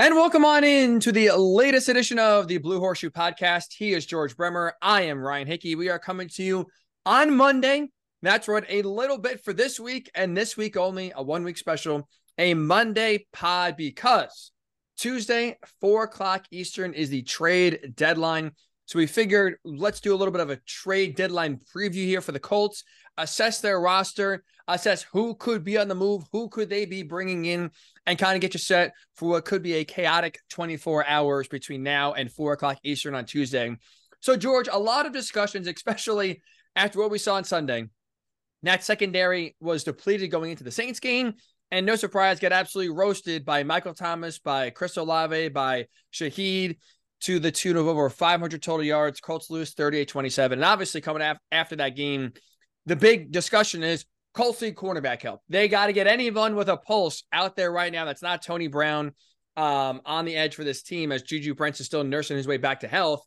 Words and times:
And 0.00 0.14
welcome 0.14 0.44
on 0.44 0.62
in 0.62 1.00
to 1.00 1.10
the 1.10 1.32
latest 1.32 1.88
edition 1.88 2.20
of 2.20 2.46
the 2.46 2.58
Blue 2.58 2.78
Horseshoe 2.78 3.10
Podcast. 3.10 3.72
He 3.76 3.94
is 3.94 4.06
George 4.06 4.36
Bremer. 4.36 4.74
I 4.80 5.02
am 5.02 5.18
Ryan 5.18 5.48
Hickey. 5.48 5.74
We 5.74 5.88
are 5.88 5.98
coming 5.98 6.28
to 6.36 6.42
you 6.44 6.66
on 7.04 7.36
Monday. 7.36 7.88
That's 8.22 8.46
right, 8.46 8.64
a 8.68 8.82
little 8.82 9.18
bit 9.18 9.42
for 9.42 9.52
this 9.52 9.80
week, 9.80 10.08
and 10.14 10.36
this 10.36 10.56
week 10.56 10.76
only 10.76 11.12
a 11.16 11.20
one 11.20 11.42
week 11.42 11.58
special, 11.58 12.08
a 12.38 12.54
Monday 12.54 13.26
pod 13.32 13.76
because 13.76 14.52
Tuesday, 14.96 15.58
four 15.80 16.04
o'clock 16.04 16.44
Eastern 16.52 16.94
is 16.94 17.10
the 17.10 17.22
trade 17.22 17.94
deadline. 17.96 18.52
So 18.86 19.00
we 19.00 19.08
figured 19.08 19.56
let's 19.64 19.98
do 19.98 20.14
a 20.14 20.16
little 20.16 20.30
bit 20.30 20.42
of 20.42 20.50
a 20.50 20.60
trade 20.64 21.16
deadline 21.16 21.58
preview 21.74 22.04
here 22.04 22.20
for 22.20 22.30
the 22.30 22.38
Colts, 22.38 22.84
assess 23.16 23.60
their 23.60 23.80
roster, 23.80 24.44
assess 24.68 25.02
who 25.02 25.34
could 25.34 25.64
be 25.64 25.78
on 25.78 25.88
the 25.88 25.94
move, 25.94 26.24
who 26.30 26.48
could 26.48 26.68
they 26.68 26.84
be 26.84 27.02
bringing 27.02 27.46
in, 27.46 27.70
and 28.06 28.18
kind 28.18 28.36
of 28.36 28.40
get 28.40 28.54
you 28.54 28.60
set 28.60 28.92
for 29.16 29.30
what 29.30 29.44
could 29.44 29.62
be 29.62 29.74
a 29.74 29.84
chaotic 29.84 30.38
24 30.50 31.06
hours 31.06 31.48
between 31.48 31.82
now 31.82 32.12
and 32.12 32.30
four 32.30 32.52
o'clock 32.52 32.78
Eastern 32.84 33.14
on 33.14 33.24
Tuesday. 33.24 33.76
So, 34.20 34.36
George, 34.36 34.68
a 34.70 34.78
lot 34.78 35.06
of 35.06 35.12
discussions, 35.12 35.66
especially 35.66 36.42
after 36.76 36.98
what 36.98 37.10
we 37.10 37.18
saw 37.18 37.34
on 37.34 37.44
Sunday. 37.44 37.88
That 38.62 38.84
secondary 38.84 39.56
was 39.60 39.84
depleted 39.84 40.30
going 40.30 40.50
into 40.50 40.64
the 40.64 40.70
Saints 40.70 41.00
game. 41.00 41.34
And 41.70 41.84
no 41.84 41.96
surprise, 41.96 42.40
got 42.40 42.52
absolutely 42.52 42.94
roasted 42.94 43.44
by 43.44 43.62
Michael 43.62 43.94
Thomas, 43.94 44.38
by 44.38 44.70
Chris 44.70 44.96
Olave, 44.96 45.50
by 45.50 45.86
Shaheed 46.12 46.78
to 47.20 47.38
the 47.38 47.52
tune 47.52 47.76
of 47.76 47.86
over 47.86 48.08
500 48.08 48.62
total 48.62 48.84
yards. 48.84 49.20
Colts 49.20 49.50
lose 49.50 49.74
38 49.74 50.08
27. 50.08 50.58
And 50.58 50.64
obviously, 50.64 51.00
coming 51.00 51.22
af- 51.22 51.38
after 51.52 51.76
that 51.76 51.94
game, 51.94 52.32
the 52.86 52.96
big 52.96 53.30
discussion 53.30 53.82
is 53.82 54.06
Colts 54.38 54.62
need 54.62 54.76
cornerback 54.76 55.20
help. 55.20 55.42
They 55.48 55.66
got 55.66 55.86
to 55.86 55.92
get 55.92 56.06
anyone 56.06 56.54
with 56.54 56.68
a 56.68 56.76
pulse 56.76 57.24
out 57.32 57.56
there 57.56 57.72
right 57.72 57.90
now 57.90 58.04
that's 58.04 58.22
not 58.22 58.40
Tony 58.40 58.68
Brown 58.68 59.10
um, 59.56 60.00
on 60.06 60.26
the 60.26 60.36
edge 60.36 60.54
for 60.54 60.62
this 60.62 60.84
team 60.84 61.10
as 61.10 61.22
Juju 61.22 61.56
Brents 61.56 61.80
is 61.80 61.86
still 61.86 62.04
nursing 62.04 62.36
his 62.36 62.46
way 62.46 62.56
back 62.56 62.78
to 62.80 62.88
health. 62.88 63.26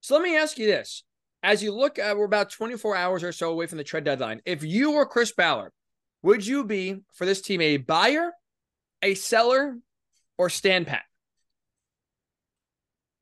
So 0.00 0.14
let 0.14 0.22
me 0.22 0.36
ask 0.36 0.56
you 0.56 0.68
this. 0.68 1.02
As 1.42 1.60
you 1.60 1.74
look 1.74 1.98
at, 1.98 2.16
we're 2.16 2.24
about 2.24 2.50
24 2.50 2.94
hours 2.94 3.24
or 3.24 3.32
so 3.32 3.50
away 3.50 3.66
from 3.66 3.78
the 3.78 3.84
trade 3.84 4.04
deadline. 4.04 4.42
If 4.44 4.62
you 4.62 4.92
were 4.92 5.06
Chris 5.06 5.32
Ballard, 5.32 5.72
would 6.22 6.46
you 6.46 6.62
be 6.62 7.00
for 7.14 7.26
this 7.26 7.40
team 7.40 7.60
a 7.60 7.78
buyer, 7.78 8.30
a 9.02 9.14
seller, 9.14 9.76
or 10.38 10.50
stand 10.50 10.86
pat? 10.86 11.02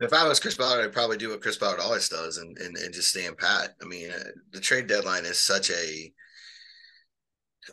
If 0.01 0.13
I 0.13 0.29
was 0.29 0.39
Chris 0.39 0.59
Ballard, 0.59 0.85
I'd 0.85 0.93
probably 0.93 1.17
do 1.17 1.31
what 1.31 1.41
Chris 1.41 1.57
Ballard 1.57 1.81
always 1.81 2.11
does 2.11 2.37
and 2.37 2.59
and, 2.59 2.77
and 2.77 2.93
just 2.93 3.09
stand 3.09 3.39
pat. 3.39 3.71
I 3.81 3.87
mean, 3.87 4.11
uh, 4.11 4.19
the 4.51 4.61
trade 4.61 4.87
deadline 4.87 5.25
is 5.25 5.39
such 5.39 5.71
a 5.71 6.13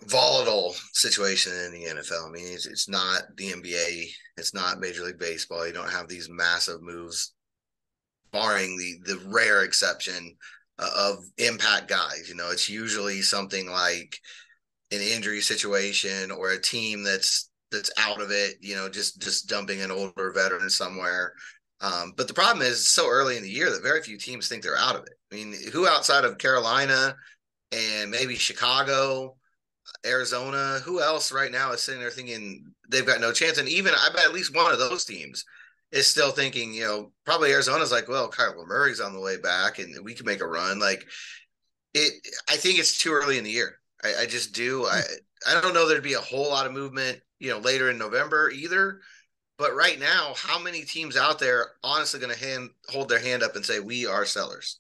volatile 0.03 0.75
situation 0.93 1.53
in 1.53 1.71
the 1.71 1.85
NFL. 1.85 2.27
I 2.27 2.31
mean, 2.31 2.47
it's, 2.47 2.65
it's 2.65 2.89
not 2.89 3.23
the 3.37 3.51
NBA, 3.51 4.09
it's 4.37 4.53
not 4.53 4.79
Major 4.79 5.03
League 5.03 5.19
Baseball. 5.19 5.65
You 5.65 5.73
don't 5.73 5.91
have 5.91 6.07
these 6.07 6.29
massive 6.29 6.81
moves, 6.81 7.33
barring 8.31 8.77
the 8.77 9.13
the 9.13 9.19
rare 9.29 9.63
exception 9.63 10.35
uh, 10.77 10.89
of 10.95 11.25
impact 11.37 11.87
guys. 11.87 12.25
You 12.27 12.35
know, 12.35 12.51
it's 12.51 12.69
usually 12.69 13.21
something 13.21 13.69
like 13.69 14.17
an 14.91 15.01
injury 15.01 15.41
situation 15.41 16.31
or 16.31 16.51
a 16.51 16.61
team 16.61 17.03
that's 17.03 17.49
that's 17.71 17.91
out 17.97 18.21
of 18.21 18.31
it. 18.31 18.55
You 18.61 18.75
know, 18.75 18.89
just 18.89 19.21
just 19.21 19.49
dumping 19.49 19.81
an 19.81 19.91
older 19.91 20.31
veteran 20.31 20.69
somewhere. 20.69 21.33
Um, 21.81 22.13
but 22.17 22.27
the 22.27 22.33
problem 22.33 22.65
is 22.65 22.87
so 22.87 23.07
early 23.07 23.37
in 23.37 23.43
the 23.43 23.49
year 23.49 23.69
that 23.69 23.83
very 23.83 24.01
few 24.01 24.17
teams 24.17 24.47
think 24.47 24.63
they're 24.63 24.77
out 24.77 24.95
of 24.95 25.03
it. 25.03 25.13
I 25.31 25.35
mean, 25.35 25.55
who 25.71 25.87
outside 25.87 26.25
of 26.25 26.37
Carolina 26.37 27.15
and 27.71 28.11
maybe 28.11 28.35
Chicago 28.35 29.37
Arizona. 30.05 30.79
Who 30.83 31.01
else 31.01 31.31
right 31.31 31.51
now 31.51 31.71
is 31.71 31.81
sitting 31.81 32.01
there 32.01 32.09
thinking 32.09 32.65
they've 32.89 33.05
got 33.05 33.21
no 33.21 33.31
chance? 33.31 33.57
And 33.57 33.67
even 33.67 33.93
I 33.93 34.09
bet 34.13 34.25
at 34.25 34.33
least 34.33 34.55
one 34.55 34.71
of 34.71 34.79
those 34.79 35.05
teams 35.05 35.45
is 35.91 36.07
still 36.07 36.31
thinking, 36.31 36.73
you 36.73 36.83
know, 36.83 37.11
probably 37.25 37.51
Arizona's 37.51 37.91
like, 37.91 38.07
well, 38.07 38.29
Kyler 38.29 38.67
Murray's 38.67 39.01
on 39.01 39.13
the 39.13 39.19
way 39.19 39.37
back 39.37 39.79
and 39.79 39.95
we 40.03 40.13
can 40.13 40.25
make 40.25 40.41
a 40.41 40.47
run. 40.47 40.79
Like 40.79 41.07
it, 41.93 42.13
I 42.49 42.55
think 42.55 42.79
it's 42.79 42.97
too 42.97 43.11
early 43.11 43.37
in 43.37 43.43
the 43.43 43.51
year. 43.51 43.79
I, 44.03 44.21
I 44.21 44.25
just 44.25 44.53
do. 44.53 44.85
I, 44.85 45.01
hmm. 45.01 45.57
I 45.57 45.61
don't 45.61 45.73
know 45.73 45.87
there'd 45.87 46.03
be 46.03 46.13
a 46.13 46.19
whole 46.19 46.49
lot 46.49 46.65
of 46.65 46.73
movement, 46.73 47.21
you 47.39 47.49
know, 47.49 47.59
later 47.59 47.89
in 47.89 47.97
November 47.97 48.49
either. 48.49 48.99
But 49.57 49.75
right 49.75 49.99
now, 49.99 50.33
how 50.37 50.59
many 50.59 50.83
teams 50.83 51.17
out 51.17 51.39
there 51.39 51.67
honestly 51.83 52.19
going 52.19 52.33
to 52.33 52.39
hand 52.39 52.69
hold 52.89 53.09
their 53.09 53.19
hand 53.19 53.43
up 53.43 53.55
and 53.55 53.65
say 53.65 53.79
we 53.79 54.05
are 54.05 54.25
sellers? 54.25 54.79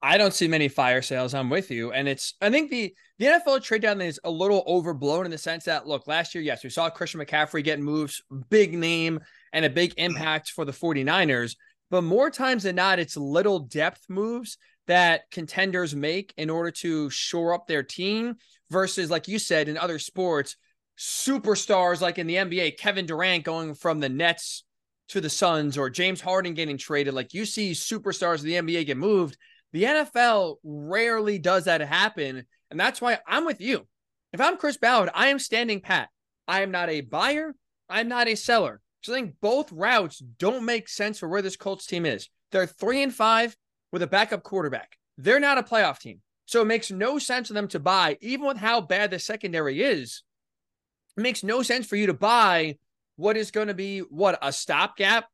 I 0.00 0.16
don't 0.16 0.34
see 0.34 0.46
many 0.46 0.68
fire 0.68 1.02
sales. 1.02 1.34
I'm 1.34 1.50
with 1.50 1.70
you. 1.70 1.92
And 1.92 2.06
it's, 2.06 2.34
I 2.40 2.50
think 2.50 2.70
the, 2.70 2.94
the 3.18 3.26
NFL 3.26 3.62
trade 3.62 3.82
down 3.82 4.00
is 4.00 4.20
a 4.22 4.30
little 4.30 4.62
overblown 4.66 5.24
in 5.24 5.30
the 5.30 5.38
sense 5.38 5.64
that, 5.64 5.88
look, 5.88 6.06
last 6.06 6.34
year, 6.34 6.44
yes, 6.44 6.62
we 6.62 6.70
saw 6.70 6.88
Christian 6.88 7.20
McCaffrey 7.20 7.64
get 7.64 7.80
moves, 7.80 8.22
big 8.48 8.74
name 8.74 9.20
and 9.52 9.64
a 9.64 9.70
big 9.70 9.94
impact 9.96 10.50
for 10.50 10.64
the 10.64 10.72
49ers. 10.72 11.56
But 11.90 12.02
more 12.02 12.30
times 12.30 12.62
than 12.62 12.76
not, 12.76 13.00
it's 13.00 13.16
little 13.16 13.58
depth 13.58 14.04
moves 14.08 14.56
that 14.86 15.30
contenders 15.32 15.96
make 15.96 16.32
in 16.36 16.48
order 16.48 16.70
to 16.70 17.10
shore 17.10 17.52
up 17.52 17.66
their 17.66 17.82
team 17.82 18.36
versus, 18.70 19.10
like 19.10 19.26
you 19.26 19.38
said, 19.38 19.68
in 19.68 19.76
other 19.76 19.98
sports, 19.98 20.56
superstars 20.98 22.00
like 22.00 22.18
in 22.18 22.26
the 22.26 22.36
NBA, 22.36 22.78
Kevin 22.78 23.06
Durant 23.06 23.44
going 23.44 23.74
from 23.74 24.00
the 24.00 24.08
Nets 24.08 24.64
to 25.08 25.20
the 25.20 25.30
Suns 25.30 25.78
or 25.78 25.90
James 25.90 26.20
Harden 26.20 26.54
getting 26.54 26.76
traded. 26.76 27.14
Like 27.14 27.34
you 27.34 27.44
see 27.44 27.72
superstars 27.72 28.36
of 28.36 28.42
the 28.42 28.54
NBA 28.54 28.86
get 28.86 28.96
moved 28.96 29.36
the 29.72 29.84
NFL 29.84 30.56
rarely 30.62 31.38
does 31.38 31.64
that 31.64 31.80
happen. 31.80 32.44
And 32.70 32.78
that's 32.78 33.00
why 33.00 33.18
I'm 33.26 33.44
with 33.44 33.60
you. 33.60 33.86
If 34.32 34.40
I'm 34.40 34.56
Chris 34.56 34.76
Ballard, 34.76 35.10
I 35.14 35.28
am 35.28 35.38
standing 35.38 35.80
pat. 35.80 36.08
I 36.46 36.62
am 36.62 36.70
not 36.70 36.90
a 36.90 37.00
buyer. 37.00 37.54
I'm 37.88 38.08
not 38.08 38.28
a 38.28 38.34
seller. 38.34 38.80
So 39.02 39.12
I 39.12 39.16
think 39.16 39.34
both 39.40 39.72
routes 39.72 40.18
don't 40.18 40.64
make 40.64 40.88
sense 40.88 41.18
for 41.18 41.28
where 41.28 41.42
this 41.42 41.56
Colts 41.56 41.86
team 41.86 42.04
is. 42.04 42.28
They're 42.50 42.66
three 42.66 43.02
and 43.02 43.14
five 43.14 43.56
with 43.92 44.02
a 44.02 44.06
backup 44.06 44.42
quarterback. 44.42 44.96
They're 45.16 45.40
not 45.40 45.58
a 45.58 45.62
playoff 45.62 45.98
team. 45.98 46.20
So 46.46 46.62
it 46.62 46.66
makes 46.66 46.90
no 46.90 47.18
sense 47.18 47.48
for 47.48 47.54
them 47.54 47.68
to 47.68 47.78
buy, 47.78 48.16
even 48.20 48.46
with 48.46 48.56
how 48.56 48.80
bad 48.80 49.10
the 49.10 49.18
secondary 49.18 49.82
is. 49.82 50.22
It 51.16 51.20
makes 51.20 51.42
no 51.42 51.62
sense 51.62 51.86
for 51.86 51.96
you 51.96 52.06
to 52.06 52.14
buy 52.14 52.76
what 53.16 53.36
is 53.36 53.50
going 53.50 53.68
to 53.68 53.74
be 53.74 54.00
what 54.00 54.38
a 54.40 54.52
stopgap 54.52 55.26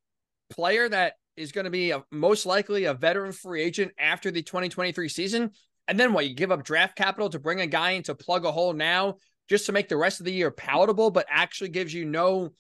player 0.51 0.89
that 0.89 1.15
is 1.37 1.53
going 1.53 1.65
to 1.65 1.71
be 1.71 1.91
a, 1.91 2.05
most 2.11 2.47
likely 2.47 2.85
a 2.85 2.95
veteran 2.95 3.33
free 3.33 3.63
agent 3.63 3.93
after 3.99 4.31
the 4.31 4.43
2023 4.43 5.09
season. 5.09 5.51
And 5.89 5.99
then 5.99 6.13
what? 6.13 6.27
You 6.27 6.35
give 6.35 6.53
up 6.53 6.65
draft 6.65 6.97
capital 6.97 7.29
to 7.31 7.39
bring 7.39 7.61
a 7.61 7.67
guy 7.67 7.93
in 7.93 8.03
to 8.05 8.15
plug 8.15 8.45
a 8.45 8.53
hole 8.53 8.73
now 8.73 9.17
just 9.49 9.67
to 9.67 9.73
make 9.73 9.89
the 9.89 9.97
rest 9.97 10.21
of 10.21 10.27
the 10.27 10.33
year 10.33 10.51
palatable, 10.51 11.11
but 11.11 11.27
actually 11.29 11.69
gives 11.71 11.93
you 11.93 12.05
no 12.05 12.51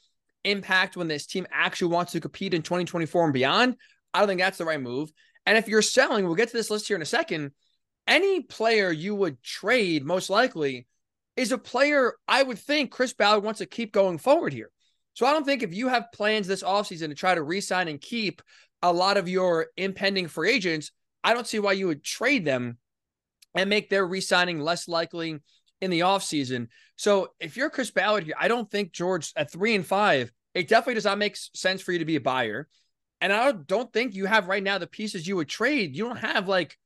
impact 0.44 0.96
when 0.96 1.08
this 1.08 1.26
team 1.26 1.46
actually 1.50 1.92
wants 1.92 2.12
to 2.12 2.20
compete 2.20 2.54
in 2.54 2.62
2024 2.62 3.24
and 3.24 3.32
beyond. 3.32 3.76
I 4.12 4.18
don't 4.18 4.28
think 4.28 4.40
that's 4.40 4.58
the 4.58 4.64
right 4.64 4.80
move. 4.80 5.10
And 5.46 5.58
if 5.58 5.68
you're 5.68 5.82
selling, 5.82 6.24
we'll 6.24 6.34
get 6.34 6.48
to 6.50 6.56
this 6.56 6.70
list 6.70 6.86
here 6.86 6.96
in 6.96 7.02
a 7.02 7.06
second. 7.06 7.52
Any 8.06 8.42
player 8.42 8.92
you 8.92 9.14
would 9.14 9.42
trade 9.42 10.04
most 10.04 10.28
likely 10.28 10.86
is 11.36 11.52
a 11.52 11.58
player 11.58 12.14
I 12.28 12.42
would 12.42 12.58
think 12.58 12.90
Chris 12.90 13.12
Ballard 13.12 13.42
wants 13.42 13.58
to 13.58 13.66
keep 13.66 13.92
going 13.92 14.18
forward 14.18 14.52
here. 14.52 14.70
So 15.14 15.26
I 15.26 15.32
don't 15.32 15.44
think 15.44 15.62
if 15.62 15.74
you 15.74 15.88
have 15.88 16.12
plans 16.12 16.46
this 16.46 16.62
offseason 16.62 17.08
to 17.08 17.14
try 17.14 17.34
to 17.34 17.42
re-sign 17.42 17.88
and 17.88 18.00
keep 18.00 18.42
a 18.82 18.92
lot 18.92 19.16
of 19.16 19.28
your 19.28 19.68
impending 19.76 20.28
free 20.28 20.52
agents, 20.52 20.90
I 21.22 21.32
don't 21.32 21.46
see 21.46 21.58
why 21.58 21.72
you 21.72 21.86
would 21.86 22.04
trade 22.04 22.44
them 22.44 22.78
and 23.54 23.70
make 23.70 23.88
their 23.88 24.06
re-signing 24.06 24.60
less 24.60 24.88
likely 24.88 25.38
in 25.80 25.90
the 25.90 26.00
offseason. 26.00 26.68
So 26.96 27.30
if 27.40 27.56
you're 27.56 27.70
Chris 27.70 27.90
Ballard 27.90 28.24
here, 28.24 28.34
I 28.38 28.48
don't 28.48 28.70
think 28.70 28.92
George 28.92 29.32
at 29.36 29.50
three 29.50 29.74
and 29.74 29.86
five, 29.86 30.32
it 30.54 30.68
definitely 30.68 30.94
does 30.94 31.04
not 31.04 31.18
make 31.18 31.36
sense 31.36 31.80
for 31.80 31.92
you 31.92 32.00
to 32.00 32.04
be 32.04 32.16
a 32.16 32.20
buyer. 32.20 32.68
And 33.20 33.32
I 33.32 33.52
don't 33.52 33.92
think 33.92 34.14
you 34.14 34.26
have 34.26 34.48
right 34.48 34.62
now 34.62 34.78
the 34.78 34.86
pieces 34.86 35.26
you 35.26 35.36
would 35.36 35.48
trade. 35.48 35.96
You 35.96 36.04
don't 36.04 36.16
have 36.18 36.48
like 36.48 36.76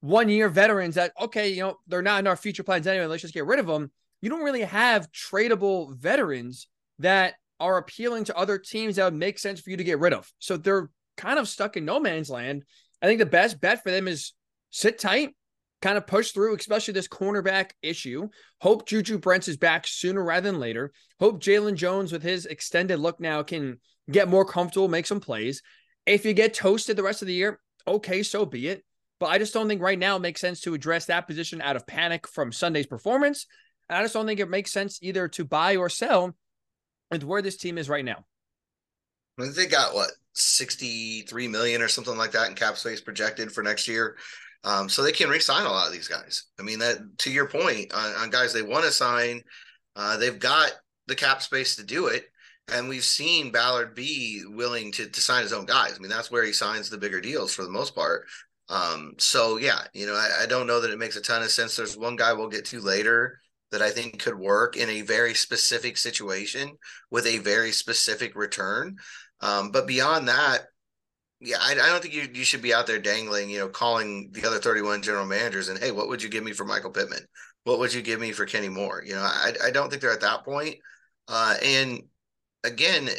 one 0.00 0.28
year 0.28 0.48
veterans 0.48 0.96
that, 0.96 1.12
okay, 1.20 1.50
you 1.50 1.62
know, 1.62 1.78
they're 1.86 2.02
not 2.02 2.20
in 2.20 2.26
our 2.26 2.36
future 2.36 2.62
plans 2.62 2.86
anyway. 2.86 3.06
Let's 3.06 3.22
just 3.22 3.34
get 3.34 3.46
rid 3.46 3.58
of 3.58 3.66
them. 3.66 3.90
You 4.20 4.30
don't 4.30 4.44
really 4.44 4.62
have 4.62 5.10
tradable 5.12 5.96
veterans 5.96 6.68
that 6.98 7.34
are 7.58 7.78
appealing 7.78 8.24
to 8.24 8.36
other 8.36 8.58
teams 8.58 8.96
that 8.96 9.04
would 9.04 9.14
make 9.14 9.38
sense 9.38 9.60
for 9.60 9.70
you 9.70 9.76
to 9.76 9.84
get 9.84 9.98
rid 9.98 10.12
of. 10.12 10.30
So 10.38 10.56
they're 10.56 10.90
kind 11.16 11.38
of 11.38 11.48
stuck 11.48 11.76
in 11.76 11.84
no 11.84 11.98
man's 12.00 12.30
land. 12.30 12.64
I 13.00 13.06
think 13.06 13.18
the 13.18 13.26
best 13.26 13.60
bet 13.60 13.82
for 13.82 13.90
them 13.90 14.08
is 14.08 14.32
sit 14.70 14.98
tight, 14.98 15.34
kind 15.82 15.96
of 15.96 16.06
push 16.06 16.32
through, 16.32 16.56
especially 16.56 16.92
this 16.92 17.08
cornerback 17.08 17.70
issue. 17.82 18.28
Hope 18.60 18.86
Juju 18.86 19.18
Brents 19.18 19.48
is 19.48 19.56
back 19.56 19.86
sooner 19.86 20.22
rather 20.22 20.50
than 20.50 20.60
later. 20.60 20.92
Hope 21.20 21.42
Jalen 21.42 21.74
Jones, 21.74 22.12
with 22.12 22.22
his 22.22 22.46
extended 22.46 22.98
look 22.98 23.20
now, 23.20 23.42
can 23.42 23.78
get 24.10 24.28
more 24.28 24.44
comfortable, 24.44 24.88
make 24.88 25.06
some 25.06 25.20
plays. 25.20 25.62
If 26.04 26.24
you 26.24 26.32
get 26.32 26.54
toasted 26.54 26.96
the 26.96 27.02
rest 27.02 27.22
of 27.22 27.28
the 27.28 27.34
year, 27.34 27.60
okay, 27.86 28.22
so 28.22 28.46
be 28.46 28.68
it. 28.68 28.84
But 29.18 29.26
I 29.26 29.38
just 29.38 29.54
don't 29.54 29.68
think 29.68 29.80
right 29.80 29.98
now 29.98 30.16
it 30.16 30.22
makes 30.22 30.40
sense 30.40 30.60
to 30.62 30.74
address 30.74 31.06
that 31.06 31.26
position 31.26 31.62
out 31.62 31.76
of 31.76 31.86
panic 31.86 32.28
from 32.28 32.52
Sunday's 32.52 32.86
performance. 32.86 33.46
And 33.88 33.98
I 33.98 34.02
just 34.02 34.14
don't 34.14 34.26
think 34.26 34.40
it 34.40 34.50
makes 34.50 34.72
sense 34.72 34.98
either 35.02 35.26
to 35.28 35.44
buy 35.44 35.76
or 35.76 35.88
sell 35.88 36.36
with 37.10 37.24
where 37.24 37.42
this 37.42 37.56
team 37.56 37.78
is 37.78 37.88
right 37.88 38.04
now. 38.04 38.24
They 39.38 39.66
got 39.66 39.94
what 39.94 40.10
63 40.34 41.48
million 41.48 41.82
or 41.82 41.88
something 41.88 42.16
like 42.16 42.32
that 42.32 42.48
in 42.48 42.54
cap 42.54 42.76
space 42.76 43.00
projected 43.00 43.52
for 43.52 43.62
next 43.62 43.88
year. 43.88 44.16
Um, 44.64 44.88
so 44.88 45.02
they 45.02 45.12
can 45.12 45.28
re-sign 45.28 45.66
a 45.66 45.70
lot 45.70 45.86
of 45.86 45.92
these 45.92 46.08
guys. 46.08 46.44
I 46.58 46.62
mean, 46.62 46.78
that 46.80 47.18
to 47.18 47.30
your 47.30 47.46
point 47.46 47.92
on, 47.94 48.14
on 48.14 48.30
guys 48.30 48.52
they 48.52 48.62
want 48.62 48.84
to 48.84 48.90
sign, 48.90 49.42
uh, 49.94 50.16
they've 50.16 50.38
got 50.38 50.72
the 51.06 51.14
cap 51.14 51.42
space 51.42 51.76
to 51.76 51.84
do 51.84 52.08
it. 52.08 52.24
And 52.72 52.88
we've 52.88 53.04
seen 53.04 53.52
Ballard 53.52 53.94
be 53.94 54.42
willing 54.44 54.90
to, 54.92 55.08
to 55.08 55.20
sign 55.20 55.42
his 55.42 55.52
own 55.52 55.66
guys. 55.66 55.94
I 55.96 55.98
mean, 56.00 56.10
that's 56.10 56.32
where 56.32 56.44
he 56.44 56.52
signs 56.52 56.90
the 56.90 56.98
bigger 56.98 57.20
deals 57.20 57.54
for 57.54 57.62
the 57.62 57.70
most 57.70 57.94
part. 57.94 58.26
Um, 58.68 59.14
so 59.18 59.56
yeah, 59.58 59.82
you 59.92 60.06
know, 60.06 60.14
I, 60.14 60.42
I 60.42 60.46
don't 60.46 60.66
know 60.66 60.80
that 60.80 60.90
it 60.90 60.98
makes 60.98 61.16
a 61.16 61.20
ton 61.20 61.42
of 61.42 61.50
sense. 61.50 61.76
There's 61.76 61.96
one 61.96 62.16
guy 62.16 62.32
we'll 62.32 62.48
get 62.48 62.64
to 62.66 62.80
later 62.80 63.38
that 63.76 63.84
I 63.84 63.90
think 63.90 64.22
could 64.22 64.38
work 64.38 64.74
in 64.74 64.88
a 64.88 65.02
very 65.02 65.34
specific 65.34 65.98
situation 65.98 66.78
with 67.10 67.26
a 67.26 67.38
very 67.38 67.72
specific 67.72 68.34
return. 68.34 68.96
Um, 69.42 69.70
but 69.70 69.86
beyond 69.86 70.28
that, 70.28 70.60
yeah, 71.40 71.58
I, 71.60 71.72
I, 71.72 71.74
don't 71.74 72.00
think 72.00 72.14
you, 72.14 72.26
you 72.32 72.42
should 72.42 72.62
be 72.62 72.72
out 72.72 72.86
there 72.86 72.98
dangling, 72.98 73.50
you 73.50 73.58
know, 73.58 73.68
calling 73.68 74.30
the 74.32 74.46
other 74.46 74.56
31 74.56 75.02
general 75.02 75.26
managers 75.26 75.68
and, 75.68 75.78
hey, 75.78 75.90
what 75.90 76.08
would 76.08 76.22
you 76.22 76.30
give 76.30 76.42
me 76.42 76.52
for 76.52 76.64
Michael 76.64 76.90
Pittman? 76.90 77.26
What 77.64 77.78
would 77.78 77.92
you 77.92 78.00
give 78.00 78.18
me 78.18 78.32
for 78.32 78.46
Kenny 78.46 78.70
Moore? 78.70 79.02
You 79.04 79.14
know, 79.16 79.20
I, 79.20 79.52
I 79.66 79.70
don't 79.70 79.90
think 79.90 80.00
they're 80.00 80.10
at 80.10 80.22
that 80.22 80.42
point. 80.42 80.76
Uh, 81.28 81.56
and 81.62 82.00
again, 82.64 83.10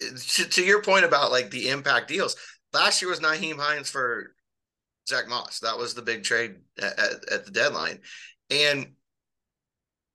to, 0.00 0.44
to 0.44 0.64
your 0.64 0.82
point 0.82 1.04
about 1.04 1.30
like 1.30 1.52
the 1.52 1.68
impact 1.68 2.08
deals, 2.08 2.34
last 2.72 3.00
year 3.00 3.10
was 3.12 3.20
Nyheim 3.20 3.60
Hines 3.60 3.90
for 3.90 4.34
Zach 5.08 5.28
Moss. 5.28 5.60
That 5.60 5.78
was 5.78 5.94
the 5.94 6.02
big 6.02 6.24
trade 6.24 6.56
at, 6.82 6.98
at, 6.98 7.32
at 7.32 7.44
the 7.44 7.52
deadline. 7.52 8.00
And 8.50 8.94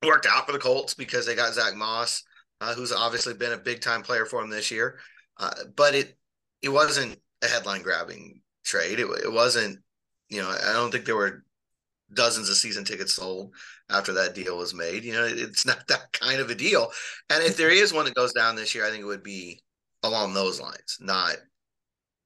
worked 0.06 0.28
out 0.30 0.46
for 0.46 0.52
the 0.52 0.60
Colts 0.60 0.94
because 0.94 1.26
they 1.26 1.36
got 1.36 1.54
Zach 1.54 1.76
Moss, 1.76 2.24
uh, 2.62 2.74
who's 2.74 2.92
obviously 2.92 3.34
been 3.34 3.54
a 3.54 3.58
big 3.58 3.82
time 3.82 4.02
player 4.02 4.26
for 4.26 4.42
them 4.42 4.50
this 4.50 4.72
year. 4.72 5.00
Uh, 5.38 5.52
but 5.76 5.96
it 5.96 6.18
it 6.62 6.70
wasn't 6.70 7.20
a 7.44 7.48
headline 7.48 7.82
grabbing 7.82 8.42
trade. 8.64 9.00
It, 9.00 9.08
it 9.24 9.32
wasn't, 9.32 9.80
you 10.30 10.42
know, 10.42 10.50
I 10.50 10.74
don't 10.74 10.92
think 10.92 11.06
there 11.06 11.16
were 11.16 11.44
dozens 12.14 12.50
of 12.50 12.56
season 12.56 12.84
tickets 12.84 13.16
sold 13.16 13.54
after 13.90 14.14
that 14.14 14.36
deal 14.36 14.58
was 14.58 14.74
made. 14.74 15.04
You 15.04 15.14
know, 15.14 15.26
it's 15.26 15.66
not 15.66 15.88
that 15.88 16.12
kind 16.14 16.40
of 16.40 16.50
a 16.50 16.56
deal. 16.56 16.92
And 17.30 17.44
if 17.44 17.58
there 17.58 17.72
is 17.72 17.94
one 17.94 18.06
that 18.06 18.16
goes 18.16 18.34
down 18.34 18.56
this 18.56 18.74
year, 18.74 18.86
I 18.86 18.90
think 18.90 19.02
it 19.02 19.08
would 19.08 19.24
be 19.24 19.62
along 20.04 20.34
those 20.34 20.60
lines, 20.60 20.98
not, 21.00 21.36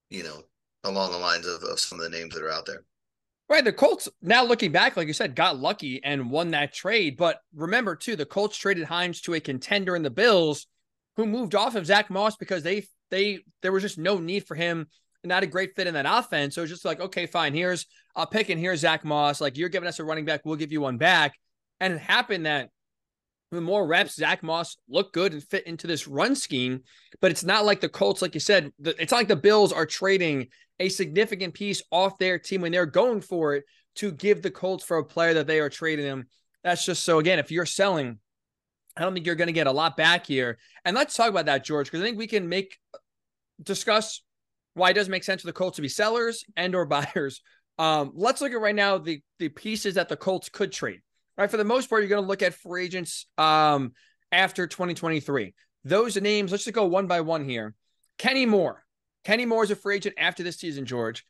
you 0.09 0.23
know, 0.23 0.43
along 0.83 1.11
the 1.11 1.17
lines 1.17 1.45
of, 1.45 1.63
of 1.63 1.79
some 1.79 1.99
of 1.99 2.09
the 2.09 2.17
names 2.17 2.33
that 2.33 2.43
are 2.43 2.51
out 2.51 2.65
there. 2.65 2.83
Right. 3.49 3.65
The 3.65 3.73
Colts, 3.73 4.07
now 4.21 4.43
looking 4.43 4.71
back, 4.71 4.95
like 4.95 5.07
you 5.07 5.13
said, 5.13 5.35
got 5.35 5.57
lucky 5.57 6.03
and 6.03 6.29
won 6.29 6.51
that 6.51 6.71
trade. 6.71 7.17
But 7.17 7.41
remember, 7.55 7.95
too, 7.95 8.15
the 8.15 8.25
Colts 8.25 8.55
traded 8.55 8.83
Hines 8.83 9.21
to 9.21 9.33
a 9.33 9.39
contender 9.39 9.95
in 9.95 10.03
the 10.03 10.11
Bills 10.11 10.67
who 11.17 11.25
moved 11.25 11.55
off 11.55 11.75
of 11.75 11.87
Zach 11.87 12.11
Moss 12.11 12.35
because 12.35 12.61
they, 12.61 12.85
they, 13.09 13.39
there 13.63 13.71
was 13.71 13.81
just 13.81 13.97
no 13.97 14.19
need 14.19 14.45
for 14.45 14.53
him, 14.53 14.85
not 15.23 15.41
a 15.41 15.47
great 15.47 15.75
fit 15.75 15.87
in 15.87 15.95
that 15.95 16.05
offense. 16.07 16.53
So 16.53 16.61
it's 16.61 16.71
just 16.71 16.85
like, 16.85 16.99
okay, 16.99 17.25
fine, 17.25 17.55
here's 17.55 17.87
a 18.15 18.27
pick 18.27 18.49
and 18.49 18.59
here's 18.59 18.81
Zach 18.81 19.03
Moss. 19.03 19.41
Like, 19.41 19.57
you're 19.57 19.69
giving 19.69 19.89
us 19.89 19.97
a 19.97 20.03
running 20.03 20.25
back, 20.25 20.41
we'll 20.45 20.55
give 20.55 20.71
you 20.71 20.81
one 20.81 20.99
back. 20.99 21.33
And 21.79 21.93
it 21.93 21.99
happened 21.99 22.45
that 22.45 22.69
the 23.51 23.61
more 23.61 23.87
reps, 23.87 24.15
Zach 24.15 24.43
Moss 24.43 24.77
looked 24.87 25.13
good 25.13 25.33
and 25.33 25.43
fit 25.43 25.65
into 25.65 25.87
this 25.87 26.07
run 26.07 26.35
scheme. 26.35 26.81
But 27.19 27.31
it's 27.31 27.43
not 27.43 27.65
like 27.65 27.81
the 27.81 27.89
Colts, 27.89 28.21
like 28.21 28.35
you 28.35 28.39
said, 28.39 28.71
it's 28.79 29.11
not 29.11 29.17
like 29.17 29.27
the 29.27 29.35
Bills 29.35 29.73
are 29.73 29.87
trading 29.87 30.49
a 30.79 30.89
significant 30.89 31.53
piece 31.53 31.81
off 31.91 32.17
their 32.17 32.39
team 32.39 32.61
when 32.61 32.71
they're 32.71 32.85
going 32.85 33.21
for 33.21 33.55
it 33.55 33.65
to 33.95 34.11
give 34.11 34.41
the 34.41 34.51
Colts 34.51 34.83
for 34.83 34.97
a 34.97 35.05
player 35.05 35.33
that 35.35 35.47
they 35.47 35.59
are 35.59 35.69
trading 35.69 36.05
them. 36.05 36.27
That's 36.63 36.85
just 36.85 37.03
so 37.03 37.19
again, 37.19 37.39
if 37.39 37.51
you're 37.51 37.65
selling, 37.65 38.19
I 38.95 39.01
don't 39.01 39.13
think 39.13 39.25
you're 39.25 39.35
going 39.35 39.47
to 39.47 39.53
get 39.53 39.67
a 39.67 39.71
lot 39.71 39.97
back 39.97 40.25
here. 40.25 40.57
And 40.85 40.95
let's 40.95 41.15
talk 41.15 41.29
about 41.29 41.45
that, 41.45 41.63
George, 41.63 41.87
because 41.87 42.01
I 42.01 42.03
think 42.03 42.17
we 42.17 42.27
can 42.27 42.49
make 42.49 42.77
discuss 43.61 44.21
why 44.73 44.91
it 44.91 44.93
does 44.93 45.09
make 45.09 45.23
sense 45.23 45.41
for 45.41 45.47
the 45.47 45.53
Colts 45.53 45.77
to 45.77 45.81
be 45.81 45.89
sellers 45.89 46.43
and 46.55 46.75
or 46.75 46.85
buyers. 46.85 47.41
Um, 47.77 48.11
let's 48.13 48.41
look 48.41 48.51
at 48.51 48.59
right 48.59 48.75
now 48.75 48.97
the 48.97 49.21
the 49.39 49.49
pieces 49.49 49.95
that 49.95 50.09
the 50.09 50.17
Colts 50.17 50.49
could 50.49 50.71
trade. 50.71 51.01
Right, 51.37 51.49
for 51.49 51.55
the 51.55 51.63
most 51.63 51.89
part, 51.89 52.01
you're 52.01 52.09
going 52.09 52.23
to 52.23 52.27
look 52.27 52.41
at 52.41 52.53
free 52.53 52.83
agents 52.83 53.25
um, 53.37 53.93
after 54.29 54.67
2023. 54.67 55.53
Those 55.85 56.17
names, 56.17 56.51
let's 56.51 56.65
just 56.65 56.75
go 56.75 56.83
one 56.83 57.07
by 57.07 57.21
one 57.21 57.47
here. 57.47 57.75
Kenny 58.17 58.45
Moore, 58.45 58.83
Kenny 59.23 59.45
Moore 59.45 59.63
is 59.63 59.71
a 59.71 59.75
free 59.75 59.95
agent 59.95 60.15
after 60.17 60.43
this 60.43 60.57
season, 60.57 60.85
George. 60.85 61.25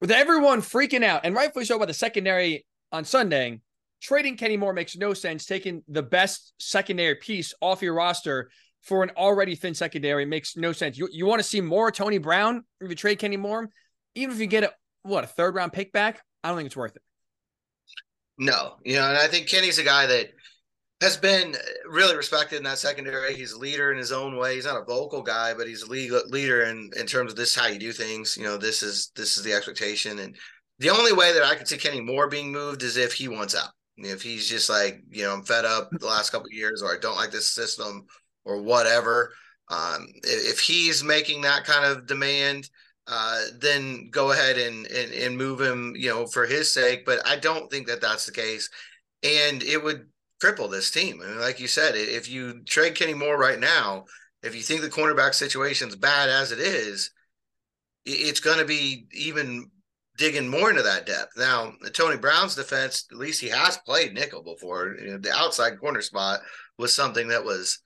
With 0.00 0.10
everyone 0.10 0.60
freaking 0.60 1.02
out, 1.02 1.22
and 1.24 1.34
rightfully 1.34 1.64
so 1.64 1.76
about 1.76 1.88
the 1.88 1.94
secondary 1.94 2.66
on 2.92 3.04
Sunday, 3.04 3.60
trading 4.00 4.36
Kenny 4.36 4.56
Moore 4.56 4.72
makes 4.72 4.96
no 4.96 5.14
sense. 5.14 5.46
Taking 5.46 5.82
the 5.88 6.02
best 6.02 6.52
secondary 6.58 7.14
piece 7.14 7.54
off 7.60 7.82
your 7.82 7.94
roster 7.94 8.50
for 8.82 9.02
an 9.02 9.10
already 9.16 9.54
thin 9.54 9.74
secondary 9.74 10.24
makes 10.26 10.56
no 10.56 10.72
sense. 10.72 10.96
You, 10.98 11.08
you 11.10 11.26
want 11.26 11.40
to 11.40 11.48
see 11.48 11.60
more 11.60 11.90
Tony 11.90 12.18
Brown 12.18 12.64
if 12.80 12.88
you 12.88 12.94
trade 12.94 13.18
Kenny 13.18 13.36
Moore, 13.36 13.68
even 14.14 14.34
if 14.34 14.40
you 14.40 14.46
get 14.46 14.64
a 14.64 14.72
what 15.02 15.24
a 15.24 15.26
third 15.26 15.54
round 15.54 15.72
pick 15.72 15.92
back, 15.92 16.22
I 16.44 16.48
don't 16.48 16.58
think 16.58 16.66
it's 16.66 16.76
worth 16.76 16.96
it. 16.96 17.02
No, 18.38 18.74
you 18.84 18.96
know, 18.96 19.08
and 19.08 19.16
I 19.16 19.28
think 19.28 19.48
Kenny's 19.48 19.78
a 19.78 19.82
guy 19.82 20.06
that 20.06 20.28
has 21.00 21.16
been 21.16 21.54
really 21.88 22.16
respected 22.16 22.56
in 22.56 22.62
that 22.64 22.78
secondary. 22.78 23.34
He's 23.34 23.52
a 23.52 23.58
leader 23.58 23.92
in 23.92 23.98
his 23.98 24.12
own 24.12 24.36
way. 24.36 24.54
He's 24.54 24.64
not 24.64 24.80
a 24.80 24.84
vocal 24.84 25.22
guy, 25.22 25.52
but 25.52 25.66
he's 25.66 25.82
a 25.82 25.90
leader 25.90 26.62
in 26.64 26.90
in 26.96 27.06
terms 27.06 27.32
of 27.32 27.36
this 27.36 27.54
how 27.54 27.66
you 27.66 27.78
do 27.78 27.92
things. 27.92 28.36
You 28.36 28.44
know, 28.44 28.56
this 28.56 28.82
is 28.82 29.12
this 29.14 29.36
is 29.36 29.44
the 29.44 29.52
expectation. 29.52 30.18
And 30.18 30.36
the 30.78 30.90
only 30.90 31.12
way 31.12 31.32
that 31.32 31.42
I 31.42 31.54
could 31.54 31.68
see 31.68 31.76
Kenny 31.76 32.00
Moore 32.00 32.28
being 32.28 32.50
moved 32.50 32.82
is 32.82 32.96
if 32.96 33.12
he 33.12 33.28
wants 33.28 33.54
out. 33.54 33.70
If 33.98 34.22
he's 34.22 34.48
just 34.48 34.68
like, 34.68 35.02
you 35.10 35.22
know, 35.22 35.32
I'm 35.32 35.42
fed 35.42 35.64
up 35.64 35.88
the 35.90 36.06
last 36.06 36.30
couple 36.30 36.50
years, 36.50 36.82
or 36.82 36.92
I 36.92 36.98
don't 37.00 37.16
like 37.16 37.30
this 37.30 37.48
system, 37.48 38.06
or 38.44 38.60
whatever. 38.62 39.32
Um, 39.68 40.06
if 40.22 40.60
he's 40.60 41.02
making 41.02 41.42
that 41.42 41.64
kind 41.64 41.84
of 41.84 42.06
demand, 42.06 42.68
uh, 43.06 43.40
then 43.58 44.10
go 44.10 44.32
ahead 44.32 44.58
and, 44.58 44.86
and 44.86 45.12
and 45.12 45.36
move 45.36 45.60
him, 45.60 45.94
you 45.96 46.10
know, 46.10 46.26
for 46.26 46.46
his 46.46 46.72
sake. 46.72 47.06
But 47.06 47.26
I 47.26 47.36
don't 47.36 47.70
think 47.70 47.86
that 47.86 48.00
that's 48.00 48.26
the 48.26 48.32
case, 48.32 48.68
and 49.22 49.62
it 49.62 49.82
would 49.82 50.06
cripple 50.42 50.70
this 50.70 50.90
team. 50.90 51.20
I 51.22 51.28
mean, 51.28 51.40
like 51.40 51.60
you 51.60 51.66
said, 51.66 51.94
if 51.94 52.28
you 52.28 52.62
trade 52.64 52.94
Kenny 52.94 53.14
Moore 53.14 53.38
right 53.38 53.58
now, 53.58 54.04
if 54.42 54.54
you 54.54 54.62
think 54.62 54.80
the 54.80 54.88
cornerback 54.88 55.34
situation 55.34 55.88
is 55.88 55.96
bad 55.96 56.28
as 56.28 56.52
it 56.52 56.58
is, 56.58 57.10
it's 58.04 58.40
going 58.40 58.58
to 58.58 58.64
be 58.64 59.06
even 59.12 59.70
digging 60.16 60.48
more 60.48 60.70
into 60.70 60.82
that 60.82 61.06
depth. 61.06 61.32
Now, 61.36 61.72
Tony 61.92 62.16
Brown's 62.16 62.54
defense, 62.54 63.06
at 63.10 63.18
least 63.18 63.40
he 63.40 63.48
has 63.48 63.78
played 63.78 64.14
nickel 64.14 64.42
before. 64.42 64.96
You 64.98 65.12
know, 65.12 65.18
the 65.18 65.32
outside 65.32 65.78
corner 65.78 66.00
spot 66.00 66.40
was 66.78 66.94
something 66.94 67.28
that 67.28 67.44
was 67.44 67.80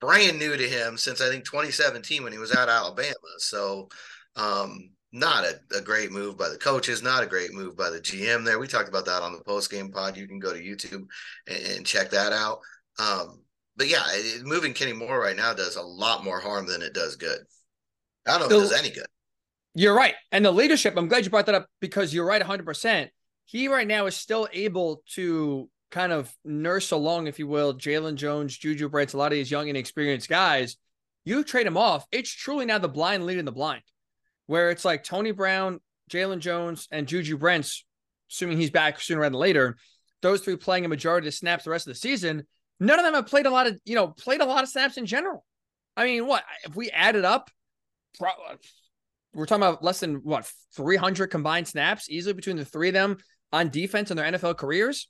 brand 0.00 0.38
new 0.38 0.56
to 0.56 0.68
him 0.68 0.96
since 0.96 1.20
I 1.20 1.28
think 1.28 1.44
2017 1.44 2.22
when 2.22 2.32
he 2.32 2.38
was 2.38 2.52
at 2.52 2.68
Alabama. 2.68 3.14
So, 3.38 3.88
um, 4.36 4.90
not 5.14 5.44
a, 5.44 5.60
a, 5.78 5.80
great 5.80 6.10
move 6.10 6.36
by 6.36 6.48
the 6.48 6.58
coaches, 6.58 7.00
not 7.00 7.22
a 7.22 7.26
great 7.26 7.54
move 7.54 7.76
by 7.76 7.88
the 7.88 8.00
GM 8.00 8.44
there. 8.44 8.58
We 8.58 8.66
talked 8.66 8.88
about 8.88 9.06
that 9.06 9.22
on 9.22 9.32
the 9.32 9.44
post 9.44 9.70
game 9.70 9.92
pod. 9.92 10.16
You 10.16 10.26
can 10.26 10.40
go 10.40 10.52
to 10.52 10.60
YouTube 10.60 11.06
and, 11.46 11.76
and 11.76 11.86
check 11.86 12.10
that 12.10 12.32
out. 12.32 12.58
Um, 12.98 13.40
but 13.76 13.88
yeah, 13.88 14.02
it, 14.08 14.44
moving 14.44 14.74
Kenny 14.74 14.92
Moore 14.92 15.20
right 15.20 15.36
now 15.36 15.54
does 15.54 15.76
a 15.76 15.82
lot 15.82 16.24
more 16.24 16.40
harm 16.40 16.66
than 16.66 16.82
it 16.82 16.94
does 16.94 17.14
good. 17.14 17.38
I 18.26 18.38
don't 18.38 18.50
know 18.50 18.58
so, 18.58 18.64
if 18.64 18.66
it 18.66 18.70
does 18.70 18.80
any 18.80 18.90
good. 18.90 19.06
You're 19.76 19.94
right. 19.94 20.14
And 20.32 20.44
the 20.44 20.50
leadership, 20.50 20.94
I'm 20.96 21.06
glad 21.06 21.24
you 21.24 21.30
brought 21.30 21.46
that 21.46 21.54
up 21.54 21.68
because 21.80 22.12
you're 22.12 22.26
right 22.26 22.42
100%. 22.42 23.08
He 23.44 23.68
right 23.68 23.86
now 23.86 24.06
is 24.06 24.16
still 24.16 24.48
able 24.52 25.04
to 25.14 25.70
kind 25.92 26.10
of 26.10 26.34
nurse 26.44 26.90
along, 26.90 27.28
if 27.28 27.38
you 27.38 27.46
will, 27.46 27.74
Jalen 27.74 28.16
Jones, 28.16 28.58
Juju 28.58 28.88
Brents, 28.88 29.12
a 29.12 29.16
lot 29.16 29.30
of 29.30 29.36
these 29.36 29.50
young 29.50 29.68
and 29.68 29.78
experienced 29.78 30.28
guys. 30.28 30.76
You 31.24 31.44
trade 31.44 31.68
him 31.68 31.76
off. 31.76 32.04
It's 32.10 32.30
truly 32.30 32.66
now 32.66 32.78
the 32.78 32.88
blind 32.88 33.26
leading 33.26 33.44
the 33.44 33.52
blind 33.52 33.82
where 34.46 34.70
it's 34.70 34.84
like 34.84 35.04
Tony 35.04 35.32
Brown, 35.32 35.80
Jalen 36.10 36.40
Jones, 36.40 36.88
and 36.90 37.06
Juju 37.06 37.38
Brents, 37.38 37.84
assuming 38.30 38.58
he's 38.58 38.70
back 38.70 39.00
sooner 39.00 39.20
rather 39.20 39.32
than 39.32 39.40
later, 39.40 39.76
those 40.22 40.40
three 40.40 40.56
playing 40.56 40.84
a 40.84 40.88
majority 40.88 41.28
of 41.28 41.34
snaps 41.34 41.64
the 41.64 41.70
rest 41.70 41.86
of 41.86 41.92
the 41.92 41.98
season. 41.98 42.46
None 42.80 42.98
of 42.98 43.04
them 43.04 43.14
have 43.14 43.26
played 43.26 43.46
a 43.46 43.50
lot 43.50 43.66
of, 43.66 43.78
you 43.84 43.94
know, 43.94 44.08
played 44.08 44.40
a 44.40 44.46
lot 44.46 44.62
of 44.62 44.68
snaps 44.68 44.96
in 44.96 45.06
general. 45.06 45.44
I 45.96 46.04
mean, 46.04 46.26
what 46.26 46.44
if 46.64 46.74
we 46.74 46.90
added 46.90 47.24
up? 47.24 47.50
We're 49.34 49.46
talking 49.46 49.62
about 49.62 49.82
less 49.82 50.00
than 50.00 50.16
what 50.16 50.50
300 50.76 51.28
combined 51.28 51.68
snaps 51.68 52.08
easily 52.08 52.34
between 52.34 52.56
the 52.56 52.64
three 52.64 52.88
of 52.88 52.94
them 52.94 53.18
on 53.52 53.68
defense 53.68 54.10
in 54.10 54.16
their 54.16 54.30
NFL 54.30 54.56
careers. 54.56 55.08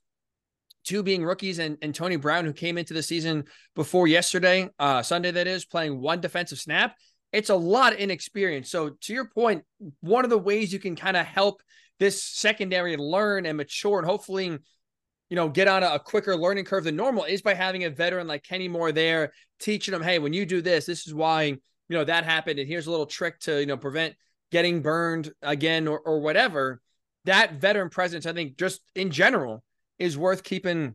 Two 0.84 1.02
being 1.02 1.24
rookies 1.24 1.58
and, 1.58 1.78
and 1.80 1.94
Tony 1.94 2.16
Brown, 2.16 2.44
who 2.44 2.52
came 2.52 2.76
into 2.76 2.92
the 2.92 3.02
season 3.02 3.44
before 3.74 4.06
yesterday, 4.06 4.68
uh, 4.78 5.02
Sunday, 5.02 5.30
that 5.30 5.46
is, 5.46 5.64
playing 5.64 6.00
one 6.00 6.20
defensive 6.20 6.58
snap 6.58 6.94
it's 7.34 7.50
a 7.50 7.56
lot 7.56 7.92
of 7.92 7.98
inexperience. 7.98 8.70
So 8.70 8.90
to 8.90 9.12
your 9.12 9.24
point, 9.24 9.64
one 10.00 10.24
of 10.24 10.30
the 10.30 10.38
ways 10.38 10.72
you 10.72 10.78
can 10.78 10.94
kind 10.94 11.16
of 11.16 11.26
help 11.26 11.60
this 11.98 12.22
secondary 12.22 12.96
learn 12.96 13.44
and 13.44 13.56
mature 13.56 13.98
and 13.98 14.06
hopefully, 14.06 14.46
you 14.46 15.36
know, 15.36 15.48
get 15.48 15.66
on 15.66 15.82
a, 15.82 15.94
a, 15.94 15.98
quicker 15.98 16.36
learning 16.36 16.64
curve 16.64 16.84
than 16.84 16.94
normal 16.94 17.24
is 17.24 17.42
by 17.42 17.54
having 17.54 17.84
a 17.84 17.90
veteran 17.90 18.28
like 18.28 18.44
Kenny 18.44 18.68
Moore 18.68 18.92
there, 18.92 19.32
teaching 19.58 19.92
them, 19.92 20.02
hey, 20.02 20.20
when 20.20 20.32
you 20.32 20.46
do 20.46 20.62
this, 20.62 20.86
this 20.86 21.08
is 21.08 21.14
why, 21.14 21.42
you 21.42 21.58
know, 21.88 22.04
that 22.04 22.24
happened. 22.24 22.60
And 22.60 22.68
here's 22.68 22.86
a 22.86 22.90
little 22.90 23.06
trick 23.06 23.40
to, 23.40 23.58
you 23.58 23.66
know, 23.66 23.76
prevent 23.76 24.14
getting 24.52 24.80
burned 24.80 25.32
again 25.42 25.88
or, 25.88 25.98
or 25.98 26.20
whatever. 26.20 26.80
That 27.24 27.54
veteran 27.54 27.90
presence, 27.90 28.26
I 28.26 28.32
think, 28.32 28.56
just 28.56 28.80
in 28.94 29.10
general, 29.10 29.64
is 29.98 30.16
worth 30.16 30.44
keeping 30.44 30.94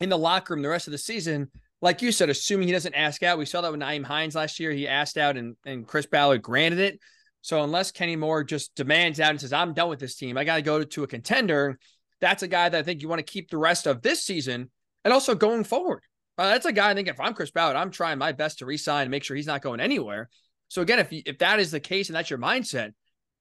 in 0.00 0.08
the 0.08 0.18
locker 0.18 0.54
room 0.54 0.62
the 0.62 0.68
rest 0.70 0.86
of 0.86 0.92
the 0.92 0.98
season 0.98 1.50
like 1.80 2.02
you 2.02 2.10
said, 2.12 2.28
assuming 2.28 2.66
he 2.66 2.72
doesn't 2.72 2.94
ask 2.94 3.22
out, 3.22 3.38
we 3.38 3.46
saw 3.46 3.60
that 3.60 3.70
with 3.70 3.80
Nyheim 3.80 4.04
Hines 4.04 4.34
last 4.34 4.58
year. 4.58 4.72
He 4.72 4.88
asked 4.88 5.16
out 5.16 5.36
and, 5.36 5.56
and 5.64 5.86
Chris 5.86 6.06
Ballard 6.06 6.42
granted 6.42 6.80
it. 6.80 6.98
So 7.40 7.62
unless 7.62 7.92
Kenny 7.92 8.16
Moore 8.16 8.42
just 8.42 8.74
demands 8.74 9.20
out 9.20 9.30
and 9.30 9.40
says, 9.40 9.52
I'm 9.52 9.74
done 9.74 9.88
with 9.88 10.00
this 10.00 10.16
team, 10.16 10.36
I 10.36 10.44
got 10.44 10.56
to 10.56 10.62
go 10.62 10.82
to 10.82 11.02
a 11.04 11.06
contender, 11.06 11.78
that's 12.20 12.42
a 12.42 12.48
guy 12.48 12.68
that 12.68 12.78
I 12.78 12.82
think 12.82 13.00
you 13.00 13.08
want 13.08 13.20
to 13.20 13.32
keep 13.32 13.48
the 13.48 13.58
rest 13.58 13.86
of 13.86 14.02
this 14.02 14.24
season 14.24 14.70
and 15.04 15.14
also 15.14 15.34
going 15.34 15.64
forward. 15.64 16.02
Uh, 16.36 16.48
that's 16.48 16.66
a 16.66 16.72
guy 16.72 16.90
I 16.90 16.94
think 16.94 17.08
if 17.08 17.20
I'm 17.20 17.34
Chris 17.34 17.50
Ballard, 17.50 17.76
I'm 17.76 17.90
trying 17.90 18.18
my 18.18 18.32
best 18.32 18.58
to 18.58 18.66
resign 18.66 19.02
and 19.02 19.10
make 19.10 19.24
sure 19.24 19.36
he's 19.36 19.46
not 19.46 19.62
going 19.62 19.80
anywhere. 19.80 20.28
So 20.68 20.82
again, 20.82 20.98
if 20.98 21.08
if 21.10 21.38
that 21.38 21.60
is 21.60 21.70
the 21.70 21.80
case 21.80 22.08
and 22.08 22.16
that's 22.16 22.30
your 22.30 22.38
mindset, 22.38 22.92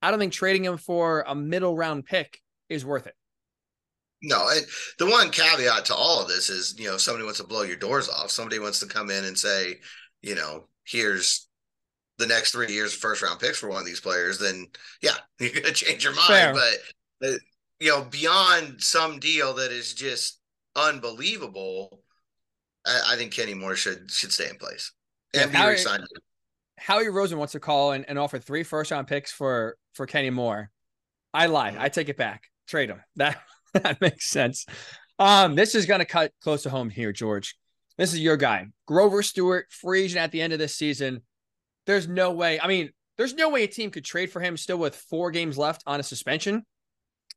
I 0.02 0.10
don't 0.10 0.20
think 0.20 0.34
trading 0.34 0.64
him 0.64 0.78
for 0.78 1.24
a 1.28 1.36
middle 1.36 1.76
round 1.76 2.06
pick 2.06 2.40
is 2.70 2.86
worth 2.86 3.08
it. 3.08 3.14
No, 4.22 4.50
and 4.50 4.66
the 4.98 5.06
one 5.06 5.30
caveat 5.30 5.86
to 5.86 5.96
all 5.96 6.22
of 6.22 6.28
this 6.28 6.50
is, 6.50 6.76
you 6.78 6.88
know, 6.88 6.98
somebody 6.98 7.24
wants 7.24 7.40
to 7.40 7.46
blow 7.46 7.62
your 7.62 7.76
doors 7.76 8.10
off. 8.10 8.32
Somebody 8.32 8.60
wants 8.60 8.80
to 8.80 8.88
come 8.88 9.12
in 9.12 9.26
and 9.26 9.38
say, 9.38 9.76
you 10.22 10.34
know, 10.34 10.68
here's 10.86 11.48
the 12.18 12.26
next 12.26 12.52
three 12.52 12.72
years 12.74 12.94
of 12.94 13.00
first 13.00 13.22
round 13.22 13.40
picks 13.40 13.60
for 13.60 13.70
one 13.70 13.80
of 13.80 13.86
these 13.86 14.00
players. 14.00 14.40
Then, 14.40 14.68
yeah, 15.02 15.16
you're 15.40 15.52
going 15.52 15.66
to 15.66 15.72
change 15.72 16.04
your 16.04 16.16
mind. 16.16 16.28
Fair. 16.28 16.54
But, 16.54 17.28
uh, 17.28 17.38
you 17.80 17.90
know, 17.90 18.06
beyond 18.06 18.82
some 18.82 19.20
deal 19.20 19.54
that 19.56 19.72
is 19.72 19.94
just 19.94 20.40
unbelievable, 20.76 22.02
I, 22.86 23.02
I 23.10 23.16
think 23.18 23.34
Kenny 23.34 23.54
Moore 23.54 23.76
should 23.76 24.10
should 24.10 24.32
stay 24.32 24.50
in 24.50 24.58
place 24.58 24.94
and 25.34 25.52
yeah, 25.52 25.64
be 25.64 25.70
re-signed. 25.72 26.04
Howie 26.80 27.06
Roseman 27.06 27.38
wants 27.38 27.54
to 27.54 27.60
call 27.60 27.92
and, 27.92 28.06
and 28.08 28.18
offer 28.18 28.40
three 28.40 28.64
first 28.64 28.92
round 28.92 29.08
picks 29.08 29.32
for 29.32 29.78
for 29.94 30.06
Kenny 30.06 30.30
Moore. 30.30 30.72
I 31.34 31.48
lie. 31.48 31.72
Mm-hmm. 31.72 31.82
I 31.82 31.90
take 31.90 32.10
it 32.10 32.18
back. 32.18 32.46
Trade 32.68 32.90
him. 32.90 33.02
That 33.18 33.38
that 33.84 34.02
makes 34.02 34.30
sense. 34.30 34.66
Um, 35.20 35.56
this 35.56 35.76
is 35.76 35.86
gonna 35.86 36.06
cut 36.06 36.32
close 36.42 36.64
to 36.64 36.70
home 36.70 36.90
here, 36.90 37.12
George. 37.12 37.56
This 37.98 38.14
is 38.14 38.20
your 38.20 38.38
guy, 38.38 38.68
Grover 38.86 39.24
Stewart, 39.24 39.66
free 39.72 40.04
agent 40.04 40.20
at 40.20 40.32
the 40.32 40.42
end 40.42 40.54
of 40.54 40.60
this 40.60 40.76
season. 40.76 41.22
There's 41.86 42.08
no 42.08 42.32
way. 42.32 42.60
I 42.60 42.68
mean, 42.68 42.92
there's 43.18 43.34
no 43.34 43.50
way 43.50 43.64
a 43.64 43.68
team 43.68 43.90
could 43.90 44.06
trade 44.06 44.32
for 44.32 44.40
him 44.40 44.58
still 44.58 44.78
with 44.78 44.96
four 44.96 45.32
games 45.32 45.58
left 45.58 45.84
on 45.88 46.00
a 46.00 46.04
suspension 46.04 46.64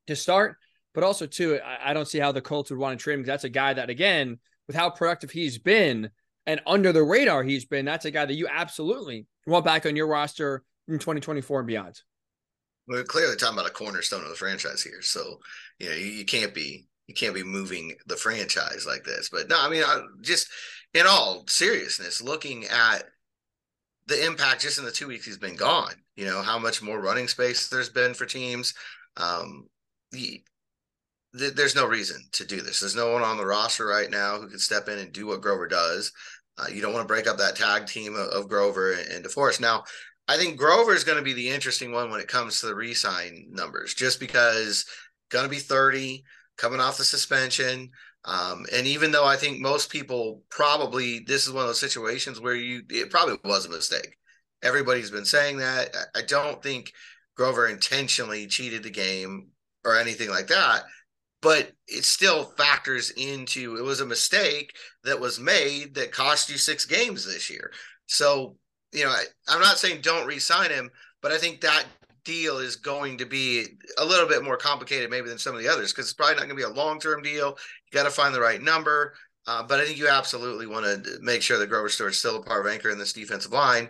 to 0.07 0.17
start. 0.17 0.57
But 0.93 1.05
also, 1.05 1.27
too, 1.27 1.61
I, 1.65 1.91
I 1.91 1.93
don't 1.95 2.09
see 2.09 2.19
how 2.19 2.33
the 2.33 2.43
Colts 2.43 2.71
would 2.71 2.79
want 2.79 2.99
to 2.99 3.03
trade 3.03 3.15
him 3.15 3.21
because 3.21 3.33
that's 3.33 3.45
a 3.45 3.49
guy 3.49 3.73
that, 3.75 3.89
again, 3.89 4.39
with 4.67 4.77
how 4.77 4.91
productive 4.91 5.31
he's 5.31 5.59
been 5.59 6.11
and 6.47 6.61
under 6.67 6.93
the 6.93 7.03
radar 7.03 7.43
he's 7.43 7.65
been, 7.65 7.85
that's 7.85 8.05
a 8.05 8.11
guy 8.11 8.25
that 8.25 8.35
you 8.35 8.49
absolutely 8.49 9.27
want 9.47 9.65
back 9.65 9.87
on 9.87 9.97
your 9.97 10.09
roster 10.09 10.63
in 10.89 10.99
2024 10.99 11.61
and 11.61 11.67
beyond. 11.67 12.01
We're 12.91 13.05
clearly 13.05 13.37
talking 13.37 13.57
about 13.57 13.71
a 13.71 13.73
cornerstone 13.73 14.25
of 14.25 14.31
the 14.31 14.35
franchise 14.35 14.83
here, 14.83 15.01
so 15.01 15.39
you 15.79 15.89
know 15.89 15.95
you, 15.95 16.07
you 16.07 16.25
can't 16.25 16.53
be 16.53 16.89
you 17.07 17.15
can't 17.15 17.35
be 17.35 17.45
moving 17.45 17.95
the 18.07 18.17
franchise 18.17 18.85
like 18.85 19.05
this. 19.05 19.29
But 19.31 19.49
no, 19.49 19.57
I 19.61 19.71
mean, 19.71 19.85
I, 19.85 20.03
just 20.21 20.49
in 20.93 21.07
all 21.07 21.45
seriousness, 21.47 22.21
looking 22.21 22.65
at 22.65 23.05
the 24.09 24.27
impact 24.27 24.63
just 24.63 24.81
in 24.81 24.85
the 24.85 24.91
two 24.91 25.07
weeks 25.07 25.25
he's 25.25 25.39
been 25.39 25.55
gone, 25.55 25.95
you 26.17 26.25
know 26.25 26.43
how 26.43 26.59
much 26.59 26.83
more 26.83 27.01
running 27.01 27.29
space 27.29 27.69
there's 27.69 27.89
been 27.89 28.13
for 28.13 28.27
teams. 28.27 28.75
Um, 29.17 29.69
the, 30.11 30.43
the, 31.33 31.51
there's 31.51 31.77
no 31.77 31.87
reason 31.87 32.21
to 32.33 32.45
do 32.45 32.61
this. 32.61 32.81
There's 32.81 32.97
no 32.97 33.13
one 33.13 33.23
on 33.23 33.37
the 33.37 33.47
roster 33.47 33.87
right 33.87 34.11
now 34.11 34.41
who 34.41 34.49
can 34.49 34.59
step 34.59 34.89
in 34.89 34.99
and 34.99 35.13
do 35.13 35.29
what 35.29 35.43
Grover 35.43 35.69
does. 35.69 36.11
Uh, 36.59 36.67
you 36.73 36.83
don't 36.83 36.93
want 36.93 37.07
to 37.07 37.13
break 37.13 37.29
up 37.29 37.39
that 37.39 37.57
tag 37.57 37.87
team 37.87 38.15
of, 38.15 38.29
of 38.29 38.49
Grover 38.49 38.93
and, 38.95 39.09
and 39.13 39.25
DeForest. 39.25 39.61
Now, 39.61 39.85
I 40.29 40.37
think 40.37 40.59
Grover 40.59 40.95
is 40.95 41.05
going 41.05 41.19
to 41.19 41.25
be 41.25 41.33
the 41.33 41.51
interesting 41.51 41.93
one 41.93 42.11
when 42.11 42.21
it 42.21 42.29
comes 42.29 42.61
to 42.61 42.67
the 42.67 42.75
resign 42.75 43.49
numbers, 43.51 43.95
just 43.95 44.21
because 44.21 44.85
going 45.31 45.45
to 45.45 45.51
be 45.51 45.59
30, 45.59 46.23
coming 46.57 46.81
off 46.81 46.99
the 46.99 47.05
suspension. 47.05 47.91
Um, 48.25 48.67
and 48.73 48.87
even 48.87 49.13
though 49.13 49.25
I 49.25 49.37
think 49.37 49.61
most 49.61 49.91
people 49.91 50.43
probably 50.51 51.21
this 51.21 51.47
is 51.47 51.53
one 51.53 51.63
of 51.63 51.69
those 51.69 51.81
situations 51.81 52.41
where 52.41 52.55
you 52.55 52.83
it 52.91 53.11
probably 53.11 53.39
was 53.45 53.67
a 53.67 53.71
mistake. 53.71 54.17
Everybody's 54.63 55.11
been 55.11 55.25
saying 55.25 55.57
that. 55.59 55.97
I 56.15 56.21
don't 56.23 56.63
think 56.63 56.93
Grover 57.35 57.67
intentionally 57.67 58.47
cheated 58.47 58.83
the 58.83 58.91
game 58.91 59.49
or 59.85 59.97
anything 59.97 60.29
like 60.29 60.49
that 60.49 60.83
but 61.43 61.73
it 61.89 62.05
still 62.05 62.45
factors 62.45 63.11
into 63.11 63.77
it 63.77 63.83
was 63.83 64.01
a 64.01 64.07
mistake 64.07 64.75
that 65.05 65.21
was 65.21 65.41
made 65.41 65.95
that 65.95 66.13
cost 66.13 66.51
you 66.51 66.59
six 66.59 66.85
games 66.85 67.25
this 67.25 67.49
year. 67.51 67.73
So, 68.07 68.57
you 68.93 69.05
know, 69.05 69.11
I, 69.11 69.55
am 69.55 69.61
not 69.61 69.79
saying 69.79 70.01
don't 70.03 70.27
re-sign 70.27 70.71
him, 70.71 70.91
but 71.23 71.33
I 71.33 71.39
think 71.39 71.61
that 71.61 71.85
deal 72.25 72.59
is 72.59 72.77
going 72.77 73.19
to 73.19 73.27
be 73.27 73.65
a 73.99 74.05
little 74.05 74.29
bit 74.29 74.45
more 74.45 74.57
complicated 74.57 75.11
maybe 75.11 75.29
than 75.29 75.39
some 75.39 75.55
of 75.55 75.63
the 75.63 75.69
others 75.69 75.93
because 75.93 76.07
it's 76.07 76.15
probably 76.15 76.35
not 76.35 76.49
going 76.49 76.51
to 76.51 76.55
be 76.57 76.63
a 76.63 76.69
long-term 76.69 77.23
deal. 77.23 77.57
You 77.87 77.93
got 77.93 78.05
to 78.05 78.11
find 78.11 78.35
the 78.35 78.41
right 78.41 78.61
number. 78.61 79.15
Uh, 79.47 79.63
but 79.63 79.81
I 79.81 79.85
think 79.85 79.99
you 79.99 80.09
absolutely 80.09 80.67
want 80.67 80.85
to 80.85 81.19
make 81.23 81.43
sure 81.43 81.59
that 81.59 81.69
Grover 81.69 81.89
Stewart's 81.89 82.19
still 82.19 82.37
a 82.37 82.43
part 82.43 82.65
of 82.65 82.71
anchor 82.71 82.91
in 82.91 82.99
this 82.99 83.13
defensive 83.13 83.53
line 83.53 83.89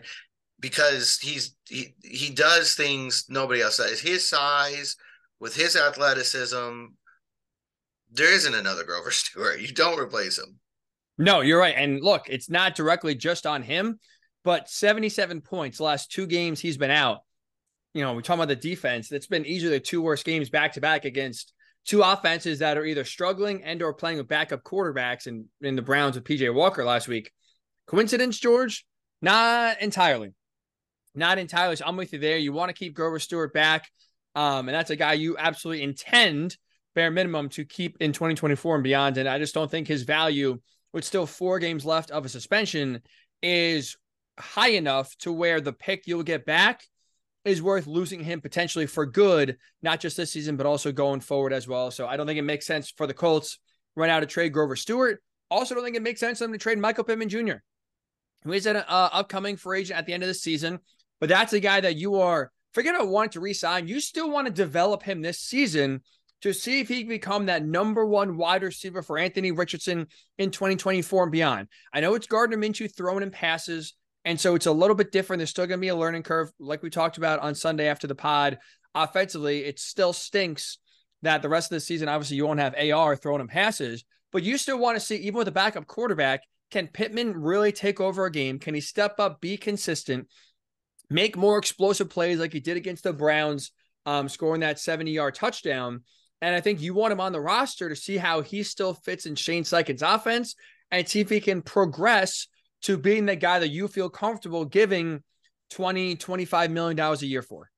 because 0.61 1.19
he's 1.21 1.57
he 1.69 1.95
he 2.03 2.33
does 2.33 2.75
things 2.75 3.25
nobody 3.29 3.61
else 3.61 3.79
does. 3.79 4.01
His 4.01 4.29
size 4.29 4.97
with 5.41 5.55
his 5.57 5.75
athleticism, 5.75 6.85
there 8.13 8.33
isn't 8.33 8.55
another 8.55 8.85
Grover 8.85 9.11
Stewart. 9.11 9.61
You 9.61 9.69
don't 9.69 9.99
replace 9.99 10.39
him. 10.39 10.59
No, 11.19 11.41
you're 11.41 11.59
right. 11.59 11.75
And 11.77 12.01
look, 12.01 12.29
it's 12.29 12.49
not 12.49 12.75
directly 12.75 13.15
just 13.15 13.45
on 13.47 13.63
him, 13.63 13.99
but 14.45 14.69
77 14.69 15.41
points 15.41 15.81
last 15.81 16.11
two 16.11 16.27
games 16.27 16.61
he's 16.61 16.77
been 16.77 16.91
out. 16.91 17.21
You 17.95 18.03
know, 18.03 18.15
we're 18.15 18.23
talking 18.23 18.41
about 18.41 18.49
the 18.49 18.57
defense. 18.57 19.11
It's 19.11 19.27
been 19.27 19.47
easily 19.47 19.73
the 19.73 19.81
two 19.81 20.01
worst 20.01 20.25
games 20.25 20.49
back 20.49 20.75
to 20.75 20.81
back 20.81 21.05
against 21.05 21.53
two 21.85 22.03
offenses 22.03 22.61
that 22.61 22.79
are 22.79 22.85
either 22.85 23.05
struggling 23.05 23.65
and 23.65 23.83
or 23.83 23.93
playing 23.93 24.19
with 24.19 24.29
backup 24.29 24.63
quarterbacks 24.63 25.27
and 25.27 25.47
in, 25.61 25.69
in 25.69 25.77
the 25.77 25.83
Browns 25.83 26.15
with 26.15 26.25
PJ 26.25 26.53
Walker 26.55 26.85
last 26.85 27.09
week. 27.09 27.33
Coincidence, 27.87 28.39
George? 28.39 28.87
Not 29.23 29.81
entirely. 29.81 30.33
Not 31.15 31.39
entirely. 31.39 31.77
So 31.77 31.85
I'm 31.87 31.97
with 31.97 32.13
you 32.13 32.19
there. 32.19 32.39
You 32.39 32.53
want 32.53 32.69
to 32.69 32.75
keep 32.75 32.95
Grover 32.95 33.19
Stewart 33.19 33.53
back. 33.53 33.91
Um, 34.35 34.69
and 34.69 34.75
that's 34.75 34.91
a 34.91 34.97
guy 34.97 35.15
you 35.15 35.37
absolutely 35.37 35.83
intend 35.83 36.57
bare 36.95 37.11
minimum 37.11 37.49
to 37.51 37.65
keep 37.65 37.97
in 38.01 38.13
2024 38.13 38.77
and 38.77 38.85
beyond. 38.85 39.17
And 39.19 39.29
I 39.29 39.39
just 39.39 39.55
don't 39.55 39.71
think 39.71 39.89
his 39.89 40.05
value, 40.05 40.61
with 40.93 41.05
still 41.05 41.27
four 41.27 41.59
games 41.59 41.85
left 41.85 42.11
of 42.11 42.25
a 42.25 42.29
suspension, 42.29 43.01
is 43.43 43.97
high 44.41 44.71
enough 44.71 45.17
to 45.19 45.33
where 45.33 45.61
the 45.61 45.73
pick 45.73 46.07
you'll 46.07 46.23
get 46.23 46.45
back 46.45 46.83
is 47.45 47.63
worth 47.63 47.87
losing 47.87 48.23
him 48.23 48.41
potentially 48.41 48.87
for 48.87 49.07
good, 49.07 49.57
not 49.83 50.01
just 50.01 50.17
this 50.17 50.33
season, 50.33 50.57
but 50.57 50.67
also 50.67 50.93
going 50.93 51.21
forward 51.21 51.53
as 51.53 51.67
well. 51.67 51.91
So 51.91 52.07
I 52.07 52.17
don't 52.17 52.27
think 52.27 52.39
it 52.39 52.43
makes 52.43 52.67
sense 52.67 52.91
for 52.91 53.07
the 53.07 53.15
Colts 53.15 53.59
run 53.97 54.11
out 54.11 54.21
to 54.21 54.27
trade 54.27 54.53
Grover 54.53 54.77
Stewart. 54.77 55.23
Also, 55.51 55.75
don't 55.75 55.85
think 55.85 55.97
it 55.97 56.03
makes 56.03 56.21
sense 56.21 56.39
for 56.39 56.45
them 56.45 56.53
to 56.53 56.59
trade 56.59 56.79
Michael 56.79 57.05
Pittman 57.05 57.29
Jr., 57.29 57.55
who 58.45 58.53
is 58.53 58.67
an 58.67 58.77
uh, 58.77 59.09
upcoming 59.13 59.57
free 59.57 59.81
agent 59.81 59.99
at 59.99 60.07
the 60.07 60.13
end 60.13 60.23
of 60.23 60.29
the 60.29 60.35
season. 60.35 60.79
But 61.19 61.29
that's 61.29 61.53
a 61.53 61.61
guy 61.61 61.81
that 61.81 61.97
you 61.97 62.17
are 62.21 62.51
forget 62.73 62.95
about 62.95 63.09
wanting 63.09 63.31
to 63.31 63.41
resign. 63.41 63.89
You 63.89 64.01
still 64.01 64.31
want 64.31 64.47
to 64.47 64.53
develop 64.53 65.03
him 65.03 65.23
this 65.23 65.41
season 65.41 66.03
to 66.43 66.55
see 66.55 66.81
if 66.81 66.89
he 66.89 67.01
can 67.01 67.09
become 67.09 67.47
that 67.47 67.65
number 67.65 68.07
one 68.07 68.37
wide 68.37 68.63
receiver 68.63 69.03
for 69.03 69.19
Anthony 69.19 69.51
Richardson 69.51 70.07
in 70.39 70.51
2024 70.51 71.25
and 71.25 71.33
beyond. 71.33 71.69
I 71.93 72.01
know 72.01 72.15
it's 72.15 72.27
Gardner 72.27 72.57
Minshew 72.57 72.95
throwing 72.95 73.23
in 73.23 73.31
passes, 73.31 73.95
and 74.25 74.39
so 74.39 74.55
it's 74.55 74.67
a 74.67 74.73
little 74.73 74.97
bit 74.97 75.13
different. 75.13 75.39
There's 75.39 75.51
still 75.51 75.67
going 75.67 75.79
to 75.79 75.83
be 75.83 75.89
a 75.89 75.97
learning 75.97 76.23
curve, 76.23 76.51
like 76.59 76.83
we 76.83 76.91
talked 76.91 77.17
about 77.17 77.41
on 77.41 77.55
Sunday 77.55 77.89
after 77.89 78.07
the 78.07 78.15
pod. 78.15 78.59
Offensively, 78.95 79.65
it 79.65 79.79
still 79.79 80.13
stinks 80.13 80.79
that 81.23 81.43
the 81.43 81.49
rest 81.49 81.71
of 81.71 81.77
the 81.77 81.81
season, 81.81 82.09
obviously, 82.09 82.37
you 82.37 82.47
won't 82.47 82.61
have 82.61 82.75
AR 82.75 83.17
throwing 83.17 83.41
him 83.41 83.49
passes, 83.49 84.05
but 84.33 84.43
you 84.43 84.59
still 84.59 84.79
want 84.79 84.97
to 84.97 85.05
see, 85.05 85.17
even 85.17 85.39
with 85.39 85.49
a 85.49 85.53
backup 85.53 85.87
quarterback, 85.87 86.43
can 86.71 86.87
Pittman 86.87 87.37
really 87.37 87.73
take 87.73 88.01
over 88.01 88.27
a 88.27 88.33
game? 88.33 88.59
Can 88.59 88.75
he 88.75 88.81
step 88.81 89.19
up, 89.19 89.41
be 89.41 89.57
consistent, 89.57 90.29
make 91.09 91.37
more 91.37 91.59
explosive 91.59 92.11
plays 92.11 92.39
like 92.39 92.53
he 92.53 92.61
did 92.61 92.77
against 92.77 93.05
the 93.05 93.13
Browns, 93.13 93.73
um, 94.07 94.29
scoring 94.29 94.61
that 94.61 94.79
70 94.79 95.11
yard 95.11 95.35
touchdown? 95.35 96.03
And 96.43 96.55
I 96.55 96.61
think 96.61 96.81
you 96.81 96.95
want 96.95 97.13
him 97.13 97.21
on 97.21 97.33
the 97.33 97.41
roster 97.41 97.89
to 97.89 97.97
see 97.97 98.17
how 98.17 98.41
he 98.41 98.63
still 98.63 98.95
fits 98.95 99.27
in 99.27 99.35
Shane 99.35 99.65
Steichen's 99.65 100.03
offense 100.03 100.55
and 100.91 101.07
see 101.07 101.21
if 101.21 101.29
he 101.29 101.41
can 101.41 101.61
progress 101.61 102.47
to 102.83 102.97
being 102.97 103.27
the 103.27 103.37
guy 103.37 103.59
that 103.59 103.69
you 103.69 103.89
feel 103.89 104.09
comfortable 104.09 104.65
giving 104.65 105.23
20, 105.71 106.17
25 106.17 106.71
million 106.71 106.97
dollars 106.97 107.23
a 107.23 107.27
year 107.27 107.43
for. 107.43 107.71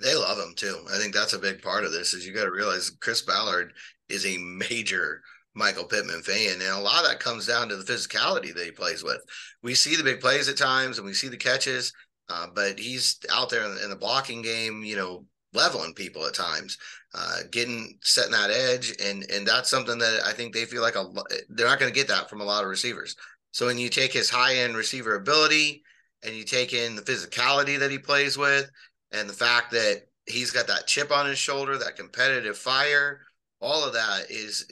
They 0.00 0.14
love 0.14 0.38
him 0.38 0.54
too. 0.54 0.84
I 0.92 0.98
think 0.98 1.14
that's 1.14 1.32
a 1.32 1.38
big 1.38 1.62
part 1.62 1.84
of 1.84 1.92
this 1.92 2.12
is 2.12 2.26
you 2.26 2.34
got 2.34 2.44
to 2.44 2.50
realize 2.50 2.90
Chris 3.00 3.22
Ballard 3.22 3.72
is 4.08 4.26
a 4.26 4.36
major 4.38 5.22
Michael 5.54 5.84
Pittman 5.84 6.22
fan. 6.22 6.60
And 6.60 6.62
a 6.62 6.78
lot 6.78 7.02
of 7.02 7.10
that 7.10 7.18
comes 7.18 7.46
down 7.46 7.68
to 7.68 7.76
the 7.76 7.92
physicality 7.92 8.54
that 8.54 8.64
he 8.64 8.70
plays 8.70 9.02
with. 9.02 9.20
We 9.62 9.74
see 9.74 9.96
the 9.96 10.04
big 10.04 10.20
plays 10.20 10.48
at 10.48 10.58
times 10.58 10.98
and 10.98 11.06
we 11.06 11.14
see 11.14 11.28
the 11.28 11.36
catches, 11.36 11.92
uh, 12.28 12.48
but 12.54 12.78
he's 12.78 13.18
out 13.32 13.48
there 13.48 13.64
in 13.64 13.74
the, 13.74 13.84
in 13.84 13.90
the 13.90 13.96
blocking 13.96 14.42
game, 14.42 14.84
you 14.84 14.96
know, 14.96 15.24
leveling 15.54 15.94
people 15.94 16.26
at 16.26 16.34
times, 16.34 16.76
uh, 17.14 17.38
getting 17.50 17.98
setting 18.02 18.32
that 18.32 18.50
edge, 18.50 18.94
and 19.02 19.24
and 19.30 19.46
that's 19.46 19.70
something 19.70 19.98
that 19.98 20.20
I 20.24 20.32
think 20.32 20.52
they 20.52 20.66
feel 20.66 20.82
like 20.82 20.96
a 20.96 21.06
they're 21.48 21.66
not 21.66 21.78
going 21.80 21.90
to 21.90 21.98
get 21.98 22.08
that 22.08 22.28
from 22.28 22.42
a 22.42 22.44
lot 22.44 22.62
of 22.62 22.68
receivers. 22.68 23.16
So 23.56 23.64
when 23.64 23.78
you 23.78 23.88
take 23.88 24.12
his 24.12 24.28
high 24.28 24.56
end 24.56 24.76
receiver 24.76 25.14
ability 25.14 25.82
and 26.22 26.34
you 26.34 26.44
take 26.44 26.74
in 26.74 26.94
the 26.94 27.00
physicality 27.00 27.78
that 27.78 27.90
he 27.90 27.96
plays 27.96 28.36
with, 28.36 28.70
and 29.12 29.26
the 29.26 29.32
fact 29.32 29.70
that 29.70 30.02
he's 30.26 30.50
got 30.50 30.66
that 30.66 30.86
chip 30.86 31.10
on 31.10 31.24
his 31.24 31.38
shoulder, 31.38 31.78
that 31.78 31.96
competitive 31.96 32.58
fire, 32.58 33.22
all 33.62 33.82
of 33.82 33.94
that 33.94 34.26
is 34.28 34.66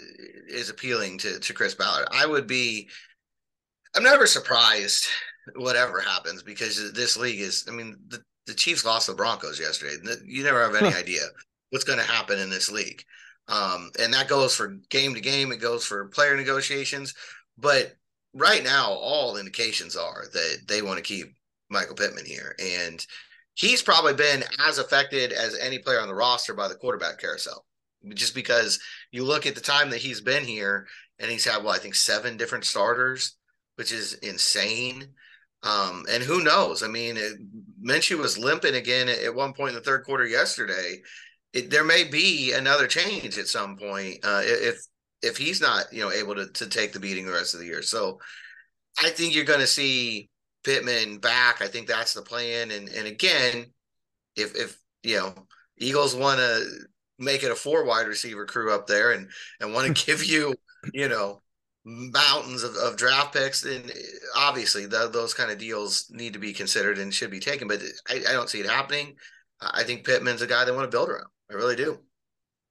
is 0.46 0.68
appealing 0.68 1.16
to 1.16 1.38
to 1.38 1.54
Chris 1.54 1.74
Ballard. 1.74 2.08
I 2.12 2.26
would 2.26 2.46
be, 2.46 2.90
I'm 3.96 4.02
never 4.02 4.26
surprised 4.26 5.06
whatever 5.56 5.98
happens 6.00 6.42
because 6.42 6.92
this 6.92 7.16
league 7.16 7.40
is. 7.40 7.64
I 7.66 7.70
mean, 7.70 7.96
the 8.08 8.22
the 8.46 8.52
Chiefs 8.52 8.84
lost 8.84 9.06
the 9.06 9.14
Broncos 9.14 9.58
yesterday. 9.58 9.94
You 10.26 10.44
never 10.44 10.62
have 10.62 10.74
any 10.74 10.94
idea 10.94 11.22
what's 11.70 11.84
going 11.84 12.00
to 12.00 12.04
happen 12.04 12.38
in 12.38 12.50
this 12.50 12.70
league. 12.70 13.02
Um, 13.48 13.92
and 13.98 14.12
that 14.12 14.28
goes 14.28 14.54
for 14.54 14.76
game 14.90 15.14
to 15.14 15.22
game. 15.22 15.52
It 15.52 15.62
goes 15.62 15.86
for 15.86 16.08
player 16.08 16.36
negotiations. 16.36 17.14
But 17.56 17.96
right 18.34 18.62
now, 18.62 18.92
all 18.92 19.36
indications 19.36 19.96
are 19.96 20.24
that 20.32 20.62
they 20.66 20.82
want 20.82 20.98
to 20.98 21.02
keep 21.02 21.34
Michael 21.70 21.94
Pittman 21.94 22.26
here. 22.26 22.54
And 22.58 23.04
he's 23.54 23.82
probably 23.82 24.14
been 24.14 24.44
as 24.58 24.78
affected 24.78 25.32
as 25.32 25.56
any 25.58 25.78
player 25.78 26.00
on 26.00 26.08
the 26.08 26.14
roster 26.14 26.54
by 26.54 26.68
the 26.68 26.74
quarterback 26.74 27.20
carousel. 27.20 27.64
Just 28.12 28.34
because 28.34 28.78
you 29.12 29.24
look 29.24 29.46
at 29.46 29.54
the 29.54 29.60
time 29.60 29.88
that 29.90 30.00
he's 30.00 30.20
been 30.20 30.44
here 30.44 30.86
and 31.18 31.30
he's 31.30 31.44
had, 31.44 31.64
well, 31.64 31.72
I 31.72 31.78
think 31.78 31.94
seven 31.94 32.36
different 32.36 32.64
starters, 32.64 33.36
which 33.76 33.92
is 33.92 34.14
insane. 34.14 35.08
Um, 35.62 36.04
and 36.10 36.22
who 36.22 36.44
knows? 36.44 36.82
I 36.82 36.88
mean, 36.88 37.16
it, 37.16 37.38
Minshew 37.82 38.18
was 38.18 38.36
limping 38.36 38.74
again 38.74 39.08
at 39.08 39.34
one 39.34 39.54
point 39.54 39.70
in 39.70 39.76
the 39.76 39.80
third 39.80 40.04
quarter 40.04 40.26
yesterday. 40.26 41.00
It, 41.54 41.70
there 41.70 41.84
may 41.84 42.04
be 42.04 42.52
another 42.52 42.86
change 42.86 43.38
at 43.38 43.48
some 43.48 43.76
point 43.76 44.18
uh, 44.22 44.42
if 44.44 44.84
if 45.24 45.36
he's 45.36 45.60
not 45.60 45.92
you 45.92 46.00
know 46.02 46.12
able 46.12 46.34
to 46.34 46.46
to 46.46 46.66
take 46.66 46.92
the 46.92 47.00
beating 47.00 47.26
the 47.26 47.32
rest 47.32 47.54
of 47.54 47.60
the 47.60 47.66
year. 47.66 47.82
So 47.82 48.20
I 49.02 49.10
think 49.10 49.34
you're 49.34 49.44
going 49.44 49.60
to 49.60 49.66
see 49.66 50.28
Pittman 50.62 51.18
back. 51.18 51.62
I 51.62 51.66
think 51.66 51.88
that's 51.88 52.14
the 52.14 52.22
plan. 52.22 52.70
And 52.70 52.88
and 52.88 53.06
again, 53.06 53.66
if 54.36 54.54
if 54.54 54.78
you 55.02 55.16
know 55.16 55.34
Eagles 55.78 56.14
want 56.14 56.38
to 56.38 56.64
make 57.18 57.42
it 57.42 57.50
a 57.50 57.54
four 57.54 57.84
wide 57.84 58.06
receiver 58.06 58.46
crew 58.46 58.72
up 58.72 58.86
there 58.86 59.12
and 59.12 59.28
and 59.60 59.72
want 59.72 59.96
to 59.96 60.06
give 60.06 60.24
you 60.24 60.54
you 60.92 61.08
know 61.08 61.40
mountains 61.86 62.62
of, 62.62 62.74
of 62.76 62.96
draft 62.96 63.34
picks 63.34 63.60
then 63.60 63.82
obviously 64.34 64.86
the, 64.86 65.08
those 65.12 65.34
kind 65.34 65.50
of 65.50 65.58
deals 65.58 66.10
need 66.10 66.32
to 66.32 66.38
be 66.38 66.52
considered 66.52 66.98
and 66.98 67.12
should 67.12 67.30
be 67.30 67.38
taken 67.38 67.68
but 67.68 67.82
I, 68.08 68.22
I 68.28 68.32
don't 68.32 68.48
see 68.48 68.60
it 68.60 68.66
happening 68.66 69.16
i 69.60 69.82
think 69.82 70.06
pittman's 70.06 70.40
a 70.40 70.46
guy 70.46 70.64
they 70.64 70.72
want 70.72 70.90
to 70.90 70.96
build 70.96 71.10
around 71.10 71.26
i 71.50 71.54
really 71.54 71.76
do 71.76 71.98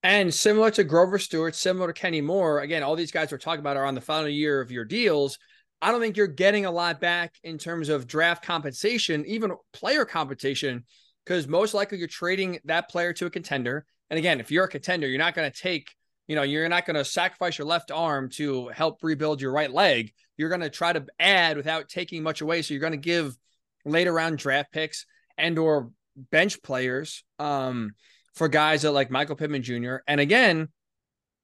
and 0.03 0.33
similar 0.33 0.69
to 0.69 0.83
grover 0.83 1.17
stewart 1.17 1.55
similar 1.55 1.87
to 1.87 1.93
kenny 1.93 2.21
moore 2.21 2.59
again 2.59 2.83
all 2.83 2.95
these 2.95 3.11
guys 3.11 3.31
we're 3.31 3.37
talking 3.37 3.61
about 3.61 3.77
are 3.77 3.85
on 3.85 3.95
the 3.95 4.01
final 4.01 4.29
year 4.29 4.61
of 4.61 4.71
your 4.71 4.85
deals 4.85 5.37
I 5.83 5.91
don't 5.91 5.99
think 5.99 6.15
you're 6.15 6.27
getting 6.27 6.65
a 6.65 6.71
lot 6.71 7.01
back 7.01 7.35
in 7.43 7.57
terms 7.57 7.89
of 7.89 8.07
draft 8.07 8.41
compensation, 8.45 9.25
even 9.27 9.51
player 9.73 10.05
compensation, 10.05 10.85
because 11.25 11.45
most 11.45 11.73
likely 11.73 11.97
you're 11.97 12.07
trading 12.07 12.57
that 12.63 12.89
player 12.89 13.11
to 13.11 13.25
a 13.25 13.29
contender. 13.29 13.85
And 14.09 14.17
again, 14.17 14.39
if 14.39 14.49
you're 14.49 14.63
a 14.63 14.69
contender, 14.69 15.07
you're 15.09 15.19
not 15.19 15.35
going 15.35 15.51
to 15.51 15.61
take, 15.61 15.93
you 16.27 16.37
know, 16.37 16.43
you're 16.43 16.69
not 16.69 16.85
going 16.85 16.95
to 16.95 17.03
sacrifice 17.03 17.57
your 17.57 17.67
left 17.67 17.91
arm 17.91 18.29
to 18.35 18.69
help 18.69 18.99
rebuild 19.03 19.41
your 19.41 19.51
right 19.51 19.69
leg. 19.69 20.13
You're 20.37 20.47
going 20.47 20.61
to 20.61 20.69
try 20.69 20.93
to 20.93 21.05
add 21.19 21.57
without 21.57 21.89
taking 21.89 22.23
much 22.23 22.39
away. 22.39 22.61
So 22.61 22.73
you're 22.73 22.79
going 22.79 22.91
to 22.91 22.97
give 22.97 23.37
later 23.83 24.13
round 24.13 24.37
draft 24.37 24.71
picks 24.71 25.05
and 25.37 25.59
or 25.59 25.91
bench 26.15 26.63
players 26.63 27.25
um, 27.39 27.91
for 28.33 28.47
guys 28.47 28.81
that 28.81 28.91
like 28.91 29.11
Michael 29.11 29.35
Pittman 29.35 29.63
Jr. 29.63 29.97
And 30.07 30.19
again, 30.19 30.69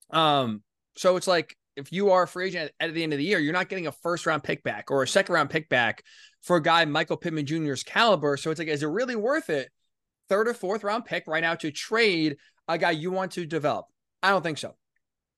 um, 0.10 0.64
so 0.96 1.16
it's 1.16 1.28
like 1.28 1.56
if 1.76 1.94
you 1.94 2.12
are 2.12 2.24
a 2.24 2.28
free 2.28 2.48
agent 2.48 2.72
at, 2.80 2.90
at 2.90 2.94
the 2.94 3.04
end 3.04 3.14
of 3.14 3.20
the 3.20 3.26
year, 3.26 3.40
you're 3.40 3.54
not 3.54 3.70
getting 3.70 3.88
a 3.88 3.92
first 3.92 4.26
round 4.26 4.44
pick 4.44 4.64
back 4.64 4.92
or 4.92 5.04
a 5.04 5.08
second 5.08 5.34
round 5.34 5.50
pick 5.50 5.70
back 5.70 6.04
for 6.42 6.58
a 6.58 6.62
guy 6.62 6.84
Michael 6.86 7.18
Pittman 7.18 7.46
Jr.'s 7.46 7.84
caliber. 7.84 8.38
So 8.38 8.52
it's 8.52 8.60
like, 8.60 8.68
is 8.68 8.84
it 8.84 8.88
really 8.88 9.16
worth 9.16 9.50
it? 9.50 9.70
Third 10.28 10.48
or 10.48 10.54
fourth 10.54 10.84
round 10.84 11.06
pick 11.06 11.26
right 11.28 11.42
now 11.42 11.56
to 11.56 11.72
trade 11.72 12.38
a 12.68 12.78
guy 12.78 12.92
you 12.92 13.12
want 13.12 13.32
to 13.34 13.46
develop? 13.46 13.86
I 14.22 14.30
don't 14.30 14.44
think 14.44 14.58
so. 14.58 14.76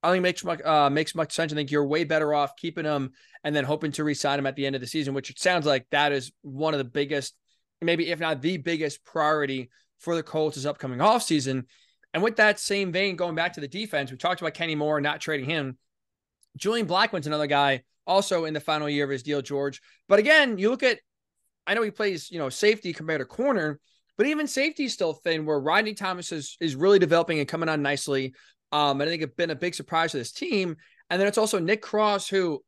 I 0.03 0.11
think 0.11 0.23
makes 0.23 0.43
much 0.43 0.61
uh, 0.63 0.89
makes 0.89 1.13
much 1.13 1.31
sense. 1.31 1.51
I 1.51 1.55
think 1.55 1.69
you're 1.69 1.85
way 1.85 2.03
better 2.03 2.33
off 2.33 2.55
keeping 2.55 2.85
him 2.85 3.11
and 3.43 3.55
then 3.55 3.63
hoping 3.63 3.91
to 3.93 4.03
resign 4.03 4.39
him 4.39 4.47
at 4.47 4.55
the 4.55 4.65
end 4.65 4.75
of 4.75 4.81
the 4.81 4.87
season, 4.87 5.13
which 5.13 5.29
it 5.29 5.39
sounds 5.39 5.65
like 5.65 5.85
that 5.91 6.11
is 6.11 6.31
one 6.41 6.73
of 6.73 6.79
the 6.79 6.83
biggest, 6.83 7.35
maybe 7.81 8.09
if 8.09 8.19
not 8.19 8.41
the 8.41 8.57
biggest 8.57 9.03
priority 9.05 9.69
for 10.01 10.15
the 10.15 10.23
Colts' 10.23 10.65
upcoming 10.65 10.99
offseason. 10.99 11.65
And 12.13 12.21
with 12.21 12.35
that 12.35 12.59
same 12.59 12.91
vein, 12.91 13.15
going 13.15 13.35
back 13.35 13.53
to 13.53 13.61
the 13.61 13.67
defense, 13.67 14.11
we 14.11 14.17
talked 14.17 14.41
about 14.41 14.53
Kenny 14.53 14.75
Moore 14.75 14.99
not 14.99 15.21
trading 15.21 15.49
him. 15.49 15.77
Julian 16.57 16.87
Blackmon's 16.87 17.27
another 17.27 17.47
guy 17.47 17.83
also 18.05 18.45
in 18.45 18.53
the 18.53 18.59
final 18.59 18.89
year 18.89 19.05
of 19.05 19.09
his 19.09 19.23
deal, 19.23 19.41
George. 19.41 19.81
But 20.09 20.19
again, 20.19 20.57
you 20.57 20.69
look 20.69 20.83
at, 20.83 20.99
I 21.65 21.73
know 21.73 21.83
he 21.83 21.91
plays, 21.91 22.29
you 22.29 22.39
know, 22.39 22.49
safety 22.49 22.91
compared 22.91 23.21
to 23.21 23.25
corner, 23.25 23.79
but 24.17 24.27
even 24.27 24.47
safety 24.47 24.85
is 24.85 24.93
still 24.93 25.13
thin 25.13 25.45
where 25.45 25.59
Rodney 25.59 25.93
Thomas 25.93 26.31
is, 26.31 26.57
is 26.59 26.75
really 26.75 26.99
developing 26.99 27.39
and 27.39 27.47
coming 27.47 27.69
on 27.69 27.81
nicely. 27.81 28.33
Um, 28.71 28.99
and 28.99 29.07
I 29.07 29.11
think 29.11 29.23
it's 29.23 29.35
been 29.35 29.51
a 29.51 29.55
big 29.55 29.75
surprise 29.75 30.11
to 30.11 30.17
this 30.17 30.31
team. 30.33 30.75
And 31.09 31.21
then 31.21 31.27
it's 31.27 31.37
also 31.37 31.59
Nick 31.59 31.81
Cross, 31.81 32.27
who 32.27 32.61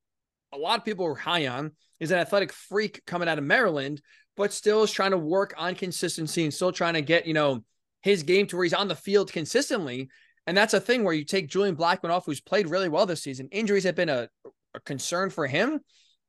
a 0.54 0.58
lot 0.58 0.80
of 0.80 0.86
people 0.86 1.06
were 1.06 1.15
high 1.15 1.48
on, 1.48 1.72
is 2.00 2.12
an 2.12 2.19
athletic 2.19 2.54
freak 2.54 3.02
coming 3.06 3.28
out 3.28 3.38
of 3.38 3.43
Maryland, 3.43 4.02
but 4.36 4.54
still 4.54 4.84
is 4.84 4.91
trying 4.91 5.12
to 5.12 5.17
work 5.17 5.54
on 5.58 5.76
consistency 5.76 6.43
and 6.43 6.54
still 6.54 6.72
trying 6.72 6.96
to 6.96 7.02
get, 7.02 7.28
you 7.28 7.34
know, 7.34 7.63
his 8.02 8.24
game 8.24 8.48
to 8.48 8.56
where 8.56 8.65
he's 8.65 8.74
on 8.74 8.88
the 8.88 8.96
field 8.96 9.32
consistently. 9.32 10.10
And 10.46 10.58
that's 10.58 10.74
a 10.74 10.82
thing 10.82 11.04
where 11.04 11.13
you 11.13 11.24
take 11.24 11.48
Julian 11.48 11.76
Blackmon 11.76 12.10
off, 12.10 12.26
who's 12.26 12.41
played 12.41 12.69
really 12.69 12.89
well 12.89 13.06
this 13.06 13.24
season. 13.24 13.48
Injuries 13.52 13.86
have 13.86 13.96
been 13.96 14.10
a, 14.10 14.28
a 14.74 14.80
concern 14.82 15.30
for 15.30 15.48
him, 15.48 15.80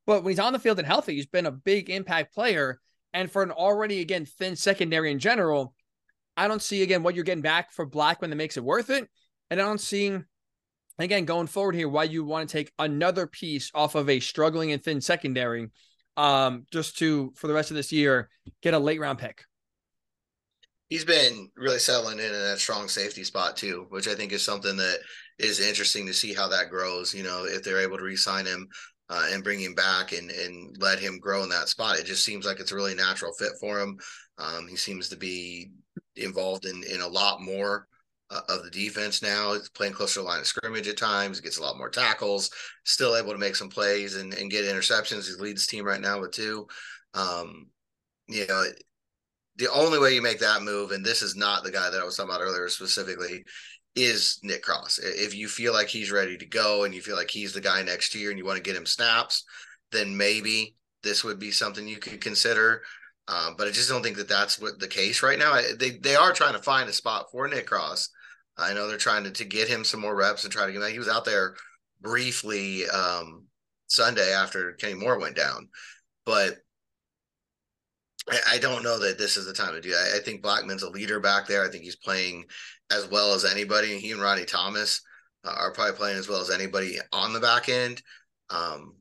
but 0.07 0.23
when 0.23 0.31
he's 0.31 0.39
on 0.39 0.53
the 0.53 0.59
field 0.59 0.79
and 0.79 0.87
healthy, 0.87 1.15
he's 1.15 1.27
been 1.27 1.47
a 1.47 1.53
big 1.53 1.91
impact 1.91 2.35
player. 2.35 2.81
And 3.13 3.31
for 3.31 3.43
an 3.43 3.51
already, 3.51 4.01
again, 4.01 4.27
thin 4.27 4.55
secondary 4.55 5.11
in 5.11 5.19
general, 5.19 5.75
I 6.37 6.49
don't 6.49 6.63
see, 6.63 6.83
again, 6.83 7.03
what 7.03 7.15
you're 7.15 7.25
getting 7.25 7.43
back 7.43 7.73
for 7.73 7.89
Blackmon 7.89 8.29
that 8.31 8.37
makes 8.37 8.57
it 8.57 8.65
worth 8.65 8.91
it. 8.91 9.09
And 9.51 9.61
I 9.61 9.65
don't 9.65 9.81
see, 9.81 10.19
again, 10.99 11.25
going 11.25 11.47
forward 11.47 11.75
here, 11.75 11.89
why 11.89 12.05
you 12.05 12.25
want 12.25 12.49
to 12.49 12.53
take 12.53 12.73
another 12.79 13.27
piece 13.27 13.71
off 13.75 13.95
of 13.95 14.09
a 14.09 14.21
struggling 14.21 14.73
and 14.73 14.83
thin 14.83 15.01
secondary 15.01 15.69
um, 16.17 16.67
just 16.71 16.99
to, 16.99 17.33
for 17.37 17.47
the 17.47 17.55
rest 17.55 17.71
of 17.71 17.77
this 17.77 17.93
year, 17.93 18.29
get 18.63 18.75
a 18.75 18.79
late 18.79 19.01
round 19.01 19.19
pick 19.19 19.45
he's 20.89 21.05
been 21.05 21.51
really 21.57 21.79
settling 21.79 22.19
in 22.19 22.27
in 22.27 22.33
that 22.33 22.59
strong 22.59 22.89
safety 22.89 23.25
spot 23.25 23.57
too, 23.57 23.87
which 23.89 24.09
I 24.09 24.15
think 24.15 24.33
is 24.33 24.45
something 24.45 24.77
that 24.77 24.99
is 25.39 25.59
interesting 25.61 26.07
to 26.07 26.15
see 26.15 26.33
how 26.33 26.49
that 26.49 26.71
grows. 26.71 27.15
You 27.15 27.25
know, 27.25 27.45
if 27.47 27.63
they're 27.63 27.81
able 27.81 27.99
to 27.99 28.05
re-sign 28.05 28.47
him 28.47 28.69
uh, 29.09 29.27
and 29.31 29.45
bring 29.45 29.61
him 29.61 29.75
back 29.75 30.13
and 30.13 30.31
and 30.31 30.77
let 30.81 30.99
him 30.99 31.19
grow 31.19 31.43
in 31.43 31.49
that 31.51 31.69
spot, 31.69 31.99
it 31.99 32.07
just 32.07 32.25
seems 32.25 32.47
like 32.47 32.61
it's 32.61 32.73
a 32.73 32.77
really 32.77 32.95
natural 32.95 33.33
fit 33.33 33.53
for 33.61 33.81
him. 33.81 33.99
Um, 34.39 34.69
he 34.69 34.77
seems 34.77 35.09
to 35.09 35.17
be 35.17 35.73
involved 36.17 36.65
in 36.65 36.83
in 36.85 37.01
a 37.01 37.09
lot 37.09 37.41
more. 37.41 37.89
Uh, 38.31 38.41
of 38.49 38.65
the 38.65 38.71
defense 38.71 39.23
now, 39.23 39.55
playing 39.75 39.93
closer 39.93 40.15
to 40.15 40.21
the 40.21 40.27
line 40.27 40.41
of 40.41 40.47
scrimmage 40.47 40.89
at 40.89 40.97
times. 40.97 41.41
Gets 41.41 41.59
a 41.59 41.63
lot 41.63 41.77
more 41.77 41.91
tackles. 41.91 42.51
Still 42.85 43.17
able 43.17 43.33
to 43.33 43.39
make 43.39 43.55
some 43.55 43.69
plays 43.69 44.17
and, 44.17 44.33
and 44.33 44.51
get 44.51 44.65
interceptions. 44.65 45.27
He 45.27 45.41
leads 45.41 45.67
the 45.67 45.71
team 45.71 45.85
right 45.85 46.01
now 46.01 46.21
with 46.21 46.33
two. 46.33 46.67
Um, 47.13 47.67
you 48.27 48.47
know, 48.47 48.65
the 49.57 49.71
only 49.71 49.99
way 49.99 50.15
you 50.15 50.23
make 50.23 50.41
that 50.41 50.63
move, 50.63 50.91
and 50.91 51.05
this 51.05 51.21
is 51.21 51.37
not 51.37 51.65
the 51.65 51.71
guy 51.71 51.91
that 51.91 52.01
I 52.01 52.05
was 52.05 52.17
talking 52.17 52.31
about 52.31 52.41
earlier 52.41 52.69
specifically, 52.69 53.45
is 53.95 54.41
Nick 54.43 54.63
Cross. 54.63 54.99
If 55.03 55.35
you 55.35 55.47
feel 55.47 55.73
like 55.73 55.89
he's 55.89 56.11
ready 56.11 56.37
to 56.39 56.47
go 56.47 56.85
and 56.85 56.95
you 56.95 57.03
feel 57.03 57.17
like 57.17 57.31
he's 57.31 57.53
the 57.53 57.61
guy 57.61 57.83
next 57.83 58.15
year 58.15 58.31
and 58.31 58.39
you 58.39 58.45
want 58.45 58.57
to 58.57 58.63
get 58.63 58.77
him 58.77 58.87
snaps, 58.87 59.45
then 59.93 60.17
maybe 60.17 60.77
this 61.03 61.23
would 61.23 61.39
be 61.39 61.51
something 61.51 61.87
you 61.87 61.99
could 61.99 62.21
consider. 62.21 62.83
Um, 63.29 63.55
but 63.57 63.69
I 63.69 63.71
just 63.71 63.89
don't 63.89 64.03
think 64.03 64.17
that 64.17 64.29
that's 64.29 64.59
what 64.61 64.81
the 64.81 64.89
case 64.89 65.23
right 65.23 65.39
now. 65.39 65.61
They 65.79 65.93
they 65.93 66.17
are 66.17 66.33
trying 66.33 66.55
to 66.55 66.63
find 66.63 66.89
a 66.89 66.93
spot 66.93 67.27
for 67.31 67.47
Nick 67.49 67.67
Cross. 67.67 68.11
I 68.57 68.73
know 68.73 68.89
they're 68.89 68.97
trying 68.97 69.25
to, 69.25 69.31
to 69.31 69.45
get 69.45 69.69
him 69.69 69.85
some 69.85 70.01
more 70.01 70.15
reps 70.15 70.45
and 70.45 70.53
try 70.53 70.67
to 70.67 70.73
get 70.73 70.83
him. 70.83 70.91
He 70.91 70.99
was 70.99 71.09
out 71.09 71.25
there 71.25 71.55
briefly 72.01 72.89
um, 72.89 73.47
Sunday 73.87 74.33
after 74.33 74.73
Kenny 74.75 74.95
Moore 74.95 75.19
went 75.19 75.37
down, 75.37 75.69
but 76.25 76.59
I, 78.51 78.59
don't 78.59 78.83
know 78.83 78.99
that 79.01 79.19
this 79.19 79.37
is 79.37 79.47
the 79.47 79.53
time 79.53 79.75
to 79.75 79.81
do 79.81 79.91
that. 79.91 80.13
I, 80.15 80.19
think 80.19 80.43
Blackmon's 80.43 80.83
a 80.83 80.89
leader 80.89 81.21
back 81.21 81.47
there. 81.47 81.63
I 81.63 81.69
think 81.69 81.85
he's 81.85 81.97
playing 81.97 82.47
as 82.91 83.07
well 83.11 83.35
as 83.35 83.45
anybody. 83.45 83.99
He 83.99 84.13
and 84.13 84.21
Rodney 84.21 84.47
Thomas 84.47 85.03
uh, 85.45 85.55
are 85.55 85.73
probably 85.73 85.97
playing 85.97 86.19
as 86.19 86.29
well 86.29 86.41
as 86.41 86.51
anybody 86.51 86.99
on 87.13 87.33
the 87.33 87.41
back 87.41 87.69
end. 87.69 88.03
Um, 88.49 88.95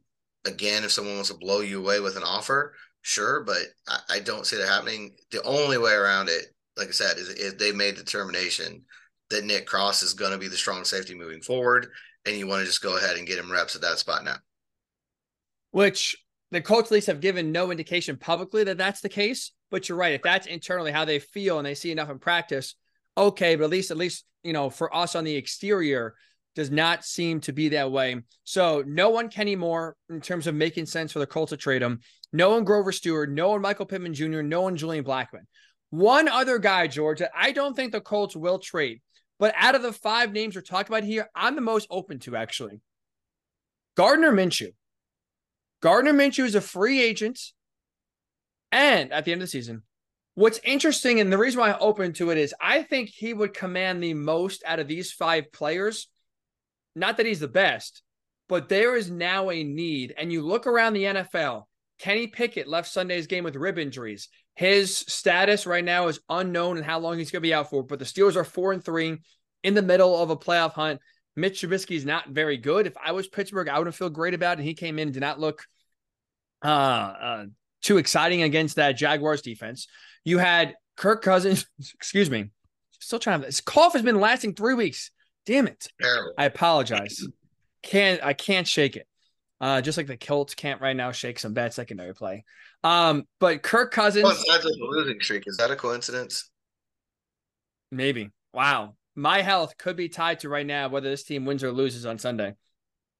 again, 0.45 0.83
if 0.83 0.91
someone 0.91 1.15
wants 1.15 1.29
to 1.29 1.37
blow 1.37 1.61
you 1.61 1.79
away 1.79 2.01
with 2.01 2.17
an 2.17 2.23
offer, 2.23 2.75
sure, 3.01 3.43
but 3.43 3.61
I, 3.87 3.99
I 4.09 4.19
don't 4.19 4.45
see 4.45 4.57
that 4.57 4.67
happening. 4.67 5.15
The 5.31 5.41
only 5.43 5.77
way 5.77 5.93
around 5.93 6.27
it, 6.27 6.47
like 6.75 6.89
I 6.89 6.91
said, 6.91 7.17
is 7.17 7.29
if 7.29 7.57
they 7.57 7.71
made 7.71 7.95
the 7.95 8.03
determination 8.03 8.83
that 9.29 9.45
Nick 9.45 9.65
Cross 9.65 10.03
is 10.03 10.13
going 10.13 10.31
to 10.31 10.37
be 10.37 10.47
the 10.47 10.57
strong 10.57 10.83
safety 10.83 11.15
moving 11.15 11.41
forward, 11.41 11.87
and 12.25 12.35
you 12.35 12.47
want 12.47 12.61
to 12.61 12.65
just 12.65 12.81
go 12.81 12.97
ahead 12.97 13.17
and 13.17 13.27
get 13.27 13.39
him 13.39 13.51
reps 13.51 13.75
at 13.75 13.81
that 13.81 13.99
spot 13.99 14.23
now. 14.23 14.35
Which 15.71 16.15
the 16.51 16.61
Colts 16.61 16.89
at 16.89 16.93
least 16.93 17.07
have 17.07 17.19
given 17.19 17.51
no 17.51 17.71
indication 17.71 18.15
publicly 18.17 18.63
that 18.65 18.77
that's 18.77 19.01
the 19.01 19.09
case. 19.09 19.51
But 19.71 19.89
you're 19.89 19.97
right. 19.97 20.13
If 20.13 20.21
that's 20.21 20.45
internally 20.45 20.91
how 20.91 21.03
they 21.03 21.17
feel 21.17 21.57
and 21.57 21.65
they 21.65 21.73
see 21.73 21.91
enough 21.91 22.11
in 22.11 22.19
practice, 22.19 22.75
okay. 23.17 23.55
But 23.55 23.63
at 23.63 23.69
least, 23.71 23.89
at 23.89 23.97
least, 23.97 24.23
you 24.43 24.53
know, 24.53 24.69
for 24.69 24.95
us 24.95 25.15
on 25.15 25.23
the 25.23 25.35
exterior, 25.35 26.13
does 26.55 26.69
not 26.69 27.03
seem 27.03 27.39
to 27.41 27.53
be 27.53 27.69
that 27.69 27.91
way. 27.91 28.21
So 28.43 28.83
no 28.85 29.09
one 29.09 29.29
Kenny 29.29 29.55
Moore 29.55 29.95
in 30.09 30.21
terms 30.21 30.45
of 30.45 30.53
making 30.53 30.85
sense 30.85 31.11
for 31.11 31.17
the 31.17 31.25
Colts 31.25 31.49
to 31.49 31.57
trade 31.57 31.81
him. 31.81 32.01
No 32.31 32.51
one 32.51 32.63
Grover 32.63 32.91
Stewart. 32.91 33.31
No 33.31 33.49
one 33.49 33.61
Michael 33.61 33.87
Pittman 33.87 34.13
Jr. 34.13 34.41
No 34.41 34.61
one 34.61 34.75
Julian 34.75 35.03
Blackmon. 35.03 35.45
One 35.89 36.27
other 36.27 36.59
guy, 36.59 36.87
George, 36.87 37.19
that 37.19 37.31
I 37.35 37.51
don't 37.51 37.75
think 37.75 37.91
the 37.91 38.01
Colts 38.01 38.35
will 38.35 38.59
trade. 38.59 39.01
But 39.43 39.55
out 39.57 39.75
of 39.75 39.81
the 39.81 39.91
five 39.91 40.31
names 40.31 40.55
we're 40.55 40.61
talking 40.61 40.95
about 40.95 41.03
here, 41.03 41.29
I'm 41.35 41.55
the 41.55 41.61
most 41.61 41.87
open 41.89 42.19
to 42.19 42.37
actually. 42.37 42.79
Gardner 43.97 44.31
Minshew. 44.31 44.71
Gardner 45.81 46.13
Minshew 46.13 46.45
is 46.45 46.55
a 46.55 46.61
free 46.61 47.01
agent. 47.03 47.37
And 48.71 49.11
at 49.11 49.25
the 49.25 49.33
end 49.33 49.41
of 49.41 49.47
the 49.49 49.51
season, 49.51 49.83
what's 50.35 50.61
interesting 50.63 51.19
and 51.19 51.29
the 51.29 51.37
reason 51.37 51.59
why 51.59 51.73
I'm 51.73 51.77
open 51.81 52.13
to 52.13 52.29
it 52.29 52.37
is 52.37 52.55
I 52.61 52.83
think 52.83 53.09
he 53.09 53.33
would 53.33 53.53
command 53.53 54.01
the 54.01 54.13
most 54.13 54.63
out 54.65 54.79
of 54.79 54.87
these 54.87 55.11
five 55.11 55.51
players. 55.51 56.07
Not 56.95 57.17
that 57.17 57.25
he's 57.25 57.41
the 57.41 57.49
best, 57.49 58.01
but 58.47 58.69
there 58.69 58.95
is 58.95 59.11
now 59.11 59.49
a 59.49 59.61
need. 59.61 60.13
And 60.17 60.31
you 60.31 60.41
look 60.41 60.67
around 60.67 60.93
the 60.93 61.03
NFL, 61.03 61.63
Kenny 61.99 62.27
Pickett 62.27 62.69
left 62.69 62.89
Sunday's 62.89 63.27
game 63.27 63.43
with 63.43 63.57
rib 63.57 63.77
injuries. 63.77 64.29
His 64.55 64.97
status 64.97 65.65
right 65.65 65.83
now 65.83 66.07
is 66.07 66.19
unknown 66.29 66.77
and 66.77 66.85
how 66.85 66.99
long 66.99 67.17
he's 67.17 67.31
going 67.31 67.41
to 67.41 67.47
be 67.47 67.53
out 67.53 67.69
for. 67.69 67.83
But 67.83 67.99
the 67.99 68.05
Steelers 68.05 68.35
are 68.35 68.43
four 68.43 68.71
and 68.71 68.83
three 68.83 69.17
in 69.63 69.73
the 69.73 69.81
middle 69.81 70.21
of 70.21 70.29
a 70.29 70.37
playoff 70.37 70.73
hunt. 70.73 70.99
Mitch 71.35 71.61
Trubisky 71.61 71.95
is 71.95 72.05
not 72.05 72.29
very 72.29 72.57
good. 72.57 72.85
If 72.85 72.93
I 73.03 73.13
was 73.13 73.27
Pittsburgh, 73.27 73.67
I 73.67 73.79
wouldn't 73.79 73.95
feel 73.95 74.09
great 74.09 74.35
about 74.35 74.59
it. 74.59 74.63
He 74.63 74.75
came 74.75 74.99
in 74.99 75.07
and 75.07 75.13
did 75.13 75.21
not 75.21 75.39
look 75.39 75.63
uh, 76.63 76.67
uh, 76.67 77.45
too 77.81 77.97
exciting 77.97 78.43
against 78.43 78.75
that 78.75 78.93
Jaguars 78.93 79.41
defense. 79.41 79.87
You 80.23 80.37
had 80.37 80.75
Kirk 80.95 81.23
Cousins, 81.23 81.65
excuse 81.95 82.29
me, 82.29 82.51
still 82.99 83.19
trying 83.19 83.41
to. 83.41 83.47
This 83.47 83.61
cough 83.61 83.93
has 83.93 84.03
been 84.03 84.19
lasting 84.19 84.53
three 84.53 84.75
weeks. 84.75 85.09
Damn 85.45 85.67
it! 85.67 85.87
Terrible. 86.01 86.33
I 86.37 86.45
apologize. 86.45 87.25
Can't 87.81 88.23
I 88.23 88.33
can't 88.33 88.67
shake 88.67 88.95
it. 88.95 89.07
Uh, 89.63 89.79
just 89.79 89.97
like 89.97 90.07
the 90.07 90.17
Colts 90.17 90.55
can't 90.55 90.81
right 90.81 90.95
now 90.95 91.13
shake 91.13 91.39
some 91.39 91.53
bad 91.53 91.73
secondary 91.73 92.13
play. 92.13 92.43
Um, 92.83 93.23
but 93.39 93.63
Kirk 93.63 93.93
Cousins. 93.93 94.25
Well, 94.25 94.37
that's 94.51 94.65
a 94.65 94.69
losing 94.77 95.21
streak. 95.21 95.43
Is 95.47 95.55
that 95.55 95.71
a 95.71 95.77
coincidence? 95.77 96.49
Maybe. 97.89 98.29
Wow. 98.53 98.97
My 99.15 99.41
health 99.41 99.77
could 99.77 99.95
be 99.95 100.09
tied 100.09 100.41
to 100.41 100.49
right 100.49 100.65
now 100.65 100.89
whether 100.89 101.09
this 101.09 101.23
team 101.23 101.45
wins 101.45 101.63
or 101.63 101.71
loses 101.71 102.05
on 102.05 102.19
Sunday. 102.19 102.55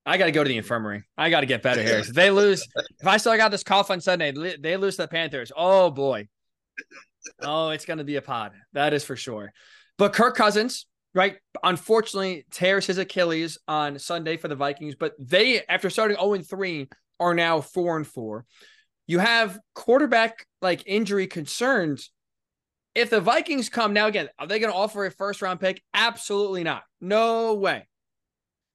I 0.05 0.17
got 0.17 0.25
to 0.25 0.33
go 0.33 0.43
to 0.43 0.47
the 0.49 0.57
infirmary. 0.57 1.05
I 1.17 1.29
got 1.29 1.39
to 1.39 1.45
get 1.45 1.61
better 1.61 1.81
here. 1.81 1.99
If 1.99 2.07
they 2.07 2.29
lose, 2.29 2.67
if 2.99 3.07
I 3.07 3.15
still 3.15 3.37
got 3.37 3.51
this 3.51 3.63
cough 3.63 3.89
on 3.89 4.01
Sunday, 4.01 4.33
they 4.59 4.75
lose 4.75 4.97
to 4.97 5.03
the 5.03 5.07
Panthers. 5.07 5.53
Oh 5.55 5.91
boy. 5.91 6.27
Oh, 7.41 7.69
it's 7.69 7.85
going 7.85 7.99
to 7.99 8.03
be 8.03 8.17
a 8.17 8.21
pod. 8.21 8.51
That 8.73 8.93
is 8.93 9.05
for 9.05 9.15
sure. 9.15 9.53
But 9.97 10.11
Kirk 10.11 10.35
Cousins, 10.35 10.87
right? 11.13 11.37
Unfortunately, 11.63 12.45
tears 12.51 12.87
his 12.87 12.97
Achilles 12.97 13.57
on 13.67 13.99
Sunday 13.99 14.37
for 14.37 14.47
the 14.47 14.55
Vikings, 14.55 14.95
but 14.95 15.13
they, 15.19 15.63
after 15.67 15.89
starting 15.89 16.17
0 16.17 16.37
3, 16.39 16.89
are 17.19 17.33
now 17.33 17.61
4 17.61 17.97
and 17.97 18.07
4. 18.07 18.45
You 19.07 19.19
have 19.19 19.59
quarterback 19.75 20.45
like 20.61 20.83
injury 20.85 21.27
concerns. 21.27 22.11
If 22.95 23.09
the 23.09 23.21
Vikings 23.21 23.69
come 23.69 23.93
now 23.93 24.07
again, 24.07 24.29
are 24.39 24.47
they 24.47 24.59
going 24.59 24.71
to 24.71 24.77
offer 24.77 25.05
a 25.05 25.11
first 25.11 25.41
round 25.41 25.59
pick? 25.59 25.81
Absolutely 25.93 26.63
not. 26.63 26.83
No 27.01 27.55
way. 27.55 27.87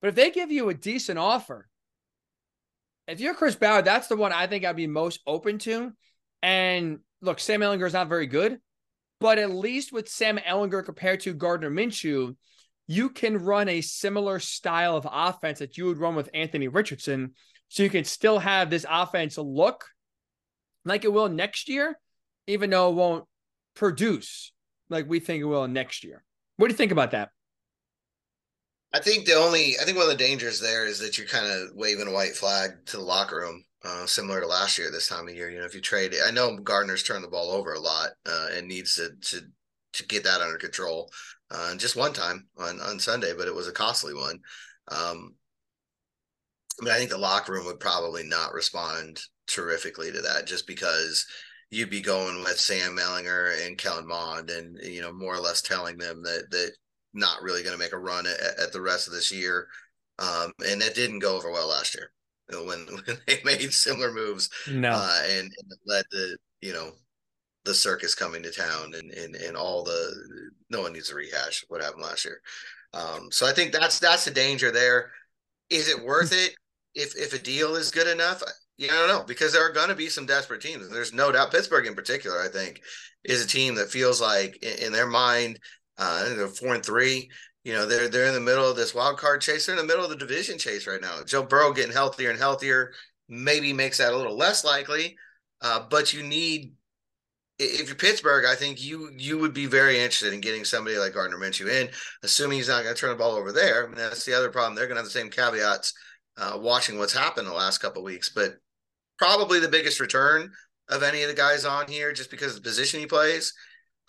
But 0.01 0.09
if 0.09 0.14
they 0.14 0.31
give 0.31 0.51
you 0.51 0.68
a 0.68 0.74
decent 0.74 1.18
offer, 1.18 1.68
if 3.07 3.20
you're 3.20 3.35
Chris 3.35 3.57
Ballard, 3.57 3.85
that's 3.85 4.09
the 4.09 4.16
one 4.16 4.33
I 4.33 4.46
think 4.46 4.64
I'd 4.64 4.77
be 4.77 4.87
most 4.87 5.20
open 5.27 5.59
to. 5.61 5.92
And 6.42 6.98
look, 7.22 7.40
Sam 7.40 7.61
Ehlinger 7.61 7.87
is 7.87 7.94
not 7.94 8.09
very 8.09 8.27
good, 8.27 8.59
but 9.21 9.39
at 9.39 9.51
least 9.51 9.93
with 9.93 10.09
Sam 10.09 10.39
Ehlinger 10.39 10.85
compared 10.85 11.21
to 11.21 11.35
Gardner 11.35 11.71
Minshew, 11.71 12.37
you 12.87 13.11
can 13.11 13.39
run 13.39 13.69
a 13.69 13.81
similar 13.81 14.39
style 14.39 14.97
of 14.97 15.07
offense 15.11 15.59
that 15.59 15.77
you 15.77 15.87
would 15.87 15.99
run 15.99 16.15
with 16.15 16.31
Anthony 16.33 16.69
Richardson. 16.69 17.35
So 17.69 17.83
you 17.83 17.91
can 17.91 18.05
still 18.05 18.39
have 18.39 18.71
this 18.71 18.87
offense 18.89 19.37
look 19.37 19.85
like 20.85 21.05
it 21.05 21.13
will 21.13 21.29
next 21.29 21.69
year, 21.69 21.99
even 22.47 22.71
though 22.71 22.91
it 22.91 22.95
won't 22.95 23.25
produce 23.75 24.53
like 24.89 25.09
we 25.09 25.21
think 25.21 25.43
it 25.43 25.47
will 25.47 25.69
next 25.69 26.03
year. 26.03 26.25
What 26.57 26.69
do 26.69 26.73
you 26.73 26.79
think 26.79 26.93
about 26.93 27.11
that? 27.11 27.31
I 28.95 29.01
think 29.01 29.27
the 29.27 29.35
only, 29.35 29.75
I 29.79 29.85
think 29.85 29.99
one 29.99 30.11
of 30.11 30.17
the 30.17 30.25
dangers 30.25 30.61
there 30.61 30.87
is 30.87 30.99
that 31.01 31.19
you're 31.19 31.27
kind 31.27 31.47
of 31.47 31.75
waving 31.75 32.09
a 32.09 32.13
white 32.13 32.35
flag 32.35 32.71
to 32.87 32.97
the 32.97 33.03
locker 33.03 33.37
room 33.37 33.65
uh, 33.85 34.07
similar 34.07 34.41
to 34.41 34.47
last 34.47 34.79
year 34.79 34.88
at 34.88 34.93
this 34.93 35.09
time 35.09 35.29
of 35.29 35.35
year. 35.35 35.51
You 35.51 35.61
know, 35.61 35.64
if 35.64 35.75
you 35.75 35.81
trade, 35.81 36.14
I 36.27 36.31
know 36.31 36.57
Gardner's 36.57 37.03
turned 37.03 37.25
the 37.25 37.29
ball 37.29 37.51
over 37.51 37.75
a 37.75 37.81
lot 37.81 38.11
uh, 38.27 38.49
and 38.55 38.67
needs 38.67 38.95
to 38.95 39.11
to 39.31 39.47
to 39.95 40.07
get 40.07 40.25
that 40.25 40.41
under 40.41 40.59
control. 40.59 41.11
Uh, 41.51 41.75
just 41.77 41.97
one 41.97 42.12
time 42.12 42.47
on 42.59 42.81
on 42.81 42.99
Sunday, 42.99 43.33
but 43.37 43.49
it 43.49 43.55
was 43.55 43.69
a 43.69 43.73
costly 43.73 44.14
one. 44.14 44.41
Um, 44.88 45.35
mean, 46.83 46.93
I 46.93 46.99
think 46.99 47.11
the 47.11 47.19
locker 47.19 47.53
room 47.53 47.67
would 47.67 47.81
probably 47.81 48.25
not 48.25 48.53
respond 48.53 49.21
terrifically 49.47 50.12
to 50.12 50.21
that, 50.23 50.47
just 50.47 50.67
because 50.67 51.27
you'd 51.71 51.91
be 51.91 52.01
going 52.01 52.41
with 52.41 52.59
Sam 52.59 52.97
Ehlinger 52.97 53.67
and 53.67 53.79
Kellen 53.79 54.07
Mond, 54.07 54.51
and 54.51 54.79
you 54.83 55.03
know, 55.03 55.12
more 55.12 55.35
or 55.35 55.41
less 55.41 55.62
telling 55.62 55.99
them 55.99 56.23
that 56.23 56.51
that 56.51 56.73
not 57.14 57.43
really 57.43 57.62
going 57.62 57.75
to 57.75 57.83
make 57.83 57.93
a 57.93 57.99
run 57.99 58.27
at, 58.27 58.41
at, 58.61 58.73
the 58.73 58.81
rest 58.81 59.07
of 59.07 59.14
this 59.14 59.33
year. 59.33 59.67
Um, 60.19 60.53
and 60.69 60.81
that 60.83 60.95
didn't 60.95 61.21
go 61.21 61.37
over 61.37 61.51
well 61.51 61.69
last 61.69 61.95
year 61.95 62.12
when 62.65 62.87
when 62.87 63.19
they 63.27 63.41
made 63.45 63.73
similar 63.73 64.13
moves. 64.13 64.51
No, 64.71 64.91
uh, 64.93 65.23
and, 65.29 65.51
and 65.59 65.73
led 65.87 66.05
to 66.13 66.37
you 66.61 66.73
know 66.73 66.93
the 67.65 67.75
circus 67.75 68.15
coming 68.15 68.43
to 68.43 68.51
town 68.51 68.95
and 68.95 69.11
and 69.13 69.35
and 69.37 69.57
all 69.57 69.85
the 69.85 70.51
no 70.71 70.83
one 70.83 70.93
needs 70.93 71.09
to 71.09 71.15
rehash 71.15 71.65
what 71.69 71.83
happened 71.83 72.03
last 72.03 72.25
year. 72.25 72.41
Um, 72.95 73.29
so 73.31 73.47
I 73.47 73.53
think 73.53 73.73
that's 73.73 73.99
that's 73.99 74.25
the 74.25 74.31
danger 74.31 74.71
there. 74.71 75.11
Is 75.71 75.89
it 75.89 76.05
worth 76.05 76.33
it 76.33 76.55
if 76.95 77.17
if 77.17 77.35
a 77.35 77.39
deal 77.39 77.77
is 77.77 77.91
good 77.91 78.07
enough? 78.07 78.43
Yeah, 78.79 78.93
I 78.93 78.97
don't 78.97 79.09
know 79.09 79.25
because 79.27 79.53
there 79.53 79.67
are 79.67 79.73
going 79.73 79.89
to 79.89 79.95
be 79.95 80.09
some 80.09 80.25
desperate 80.25 80.63
teams. 80.63 80.89
There's 80.89 81.13
no 81.13 81.33
doubt 81.33 81.51
Pittsburgh 81.51 81.87
in 81.87 81.95
particular. 81.95 82.41
I 82.41 82.49
think 82.49 82.81
is 83.25 83.45
a 83.45 83.49
team 83.49 83.75
that 83.75 83.91
feels 83.91 84.21
like 84.21 84.57
in, 84.63 84.87
in 84.87 84.93
their 84.93 85.07
mind 85.07 85.59
uh, 85.99 86.35
they're 86.35 86.49
four 86.49 86.75
and 86.75 86.85
three 86.85 87.29
you 87.69 87.75
know 87.75 87.85
they're 87.85 88.09
they're 88.09 88.25
in 88.25 88.33
the 88.33 88.41
middle 88.41 88.67
of 88.67 88.77
this 88.77 88.95
wild 88.95 89.19
card 89.19 89.43
chase. 89.43 89.67
They're 89.67 89.77
in 89.77 89.83
the 89.83 89.87
middle 89.87 90.03
of 90.03 90.09
the 90.09 90.17
division 90.17 90.57
chase 90.57 90.87
right 90.87 91.03
now. 91.03 91.19
Joe 91.27 91.43
Burrow 91.43 91.75
getting 91.75 91.93
healthier 91.93 92.31
and 92.31 92.39
healthier 92.39 92.95
maybe 93.29 93.75
makes 93.75 93.99
that 93.99 94.15
a 94.15 94.17
little 94.17 94.39
less 94.39 94.65
likely. 94.65 95.19
Uh, 95.61 95.85
but 95.91 96.15
you 96.15 96.23
need 96.23 96.73
if 97.59 97.89
you're 97.89 97.95
Pittsburgh, 97.95 98.47
I 98.47 98.55
think 98.55 98.83
you 98.83 99.11
you 99.19 99.37
would 99.37 99.53
be 99.53 99.67
very 99.67 99.97
interested 99.97 100.33
in 100.33 100.41
getting 100.41 100.65
somebody 100.65 100.97
like 100.97 101.13
Gardner 101.13 101.37
Minshew 101.37 101.69
in, 101.69 101.91
assuming 102.23 102.57
he's 102.57 102.69
not 102.69 102.85
going 102.85 102.95
to 102.95 102.99
turn 102.99 103.11
the 103.11 103.17
ball 103.17 103.35
over 103.35 103.53
there. 103.53 103.85
I 103.85 103.87
mean, 103.87 103.97
that's 103.97 104.25
the 104.25 104.33
other 104.33 104.49
problem. 104.49 104.75
They're 104.75 104.87
going 104.87 104.97
to 104.97 105.03
have 105.03 105.13
the 105.13 105.21
same 105.21 105.29
caveats 105.29 105.93
uh, 106.39 106.57
watching 106.59 106.97
what's 106.97 107.13
happened 107.13 107.47
the 107.47 107.53
last 107.53 107.83
couple 107.83 108.03
weeks. 108.03 108.31
But 108.31 108.55
probably 109.19 109.61
the 109.61 109.69
biggest 109.69 110.01
return 110.01 110.51
of 110.89 111.03
any 111.03 111.21
of 111.21 111.29
the 111.29 111.35
guys 111.35 111.67
on 111.67 111.87
here, 111.87 112.15
just 112.15 112.31
because 112.31 112.57
of 112.57 112.63
the 112.63 112.69
position 112.71 112.99
he 112.99 113.05
plays, 113.05 113.53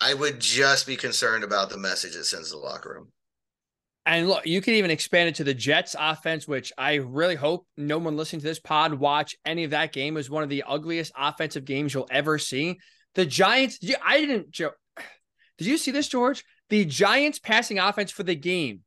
I 0.00 0.14
would 0.14 0.40
just 0.40 0.86
be 0.86 0.96
concerned 0.96 1.44
about 1.44 1.68
the 1.68 1.76
message 1.76 2.16
it 2.16 2.24
sends 2.24 2.48
to 2.48 2.56
the 2.56 2.62
locker 2.62 2.94
room. 2.94 3.12
And 4.06 4.28
look, 4.28 4.46
you 4.46 4.60
can 4.60 4.74
even 4.74 4.90
expand 4.90 5.28
it 5.28 5.34
to 5.36 5.44
the 5.44 5.54
Jets 5.54 5.94
offense, 5.98 6.48
which 6.48 6.72
I 6.78 6.94
really 6.94 7.34
hope 7.34 7.66
no 7.76 7.98
one 7.98 8.16
listening 8.16 8.40
to 8.40 8.46
this 8.46 8.58
pod 8.58 8.94
watch 8.94 9.36
any 9.44 9.64
of 9.64 9.72
that 9.72 9.92
game. 9.92 10.14
It 10.14 10.20
was 10.20 10.30
one 10.30 10.42
of 10.42 10.48
the 10.48 10.64
ugliest 10.66 11.12
offensive 11.16 11.64
games 11.64 11.92
you'll 11.92 12.08
ever 12.10 12.38
see. 12.38 12.78
The 13.14 13.26
Giants, 13.26 13.78
I 14.04 14.20
didn't, 14.20 14.50
Joe. 14.50 14.70
Did 15.58 15.66
you 15.66 15.76
see 15.76 15.90
this, 15.90 16.08
George? 16.08 16.44
The 16.70 16.84
Giants 16.84 17.38
passing 17.38 17.78
offense 17.78 18.10
for 18.10 18.22
the 18.22 18.34
game 18.34 18.80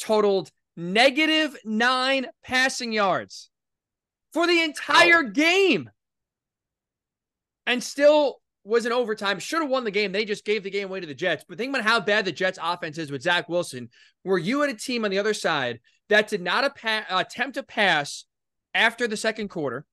totaled 0.00 0.50
negative 0.76 1.56
nine 1.64 2.26
passing 2.42 2.92
yards 2.92 3.50
for 4.32 4.46
the 4.46 4.62
entire 4.62 5.22
game. 5.22 5.90
And 7.66 7.82
still 7.84 8.40
was 8.64 8.86
in 8.86 8.92
overtime, 8.92 9.38
should 9.38 9.62
have 9.62 9.70
won 9.70 9.84
the 9.84 9.90
game. 9.90 10.12
They 10.12 10.24
just 10.24 10.44
gave 10.44 10.62
the 10.62 10.70
game 10.70 10.88
away 10.88 11.00
to 11.00 11.06
the 11.06 11.14
Jets. 11.14 11.44
But 11.48 11.58
think 11.58 11.74
about 11.74 11.86
how 11.86 12.00
bad 12.00 12.24
the 12.24 12.32
Jets 12.32 12.58
offense 12.62 12.98
is 12.98 13.10
with 13.10 13.22
Zach 13.22 13.48
Wilson, 13.48 13.88
where 14.22 14.38
you 14.38 14.60
had 14.60 14.70
a 14.70 14.74
team 14.74 15.04
on 15.04 15.10
the 15.10 15.18
other 15.18 15.34
side 15.34 15.80
that 16.08 16.28
did 16.28 16.42
not 16.42 16.76
attempt 17.10 17.54
to 17.54 17.62
pass 17.62 18.24
after 18.74 19.06
the 19.06 19.16
second 19.16 19.48
quarter. 19.48 19.86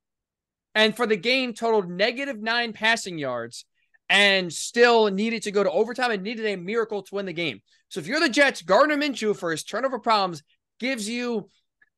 And 0.75 0.95
for 0.95 1.07
the 1.07 1.17
game, 1.17 1.53
totaled 1.53 1.89
negative 1.89 2.39
nine 2.39 2.73
passing 2.73 3.17
yards 3.17 3.65
and 4.09 4.51
still 4.53 5.07
needed 5.07 5.43
to 5.43 5.51
go 5.51 5.63
to 5.63 5.71
overtime 5.71 6.11
and 6.11 6.23
needed 6.23 6.45
a 6.45 6.55
miracle 6.55 7.01
to 7.01 7.15
win 7.15 7.25
the 7.25 7.33
game. 7.33 7.61
So 7.89 7.99
if 7.99 8.07
you're 8.07 8.19
the 8.19 8.29
Jets, 8.29 8.61
Gardner 8.61 8.97
Minshew 8.97 9.35
for 9.35 9.51
his 9.51 9.63
turnover 9.63 9.99
problems 9.99 10.43
gives 10.79 11.09
you 11.09 11.49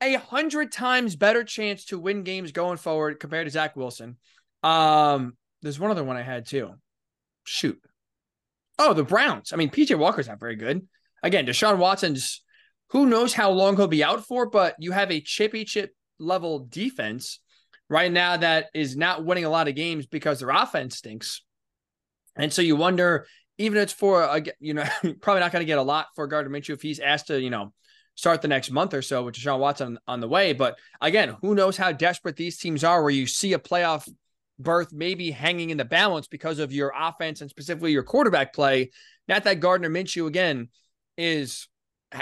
a 0.02 0.14
hundred 0.16 0.72
times 0.72 1.16
better 1.16 1.44
chance 1.44 1.86
to 1.86 2.00
win 2.00 2.24
games 2.24 2.52
going 2.52 2.78
forward 2.78 3.20
compared 3.20 3.48
to 3.48 3.52
Zach 3.52 3.76
Wilson. 3.76 4.18
Um, 4.64 5.36
there's 5.62 5.80
one 5.80 5.92
other 5.92 6.04
one 6.04 6.18
I 6.18 6.22
had 6.22 6.46
too. 6.46 6.72
Shoot. 7.44 7.80
Oh, 8.78 8.94
the 8.94 9.04
Browns. 9.04 9.52
I 9.52 9.58
mean, 9.58 9.70
PJ 9.70 9.98
Walker's 9.98 10.28
not 10.28 10.40
very 10.40 10.56
good. 10.56 10.88
Again, 11.22 11.46
Deshaun 11.46 11.78
Watson's 11.78 12.42
who 12.92 13.06
knows 13.06 13.34
how 13.34 13.52
long 13.52 13.76
he'll 13.76 13.88
be 13.88 14.04
out 14.04 14.26
for, 14.26 14.50
but 14.50 14.76
you 14.80 14.92
have 14.92 15.12
a 15.12 15.22
chippy 15.22 15.64
chip 15.64 15.94
level 16.20 16.68
defense 16.68 17.40
right 17.88 18.12
now 18.12 18.38
that 18.38 18.68
is 18.74 18.98
not 18.98 19.24
winning 19.24 19.46
a 19.46 19.50
lot 19.50 19.68
of 19.68 19.76
games 19.76 20.06
because 20.06 20.40
their 20.40 20.50
offense 20.50 20.98
stinks. 20.98 21.44
And 22.36 22.52
so 22.52 22.62
you 22.62 22.76
wonder, 22.76 23.28
even 23.58 23.78
if 23.78 23.84
it's 23.84 23.94
for, 23.94 24.24
a, 24.24 24.44
you 24.60 24.74
know, 24.74 24.84
probably 25.22 25.42
not 25.42 25.52
going 25.52 25.62
to 25.62 25.66
get 25.66 25.78
a 25.78 25.84
lot 25.84 26.08
for 26.16 26.28
Gardner 26.28 26.52
Minshew 26.52 26.74
if 26.74 26.82
he's 26.82 27.00
asked 27.00 27.28
to, 27.28 27.40
you 27.40 27.50
know, 27.50 27.74
start 28.16 28.42
the 28.42 28.48
next 28.48 28.72
month 28.72 28.94
or 28.94 29.02
so 29.02 29.24
with 29.24 29.36
Deshaun 29.36 29.60
Watson 29.60 30.00
on 30.08 30.20
the 30.20 30.28
way. 30.28 30.54
But 30.54 30.78
again, 31.00 31.38
who 31.42 31.56
knows 31.56 31.78
how 31.78 31.92
desperate 31.92 32.36
these 32.36 32.58
teams 32.58 32.84
are 32.84 33.02
where 33.02 33.12
you 33.12 33.28
see 33.28 33.54
a 33.54 33.60
playoff 33.60 34.10
berth 34.60 34.92
maybe 34.92 35.32
hanging 35.32 35.70
in 35.70 35.78
the 35.78 35.86
balance 35.86 36.28
because 36.28 36.60
of 36.60 36.72
your 36.72 36.94
offense 36.96 37.42
and 37.42 37.50
specifically 37.50 37.92
your 37.92 38.04
quarterback 38.04 38.54
play. 38.54 38.92
Not 39.28 39.46
that 39.46 39.60
Gardner 39.60 39.90
Minshew 39.90 40.28
again 40.28 40.70
is 41.18 41.68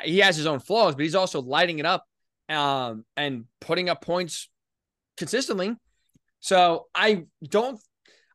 he 0.04 0.20
has 0.20 0.36
his 0.36 0.46
own 0.46 0.60
flaws, 0.60 0.96
but 0.96 1.04
he's 1.04 1.16
also 1.16 1.42
lighting 1.42 1.80
it 1.80 1.86
up 1.86 2.06
um, 2.50 3.06
and 3.16 3.46
putting 3.62 3.90
up 3.90 4.02
points 4.02 4.50
consistently. 5.18 5.76
So 6.40 6.86
I 6.94 7.26
don't 7.44 7.80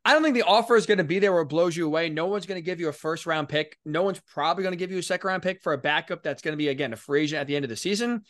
I 0.05 0.13
don't 0.13 0.25
think 0.25 0.35
the 0.35 0.43
offer 0.43 0.75
is 0.75 0.87
going 0.87 0.99
to 0.99 1.05
be 1.05 1.21
there 1.21 1.33
where 1.33 1.43
it 1.43 1.49
blows 1.49 1.77
you 1.77 1.87
away. 1.87 2.09
No 2.09 2.27
one's 2.27 2.47
going 2.47 2.61
to 2.61 2.65
give 2.65 2.81
you 2.81 2.89
a 2.89 2.93
first 2.93 3.25
round 3.25 3.49
pick. 3.49 3.79
No 3.85 4.03
one's 4.03 4.21
probably 4.21 4.65
going 4.65 4.73
to 4.73 4.79
give 4.79 4.91
you 4.91 4.99
a 4.99 5.03
second 5.03 5.29
round 5.29 5.43
pick 5.45 5.63
for 5.63 5.75
a 5.75 5.79
backup 5.79 6.23
that's 6.23 6.43
going 6.43 6.53
to 6.53 6.59
be 6.59 6.69
again 6.69 6.93
a 6.93 6.97
free 6.97 7.23
agent 7.23 7.41
at 7.41 7.47
the 7.47 7.55
end 7.55 7.65
of 7.65 7.69
the 7.69 7.77
season. 7.77 8.23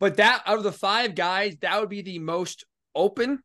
But 0.00 0.18
that 0.18 0.42
out 0.44 0.58
of 0.58 0.64
the 0.64 0.72
five 0.72 1.14
guys, 1.14 1.56
that 1.62 1.80
would 1.80 1.88
be 1.88 2.02
the 2.02 2.18
most 2.18 2.66
open. 2.94 3.42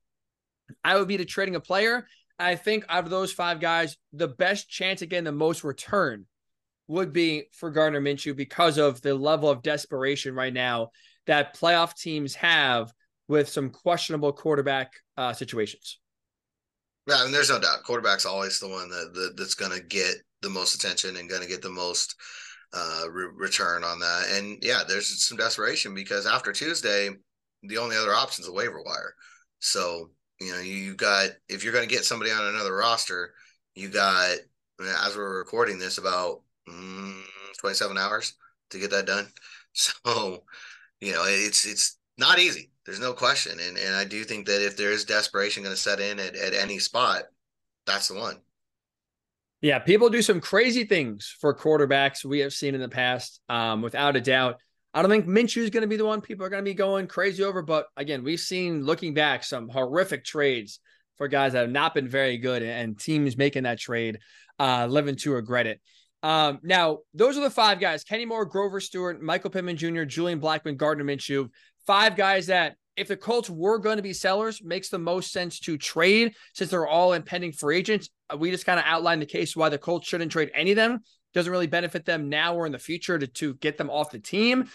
I 0.84 0.98
would 0.98 1.08
be 1.08 1.18
to 1.18 1.26
trading 1.26 1.56
a 1.56 1.60
player. 1.60 2.08
I 2.38 2.56
think 2.56 2.86
out 2.88 3.04
of 3.04 3.10
those 3.10 3.34
five 3.34 3.60
guys, 3.60 3.98
the 4.14 4.28
best 4.28 4.70
chance 4.70 5.02
again, 5.02 5.24
the 5.24 5.32
most 5.32 5.64
return 5.64 6.26
would 6.88 7.14
be 7.14 7.44
for 7.54 7.70
Gardner 7.70 8.02
Minshew 8.02 8.36
because 8.36 8.78
of 8.78 9.02
the 9.02 9.14
level 9.14 9.50
of 9.50 9.62
desperation 9.62 10.34
right 10.34 10.54
now 10.54 10.90
that 11.28 11.56
playoff 11.56 11.96
teams 11.96 12.34
have 12.36 12.92
with 13.28 13.48
some 13.48 13.70
questionable 13.70 14.34
quarterback 14.34 14.94
uh, 15.18 15.34
situations. 15.34 16.00
Yeah, 17.08 17.18
I 17.20 17.24
mean, 17.24 17.32
there's 17.32 17.50
no 17.50 17.60
doubt. 17.60 17.84
Quarterback's 17.84 18.26
always 18.26 18.60
the 18.60 18.68
one 18.68 18.90
that, 18.90 19.12
that 19.14 19.34
that's 19.38 19.56
going 19.56 19.72
to 19.72 19.86
get 19.86 20.16
the 20.42 20.50
most 20.50 20.76
attention 20.76 21.18
and 21.18 21.30
going 21.30 21.42
to 21.42 21.48
get 21.48 21.62
the 21.62 21.70
most 21.70 22.16
uh, 22.74 23.04
re- 23.12 23.32
return 23.36 23.84
on 23.84 24.00
that. 24.00 24.28
And 24.32 24.58
yeah, 24.62 24.82
there's 24.88 25.24
some 25.24 25.38
desperation 25.38 25.94
because 25.94 26.26
after 26.26 26.52
Tuesday, 26.52 27.10
the 27.64 27.78
only 27.78 27.98
other 27.98 28.14
option 28.14 28.44
is 28.44 28.48
a 28.48 28.54
waiver 28.54 28.82
wire. 28.84 29.14
So 29.60 30.12
you 30.40 30.52
know, 30.52 30.60
you 30.60 30.96
got 30.96 31.30
if 31.48 31.64
you're 31.64 31.74
going 31.74 31.88
to 31.88 31.94
get 31.94 32.06
somebody 32.06 32.32
on 32.32 32.46
another 32.46 32.76
roster, 32.76 33.34
you 33.76 33.90
got 33.90 34.38
as 34.80 35.16
we're 35.16 35.38
recording 35.38 35.78
this 35.78 35.98
about 35.98 36.42
mm, 36.68 37.22
27 37.60 37.98
hours 37.98 38.34
to 38.70 38.80
get 38.80 38.92
that 38.92 39.06
done. 39.06 39.28
So 39.72 40.44
you 41.00 41.14
know, 41.14 41.24
it's 41.28 41.64
it's 41.66 41.98
not 42.18 42.40
easy. 42.40 42.72
There's 42.86 43.00
no 43.00 43.14
question, 43.14 43.60
and 43.60 43.78
and 43.78 43.96
I 43.96 44.04
do 44.04 44.24
think 44.24 44.48
that 44.48 44.66
if 44.66 44.76
there 44.76 44.92
is 44.92 45.06
desperation 45.06 45.62
going 45.62 45.76
to 45.76 45.82
set 45.82 46.00
in 46.00 46.20
at, 46.20 46.36
at 46.36 46.56
any 46.56 46.80
spot, 46.80 47.26
that's 47.86 48.08
the 48.08 48.16
one. 48.16 48.38
Yeah, 49.62 49.80
people 49.80 50.10
do 50.10 50.24
some 50.24 50.42
crazy 50.42 50.86
things 50.86 51.34
for 51.40 51.54
quarterbacks 51.54 52.26
we 52.26 52.40
have 52.40 52.52
seen 52.52 52.74
in 52.74 52.82
the 52.82 52.90
past, 52.90 53.42
um, 53.48 53.84
without 53.84 54.16
a 54.16 54.22
doubt. 54.22 54.60
I 54.94 55.02
don't 55.02 55.12
think 55.12 55.28
Minshew 55.28 55.62
is 55.62 55.70
going 55.70 55.82
to 55.82 55.88
be 55.88 55.98
the 55.98 56.06
one 56.06 56.22
people 56.22 56.46
are 56.46 56.50
going 56.50 56.64
to 56.64 56.70
be 56.70 56.74
going 56.74 57.08
crazy 57.08 57.44
over, 57.44 57.62
but 57.62 57.88
again, 57.96 58.24
we've 58.24 58.40
seen 58.40 58.84
looking 58.84 59.14
back 59.14 59.44
some 59.44 59.70
horrific 59.70 60.26
trades 60.26 60.80
for 61.18 61.28
guys 61.28 61.54
that 61.54 61.62
have 61.62 61.70
not 61.70 61.94
been 61.94 62.08
very 62.08 62.38
good, 62.38 62.64
and 62.64 62.98
teams 62.98 63.38
making 63.38 63.64
that 63.64 63.78
trade 63.78 64.20
uh, 64.58 64.88
living 64.90 65.16
to 65.18 65.34
regret 65.34 65.68
it. 65.68 65.80
Um, 66.24 66.60
now, 66.64 67.00
those 67.14 67.38
are 67.38 67.42
the 67.42 67.50
five 67.50 67.80
guys 67.80 68.04
Kenny 68.04 68.26
Moore, 68.26 68.46
Grover 68.46 68.80
Stewart, 68.80 69.22
Michael 69.22 69.52
Pittman 69.52 69.78
Jr., 69.78 70.04
Julian 70.04 70.42
Blackmon, 70.42 70.78
Gardner 70.78 71.04
Minshew. 71.04 71.50
Five 71.86 72.16
guys 72.16 72.48
that, 72.48 72.76
if 72.96 73.08
the 73.08 73.16
Colts 73.18 73.50
were 73.50 73.78
going 73.78 73.98
to 73.98 74.04
be 74.04 74.14
sellers, 74.14 74.64
makes 74.64 74.90
the 74.90 75.00
most 75.00 75.32
sense 75.32 75.60
to 75.62 75.78
trade 75.78 76.34
since 76.54 76.72
they're 76.72 76.88
all 76.88 77.14
impending 77.14 77.52
free 77.52 77.78
agents. 77.78 78.10
We 78.38 78.52
just 78.52 78.66
kind 78.66 78.80
of 78.80 78.86
outlined 78.88 79.22
the 79.22 79.28
case 79.28 79.56
why 79.56 79.70
the 79.70 79.78
Colts 79.78 80.08
shouldn't 80.08 80.32
trade 80.32 80.52
any 80.54 80.72
of 80.72 80.78
them. 80.78 81.00
Doesn't 81.34 81.52
really 81.52 81.68
benefit 81.68 82.06
them 82.06 82.30
now 82.30 82.56
or 82.56 82.66
in 82.66 82.72
the 82.72 82.80
future 82.80 83.20
to, 83.20 83.28
to 83.28 83.54
get 83.56 83.78
them 83.78 83.90
off 83.90 84.12
the 84.12 84.20
team. 84.20 84.70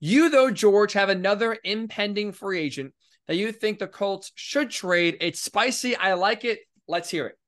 You, 0.00 0.30
though, 0.30 0.50
George, 0.50 0.92
have 0.92 1.08
another 1.08 1.56
impending 1.64 2.32
free 2.32 2.60
agent 2.60 2.94
that 3.26 3.36
you 3.36 3.52
think 3.52 3.78
the 3.78 3.86
Colts 3.86 4.32
should 4.34 4.70
trade. 4.70 5.18
It's 5.20 5.40
spicy. 5.40 5.96
I 5.96 6.14
like 6.14 6.44
it. 6.44 6.60
Let's 6.86 7.10
hear 7.10 7.26
it. 7.26 7.38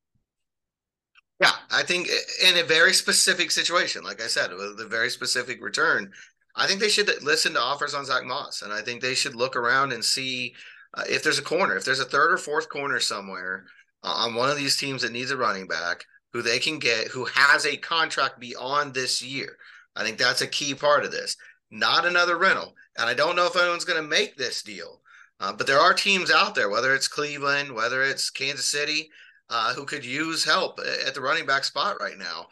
Yeah, 1.41 1.53
I 1.71 1.83
think 1.85 2.09
in 2.47 2.59
a 2.59 2.63
very 2.63 2.93
specific 2.93 3.51
situation, 3.51 4.05
like 4.05 4.23
I 4.23 4.27
said, 4.27 4.51
with 4.53 4.79
a 4.79 4.87
very 4.87 5.09
specific 5.09 5.63
return, 5.63 6.13
I 6.55 6.67
think 6.67 6.81
they 6.81 6.91
should 6.91 7.11
listen 7.23 7.55
to 7.55 7.61
offers 7.61 7.95
on 7.95 8.05
Zach 8.05 8.25
Moss, 8.25 8.61
and 8.61 8.73
I 8.73 8.83
think 8.83 9.01
they 9.01 9.15
should 9.15 9.35
look 9.35 9.57
around 9.57 9.93
and 9.93 10.05
see 10.05 10.55
uh, 10.95 11.05
if 11.09 11.23
there's 11.23 11.39
a 11.39 11.43
corner, 11.43 11.77
if 11.77 11.85
there's 11.87 12.01
a 12.01 12.05
third 12.05 12.33
or 12.33 12.37
fourth 12.37 12.69
corner 12.69 13.01
somewhere 13.01 13.65
uh, 14.03 14.09
on 14.09 14.35
one 14.35 14.51
of 14.51 14.59
these 14.59 14.77
teams 14.77 15.01
that 15.01 15.13
needs 15.13 15.31
a 15.31 15.37
running 15.37 15.67
back 15.67 16.05
who 16.33 16.43
they 16.43 16.59
can 16.59 16.79
get, 16.79 17.09
who 17.09 17.25
has 17.27 17.67
a 17.67 17.77
contract 17.77 18.39
beyond 18.41 18.95
this 18.95 19.23
year. 19.23 19.57
I 19.97 20.05
think 20.05 20.19
that's 20.19 20.43
a 20.43 20.47
key 20.47 20.75
part 20.75 21.05
of 21.05 21.11
this. 21.11 21.37
Not 21.71 22.07
another 22.07 22.39
rental, 22.39 22.75
and 22.99 23.09
I 23.09 23.15
don't 23.15 23.37
know 23.37 23.47
if 23.47 23.57
anyone's 23.57 23.85
going 23.85 24.03
to 24.03 24.09
make 24.09 24.37
this 24.37 24.63
deal, 24.63 25.01
uh, 25.39 25.53
but 25.53 25.67
there 25.67 25.79
are 25.79 25.95
teams 25.95 26.31
out 26.31 26.55
there, 26.55 26.69
whether 26.69 26.95
it's 26.95 27.09
Cleveland, 27.09 27.73
whether 27.73 28.03
it's 28.03 28.31
Kansas 28.31 28.67
City 28.67 29.11
uh, 29.51 29.75
who 29.75 29.85
could 29.85 30.05
use 30.05 30.45
help 30.45 30.81
at 31.07 31.15
the 31.15 31.21
running 31.21 31.47
back 31.47 31.65
spot 31.65 32.01
right 32.01 32.19
now. 32.19 32.47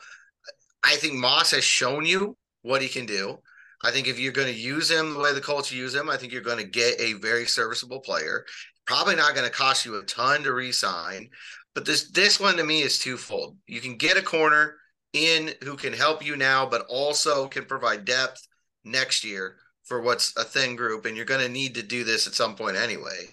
I 0.84 0.96
think 0.96 1.14
Moss 1.14 1.50
has 1.52 1.64
shown 1.64 2.06
you 2.06 2.36
what 2.62 2.82
he 2.82 2.88
can 2.88 3.06
do. 3.06 3.38
I 3.84 3.90
think 3.90 4.08
if 4.08 4.18
you're 4.18 4.32
going 4.32 4.52
to 4.52 4.60
use 4.60 4.90
him 4.90 5.14
the 5.14 5.20
way 5.20 5.32
the 5.32 5.40
Colts 5.40 5.70
use 5.70 5.94
him, 5.94 6.10
I 6.10 6.16
think 6.16 6.32
you're 6.32 6.42
going 6.42 6.58
to 6.58 6.64
get 6.64 7.00
a 7.00 7.14
very 7.14 7.46
serviceable 7.46 8.00
player. 8.00 8.44
Probably 8.86 9.14
not 9.14 9.34
going 9.34 9.46
to 9.46 9.54
cost 9.54 9.84
you 9.84 9.96
a 9.96 10.02
ton 10.04 10.42
to 10.42 10.52
re-sign, 10.52 11.30
but 11.78 11.86
this 11.86 12.10
this 12.10 12.40
one 12.40 12.56
to 12.56 12.64
me 12.64 12.82
is 12.82 12.98
twofold. 12.98 13.56
You 13.68 13.80
can 13.80 13.98
get 13.98 14.16
a 14.16 14.20
corner 14.20 14.74
in 15.12 15.52
who 15.62 15.76
can 15.76 15.92
help 15.92 16.26
you 16.26 16.34
now, 16.34 16.66
but 16.66 16.84
also 16.88 17.46
can 17.46 17.66
provide 17.66 18.04
depth 18.04 18.48
next 18.82 19.22
year 19.22 19.54
for 19.84 20.00
what's 20.00 20.36
a 20.36 20.42
thin 20.42 20.74
group, 20.74 21.06
and 21.06 21.16
you're 21.16 21.24
going 21.24 21.40
to 21.40 21.48
need 21.48 21.76
to 21.76 21.84
do 21.84 22.02
this 22.02 22.26
at 22.26 22.34
some 22.34 22.56
point 22.56 22.76
anyway. 22.76 23.28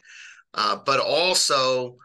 Uh, 0.53 0.77
but 0.85 0.99
also 0.99 1.97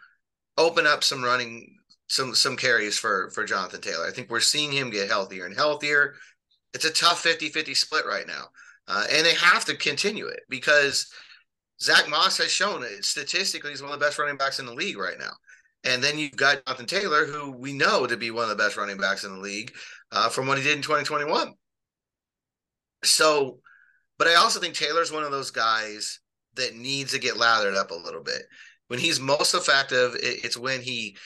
open 0.56 0.86
up 0.86 1.04
some 1.04 1.22
running 1.22 1.76
some 2.08 2.34
some 2.34 2.56
carries 2.56 2.98
for 2.98 3.28
for 3.34 3.44
Jonathan 3.44 3.82
Taylor. 3.82 4.06
I 4.06 4.10
think 4.10 4.30
we're 4.30 4.40
seeing 4.40 4.72
him 4.72 4.88
get 4.88 5.10
healthier 5.10 5.44
and 5.44 5.54
healthier. 5.54 6.14
It's 6.72 6.86
a 6.86 6.90
tough 6.90 7.22
50-50 7.22 7.76
split 7.76 8.06
right 8.06 8.26
now. 8.26 8.44
Uh, 8.88 9.04
and 9.12 9.26
they 9.26 9.34
have 9.34 9.66
to 9.66 9.76
continue 9.76 10.26
it 10.28 10.40
because 10.48 11.12
Zach 11.82 12.08
Moss 12.08 12.38
has 12.38 12.50
shown 12.50 12.82
it 12.82 13.04
statistically 13.04 13.72
he's 13.72 13.82
one 13.82 13.92
of 13.92 14.00
the 14.00 14.06
best 14.06 14.18
running 14.18 14.38
backs 14.38 14.58
in 14.58 14.64
the 14.64 14.72
league 14.72 14.96
right 14.96 15.18
now. 15.18 15.32
And 15.84 16.02
then 16.02 16.18
you've 16.18 16.36
got 16.36 16.64
Jonathan 16.66 16.86
Taylor, 16.86 17.24
who 17.24 17.52
we 17.52 17.72
know 17.72 18.06
to 18.06 18.16
be 18.16 18.30
one 18.30 18.44
of 18.44 18.50
the 18.50 18.62
best 18.62 18.76
running 18.76 18.98
backs 18.98 19.24
in 19.24 19.32
the 19.32 19.40
league 19.40 19.72
uh, 20.12 20.28
from 20.28 20.46
what 20.46 20.58
he 20.58 20.64
did 20.64 20.76
in 20.76 20.82
2021. 20.82 21.54
So, 23.02 23.60
but 24.18 24.28
I 24.28 24.34
also 24.34 24.60
think 24.60 24.74
Taylor's 24.74 25.10
one 25.10 25.22
of 25.22 25.30
those 25.30 25.50
guys 25.50 26.20
that 26.56 26.76
needs 26.76 27.12
to 27.12 27.18
get 27.18 27.38
lathered 27.38 27.76
up 27.76 27.90
a 27.90 27.94
little 27.94 28.22
bit 28.22 28.42
when 28.90 28.98
he's 28.98 29.20
most 29.20 29.54
effective, 29.54 30.16
it's 30.20 30.56
when 30.56 30.80
he 30.80 31.16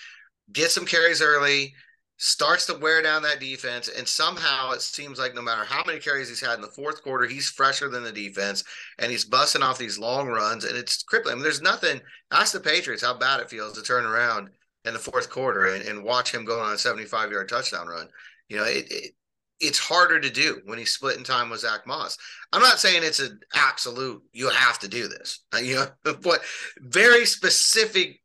gets 0.53 0.75
some 0.75 0.85
carries 0.85 1.23
early, 1.23 1.73
starts 2.17 2.67
to 2.67 2.79
wear 2.79 3.03
down 3.03 3.23
that 3.23 3.41
defense, 3.41 3.89
and 3.89 4.07
somehow 4.07 4.71
it 4.71 4.81
seems 4.81 5.19
like 5.19 5.35
no 5.35 5.43
matter 5.43 5.65
how 5.65 5.83
many 5.85 5.99
carries 5.99 6.29
he's 6.29 6.41
had 6.41 6.55
in 6.55 6.61
the 6.61 6.69
fourth 6.69 7.03
quarter, 7.03 7.27
he's 7.27 7.49
fresher 7.49 7.89
than 7.89 8.05
the 8.05 8.13
defense, 8.13 8.65
and 8.99 9.11
he's 9.11 9.25
busting 9.25 9.63
off 9.63 9.79
these 9.79 9.99
long 9.99 10.29
runs, 10.29 10.65
and 10.65 10.77
it's 10.77 11.03
crippling. 11.03 11.33
I 11.33 11.35
mean, 11.37 11.43
there's 11.43 11.63
nothing. 11.63 12.01
Ask 12.31 12.53
the 12.53 12.61
Patriots 12.61 13.03
how 13.03 13.15
bad 13.15 13.41
it 13.41 13.51
feels 13.51 13.73
to 13.75 13.83
turn 13.83 14.05
around 14.05 14.51
in 14.85 14.93
the 14.93 15.01
fourth 15.01 15.31
quarter 15.31 15.75
and, 15.75 15.85
and 15.87 16.05
watch 16.05 16.33
him 16.33 16.45
go 16.45 16.61
on 16.61 16.75
a 16.75 16.79
75 16.79 17.31
yard 17.31 17.49
touchdown 17.49 17.89
run. 17.89 18.09
You 18.49 18.59
know, 18.59 18.65
it, 18.65 18.87
it 18.91 19.13
it's 19.61 19.79
harder 19.79 20.21
to 20.21 20.31
do 20.31 20.61
when 20.65 20.79
he's 20.79 20.93
splitting 20.93 21.25
time 21.25 21.49
with 21.49 21.61
Zach 21.61 21.87
Moss. 21.87 22.19
I'm 22.53 22.61
not 22.61 22.81
saying 22.81 23.03
it's 23.03 23.21
an 23.21 23.41
absolute 23.55 24.23
you 24.33 24.49
have 24.51 24.79
to 24.81 24.89
do 24.89 25.09
this, 25.09 25.41
you 25.63 25.77
know, 25.77 25.87
but 26.23 26.41
very 26.81 27.25
specific 27.25 28.21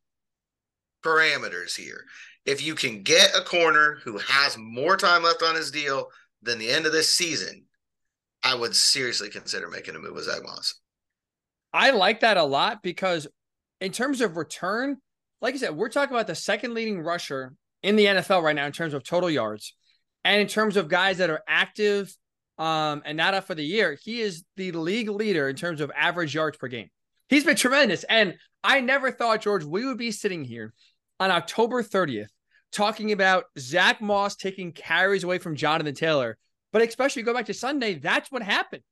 parameters 1.04 1.74
here. 1.76 2.04
If 2.46 2.62
you 2.62 2.74
can 2.74 3.02
get 3.02 3.36
a 3.36 3.42
corner 3.42 3.98
who 4.04 4.18
has 4.18 4.56
more 4.58 4.96
time 4.96 5.22
left 5.22 5.42
on 5.42 5.54
his 5.54 5.70
deal 5.70 6.08
than 6.42 6.58
the 6.58 6.70
end 6.70 6.86
of 6.86 6.92
this 6.92 7.12
season, 7.12 7.64
I 8.42 8.54
would 8.54 8.74
seriously 8.74 9.28
consider 9.28 9.68
making 9.68 9.94
a 9.94 9.98
move 9.98 10.14
with 10.14 10.24
Zach 10.24 10.42
Moss. 10.42 10.74
I 11.72 11.90
like 11.90 12.20
that 12.20 12.36
a 12.36 12.44
lot 12.44 12.82
because 12.82 13.26
in 13.80 13.92
terms 13.92 14.20
of 14.20 14.36
return, 14.36 14.96
like 15.40 15.54
I 15.54 15.58
said, 15.58 15.76
we're 15.76 15.88
talking 15.88 16.14
about 16.14 16.26
the 16.26 16.34
second 16.34 16.74
leading 16.74 17.00
rusher 17.00 17.54
in 17.82 17.96
the 17.96 18.06
NFL 18.06 18.42
right 18.42 18.56
now 18.56 18.66
in 18.66 18.72
terms 18.72 18.94
of 18.94 19.04
total 19.04 19.30
yards. 19.30 19.74
And 20.24 20.40
in 20.40 20.46
terms 20.46 20.76
of 20.76 20.88
guys 20.88 21.18
that 21.18 21.30
are 21.30 21.42
active 21.48 22.14
um, 22.58 23.02
and 23.04 23.16
not 23.16 23.34
up 23.34 23.44
for 23.44 23.54
the 23.54 23.64
year, 23.64 23.96
he 24.02 24.20
is 24.20 24.44
the 24.56 24.72
league 24.72 25.08
leader 25.08 25.48
in 25.48 25.56
terms 25.56 25.80
of 25.80 25.90
average 25.96 26.34
yards 26.34 26.58
per 26.58 26.68
game. 26.68 26.90
He's 27.28 27.44
been 27.44 27.56
tremendous. 27.56 28.04
And 28.04 28.34
I 28.62 28.80
never 28.80 29.10
thought, 29.10 29.40
George, 29.40 29.64
we 29.64 29.86
would 29.86 29.96
be 29.96 30.10
sitting 30.10 30.44
here 30.44 30.74
on 31.20 31.30
October 31.30 31.82
30th 31.82 32.28
talking 32.72 33.12
about 33.12 33.44
Zach 33.58 34.00
Moss 34.00 34.34
taking 34.34 34.72
carries 34.72 35.22
away 35.22 35.38
from 35.38 35.54
Jonathan 35.54 35.94
Taylor. 35.94 36.36
But 36.72 36.82
especially 36.82 37.22
go 37.22 37.34
back 37.34 37.46
to 37.46 37.54
Sunday, 37.54 37.94
that's 37.94 38.32
what 38.32 38.42
happened. 38.42 38.82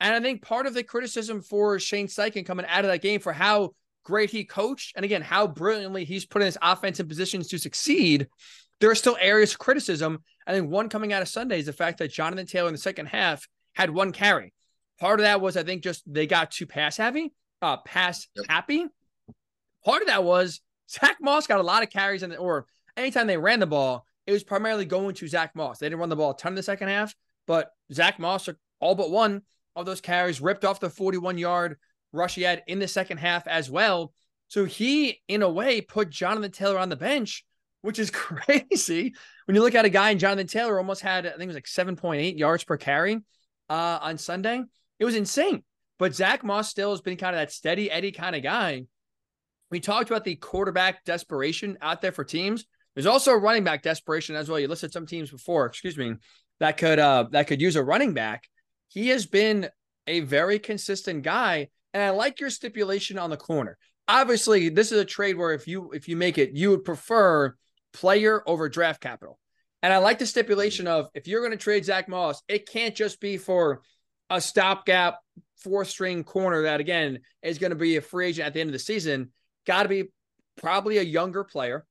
And 0.00 0.14
I 0.14 0.20
think 0.20 0.42
part 0.42 0.66
of 0.66 0.74
the 0.74 0.82
criticism 0.82 1.40
for 1.40 1.78
Shane 1.78 2.08
Steichen 2.08 2.44
coming 2.44 2.66
out 2.68 2.84
of 2.84 2.90
that 2.90 3.02
game 3.02 3.20
for 3.20 3.32
how 3.32 3.70
great 4.04 4.30
he 4.30 4.44
coached 4.44 4.92
and 4.96 5.04
again, 5.04 5.22
how 5.22 5.46
brilliantly 5.46 6.04
he's 6.04 6.26
put 6.26 6.42
in 6.42 6.46
his 6.46 6.58
offensive 6.60 7.08
positions 7.08 7.48
to 7.48 7.58
succeed 7.58 8.26
there 8.80 8.90
are 8.90 8.96
still 8.96 9.16
areas 9.20 9.52
of 9.52 9.58
criticism. 9.58 10.22
I 10.46 10.52
think 10.52 10.70
one 10.70 10.88
coming 10.88 11.12
out 11.12 11.22
of 11.22 11.28
Sunday 11.28 11.58
is 11.58 11.66
the 11.66 11.72
fact 11.72 11.98
that 11.98 12.10
Jonathan 12.10 12.46
Taylor 12.46 12.68
in 12.68 12.74
the 12.74 12.80
second 12.80 13.06
half 13.06 13.46
had 13.74 13.90
one 13.90 14.12
carry. 14.12 14.52
Part 14.98 15.20
of 15.20 15.24
that 15.24 15.40
was, 15.40 15.56
I 15.56 15.62
think, 15.62 15.82
just 15.82 16.02
they 16.12 16.26
got 16.26 16.50
too 16.50 16.66
pass 16.66 16.96
heavy, 16.96 17.32
uh, 17.62 17.78
pass 17.78 18.26
yep. 18.34 18.46
happy. 18.48 18.86
Part 19.84 20.02
of 20.02 20.08
that 20.08 20.24
was 20.24 20.60
Zach 20.90 21.18
Moss 21.20 21.46
got 21.46 21.60
a 21.60 21.64
lot 21.64 21.82
of 21.82 21.90
carries, 21.90 22.22
and 22.22 22.36
or 22.36 22.66
anytime 22.96 23.26
they 23.26 23.36
ran 23.36 23.60
the 23.60 23.66
ball, 23.66 24.06
it 24.26 24.32
was 24.32 24.44
primarily 24.44 24.84
going 24.84 25.14
to 25.16 25.28
Zach 25.28 25.54
Moss. 25.54 25.78
They 25.78 25.86
didn't 25.86 26.00
run 26.00 26.08
the 26.08 26.16
ball 26.16 26.32
a 26.32 26.36
ton 26.36 26.52
in 26.52 26.56
the 26.56 26.62
second 26.62 26.88
half, 26.88 27.14
but 27.46 27.70
Zach 27.92 28.18
Moss, 28.18 28.44
took 28.44 28.56
all 28.80 28.94
but 28.94 29.10
one 29.10 29.42
of 29.76 29.86
those 29.86 30.00
carries, 30.00 30.40
ripped 30.40 30.64
off 30.64 30.80
the 30.80 30.90
41 30.90 31.38
yard 31.38 31.76
rush 32.12 32.34
he 32.34 32.42
had 32.42 32.62
in 32.66 32.78
the 32.78 32.88
second 32.88 33.18
half 33.18 33.46
as 33.46 33.70
well. 33.70 34.12
So 34.48 34.64
he, 34.64 35.20
in 35.28 35.42
a 35.42 35.48
way, 35.48 35.80
put 35.80 36.10
Jonathan 36.10 36.50
Taylor 36.50 36.78
on 36.78 36.88
the 36.88 36.96
bench 36.96 37.44
which 37.82 37.98
is 37.98 38.10
crazy. 38.14 39.14
When 39.46 39.54
you 39.54 39.62
look 39.62 39.74
at 39.74 39.84
a 39.84 39.90
guy 39.90 40.10
and 40.10 40.20
Jonathan 40.20 40.46
Taylor 40.46 40.78
almost 40.78 41.02
had, 41.02 41.26
I 41.26 41.30
think 41.30 41.42
it 41.42 41.46
was 41.46 41.56
like 41.56 41.64
7.8 41.64 42.38
yards 42.38 42.64
per 42.64 42.76
carry 42.76 43.16
uh, 43.68 43.98
on 44.02 44.18
Sunday. 44.18 44.62
It 44.98 45.04
was 45.04 45.16
insane. 45.16 45.62
but 45.98 46.14
Zach 46.14 46.44
Moss 46.44 46.68
still 46.68 46.90
has 46.90 47.00
been 47.00 47.16
kind 47.16 47.34
of 47.34 47.40
that 47.40 47.52
steady 47.52 47.90
Eddie 47.90 48.12
kind 48.12 48.36
of 48.36 48.42
guy. 48.42 48.84
We 49.70 49.80
talked 49.80 50.10
about 50.10 50.24
the 50.24 50.36
quarterback 50.36 51.04
desperation 51.04 51.78
out 51.80 52.00
there 52.02 52.12
for 52.12 52.24
teams. 52.24 52.64
There's 52.94 53.06
also 53.06 53.32
running 53.34 53.64
back 53.64 53.82
desperation 53.82 54.34
as 54.34 54.48
well. 54.48 54.58
You 54.58 54.68
listed 54.68 54.92
some 54.92 55.06
teams 55.06 55.30
before, 55.30 55.66
excuse 55.66 55.96
me, 55.96 56.14
that 56.58 56.76
could 56.76 56.98
uh 56.98 57.26
that 57.30 57.46
could 57.46 57.60
use 57.60 57.76
a 57.76 57.82
running 57.82 58.14
back. 58.14 58.48
He 58.88 59.08
has 59.08 59.26
been 59.26 59.68
a 60.06 60.20
very 60.20 60.58
consistent 60.58 61.22
guy, 61.22 61.68
and 61.94 62.02
I 62.02 62.10
like 62.10 62.40
your 62.40 62.50
stipulation 62.50 63.18
on 63.18 63.30
the 63.30 63.36
corner. 63.36 63.78
Obviously, 64.08 64.68
this 64.68 64.90
is 64.90 65.00
a 65.00 65.04
trade 65.04 65.36
where 65.36 65.52
if 65.52 65.68
you 65.68 65.92
if 65.92 66.08
you 66.08 66.16
make 66.16 66.36
it, 66.36 66.50
you 66.52 66.70
would 66.70 66.84
prefer 66.84 67.54
player 67.92 68.42
over 68.46 68.68
draft 68.68 69.00
capital. 69.00 69.38
And 69.82 69.92
I 69.92 69.98
like 69.98 70.18
the 70.18 70.26
stipulation 70.26 70.86
of 70.86 71.08
if 71.14 71.26
you're 71.26 71.40
going 71.40 71.56
to 71.56 71.56
trade 71.56 71.84
Zach 71.84 72.08
Moss, 72.08 72.42
it 72.48 72.68
can't 72.68 72.94
just 72.94 73.20
be 73.20 73.36
for 73.38 73.82
a 74.28 74.40
stopgap 74.40 75.18
fourth 75.56 75.88
string 75.88 76.24
corner 76.24 76.62
that 76.62 76.80
again 76.80 77.20
is 77.42 77.58
going 77.58 77.70
to 77.70 77.76
be 77.76 77.96
a 77.96 78.00
free 78.00 78.28
agent 78.28 78.46
at 78.46 78.54
the 78.54 78.60
end 78.60 78.68
of 78.68 78.72
the 78.72 78.78
season. 78.78 79.30
Got 79.66 79.84
to 79.84 79.88
be 79.88 80.04
probably 80.56 80.98
a 80.98 81.02
younger 81.02 81.44
player 81.44 81.86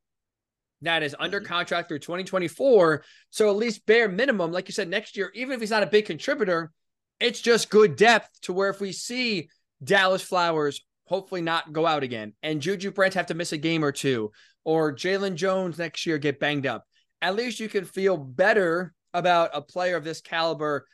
that 0.82 1.04
is 1.04 1.16
under 1.20 1.40
mm-hmm. 1.40 1.48
contract 1.48 1.88
through 1.88 2.00
2024. 2.00 3.04
So 3.32 3.50
at 3.50 3.56
least 3.56 3.86
bare 3.86 4.10
minimum, 4.10 4.52
like 4.52 4.68
you 4.68 4.74
said, 4.74 4.90
next 4.90 5.18
year, 5.18 5.32
even 5.34 5.54
if 5.54 5.60
he's 5.60 5.72
not 5.72 5.84
a 5.84 5.88
big 5.88 6.06
contributor, 6.06 6.72
it's 7.20 7.42
just 7.42 7.70
good 7.70 7.96
depth 7.96 8.30
to 8.42 8.54
where 8.54 8.70
if 8.70 8.80
we 8.80 8.92
see 8.92 9.50
Dallis 9.84 10.24
Flowers 10.24 10.82
hopefully 11.06 11.42
not 11.42 11.74
go 11.74 11.86
out 11.86 12.04
again 12.04 12.34
and 12.44 12.62
JuJu 12.62 12.94
Brents 12.94 13.16
have 13.16 13.26
to 13.28 13.34
miss 13.34 13.52
a 13.52 13.58
game 13.58 13.84
or 13.84 13.92
two, 13.92 14.32
or 14.64 14.94
Jaylon 14.94 15.36
Jones 15.36 15.78
next 15.78 16.06
year 16.06 16.18
get 16.18 16.40
banged 16.40 16.68
up, 16.68 16.86
at 17.22 17.36
least 17.36 17.60
you 17.60 17.68
can 17.68 17.86
feel 17.86 18.16
better 18.16 18.94
about 19.14 19.52
a 19.54 19.62
player 19.62 19.98
of 19.98 20.04
this 20.04 20.22
caliber 20.22 20.86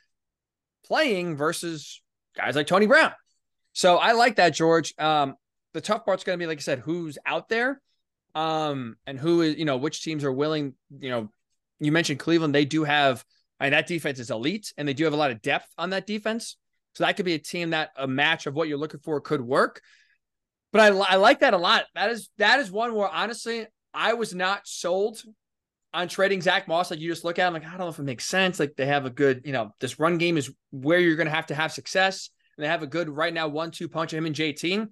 playing 0.86 1.36
versus 1.36 2.00
guys 2.36 2.56
like 2.56 2.66
Tony 2.66 2.86
Brown. 2.86 3.12
So 3.72 3.96
I 3.96 4.12
like 4.12 4.36
that, 4.36 4.54
George. 4.54 4.94
Um, 4.98 5.34
the 5.76 5.82
tough 5.82 6.06
part's 6.06 6.24
going 6.24 6.38
to 6.38 6.42
be, 6.42 6.46
like 6.46 6.56
I 6.56 6.62
said, 6.62 6.78
who's 6.78 7.18
out 7.26 7.50
there 7.50 7.82
um, 8.34 8.96
and 9.06 9.18
who 9.18 9.42
is, 9.42 9.56
you 9.56 9.66
know, 9.66 9.76
which 9.76 10.02
teams 10.02 10.24
are 10.24 10.32
willing, 10.32 10.72
you 10.98 11.10
know, 11.10 11.28
you 11.80 11.92
mentioned 11.92 12.18
Cleveland. 12.18 12.54
They 12.54 12.64
do 12.64 12.84
have, 12.84 13.22
mean, 13.60 13.72
that 13.72 13.86
defense 13.86 14.18
is 14.18 14.30
elite 14.30 14.72
and 14.78 14.88
they 14.88 14.94
do 14.94 15.04
have 15.04 15.12
a 15.12 15.18
lot 15.18 15.30
of 15.30 15.42
depth 15.42 15.68
on 15.76 15.90
that 15.90 16.06
defense. 16.06 16.56
So 16.94 17.04
that 17.04 17.14
could 17.14 17.26
be 17.26 17.34
a 17.34 17.38
team 17.38 17.70
that 17.70 17.90
a 17.94 18.08
match 18.08 18.46
of 18.46 18.54
what 18.54 18.68
you're 18.68 18.78
looking 18.78 19.00
for 19.00 19.20
could 19.20 19.42
work. 19.42 19.82
But 20.72 20.80
I, 20.80 20.96
I 20.96 21.16
like 21.16 21.40
that 21.40 21.52
a 21.52 21.58
lot. 21.58 21.84
That 21.94 22.10
is, 22.10 22.30
that 22.38 22.58
is 22.58 22.70
one 22.70 22.94
where 22.94 23.08
honestly, 23.08 23.66
I 23.92 24.14
was 24.14 24.34
not 24.34 24.66
sold 24.66 25.22
on 25.92 26.08
trading 26.08 26.40
Zach 26.40 26.68
Moss. 26.68 26.90
Like 26.90 27.00
you 27.00 27.10
just 27.10 27.22
look 27.22 27.38
at 27.38 27.48
him, 27.48 27.52
like, 27.52 27.66
I 27.66 27.70
don't 27.72 27.80
know 27.80 27.88
if 27.88 27.98
it 27.98 28.04
makes 28.04 28.24
sense. 28.24 28.58
Like 28.58 28.76
they 28.76 28.86
have 28.86 29.04
a 29.04 29.10
good, 29.10 29.42
you 29.44 29.52
know, 29.52 29.72
this 29.80 30.00
run 30.00 30.16
game 30.16 30.38
is 30.38 30.50
where 30.70 31.00
you're 31.00 31.16
going 31.16 31.28
to 31.28 31.34
have 31.34 31.48
to 31.48 31.54
have 31.54 31.70
success. 31.70 32.30
And 32.56 32.64
they 32.64 32.68
have 32.68 32.82
a 32.82 32.86
good 32.86 33.10
right 33.10 33.34
now 33.34 33.48
one 33.48 33.72
two 33.72 33.90
punch 33.90 34.14
of 34.14 34.16
him 34.16 34.24
and 34.24 34.34
JT. 34.34 34.88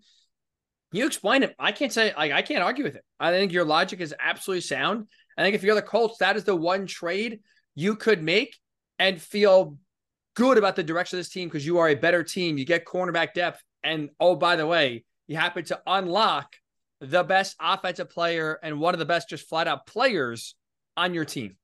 You 0.92 1.06
explain 1.06 1.42
it. 1.42 1.54
I 1.58 1.72
can't 1.72 1.92
say 1.92 2.12
like 2.16 2.32
I 2.32 2.42
can't 2.42 2.62
argue 2.62 2.84
with 2.84 2.96
it. 2.96 3.04
I 3.18 3.30
think 3.30 3.52
your 3.52 3.64
logic 3.64 4.00
is 4.00 4.14
absolutely 4.18 4.62
sound. 4.62 5.08
I 5.36 5.42
think 5.42 5.54
if 5.54 5.62
you're 5.62 5.74
the 5.74 5.82
Colts, 5.82 6.18
that 6.18 6.36
is 6.36 6.44
the 6.44 6.54
one 6.54 6.86
trade 6.86 7.40
you 7.74 7.96
could 7.96 8.22
make 8.22 8.56
and 8.98 9.20
feel 9.20 9.76
good 10.34 10.58
about 10.58 10.76
the 10.76 10.82
direction 10.82 11.18
of 11.18 11.20
this 11.20 11.32
team 11.32 11.48
because 11.48 11.66
you 11.66 11.78
are 11.78 11.88
a 11.88 11.94
better 11.94 12.22
team. 12.22 12.58
You 12.58 12.64
get 12.64 12.84
cornerback 12.84 13.34
depth. 13.34 13.62
And 13.82 14.10
oh, 14.20 14.36
by 14.36 14.56
the 14.56 14.66
way, 14.66 15.04
you 15.26 15.36
happen 15.36 15.64
to 15.66 15.80
unlock 15.86 16.54
the 17.00 17.22
best 17.22 17.56
offensive 17.60 18.10
player 18.10 18.58
and 18.62 18.80
one 18.80 18.94
of 18.94 18.98
the 18.98 19.04
best 19.04 19.28
just 19.28 19.48
flat 19.48 19.68
out 19.68 19.86
players 19.86 20.54
on 20.96 21.14
your 21.14 21.24
team. 21.24 21.56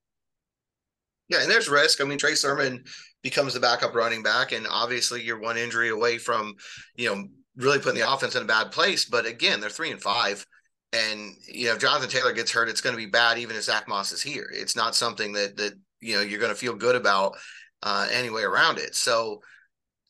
Yeah, 1.28 1.42
and 1.42 1.50
there's 1.50 1.68
risk. 1.68 2.00
I 2.00 2.04
mean, 2.04 2.18
Trey 2.18 2.34
Sermon 2.34 2.82
becomes 3.22 3.54
the 3.54 3.60
backup 3.60 3.94
running 3.94 4.22
back, 4.22 4.50
and 4.50 4.66
obviously 4.68 5.22
you're 5.22 5.38
one 5.38 5.56
injury 5.56 5.90
away 5.90 6.18
from, 6.18 6.54
you 6.96 7.08
know, 7.08 7.24
really 7.56 7.78
putting 7.78 8.00
the 8.00 8.12
offense 8.12 8.34
in 8.34 8.42
a 8.42 8.46
bad 8.46 8.72
place. 8.72 9.04
But 9.04 9.26
again, 9.26 9.60
they're 9.60 9.70
three 9.70 9.90
and 9.90 10.00
five. 10.00 10.44
And 10.92 11.34
you 11.46 11.66
know, 11.66 11.74
if 11.74 11.80
Jonathan 11.80 12.10
Taylor 12.10 12.32
gets 12.32 12.50
hurt, 12.50 12.68
it's 12.68 12.80
going 12.80 12.94
to 12.94 13.02
be 13.02 13.10
bad 13.10 13.38
even 13.38 13.56
if 13.56 13.62
Zach 13.62 13.86
Moss 13.88 14.12
is 14.12 14.22
here. 14.22 14.50
It's 14.52 14.76
not 14.76 14.94
something 14.94 15.32
that 15.32 15.56
that 15.56 15.74
you 16.00 16.16
know 16.16 16.22
you're 16.22 16.40
going 16.40 16.52
to 16.52 16.58
feel 16.58 16.74
good 16.74 16.96
about 16.96 17.36
uh, 17.82 18.08
anyway 18.10 18.42
around 18.42 18.78
it. 18.78 18.94
So 18.94 19.42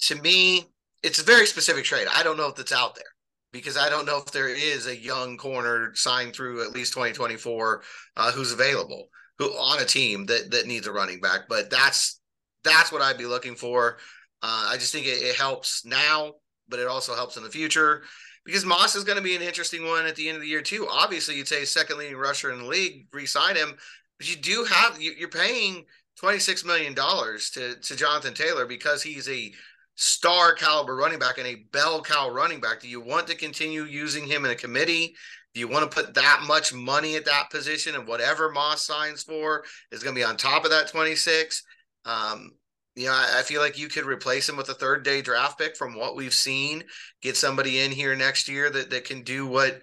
to 0.03 0.15
me, 0.17 0.67
it's 1.03 1.19
a 1.19 1.25
very 1.25 1.47
specific 1.47 1.85
trade. 1.85 2.07
I 2.15 2.23
don't 2.23 2.37
know 2.37 2.49
if 2.49 2.57
that's 2.57 2.73
out 2.73 2.95
there 2.95 3.05
because 3.53 3.77
I 3.77 3.91
don't 3.91 4.07
know 4.07 4.19
if 4.19 4.33
there 4.33 4.49
is 4.49 4.87
a 4.87 4.97
young 4.97 5.37
corner 5.37 5.93
signed 5.95 6.35
through 6.35 6.65
at 6.65 6.73
least 6.73 6.93
2024 6.93 7.83
uh, 8.17 8.33
who's 8.33 8.53
available 8.53 9.09
who 9.39 9.47
on 9.47 9.83
a 9.83 9.87
team 9.87 10.27
that 10.27 10.51
that 10.51 10.67
needs 10.67 10.87
a 10.87 10.93
running 10.93 11.21
back. 11.21 11.43
But 11.49 11.71
that's 11.71 12.21
that's 12.65 12.93
what 12.93 13.03
I'd 13.03 13.19
be 13.19 13.27
looking 13.27 13.55
for. 13.55 13.99
Uh, 14.43 14.69
I 14.71 14.77
just 14.77 14.93
think 14.93 15.07
it, 15.07 15.23
it 15.23 15.37
helps 15.37 15.85
now 15.85 16.33
but 16.71 16.79
it 16.79 16.87
also 16.87 17.15
helps 17.15 17.37
in 17.37 17.43
the 17.43 17.51
future 17.51 18.03
because 18.45 18.65
Moss 18.65 18.97
is 18.97 19.05
going 19.05 19.19
to 19.19 19.25
be 19.25 19.37
an 19.37 19.43
interesting 19.43 19.87
one 19.87 20.07
at 20.07 20.17
the 20.17 20.29
end 20.29 20.37
of 20.37 20.43
the 20.43 20.49
year 20.49 20.63
too. 20.63 20.87
Obviously, 20.91 21.37
you'd 21.37 21.49
say 21.49 21.65
second 21.65 21.99
leading 21.99 22.17
rusher 22.17 22.53
in 22.53 22.59
the 22.59 22.65
league, 22.65 23.07
re-sign 23.13 23.57
him, 23.57 23.75
but 24.19 24.31
you 24.31 24.37
do 24.37 24.65
have 24.65 25.01
you're 25.01 25.29
paying 25.29 25.85
twenty 26.19 26.39
six 26.39 26.65
million 26.65 26.95
dollars 26.95 27.51
to 27.51 27.77
to 27.77 27.97
Jonathan 27.97 28.35
Taylor 28.35 28.67
because 28.67 29.03
he's 29.03 29.29
a 29.29 29.53
star 29.97 30.55
caliber 30.55 30.97
running 30.97 31.19
back 31.19 31.39
and 31.39 31.47
a 31.47 31.65
bell 31.73 32.03
cow 32.03 32.31
running 32.31 32.61
back. 32.61 32.81
Do 32.81 32.89
you 32.89 33.01
want 33.01 33.27
to 33.27 33.35
continue 33.35 33.85
using 33.85 34.27
him 34.27 34.45
in 34.45 34.51
a 34.51 34.57
committee? 34.57 35.15
Do 35.53 35.61
you 35.61 35.69
want 35.69 35.91
to 35.91 35.95
put 35.95 36.15
that 36.15 36.45
much 36.47 36.73
money 36.73 37.17
at 37.17 37.25
that 37.25 37.51
position 37.51 37.95
and 37.95 38.07
whatever 38.07 38.51
Moss 38.51 38.87
signs 38.87 39.23
for 39.23 39.65
is 39.91 40.03
going 40.03 40.15
to 40.15 40.19
be 40.19 40.25
on 40.25 40.37
top 40.37 40.65
of 40.65 40.71
that 40.71 40.89
26? 40.89 41.65
Um, 42.05 42.53
you 43.01 43.07
know, 43.07 43.15
I, 43.15 43.39
I, 43.39 43.43
feel 43.43 43.63
like 43.63 43.79
you 43.79 43.89
could 43.89 44.05
replace 44.05 44.47
him 44.47 44.57
with 44.57 44.69
a 44.69 44.75
third 44.75 45.05
day 45.05 45.23
draft 45.23 45.59
pick 45.59 45.75
from 45.75 45.95
what 45.95 46.17
we've 46.17 46.35
seen. 46.35 46.85
Get 47.23 47.37
somebody 47.37 47.81
in 47.81 47.91
here 47.91 48.15
next 48.15 48.47
year 48.47 48.69
that, 48.69 48.91
that 48.91 49.07
can 49.07 49.23
do 49.23 49.47
what, 49.47 49.81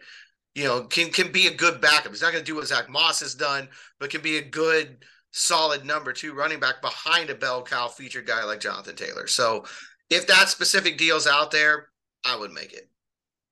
you 0.53 0.63
know, 0.63 0.83
can 0.83 1.09
can 1.09 1.31
be 1.31 1.47
a 1.47 1.53
good 1.53 1.81
backup. 1.81 2.11
He's 2.11 2.21
not 2.21 2.31
going 2.31 2.43
to 2.43 2.49
do 2.49 2.55
what 2.55 2.67
Zach 2.67 2.89
Moss 2.89 3.19
has 3.21 3.33
done, 3.33 3.69
but 3.99 4.11
can 4.11 4.21
be 4.21 4.37
a 4.37 4.41
good, 4.43 5.03
solid 5.31 5.83
number 5.83 6.13
two 6.13 6.33
running 6.33 6.59
back 6.59 6.79
behind 6.81 7.31
a 7.31 7.35
bell 7.35 7.63
cow 7.63 7.87
featured 7.87 8.27
guy 8.27 8.43
like 8.43 8.59
Jonathan 8.59 8.95
Taylor. 8.95 9.25
So 9.25 9.65
if 10.11 10.27
that 10.27 10.49
specific 10.49 10.99
deal's 10.99 11.25
out 11.25 11.49
there, 11.49 11.89
I 12.23 12.35
would 12.37 12.51
make 12.51 12.73
it. 12.73 12.87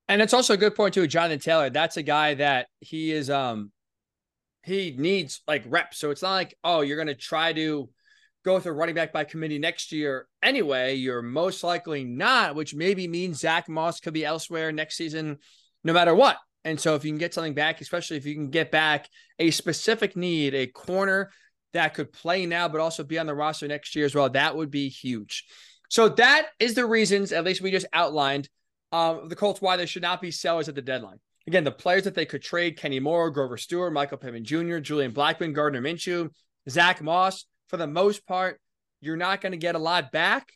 And 0.08 0.21
it's 0.21 0.34
also 0.34 0.54
a 0.54 0.58
good 0.58 0.75
point 0.75 0.93
too, 0.93 1.08
Jonathan 1.08 1.39
Taylor. 1.39 1.71
That's 1.71 1.97
a 1.97 2.04
guy 2.04 2.36
that 2.36 2.67
he 2.82 3.12
is 3.12 3.32
um 3.32 3.71
he 4.62 4.95
needs 4.95 5.41
like 5.47 5.63
reps. 5.67 5.97
So 5.97 6.12
it's 6.12 6.21
not 6.21 6.34
like, 6.34 6.56
oh, 6.63 6.82
you're 6.82 6.97
gonna 6.97 7.15
try 7.15 7.51
to 7.54 7.89
go 8.46 8.54
with 8.54 8.68
a 8.68 8.72
running 8.72 8.96
back 8.96 9.12
by 9.12 9.24
committee 9.24 9.58
next 9.58 9.92
year 9.92 10.28
anyway, 10.44 10.94
you're 10.94 11.24
most 11.24 11.64
likely 11.64 12.04
not, 12.04 12.56
which 12.56 12.76
maybe 12.76 13.08
means 13.08 13.40
Zach 13.40 13.68
Moss 13.68 14.00
could 14.00 14.14
be 14.14 14.24
elsewhere 14.24 14.72
next 14.72 14.96
season, 14.96 15.40
no 15.84 15.92
matter 15.92 16.14
what. 16.14 16.38
And 16.64 16.80
so 16.80 16.96
if 16.96 17.04
you 17.04 17.12
can 17.12 17.18
get 17.18 17.34
something 17.34 17.56
back, 17.56 17.82
especially 17.82 18.18
if 18.18 18.26
you 18.26 18.36
can 18.36 18.52
get 18.52 18.72
back 18.72 19.10
a 19.40 19.52
specific 19.52 20.16
need, 20.16 20.54
a 20.54 20.68
corner 20.68 21.32
that 21.74 21.96
could 21.96 22.14
play 22.14 22.46
now, 22.46 22.68
but 22.68 22.80
also 22.80 23.04
be 23.04 23.20
on 23.20 23.26
the 23.26 23.36
roster 23.36 23.68
next 23.68 23.96
year 23.96 24.06
as 24.06 24.16
well, 24.16 24.30
that 24.30 24.56
would 24.56 24.72
be 24.72 24.90
huge. 24.90 25.46
So 25.90 26.10
that 26.10 26.48
is 26.60 26.76
the 26.76 26.86
reasons, 26.86 27.32
at 27.32 27.44
least 27.44 27.62
we 27.62 27.72
just 27.72 27.86
outlined, 27.94 28.48
um, 28.92 29.28
the 29.28 29.36
Colts 29.36 29.62
why 29.62 29.76
they 29.76 29.86
should 29.86 30.02
not 30.02 30.22
be 30.22 30.32
sellers 30.32 30.70
at 30.70 30.76
the 30.76 30.82
deadline. 30.82 31.20
Again, 31.48 31.64
the 31.64 31.72
players 31.72 32.04
that 32.04 32.16
they 32.16 32.26
could 32.26 32.42
trade: 32.42 32.78
Kenny 32.78 33.00
Moore, 33.00 33.30
Grover 33.30 33.58
Stewart, 33.58 33.94
Michael 33.94 34.18
Pittman 34.18 34.46
Jr., 34.46 34.80
Julian 34.80 35.12
Blackmon, 35.12 35.54
Gardner 35.54 35.82
Minshew, 35.82 36.30
Zach 36.68 37.04
Moss 37.04 37.46
for 37.67 37.78
the 37.78 37.88
most 37.88 38.25
part, 38.25 38.60
you're 39.01 39.17
not 39.17 39.41
going 39.41 39.51
to 39.51 39.58
get 39.58 39.75
a 39.75 39.80
lot 39.80 40.12
back. 40.12 40.51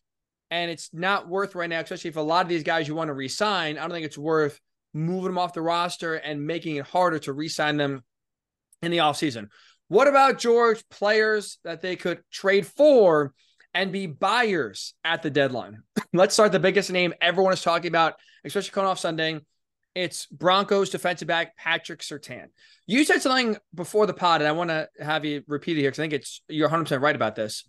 And 0.52 0.72
it's 0.72 0.90
not 0.94 1.28
worth 1.28 1.54
right 1.54 1.70
now, 1.70 1.80
especially 1.80 2.10
if 2.10 2.18
a 2.18 2.22
lot 2.22 2.44
of 2.44 2.50
these 2.50 2.64
guys 2.64 2.88
you 2.88 2.96
want 2.96 3.10
to 3.10 3.14
resign. 3.14 3.78
I 3.78 3.82
don't 3.82 3.92
think 3.92 4.06
it's 4.06 4.18
worth 4.18 4.60
moving 4.94 5.26
them 5.26 5.38
off 5.38 5.54
the 5.54 5.62
roster 5.62 6.16
and 6.16 6.46
making 6.46 6.78
it 6.78 6.86
harder 6.86 7.20
to 7.20 7.34
resign 7.34 7.78
them 7.78 8.04
in 8.82 8.92
the 8.92 8.98
offseason. 8.98 9.50
What 9.88 10.08
about 10.08 10.40
George 10.40 10.84
players 10.90 11.60
that 11.64 11.82
they 11.82 11.96
could 11.96 12.24
trade 12.32 12.66
for 12.66 13.34
and 13.74 13.92
be 13.92 14.08
buyers 14.08 14.94
at 15.04 15.22
the 15.22 15.30
deadline? 15.30 15.84
Let's 16.14 16.34
start 16.34 16.52
the 16.52 16.60
biggest 16.60 16.92
name 16.92 17.14
everyone 17.22 17.54
is 17.54 17.62
talking 17.62 17.90
about, 17.90 18.16
especially 18.44 18.72
coming 18.72 18.90
off 18.90 19.00
Sunday. 19.00 19.40
It's 20.00 20.28
Broncos 20.28 20.90
defensive 20.90 21.28
back 21.28 21.58
Patrick 21.58 22.00
Surtain. 22.00 22.48
You 22.88 23.04
said 23.04 23.22
something 23.22 23.58
before 23.76 24.06
the 24.06 24.14
pod, 24.14 24.40
and 24.40 24.48
I 24.48 24.54
want 24.54 24.70
to 24.70 24.88
have 25.02 25.26
you 25.26 25.44
repeat 25.46 25.78
it 25.78 25.82
here 25.82 25.90
because 25.90 26.00
I 26.00 26.04
think 26.04 26.14
it's 26.14 26.42
you're 26.48 26.68
100 26.68 26.86
percent 26.86 27.02
right 27.02 27.16
about 27.16 27.36
this. 27.36 27.66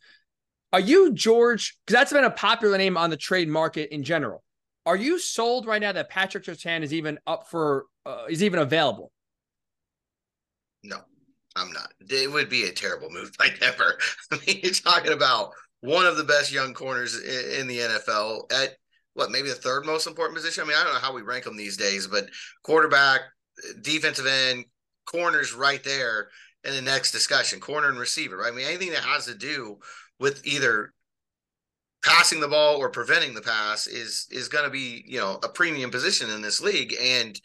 Are 0.72 0.78
you 0.78 1.12
George? 1.12 1.76
Because 1.84 1.98
that's 1.98 2.12
been 2.12 2.22
a 2.22 2.30
popular 2.30 2.78
name 2.78 2.96
on 2.96 3.10
the 3.10 3.16
trade 3.16 3.48
market 3.48 3.92
in 3.92 4.04
general. 4.04 4.44
Are 4.86 4.94
you 4.94 5.18
sold 5.18 5.66
right 5.66 5.82
now 5.82 5.90
that 5.90 6.08
Patrick 6.08 6.44
Surtain 6.44 6.82
is 6.82 6.94
even 6.94 7.18
up 7.26 7.50
for 7.50 7.86
uh, 8.06 8.26
is 8.28 8.44
even 8.44 8.60
available? 8.60 9.10
No, 10.84 10.98
I'm 11.56 11.72
not. 11.72 11.92
It 12.08 12.30
would 12.30 12.48
be 12.48 12.62
a 12.66 12.72
terrible 12.72 13.10
move 13.10 13.32
by 13.40 13.48
Denver. 13.58 13.98
I 14.30 14.38
mean, 14.46 14.60
you're 14.62 14.72
talking 14.72 15.12
about 15.12 15.50
one 15.80 16.06
of 16.06 16.16
the 16.16 16.22
best 16.22 16.52
young 16.52 16.74
corners 16.74 17.18
in, 17.18 17.62
in 17.62 17.66
the 17.66 17.78
NFL 17.78 18.52
at 18.52 18.76
what 19.14 19.30
maybe 19.30 19.48
the 19.48 19.54
third 19.54 19.84
most 19.84 20.06
important 20.06 20.36
position. 20.36 20.64
I 20.64 20.66
mean, 20.66 20.76
I 20.76 20.84
don't 20.84 20.94
know 20.94 21.00
how 21.00 21.14
we 21.14 21.22
rank 21.22 21.44
them 21.44 21.56
these 21.56 21.76
days, 21.76 22.06
but 22.06 22.28
quarterback, 22.62 23.20
defensive 23.82 24.26
end, 24.26 24.64
corners 25.06 25.52
right 25.52 25.82
there 25.82 26.28
in 26.64 26.74
the 26.74 26.82
next 26.82 27.12
discussion, 27.12 27.60
corner 27.60 27.88
and 27.88 27.98
receiver, 27.98 28.38
right? 28.38 28.52
I 28.52 28.56
mean, 28.56 28.66
anything 28.66 28.90
that 28.90 29.02
has 29.02 29.26
to 29.26 29.34
do 29.34 29.78
with 30.18 30.46
either 30.46 30.92
passing 32.04 32.40
the 32.40 32.48
ball 32.48 32.76
or 32.76 32.88
preventing 32.88 33.34
the 33.34 33.42
pass 33.42 33.86
is 33.86 34.26
is 34.30 34.48
going 34.48 34.64
to 34.64 34.70
be 34.70 35.04
you 35.06 35.18
know 35.18 35.38
a 35.42 35.48
premium 35.48 35.90
position 35.90 36.30
in 36.30 36.40
this 36.40 36.60
league 36.60 36.94
and 37.00 37.40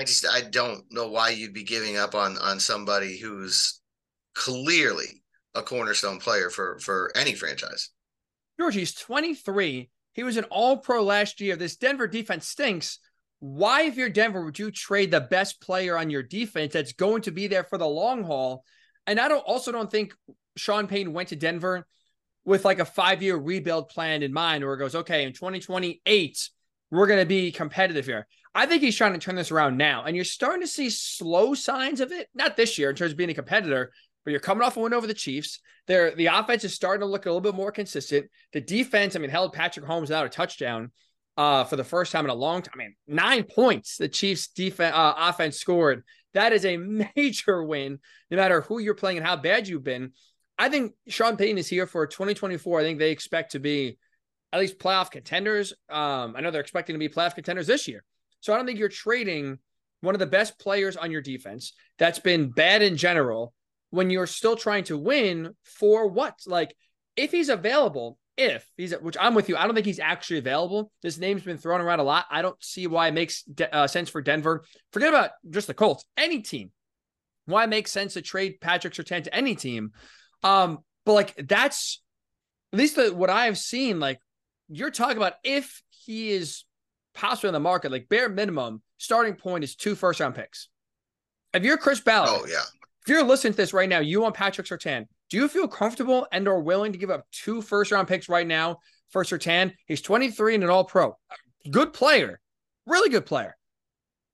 i 0.00 0.04
just 0.04 0.26
i 0.26 0.40
don't 0.40 0.84
know 0.90 1.08
why 1.08 1.28
you'd 1.28 1.52
be 1.52 1.64
giving 1.64 1.96
up 1.98 2.14
on 2.14 2.38
on 2.38 2.58
somebody 2.58 3.18
who's 3.18 3.80
clearly 4.34 5.22
a 5.54 5.62
cornerstone 5.62 6.18
player 6.18 6.48
for 6.48 6.78
for 6.78 7.12
any 7.14 7.34
franchise 7.34 7.90
george 8.58 8.74
he's 8.74 8.94
23 8.94 9.90
he 10.12 10.22
was 10.22 10.36
an 10.36 10.44
all 10.44 10.76
pro 10.76 11.02
last 11.02 11.40
year 11.40 11.56
this 11.56 11.76
denver 11.76 12.06
defense 12.06 12.46
stinks 12.46 12.98
why 13.40 13.82
if 13.82 13.96
you're 13.96 14.08
denver 14.08 14.44
would 14.44 14.58
you 14.58 14.70
trade 14.70 15.10
the 15.10 15.20
best 15.20 15.60
player 15.60 15.96
on 15.96 16.10
your 16.10 16.22
defense 16.22 16.72
that's 16.72 16.92
going 16.92 17.22
to 17.22 17.30
be 17.30 17.46
there 17.46 17.64
for 17.64 17.78
the 17.78 17.86
long 17.86 18.22
haul 18.22 18.64
and 19.06 19.18
i 19.18 19.28
don't 19.28 19.44
also 19.46 19.72
don't 19.72 19.90
think 19.90 20.14
sean 20.56 20.86
payton 20.86 21.12
went 21.12 21.28
to 21.28 21.36
denver 21.36 21.86
with 22.44 22.64
like 22.64 22.78
a 22.78 22.84
five 22.84 23.22
year 23.22 23.36
rebuild 23.36 23.88
plan 23.88 24.22
in 24.22 24.32
mind 24.32 24.64
where 24.64 24.74
it 24.74 24.78
goes, 24.78 24.94
okay, 24.94 25.24
in 25.24 25.32
2028, 25.32 26.48
we're 26.90 27.06
going 27.06 27.20
to 27.20 27.26
be 27.26 27.52
competitive 27.52 28.06
here. 28.06 28.26
I 28.54 28.66
think 28.66 28.82
he's 28.82 28.96
trying 28.96 29.14
to 29.14 29.18
turn 29.18 29.34
this 29.34 29.50
around 29.50 29.78
now. 29.78 30.04
And 30.04 30.14
you're 30.14 30.24
starting 30.24 30.60
to 30.60 30.66
see 30.66 30.90
slow 30.90 31.54
signs 31.54 32.00
of 32.00 32.12
it. 32.12 32.28
Not 32.34 32.56
this 32.56 32.78
year 32.78 32.90
in 32.90 32.96
terms 32.96 33.12
of 33.12 33.18
being 33.18 33.30
a 33.30 33.34
competitor, 33.34 33.92
but 34.24 34.30
you're 34.30 34.40
coming 34.40 34.62
off 34.62 34.76
a 34.76 34.80
win 34.80 34.92
over 34.92 35.06
the 35.06 35.14
Chiefs. 35.14 35.60
There, 35.86 36.14
the 36.14 36.26
offense 36.26 36.64
is 36.64 36.74
starting 36.74 37.00
to 37.00 37.06
look 37.06 37.26
a 37.26 37.28
little 37.28 37.40
bit 37.40 37.54
more 37.54 37.72
consistent. 37.72 38.26
The 38.52 38.60
defense, 38.60 39.16
I 39.16 39.18
mean, 39.18 39.30
held 39.30 39.52
Patrick 39.52 39.84
Mahomes 39.84 40.02
without 40.02 40.26
a 40.26 40.30
touchdown 40.30 40.92
uh, 41.36 41.64
for 41.64 41.76
the 41.76 41.84
first 41.84 42.12
time 42.12 42.24
in 42.24 42.30
a 42.30 42.34
long 42.34 42.62
time. 42.62 42.72
I 42.74 42.78
mean, 42.78 42.94
nine 43.06 43.44
points 43.44 43.96
the 43.96 44.08
Chiefs 44.08 44.48
defense 44.48 44.94
uh, 44.94 45.14
offense 45.16 45.58
scored. 45.58 46.04
That 46.34 46.52
is 46.52 46.64
a 46.64 46.76
major 47.16 47.64
win, 47.64 47.98
no 48.30 48.36
matter 48.36 48.60
who 48.62 48.78
you're 48.78 48.94
playing 48.94 49.18
and 49.18 49.26
how 49.26 49.36
bad 49.36 49.68
you've 49.68 49.84
been. 49.84 50.12
I 50.58 50.68
think 50.68 50.92
Sean 51.08 51.36
Payton 51.36 51.58
is 51.58 51.68
here 51.68 51.86
for 51.86 52.06
2024. 52.06 52.80
I 52.80 52.82
think 52.82 52.98
they 52.98 53.10
expect 53.10 53.52
to 53.52 53.58
be 53.58 53.98
at 54.52 54.60
least 54.60 54.78
playoff 54.78 55.10
contenders. 55.10 55.72
Um, 55.88 56.34
I 56.36 56.40
know 56.40 56.50
they're 56.50 56.60
expecting 56.60 56.94
to 56.94 56.98
be 56.98 57.08
playoff 57.08 57.34
contenders 57.34 57.66
this 57.66 57.88
year. 57.88 58.04
So 58.40 58.52
I 58.52 58.56
don't 58.56 58.66
think 58.66 58.78
you're 58.78 58.88
trading 58.88 59.58
one 60.02 60.14
of 60.14 60.18
the 60.18 60.26
best 60.26 60.58
players 60.58 60.96
on 60.96 61.10
your 61.10 61.22
defense 61.22 61.72
that's 61.98 62.18
been 62.18 62.50
bad 62.50 62.82
in 62.82 62.96
general 62.96 63.54
when 63.92 64.10
you're 64.10 64.26
still 64.26 64.56
trying 64.56 64.84
to 64.84 64.98
win 64.98 65.54
for 65.62 66.08
what? 66.08 66.34
Like, 66.46 66.74
if 67.14 67.30
he's 67.30 67.48
available, 67.48 68.18
if 68.36 68.68
he's, 68.76 68.92
which 68.92 69.16
I'm 69.20 69.34
with 69.34 69.48
you, 69.48 69.56
I 69.56 69.64
don't 69.64 69.74
think 69.74 69.86
he's 69.86 70.00
actually 70.00 70.38
available. 70.38 70.90
This 71.02 71.18
name's 71.18 71.42
been 71.42 71.58
thrown 71.58 71.80
around 71.80 72.00
a 72.00 72.04
lot. 72.04 72.26
I 72.30 72.42
don't 72.42 72.62
see 72.62 72.86
why 72.86 73.08
it 73.08 73.14
makes 73.14 73.44
uh, 73.72 73.86
sense 73.86 74.08
for 74.08 74.20
Denver. 74.20 74.64
Forget 74.92 75.10
about 75.10 75.30
just 75.48 75.68
the 75.68 75.74
Colts, 75.74 76.04
any 76.16 76.42
team. 76.42 76.72
Why 77.46 77.64
it 77.64 77.70
makes 77.70 77.92
sense 77.92 78.14
to 78.14 78.22
trade 78.22 78.60
Patrick 78.60 78.94
Surtain 78.94 79.24
to 79.24 79.34
any 79.34 79.54
team 79.54 79.92
um, 80.42 80.78
but 81.04 81.12
like 81.12 81.34
that's 81.48 82.00
at 82.72 82.78
least 82.78 82.96
the, 82.96 83.12
what 83.14 83.30
I've 83.30 83.58
seen. 83.58 84.00
Like 84.00 84.20
you're 84.68 84.90
talking 84.90 85.16
about 85.16 85.34
if 85.44 85.82
he 85.90 86.30
is 86.30 86.64
possibly 87.14 87.48
in 87.48 87.54
the 87.54 87.60
market, 87.60 87.92
like 87.92 88.08
bare 88.08 88.28
minimum 88.28 88.82
starting 88.98 89.34
point 89.34 89.64
is 89.64 89.74
two 89.74 89.94
first 89.94 90.20
round 90.20 90.34
picks. 90.34 90.68
If 91.54 91.64
you're 91.64 91.76
Chris 91.76 92.00
Ballard, 92.00 92.30
oh 92.30 92.46
yeah. 92.48 92.62
If 93.04 93.08
you're 93.08 93.24
listening 93.24 93.54
to 93.54 93.56
this 93.56 93.72
right 93.72 93.88
now, 93.88 93.98
you 93.98 94.20
want 94.20 94.36
Patrick 94.36 94.66
Surtain. 94.66 95.06
Do 95.28 95.36
you 95.36 95.48
feel 95.48 95.66
comfortable 95.66 96.26
and 96.30 96.46
are 96.46 96.60
willing 96.60 96.92
to 96.92 96.98
give 96.98 97.10
up 97.10 97.26
two 97.32 97.60
first 97.60 97.90
round 97.90 98.06
picks 98.06 98.28
right 98.28 98.46
now 98.46 98.78
for 99.10 99.24
Surtain? 99.24 99.72
He's 99.86 100.02
23 100.02 100.56
and 100.56 100.64
an 100.64 100.70
all 100.70 100.84
pro. 100.84 101.16
Good 101.68 101.92
player. 101.92 102.40
Really 102.86 103.08
good 103.08 103.26
player. 103.26 103.56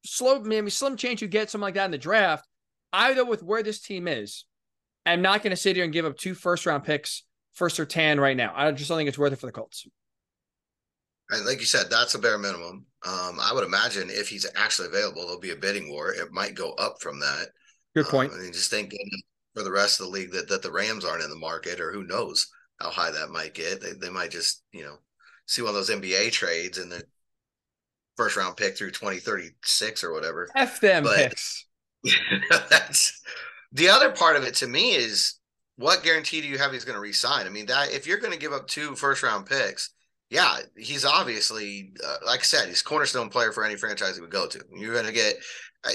Slow, 0.04 0.40
maybe 0.40 0.70
slim 0.70 0.96
chance 0.96 1.22
you 1.22 1.28
get 1.28 1.50
something 1.50 1.62
like 1.62 1.74
that 1.74 1.86
in 1.86 1.90
the 1.90 1.98
draft. 1.98 2.46
Either 2.92 3.24
with 3.24 3.42
where 3.42 3.62
this 3.62 3.80
team 3.80 4.06
is, 4.06 4.44
I'm 5.06 5.22
not 5.22 5.42
going 5.42 5.50
to 5.50 5.56
sit 5.56 5.76
here 5.76 5.84
and 5.84 5.92
give 5.92 6.04
up 6.04 6.16
two 6.16 6.34
first 6.34 6.66
round 6.66 6.84
picks 6.84 7.24
for 7.54 7.68
Surtain 7.68 8.20
right 8.20 8.36
now. 8.36 8.52
I 8.54 8.70
just 8.72 8.88
don't 8.88 8.98
think 8.98 9.08
it's 9.08 9.18
worth 9.18 9.32
it 9.32 9.38
for 9.38 9.46
the 9.46 9.52
Colts. 9.52 9.86
And 11.30 11.44
like 11.44 11.60
you 11.60 11.66
said, 11.66 11.86
that's 11.90 12.14
a 12.14 12.18
bare 12.18 12.38
minimum. 12.38 12.86
Um, 13.06 13.38
I 13.40 13.52
would 13.54 13.64
imagine 13.64 14.08
if 14.10 14.28
he's 14.28 14.46
actually 14.56 14.88
available, 14.88 15.22
there'll 15.22 15.40
be 15.40 15.50
a 15.50 15.56
bidding 15.56 15.90
war. 15.90 16.12
It 16.12 16.32
might 16.32 16.54
go 16.54 16.72
up 16.72 17.00
from 17.00 17.20
that. 17.20 17.48
Good 18.02 18.10
point. 18.10 18.32
Um, 18.32 18.38
I 18.38 18.42
mean, 18.42 18.52
just 18.52 18.70
think 18.70 18.94
for 19.54 19.62
the 19.62 19.72
rest 19.72 20.00
of 20.00 20.06
the 20.06 20.12
league 20.12 20.32
that, 20.32 20.48
that 20.48 20.62
the 20.62 20.72
Rams 20.72 21.04
aren't 21.04 21.24
in 21.24 21.30
the 21.30 21.36
market, 21.36 21.80
or 21.80 21.92
who 21.92 22.04
knows 22.04 22.48
how 22.80 22.90
high 22.90 23.10
that 23.10 23.30
might 23.30 23.54
get. 23.54 23.80
They, 23.80 23.92
they 23.92 24.10
might 24.10 24.30
just, 24.30 24.62
you 24.72 24.82
know, 24.82 24.96
see 25.46 25.62
one 25.62 25.70
of 25.70 25.74
those 25.74 25.90
NBA 25.90 26.32
trades 26.32 26.78
and 26.78 26.90
the 26.90 27.02
first 28.16 28.36
round 28.36 28.56
pick 28.56 28.76
through 28.76 28.90
2036 28.90 30.04
or 30.04 30.12
whatever. 30.12 30.48
F 30.54 30.80
them 30.80 31.04
but, 31.04 31.16
picks. 31.16 31.66
that's 32.70 33.20
the 33.72 33.88
other 33.88 34.10
part 34.10 34.36
of 34.36 34.44
it 34.44 34.54
to 34.54 34.66
me 34.66 34.94
is 34.94 35.34
what 35.76 36.02
guarantee 36.02 36.40
do 36.40 36.48
you 36.48 36.58
have 36.58 36.72
he's 36.72 36.84
going 36.84 36.96
to 36.96 37.00
resign? 37.00 37.46
I 37.46 37.50
mean, 37.50 37.66
that 37.66 37.92
if 37.92 38.06
you're 38.06 38.18
going 38.18 38.32
to 38.32 38.38
give 38.38 38.52
up 38.52 38.66
two 38.66 38.94
first 38.94 39.22
round 39.22 39.46
picks, 39.46 39.90
yeah, 40.30 40.58
he's 40.76 41.04
obviously, 41.04 41.92
uh, 42.04 42.16
like 42.26 42.40
I 42.40 42.44
said, 42.44 42.68
he's 42.68 42.82
cornerstone 42.82 43.30
player 43.30 43.52
for 43.52 43.64
any 43.64 43.76
franchise 43.76 44.16
he 44.16 44.20
would 44.20 44.30
go 44.30 44.46
to. 44.46 44.62
You're 44.76 44.92
going 44.92 45.06
to 45.06 45.12
get 45.12 45.36
uh, 45.84 45.90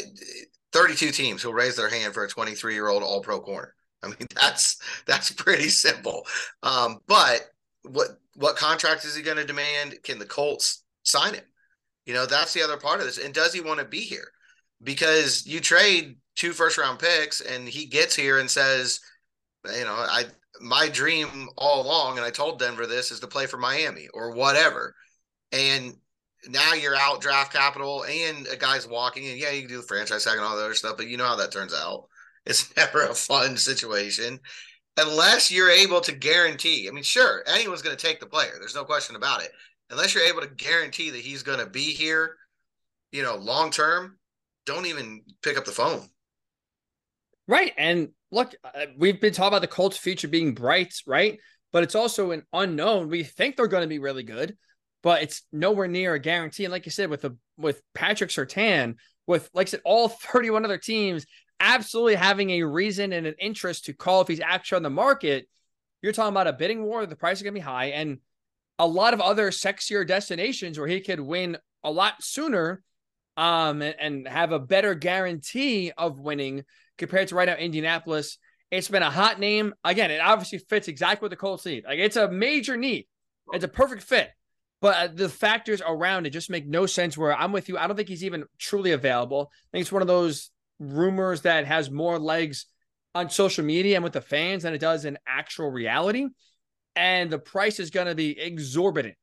32 0.71 1.11
teams 1.11 1.41
who'll 1.41 1.53
raise 1.53 1.75
their 1.75 1.89
hand 1.89 2.13
for 2.13 2.23
a 2.23 2.29
23 2.29 2.73
year 2.73 2.89
old 2.89 3.03
All 3.03 3.21
Pro 3.21 3.39
corner. 3.39 3.75
I 4.03 4.07
mean, 4.07 4.27
that's 4.35 4.77
that's 5.05 5.31
pretty 5.31 5.69
simple. 5.69 6.25
Um, 6.63 6.99
but 7.07 7.41
what 7.83 8.09
what 8.35 8.55
contract 8.55 9.05
is 9.05 9.15
he 9.15 9.21
going 9.21 9.37
to 9.37 9.45
demand? 9.45 9.95
Can 10.03 10.17
the 10.17 10.25
Colts 10.25 10.83
sign 11.03 11.35
him? 11.35 11.45
You 12.05 12.13
know, 12.13 12.25
that's 12.25 12.53
the 12.53 12.63
other 12.63 12.77
part 12.77 12.99
of 12.99 13.05
this. 13.05 13.19
And 13.19 13.33
does 13.33 13.53
he 13.53 13.61
want 13.61 13.79
to 13.79 13.85
be 13.85 14.01
here? 14.01 14.31
Because 14.81 15.45
you 15.45 15.59
trade 15.61 16.17
two 16.35 16.51
first 16.51 16.77
round 16.77 16.99
picks 16.99 17.39
and 17.39 17.67
he 17.67 17.85
gets 17.85 18.15
here 18.15 18.39
and 18.39 18.49
says, 18.49 18.99
you 19.77 19.85
know, 19.85 19.93
I 19.93 20.25
my 20.61 20.87
dream 20.89 21.49
all 21.57 21.85
along, 21.85 22.17
and 22.17 22.25
I 22.25 22.29
told 22.29 22.59
Denver 22.59 22.85
this 22.85 23.11
is 23.11 23.19
to 23.21 23.27
play 23.27 23.45
for 23.45 23.57
Miami 23.57 24.07
or 24.13 24.31
whatever. 24.31 24.95
And 25.51 25.95
now 26.47 26.73
you're 26.73 26.95
out 26.95 27.21
draft 27.21 27.53
capital 27.53 28.03
and 28.05 28.47
a 28.47 28.55
guy's 28.55 28.87
walking, 28.87 29.27
and 29.27 29.39
yeah, 29.39 29.51
you 29.51 29.61
can 29.61 29.69
do 29.69 29.77
the 29.77 29.83
franchise 29.87 30.23
tag 30.23 30.37
and 30.37 30.45
all 30.45 30.55
the 30.55 30.63
other 30.63 30.73
stuff, 30.73 30.97
but 30.97 31.07
you 31.07 31.17
know 31.17 31.25
how 31.27 31.35
that 31.37 31.51
turns 31.51 31.73
out. 31.73 32.05
It's 32.45 32.75
never 32.75 33.03
a 33.03 33.15
fun 33.15 33.55
situation 33.55 34.37
unless 34.97 35.51
you're 35.51 35.69
able 35.69 36.01
to 36.01 36.11
guarantee. 36.11 36.87
I 36.87 36.91
mean, 36.91 37.03
sure, 37.03 37.43
anyone's 37.47 37.81
going 37.81 37.95
to 37.95 38.05
take 38.05 38.19
the 38.19 38.25
player. 38.25 38.51
There's 38.59 38.75
no 38.75 38.83
question 38.83 39.15
about 39.15 39.43
it. 39.43 39.51
Unless 39.89 40.13
you're 40.13 40.25
able 40.25 40.41
to 40.41 40.47
guarantee 40.47 41.09
that 41.11 41.21
he's 41.21 41.43
going 41.43 41.59
to 41.59 41.65
be 41.65 41.93
here, 41.93 42.35
you 43.11 43.23
know, 43.23 43.35
long 43.35 43.71
term, 43.71 44.17
don't 44.65 44.85
even 44.85 45.21
pick 45.41 45.57
up 45.57 45.65
the 45.65 45.71
phone. 45.71 46.07
Right. 47.47 47.73
And 47.77 48.09
look, 48.33 48.55
uh, 48.63 48.87
we've 48.97 49.21
been 49.21 49.33
talking 49.33 49.49
about 49.49 49.61
the 49.61 49.67
Colts' 49.67 49.97
future 49.97 50.27
being 50.27 50.53
bright, 50.53 50.95
right? 51.05 51.39
But 51.71 51.83
it's 51.83 51.95
also 51.95 52.31
an 52.31 52.43
unknown. 52.51 53.09
We 53.09 53.23
think 53.23 53.55
they're 53.55 53.67
going 53.67 53.83
to 53.83 53.87
be 53.87 53.99
really 53.99 54.23
good, 54.23 54.57
but 55.01 55.21
it's 55.21 55.43
nowhere 55.51 55.87
near 55.87 56.13
a 56.15 56.19
guarantee. 56.19 56.65
And 56.65 56.71
like 56.71 56.85
you 56.85 56.91
said, 56.91 57.09
with 57.09 57.25
with 57.57 57.81
Patrick 57.93 58.31
Surtain, 58.31 58.95
with 59.27 59.49
like 59.53 59.67
I 59.67 59.71
said, 59.71 59.81
all 59.85 60.07
31 60.33 60.65
other 60.65 60.77
teams 60.77 61.25
absolutely 61.59 62.15
having 62.15 62.49
a 62.49 62.63
reason 62.63 63.13
and 63.13 63.25
an 63.25 63.35
interest 63.39 63.85
to 63.85 63.93
call 63.93 64.21
if 64.21 64.27
he's 64.27 64.41
actually 64.41 64.77
on 64.77 64.83
the 64.83 64.89
market, 64.89 65.47
you're 66.01 66.11
talking 66.11 66.33
about 66.33 66.47
a 66.47 66.53
bidding 66.53 66.83
war. 66.83 67.05
The 67.05 67.15
price 67.15 67.37
is 67.37 67.43
going 67.43 67.53
to 67.53 67.59
be 67.59 67.63
high, 67.63 67.85
and 67.85 68.17
a 68.79 68.87
lot 68.87 69.13
of 69.13 69.21
other 69.21 69.51
sexier 69.51 70.05
destinations 70.05 70.77
where 70.77 70.87
he 70.87 70.99
could 70.99 71.19
win 71.19 71.57
a 71.83 71.91
lot 71.91 72.21
sooner, 72.21 72.83
um, 73.37 73.81
and, 73.81 73.95
and 73.99 74.27
have 74.27 74.51
a 74.51 74.59
better 74.59 74.95
guarantee 74.95 75.91
of 75.97 76.19
winning 76.19 76.65
compared 76.97 77.29
to 77.29 77.35
right 77.35 77.47
now 77.47 77.55
Indianapolis. 77.55 78.37
It's 78.71 78.87
been 78.87 79.03
a 79.03 79.11
hot 79.11 79.39
name. 79.39 79.73
Again, 79.83 80.11
it 80.11 80.19
obviously 80.19 80.57
fits 80.57 80.87
exactly 80.87 81.25
what 81.25 81.29
the 81.29 81.35
Colts 81.37 81.65
need. 81.65 81.85
Like 81.85 81.99
it's 81.99 82.15
a 82.15 82.29
major 82.29 82.75
need. 82.77 83.07
It's 83.51 83.63
a 83.63 83.67
perfect 83.69 84.03
fit. 84.03 84.29
But 84.81 84.95
uh, 84.97 85.07
the 85.13 85.29
factors 85.29 85.81
around 85.85 86.25
it 86.25 86.31
just 86.31 86.49
make 86.49 86.67
no 86.67 86.85
sense. 86.85 87.17
Where 87.17 87.33
I'm 87.33 87.51
with 87.51 87.69
you, 87.69 87.77
I 87.77 87.87
don't 87.87 87.95
think 87.95 88.09
he's 88.09 88.23
even 88.23 88.45
truly 88.59 88.91
available. 88.91 89.49
I 89.51 89.67
think 89.71 89.81
it's 89.83 89.91
one 89.91 90.01
of 90.01 90.07
those 90.07 90.49
rumors 90.79 91.41
that 91.43 91.65
has 91.65 91.89
more 91.89 92.19
legs 92.19 92.65
on 93.15 93.29
social 93.29 93.63
media 93.63 93.95
and 93.95 94.03
with 94.03 94.13
the 94.13 94.21
fans 94.21 94.63
than 94.63 94.73
it 94.73 94.79
does 94.79 95.05
in 95.05 95.17
actual 95.27 95.69
reality. 95.69 96.27
And 96.95 97.29
the 97.29 97.39
price 97.39 97.79
is 97.79 97.91
going 97.91 98.07
to 98.07 98.15
be 98.15 98.37
exorbitant 98.37 99.15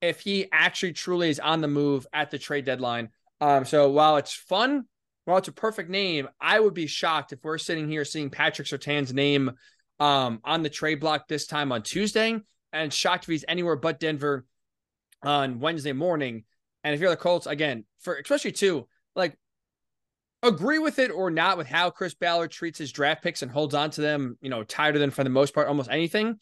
if 0.00 0.20
he 0.20 0.48
actually 0.52 0.92
truly 0.92 1.30
is 1.30 1.40
on 1.40 1.60
the 1.60 1.68
move 1.68 2.06
at 2.12 2.30
the 2.30 2.38
trade 2.38 2.64
deadline. 2.64 3.08
Um, 3.40 3.64
so 3.64 3.90
while 3.90 4.16
it's 4.16 4.34
fun, 4.34 4.84
well, 5.26 5.36
it's 5.36 5.48
a 5.48 5.52
perfect 5.52 5.90
name. 5.90 6.28
I 6.40 6.58
would 6.60 6.74
be 6.74 6.86
shocked 6.86 7.32
if 7.32 7.40
we're 7.42 7.58
sitting 7.58 7.88
here 7.88 8.04
seeing 8.04 8.30
Patrick 8.30 8.68
Surtain's 8.68 9.12
name 9.12 9.52
um, 9.98 10.40
on 10.44 10.62
the 10.62 10.70
trade 10.70 11.00
block 11.00 11.26
this 11.26 11.46
time 11.46 11.72
on 11.72 11.82
Tuesday, 11.82 12.38
and 12.72 12.92
shocked 12.92 13.24
if 13.24 13.28
he's 13.28 13.44
anywhere 13.48 13.76
but 13.76 13.98
Denver 13.98 14.46
on 15.22 15.58
Wednesday 15.58 15.92
morning. 15.92 16.44
And 16.84 16.94
if 16.94 17.00
you're 17.00 17.10
the 17.10 17.16
Colts, 17.16 17.46
again, 17.46 17.84
for 18.00 18.14
especially 18.14 18.52
too, 18.52 18.86
like 19.16 19.36
agree 20.42 20.78
with 20.78 21.00
it 21.00 21.10
or 21.10 21.30
not 21.30 21.58
with 21.58 21.66
how 21.66 21.90
Chris 21.90 22.14
Ballard 22.14 22.52
treats 22.52 22.78
his 22.78 22.92
draft 22.92 23.22
picks 23.22 23.42
and 23.42 23.50
holds 23.50 23.74
on 23.74 23.90
to 23.90 24.00
them, 24.00 24.38
you 24.40 24.50
know, 24.50 24.62
tighter 24.62 24.98
than 24.98 25.10
for 25.10 25.24
the 25.24 25.30
most 25.30 25.54
part, 25.54 25.66
almost 25.66 25.90
anything. 25.90 26.38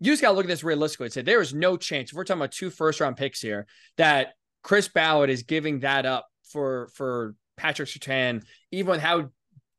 You 0.00 0.12
just 0.12 0.22
got 0.22 0.30
to 0.30 0.36
look 0.36 0.46
at 0.46 0.48
this 0.48 0.64
realistically 0.64 1.06
and 1.06 1.12
say 1.12 1.22
there 1.22 1.40
is 1.40 1.54
no 1.54 1.76
chance 1.76 2.10
if 2.10 2.16
we're 2.16 2.24
talking 2.24 2.40
about 2.40 2.52
two 2.52 2.70
first 2.70 3.00
round 3.00 3.16
picks 3.16 3.40
here 3.40 3.66
that 3.96 4.34
Chris 4.62 4.88
Ballard 4.88 5.30
is 5.30 5.44
giving 5.44 5.80
that 5.80 6.06
up 6.06 6.26
for 6.50 6.90
for 6.94 7.34
Patrick 7.58 7.88
Surtain, 7.88 8.42
even 8.70 8.90
with 8.92 9.00
how 9.00 9.30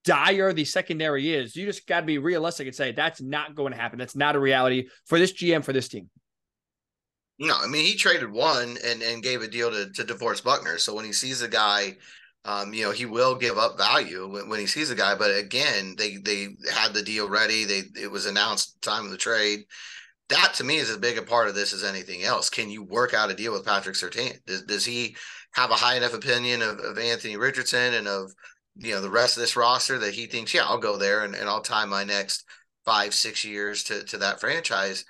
dire 0.05 0.53
the 0.53 0.65
secondary 0.65 1.33
is, 1.33 1.55
you 1.55 1.65
just 1.65 1.87
got 1.87 2.01
to 2.01 2.05
be 2.05 2.17
realistic 2.17 2.67
and 2.67 2.75
say 2.75 2.91
that's 2.91 3.21
not 3.21 3.55
going 3.55 3.73
to 3.73 3.79
happen. 3.79 3.99
That's 3.99 4.15
not 4.15 4.35
a 4.35 4.39
reality 4.39 4.87
for 5.05 5.19
this 5.19 5.33
GM 5.33 5.63
for 5.63 5.73
this 5.73 5.87
team. 5.87 6.09
No, 7.39 7.55
I 7.57 7.67
mean 7.67 7.85
he 7.85 7.95
traded 7.95 8.31
one 8.31 8.77
and 8.83 9.01
and 9.01 9.23
gave 9.23 9.41
a 9.41 9.47
deal 9.47 9.71
to 9.71 9.89
to 9.91 10.03
DeForest 10.03 10.43
Buckner. 10.43 10.77
So 10.77 10.93
when 10.93 11.05
he 11.05 11.13
sees 11.13 11.41
a 11.41 11.47
guy, 11.47 11.95
um, 12.43 12.73
you 12.73 12.83
know 12.83 12.91
he 12.91 13.05
will 13.05 13.35
give 13.35 13.57
up 13.57 13.77
value 13.77 14.27
when, 14.27 14.49
when 14.49 14.59
he 14.59 14.65
sees 14.65 14.91
a 14.91 14.95
guy. 14.95 15.15
But 15.15 15.35
again, 15.35 15.95
they 15.97 16.17
they 16.17 16.49
had 16.71 16.93
the 16.93 17.01
deal 17.01 17.29
ready. 17.29 17.63
They 17.63 17.83
it 17.99 18.11
was 18.11 18.25
announced 18.25 18.81
time 18.81 19.05
of 19.05 19.11
the 19.11 19.17
trade. 19.17 19.61
That 20.29 20.53
to 20.55 20.63
me 20.63 20.77
is 20.77 20.89
as 20.89 20.97
big 20.97 21.17
a 21.17 21.23
part 21.23 21.47
of 21.47 21.55
this 21.55 21.73
as 21.73 21.83
anything 21.83 22.23
else. 22.23 22.49
Can 22.49 22.69
you 22.69 22.83
work 22.83 23.13
out 23.13 23.31
a 23.31 23.35
deal 23.35 23.51
with 23.51 23.65
Patrick 23.65 23.95
Surtain? 23.95 24.37
Does 24.45 24.63
does 24.63 24.85
he 24.85 25.15
have 25.53 25.71
a 25.71 25.75
high 25.75 25.95
enough 25.95 26.13
opinion 26.13 26.61
of, 26.61 26.79
of 26.79 26.99
Anthony 26.99 27.35
Richardson 27.35 27.95
and 27.95 28.07
of 28.07 28.31
you 28.75 28.93
know 28.93 29.01
the 29.01 29.09
rest 29.09 29.37
of 29.37 29.41
this 29.41 29.55
roster 29.55 29.97
that 29.99 30.13
he 30.13 30.27
thinks, 30.27 30.53
yeah, 30.53 30.63
I'll 30.65 30.77
go 30.77 30.97
there 30.97 31.23
and, 31.23 31.35
and 31.35 31.49
I'll 31.49 31.61
tie 31.61 31.85
my 31.85 32.03
next 32.03 32.45
five 32.85 33.13
six 33.13 33.43
years 33.43 33.83
to 33.85 34.03
to 34.05 34.17
that 34.17 34.39
franchise. 34.39 35.03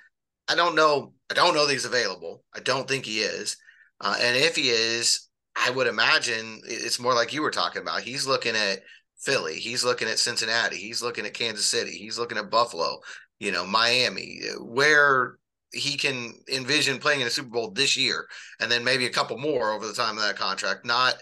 I 0.48 0.54
don't 0.54 0.74
know. 0.74 1.12
I 1.30 1.34
don't 1.34 1.54
know 1.54 1.66
that 1.66 1.72
he's 1.72 1.84
available. 1.84 2.42
I 2.54 2.60
don't 2.60 2.88
think 2.88 3.04
he 3.04 3.20
is. 3.20 3.56
Uh, 4.00 4.16
and 4.20 4.36
if 4.36 4.56
he 4.56 4.70
is, 4.70 5.28
I 5.54 5.70
would 5.70 5.86
imagine 5.86 6.62
it's 6.64 6.98
more 6.98 7.14
like 7.14 7.32
you 7.32 7.42
were 7.42 7.50
talking 7.50 7.82
about. 7.82 8.02
He's 8.02 8.26
looking 8.26 8.56
at 8.56 8.80
Philly. 9.18 9.56
He's 9.56 9.84
looking 9.84 10.08
at 10.08 10.18
Cincinnati. 10.18 10.76
He's 10.76 11.02
looking 11.02 11.26
at 11.26 11.34
Kansas 11.34 11.66
City. 11.66 11.92
He's 11.92 12.18
looking 12.18 12.38
at 12.38 12.50
Buffalo. 12.50 13.00
You 13.40 13.52
know, 13.52 13.66
Miami, 13.66 14.42
where 14.60 15.38
he 15.72 15.96
can 15.96 16.34
envision 16.52 16.98
playing 16.98 17.20
in 17.20 17.26
a 17.26 17.30
Super 17.30 17.48
Bowl 17.48 17.70
this 17.70 17.96
year, 17.96 18.28
and 18.60 18.70
then 18.70 18.84
maybe 18.84 19.06
a 19.06 19.10
couple 19.10 19.38
more 19.38 19.72
over 19.72 19.86
the 19.86 19.92
time 19.92 20.16
of 20.16 20.22
that 20.22 20.36
contract. 20.36 20.84
Not 20.84 21.14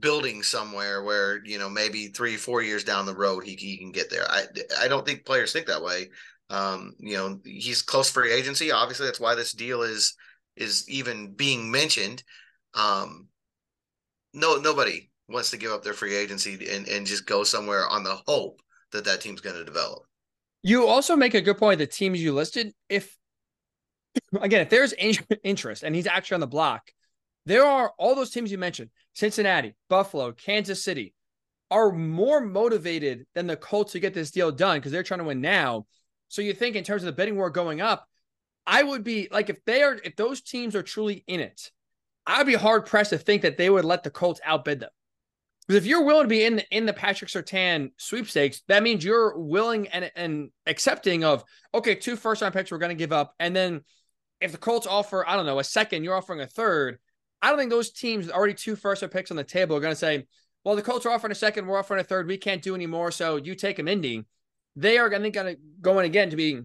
building 0.00 0.42
somewhere 0.42 1.02
where 1.02 1.44
you 1.44 1.58
know 1.58 1.68
maybe 1.68 2.08
three 2.08 2.36
four 2.36 2.62
years 2.62 2.84
down 2.84 3.06
the 3.06 3.14
road 3.14 3.44
he, 3.44 3.54
he 3.54 3.78
can 3.78 3.92
get 3.92 4.10
there. 4.10 4.24
I 4.28 4.44
i 4.80 4.88
don't 4.88 5.06
think 5.06 5.24
players 5.24 5.52
think 5.52 5.66
that 5.66 5.82
way. 5.82 6.10
Um 6.50 6.94
you 6.98 7.16
know 7.16 7.40
he's 7.44 7.82
close 7.82 8.10
free 8.10 8.32
agency. 8.32 8.72
Obviously 8.72 9.06
that's 9.06 9.20
why 9.20 9.34
this 9.34 9.52
deal 9.52 9.82
is 9.82 10.14
is 10.56 10.88
even 10.88 11.34
being 11.34 11.70
mentioned. 11.70 12.22
Um 12.74 13.28
no 14.32 14.56
nobody 14.56 15.10
wants 15.28 15.50
to 15.50 15.56
give 15.56 15.72
up 15.72 15.82
their 15.82 15.94
free 15.94 16.14
agency 16.14 16.54
and 16.70 16.88
and 16.88 17.06
just 17.06 17.26
go 17.26 17.44
somewhere 17.44 17.86
on 17.88 18.02
the 18.02 18.16
hope 18.26 18.60
that 18.92 19.04
that 19.04 19.20
team's 19.20 19.40
going 19.40 19.56
to 19.56 19.64
develop 19.64 20.02
you 20.64 20.86
also 20.88 21.14
make 21.14 21.34
a 21.34 21.40
good 21.40 21.58
point 21.58 21.78
the 21.78 21.86
teams 21.86 22.20
you 22.20 22.32
listed 22.32 22.72
if 22.88 23.16
again 24.40 24.60
if 24.60 24.70
there's 24.70 24.92
interest 25.44 25.84
and 25.84 25.94
he's 25.94 26.08
actually 26.08 26.34
on 26.34 26.40
the 26.40 26.46
block 26.46 26.90
there 27.46 27.64
are 27.64 27.92
all 27.98 28.14
those 28.14 28.30
teams 28.30 28.50
you 28.50 28.58
mentioned 28.58 28.90
Cincinnati, 29.14 29.74
Buffalo, 29.88 30.32
Kansas 30.32 30.82
City 30.82 31.14
are 31.70 31.92
more 31.92 32.40
motivated 32.40 33.26
than 33.34 33.46
the 33.46 33.56
Colts 33.56 33.92
to 33.92 34.00
get 34.00 34.14
this 34.14 34.30
deal 34.30 34.52
done 34.52 34.78
because 34.78 34.92
they're 34.92 35.02
trying 35.02 35.18
to 35.18 35.24
win 35.24 35.40
now. 35.40 35.86
So 36.28 36.42
you 36.42 36.52
think 36.52 36.76
in 36.76 36.84
terms 36.84 37.02
of 37.02 37.06
the 37.06 37.12
betting 37.12 37.36
war 37.36 37.50
going 37.50 37.80
up, 37.80 38.06
I 38.66 38.82
would 38.82 39.04
be 39.04 39.28
like 39.30 39.50
if 39.50 39.64
they 39.64 39.82
are 39.82 39.98
if 40.04 40.16
those 40.16 40.40
teams 40.40 40.74
are 40.74 40.82
truly 40.82 41.22
in 41.26 41.40
it, 41.40 41.70
I'd 42.26 42.46
be 42.46 42.54
hard 42.54 42.86
pressed 42.86 43.10
to 43.10 43.18
think 43.18 43.42
that 43.42 43.56
they 43.56 43.70
would 43.70 43.84
let 43.84 44.02
the 44.02 44.10
Colts 44.10 44.40
outbid 44.44 44.80
them. 44.80 44.90
Because 45.66 45.82
if 45.82 45.88
you're 45.88 46.04
willing 46.04 46.24
to 46.24 46.28
be 46.28 46.44
in 46.44 46.60
in 46.70 46.86
the 46.86 46.92
Patrick 46.92 47.30
Surtain 47.30 47.90
sweepstakes, 47.96 48.62
that 48.68 48.82
means 48.82 49.04
you're 49.04 49.38
willing 49.38 49.88
and, 49.88 50.10
and 50.14 50.50
accepting 50.66 51.24
of 51.24 51.44
okay, 51.72 51.94
two 51.94 52.16
first 52.16 52.42
round 52.42 52.54
picks 52.54 52.70
we're 52.70 52.78
going 52.78 52.90
to 52.90 52.94
give 52.94 53.12
up, 53.12 53.34
and 53.38 53.56
then 53.56 53.82
if 54.40 54.52
the 54.52 54.58
Colts 54.58 54.86
offer 54.86 55.26
I 55.26 55.36
don't 55.36 55.46
know 55.46 55.58
a 55.58 55.64
second, 55.64 56.04
you're 56.04 56.16
offering 56.16 56.40
a 56.40 56.46
third. 56.46 56.98
I 57.40 57.48
don't 57.48 57.58
think 57.58 57.70
those 57.70 57.92
teams 57.92 58.30
already 58.30 58.54
two 58.54 58.76
first 58.76 59.02
round 59.02 59.12
picks 59.12 59.30
on 59.30 59.36
the 59.36 59.44
table 59.44 59.76
are 59.76 59.80
going 59.80 59.92
to 59.92 59.96
say, 59.96 60.26
well, 60.64 60.76
the 60.76 60.82
Colts 60.82 61.06
are 61.06 61.10
offering 61.10 61.32
a 61.32 61.36
second, 61.36 61.66
we're 61.66 61.78
offering 61.78 62.00
a 62.00 62.04
third, 62.04 62.26
we 62.26 62.36
can't 62.36 62.62
do 62.62 62.74
anymore, 62.74 63.10
so 63.10 63.36
you 63.36 63.54
take 63.54 63.76
them, 63.76 63.88
Indy. 63.88 64.24
They 64.76 64.98
are, 64.98 65.12
I 65.12 65.18
think, 65.18 65.34
going 65.34 65.54
to 65.54 65.60
going 65.80 66.04
again 66.04 66.30
to 66.30 66.36
be 66.36 66.60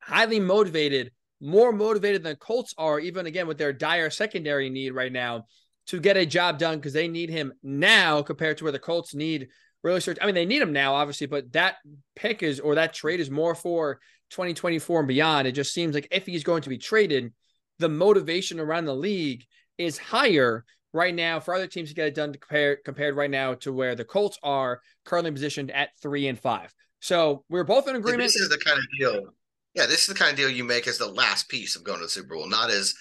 highly 0.00 0.38
motivated, 0.38 1.12
more 1.40 1.72
motivated 1.72 2.22
than 2.22 2.36
Colts 2.36 2.74
are, 2.78 3.00
even 3.00 3.26
again 3.26 3.46
with 3.46 3.58
their 3.58 3.72
dire 3.72 4.10
secondary 4.10 4.70
need 4.70 4.90
right 4.90 5.12
now 5.12 5.46
to 5.88 6.00
get 6.00 6.16
a 6.16 6.26
job 6.26 6.58
done 6.58 6.78
because 6.78 6.92
they 6.92 7.08
need 7.08 7.30
him 7.30 7.52
now 7.62 8.22
compared 8.22 8.58
to 8.58 8.64
where 8.64 8.72
the 8.72 8.78
Colts 8.78 9.14
need 9.14 9.48
really 9.82 10.00
search. 10.00 10.18
I 10.20 10.26
mean, 10.26 10.34
they 10.34 10.46
need 10.46 10.62
him 10.62 10.72
now, 10.72 10.94
obviously, 10.94 11.26
but 11.26 11.52
that 11.52 11.76
pick 12.14 12.42
is 12.42 12.60
or 12.60 12.76
that 12.76 12.94
trade 12.94 13.20
is 13.20 13.30
more 13.30 13.54
for 13.54 14.00
2024 14.30 15.00
and 15.00 15.08
beyond. 15.08 15.48
It 15.48 15.52
just 15.52 15.74
seems 15.74 15.94
like 15.94 16.08
if 16.10 16.26
he's 16.26 16.44
going 16.44 16.62
to 16.62 16.68
be 16.68 16.78
traded, 16.78 17.32
the 17.78 17.88
motivation 17.88 18.60
around 18.60 18.84
the 18.84 18.94
league 18.94 19.44
is 19.78 19.98
higher 19.98 20.64
right 20.92 21.14
now 21.14 21.40
for 21.40 21.54
other 21.54 21.66
teams 21.66 21.88
to 21.88 21.94
get 21.94 22.06
it 22.06 22.14
done 22.14 22.32
to 22.32 22.38
compare, 22.38 22.76
compared 22.76 23.16
right 23.16 23.30
now 23.30 23.54
to 23.54 23.72
where 23.72 23.94
the 23.94 24.04
Colts 24.04 24.38
are 24.42 24.80
currently 25.04 25.32
positioned 25.32 25.70
at 25.70 25.90
three 26.00 26.28
and 26.28 26.38
five. 26.38 26.72
So 27.00 27.44
we're 27.48 27.64
both 27.64 27.88
in 27.88 27.96
agreement. 27.96 28.22
This 28.22 28.36
is 28.36 28.48
the 28.48 28.58
kind 28.58 28.78
of 28.78 28.84
deal. 28.98 29.34
Yeah, 29.74 29.86
this 29.86 30.02
is 30.02 30.06
the 30.06 30.14
kind 30.14 30.30
of 30.30 30.36
deal 30.36 30.50
you 30.50 30.64
make 30.64 30.86
as 30.86 30.98
the 30.98 31.08
last 31.08 31.48
piece 31.48 31.76
of 31.76 31.82
going 31.82 31.98
to 31.98 32.04
the 32.04 32.10
Super 32.10 32.34
Bowl, 32.34 32.46
not 32.46 32.70
as 32.70 32.94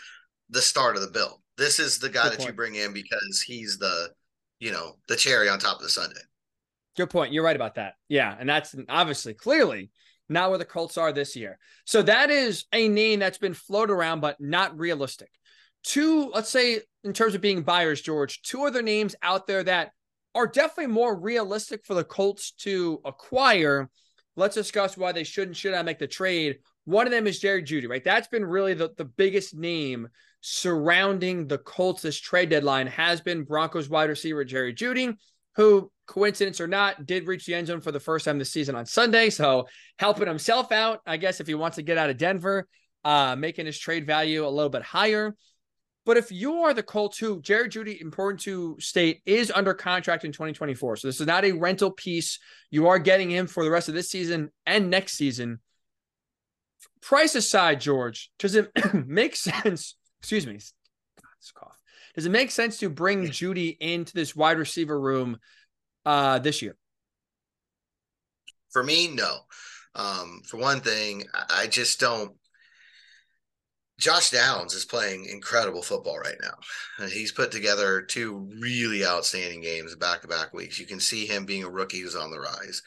the 0.50 0.62
start 0.62 0.96
of 0.96 1.02
the 1.02 1.10
bill. 1.10 1.42
This 1.62 1.80
is 1.80 2.00
the 2.00 2.10
guy 2.10 2.24
Good 2.24 2.32
that 2.34 2.38
point. 2.40 2.50
you 2.50 2.56
bring 2.56 2.76
in 2.76 2.94
because 2.94 3.42
he's 3.42 3.78
the, 3.78 4.10
you 4.60 4.72
know, 4.72 4.98
the 5.08 5.16
cherry 5.16 5.50
on 5.50 5.60
top 5.60 5.78
of 5.78 5.84
the 5.84 5.90
sundae. 5.90 6.20
Good 6.98 7.10
point. 7.10 7.32
You're 7.32 7.44
right 7.44 7.56
about 7.56 7.76
that. 7.76 7.94
Yeah, 8.10 8.36
and 8.38 8.50
that's 8.50 8.76
obviously 8.90 9.34
clearly 9.34 9.92
not 10.28 10.50
where 10.50 10.60
the 10.60 10.66
Colts 10.66 10.98
are 10.98 11.12
this 11.12 11.36
year. 11.36 11.60
So 11.86 12.02
that 12.04 12.30
is 12.30 12.66
a 12.74 12.88
name 12.88 13.20
that's 13.20 13.38
been 13.38 13.54
floated 13.54 13.94
around, 13.94 14.22
but 14.22 14.40
not 14.40 14.78
realistic 14.78 15.30
two, 15.84 16.32
let's 16.34 16.50
say, 16.50 16.82
in 17.04 17.14
terms 17.14 17.36
of 17.36 17.42
being 17.42 17.64
buyers, 17.64 18.02
George, 18.02 18.42
two 18.42 18.64
other 18.64 18.82
names 18.82 19.16
out 19.24 19.48
there 19.48 19.64
that 19.64 19.92
are 20.34 20.48
definitely 20.48 20.94
more 20.94 21.18
realistic 21.18 21.86
for 21.86 21.94
the 21.94 22.04
Colts 22.04 22.52
to 22.52 23.02
acquire. 23.06 23.90
Let's 24.36 24.56
discuss 24.56 24.96
why 24.96 25.12
they 25.12 25.24
should 25.24 25.48
and 25.48 25.58
should 25.58 25.74
not 25.74 25.86
make 25.86 26.00
the 26.00 26.08
trade. 26.08 26.60
One 26.86 27.06
of 27.06 27.12
them 27.12 27.28
is 27.28 27.40
Jerry 27.40 27.64
Jeudy, 27.64 27.90
right? 27.90 28.04
That's 28.04 28.28
been 28.28 28.46
really 28.46 28.74
the, 28.74 28.92
the 28.98 29.06
biggest 29.06 29.56
name 29.56 30.08
surrounding 30.42 31.48
the 31.48 31.60
Colts 31.60 32.02
this 32.02 32.20
trade 32.20 32.50
deadline 32.50 32.88
has 32.88 33.22
been 33.22 33.44
Broncos 33.44 33.90
wide 33.90 34.10
receiver 34.10 34.44
Jerry 34.44 34.74
Jeudy, 34.74 35.16
who, 35.56 35.92
coincidence 36.08 36.60
or 36.60 36.68
not, 36.68 37.06
did 37.06 37.28
reach 37.28 37.46
the 37.46 37.56
end 37.56 37.68
zone 37.68 37.82
for 37.82 37.92
the 37.92 38.00
first 38.00 38.26
time 38.26 38.40
this 38.40 38.52
season 38.52 38.76
on 38.76 38.86
Sunday. 38.86 39.30
So 39.30 39.68
helping 40.00 40.28
himself 40.28 40.72
out, 40.72 41.00
I 41.06 41.18
guess, 41.18 41.40
if 41.40 41.48
he 41.48 41.54
wants 41.54 41.76
to 41.76 41.84
get 41.84 41.98
out 41.98 42.10
of 42.10 42.18
Denver, 42.18 42.68
uh, 43.04 43.36
making 43.38 43.66
his 43.66 43.78
trade 43.78 44.06
value 44.06 44.46
a 44.46 44.50
little 44.50 44.70
bit 44.70 44.84
higher. 44.84 45.36
But 46.04 46.18
if 46.18 46.32
you 46.32 46.64
are 46.64 46.74
the 46.74 46.82
Colts, 46.82 47.20
who 47.20 47.42
Jerry 47.42 47.70
Jeudy, 47.70 48.02
important 48.02 48.42
to 48.42 48.76
state, 48.80 49.22
is 49.26 49.52
under 49.52 49.76
contract 49.76 50.26
in 50.26 50.32
2024. 50.32 50.98
So 50.98 51.08
this 51.08 51.22
is 51.22 51.28
not 51.28 51.46
a 51.46 51.52
rental 51.52 51.92
piece. 51.92 52.40
You 52.72 52.88
are 52.88 52.98
getting 52.98 53.30
him 53.30 53.46
for 53.46 53.64
the 53.64 53.70
rest 53.70 53.88
of 53.88 53.94
this 53.94 54.10
season 54.10 54.50
and 54.66 54.90
next 54.90 55.14
season. 55.14 55.60
Price 57.02 57.36
aside, 57.36 57.82
George, 57.82 58.32
does 58.40 58.56
it 58.56 58.72
make 59.08 59.36
sense? 59.36 59.96
Excuse 60.22 60.48
me. 60.48 60.54
God, 60.54 61.30
cough. 61.56 61.78
Does 62.16 62.26
it 62.26 62.32
make 62.32 62.52
sense 62.52 62.78
to 62.80 62.90
bring 62.90 63.28
Jeudy 63.28 63.78
into 63.80 64.14
this 64.14 64.36
wide 64.36 64.58
receiver 64.58 65.00
room 65.00 65.38
uh, 66.06 66.40
this 66.40 66.62
year? 66.62 66.76
For 68.72 68.84
me, 68.84 69.08
no. 69.08 69.40
Um, 69.96 70.42
for 70.46 70.58
one 70.58 70.80
thing, 70.80 71.26
I 71.34 71.68
just 71.68 72.00
don't 72.00 72.34
Josh 74.02 74.32
Downs 74.32 74.74
is 74.74 74.84
playing 74.84 75.26
incredible 75.26 75.84
football 75.84 76.18
right 76.18 76.38
now. 76.42 77.06
He's 77.08 77.32
put 77.32 77.52
together 77.52 78.02
two 78.02 78.50
really 78.60 79.06
outstanding 79.06 79.62
games 79.62 79.96
back 79.96 80.22
to 80.22 80.28
back 80.28 80.56
weeks. 80.56 80.80
You 80.80 80.88
can 80.88 81.00
see 81.00 81.28
him 81.28 81.46
being 81.46 81.64
a 81.64 81.70
rookie 81.70 82.00
who's 82.00 82.16
on 82.16 82.32
the 82.32 82.40
rise. 82.40 82.82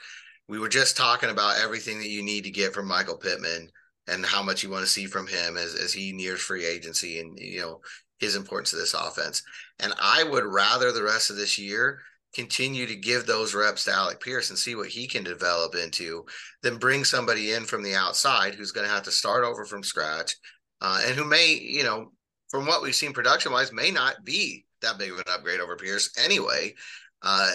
We 0.48 0.58
were 0.58 0.68
just 0.68 0.96
talking 0.96 1.30
about 1.30 1.60
everything 1.62 2.00
that 2.00 2.08
you 2.08 2.20
need 2.24 2.42
to 2.44 2.50
get 2.50 2.74
from 2.74 2.88
Michael 2.88 3.16
Pittman 3.16 3.70
and 4.08 4.24
how 4.24 4.42
much 4.42 4.62
you 4.62 4.70
want 4.70 4.84
to 4.84 4.90
see 4.90 5.06
from 5.06 5.26
him 5.26 5.56
as, 5.56 5.74
as 5.74 5.92
he 5.92 6.12
nears 6.12 6.40
free 6.40 6.64
agency 6.64 7.20
and 7.20 7.38
you 7.38 7.60
know 7.60 7.80
his 8.18 8.36
importance 8.36 8.70
to 8.70 8.76
this 8.76 8.94
offense. 8.94 9.42
And 9.80 9.92
I 10.00 10.24
would 10.24 10.44
rather 10.44 10.92
the 10.92 11.02
rest 11.02 11.30
of 11.30 11.36
this 11.36 11.58
year 11.58 12.00
continue 12.34 12.86
to 12.86 12.96
give 12.96 13.26
those 13.26 13.54
reps 13.54 13.84
to 13.84 13.92
Alec 13.92 14.20
Pierce 14.20 14.50
and 14.50 14.58
see 14.58 14.74
what 14.74 14.88
he 14.88 15.06
can 15.06 15.22
develop 15.22 15.74
into 15.74 16.24
than 16.62 16.78
bring 16.78 17.04
somebody 17.04 17.52
in 17.52 17.64
from 17.64 17.82
the 17.82 17.94
outside 17.94 18.54
who's 18.54 18.72
going 18.72 18.86
to 18.86 18.92
have 18.92 19.04
to 19.04 19.10
start 19.10 19.44
over 19.44 19.64
from 19.64 19.82
scratch 19.82 20.34
uh, 20.80 21.00
and 21.06 21.14
who 21.14 21.24
may, 21.24 21.54
you 21.54 21.84
know, 21.84 22.12
from 22.50 22.66
what 22.66 22.82
we've 22.82 22.94
seen 22.94 23.12
production 23.12 23.52
wise, 23.52 23.72
may 23.72 23.90
not 23.90 24.24
be 24.24 24.64
that 24.82 24.98
big 24.98 25.10
of 25.10 25.18
an 25.18 25.24
upgrade 25.32 25.60
over 25.60 25.76
Pierce 25.76 26.10
anyway. 26.22 26.74
Uh, 27.22 27.50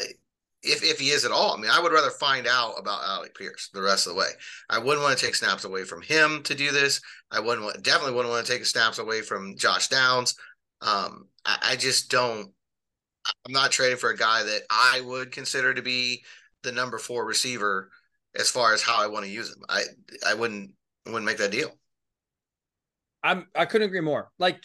if 0.62 0.84
if 0.84 1.00
he 1.00 1.10
is 1.10 1.26
at 1.26 1.32
all, 1.32 1.54
I 1.54 1.58
mean, 1.58 1.72
I 1.72 1.82
would 1.82 1.92
rather 1.92 2.10
find 2.10 2.48
out 2.48 2.74
about 2.78 3.04
Alec 3.04 3.36
Pierce 3.36 3.70
the 3.74 3.82
rest 3.82 4.08
of 4.08 4.14
the 4.14 4.20
way. 4.20 4.30
I 4.70 4.80
wouldn't 4.80 5.02
want 5.04 5.18
to 5.18 5.26
take 5.26 5.36
snaps 5.36 5.64
away 5.64 5.84
from 5.84 6.02
him 6.02 6.44
to 6.44 6.56
do 6.56 6.72
this. 6.72 7.02
I 7.32 7.40
wouldn't 7.40 7.64
want, 7.64 7.82
definitely 7.84 8.16
wouldn't 8.16 8.34
want 8.34 8.46
to 8.46 8.52
take 8.52 8.66
snaps 8.66 9.00
away 9.00 9.22
from 9.22 9.56
Josh 9.56 9.88
Downs. 9.88 10.36
Um, 10.82 11.28
I, 11.46 11.58
I 11.72 11.76
just 11.76 12.12
don't. 12.12 12.52
I'm 13.46 13.54
not 13.54 13.72
trading 13.72 13.98
for 13.98 14.10
a 14.10 14.18
guy 14.18 14.44
that 14.44 14.62
I 14.70 15.02
would 15.02 15.32
consider 15.32 15.74
to 15.74 15.82
be 15.82 16.24
the 16.64 16.72
number 16.72 16.98
four 16.98 17.26
receiver 17.26 17.90
as 18.36 18.50
far 18.50 18.74
as 18.74 18.82
how 18.82 19.02
I 19.02 19.08
want 19.08 19.26
to 19.26 19.32
use 19.32 19.50
him. 19.50 19.64
I 19.70 19.84
I 20.28 20.34
wouldn't 20.34 20.72
wouldn't 21.06 21.26
make 21.26 21.38
that 21.38 21.52
deal. 21.52 21.72
I'm 23.24 23.48
I 23.56 23.66
couldn't 23.66 23.88
agree 23.88 24.02
more. 24.02 24.30
Like 24.40 24.62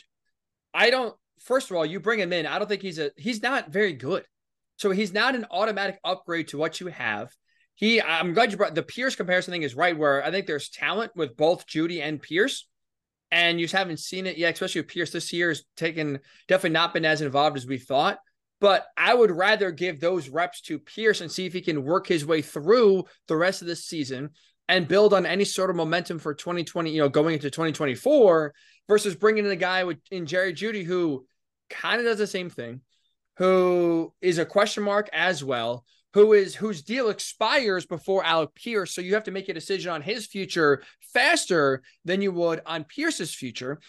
I 0.73 0.91
don't 0.91 1.15
first 1.41 1.71
of 1.71 1.77
all, 1.77 1.87
you 1.87 2.01
bring 2.01 2.19
him 2.19 2.33
in. 2.33 2.47
I 2.47 2.59
don't 2.59 2.69
think 2.69 2.83
he's 2.83 2.99
a 2.99 3.11
he's 3.17 3.43
not 3.43 3.71
very 3.71 3.93
good. 3.93 4.25
So 4.77 4.91
he's 4.91 5.13
not 5.13 5.35
an 5.35 5.47
automatic 5.51 5.99
upgrade 6.05 6.49
to 6.49 6.59
what 6.59 6.81
you 6.81 6.89
have. 6.89 7.33
he, 7.75 8.01
I'm 8.03 8.35
glad 8.35 8.51
you 8.51 8.57
brought 8.59 8.75
the 8.75 8.83
Pierce 8.83 9.17
comparison 9.17 9.53
thing 9.53 9.63
is 9.63 9.75
right. 9.75 9.97
Where 9.97 10.25
I 10.25 10.31
think 10.31 10.47
there's 10.47 10.69
talent 10.69 11.13
with 11.15 11.37
both 11.37 11.67
Jeudy 11.67 12.03
and 12.03 12.21
Pierce, 12.21 12.67
and 13.31 13.59
you 13.59 13.67
just 13.67 13.75
haven't 13.75 14.01
seen 14.01 14.27
it 14.27 14.37
yet. 14.37 14.55
Especially 14.55 14.81
with 14.81 14.89
Pierce 14.89 15.11
this 15.11 15.33
year 15.33 15.49
has 15.49 15.65
taken 15.77 16.21
definitely 16.49 16.71
not 16.71 16.95
been 16.95 17.05
as 17.05 17.23
involved 17.23 17.57
as 17.57 17.67
we 17.67 17.79
thought. 17.79 18.19
But 18.61 18.87
I 18.97 19.13
would 19.13 19.31
rather 19.31 19.71
give 19.71 20.01
those 20.01 20.29
reps 20.29 20.61
to 20.63 20.79
Pierce 20.79 21.21
and 21.21 21.31
see 21.31 21.45
if 21.45 21.53
he 21.53 21.61
can 21.61 21.85
work 21.85 22.07
his 22.07 22.25
way 22.25 22.41
through 22.41 23.05
the 23.29 23.37
rest 23.37 23.61
of 23.63 23.69
the 23.69 23.77
season 23.77 24.31
and 24.69 24.89
build 24.89 25.13
on 25.13 25.27
any 25.27 25.45
sort 25.45 25.71
of 25.71 25.77
momentum 25.77 26.19
for 26.19 26.35
2020, 26.35 26.91
you 26.91 26.99
know, 26.99 27.09
going 27.09 27.35
into 27.35 27.51
2024 27.51 28.55
versus 28.89 29.15
bringing 29.15 29.45
in 29.45 29.51
a 29.51 29.57
guy 29.57 29.85
with 29.85 29.99
in 30.11 30.27
Jerry 30.27 30.55
Jeudy 30.55 30.85
who 30.85 31.27
kind 31.69 32.01
of 32.01 32.07
does 32.07 32.19
the 32.19 32.27
same 32.27 32.49
thing, 32.49 32.81
who 33.37 34.13
is 34.21 34.39
a 34.39 34.45
question 34.45 34.83
mark 34.83 35.09
as 35.13 35.43
well, 35.43 35.85
who 36.13 36.33
is 36.33 36.55
whose 36.55 36.83
deal 36.83 37.11
expires 37.11 37.87
before 37.87 38.25
Alec 38.25 38.55
Pierce. 38.55 38.95
So 38.95 39.01
you 39.01 39.15
have 39.15 39.25
to 39.25 39.33
make 39.33 39.49
a 39.49 39.55
decision 39.55 39.91
on 39.91 40.03
his 40.03 40.27
future 40.27 40.83
faster 41.13 41.83
than 42.05 42.23
you 42.23 42.33
would 42.33 42.61
on 42.67 42.85
Pierce's 42.85 43.35
future. 43.35 43.81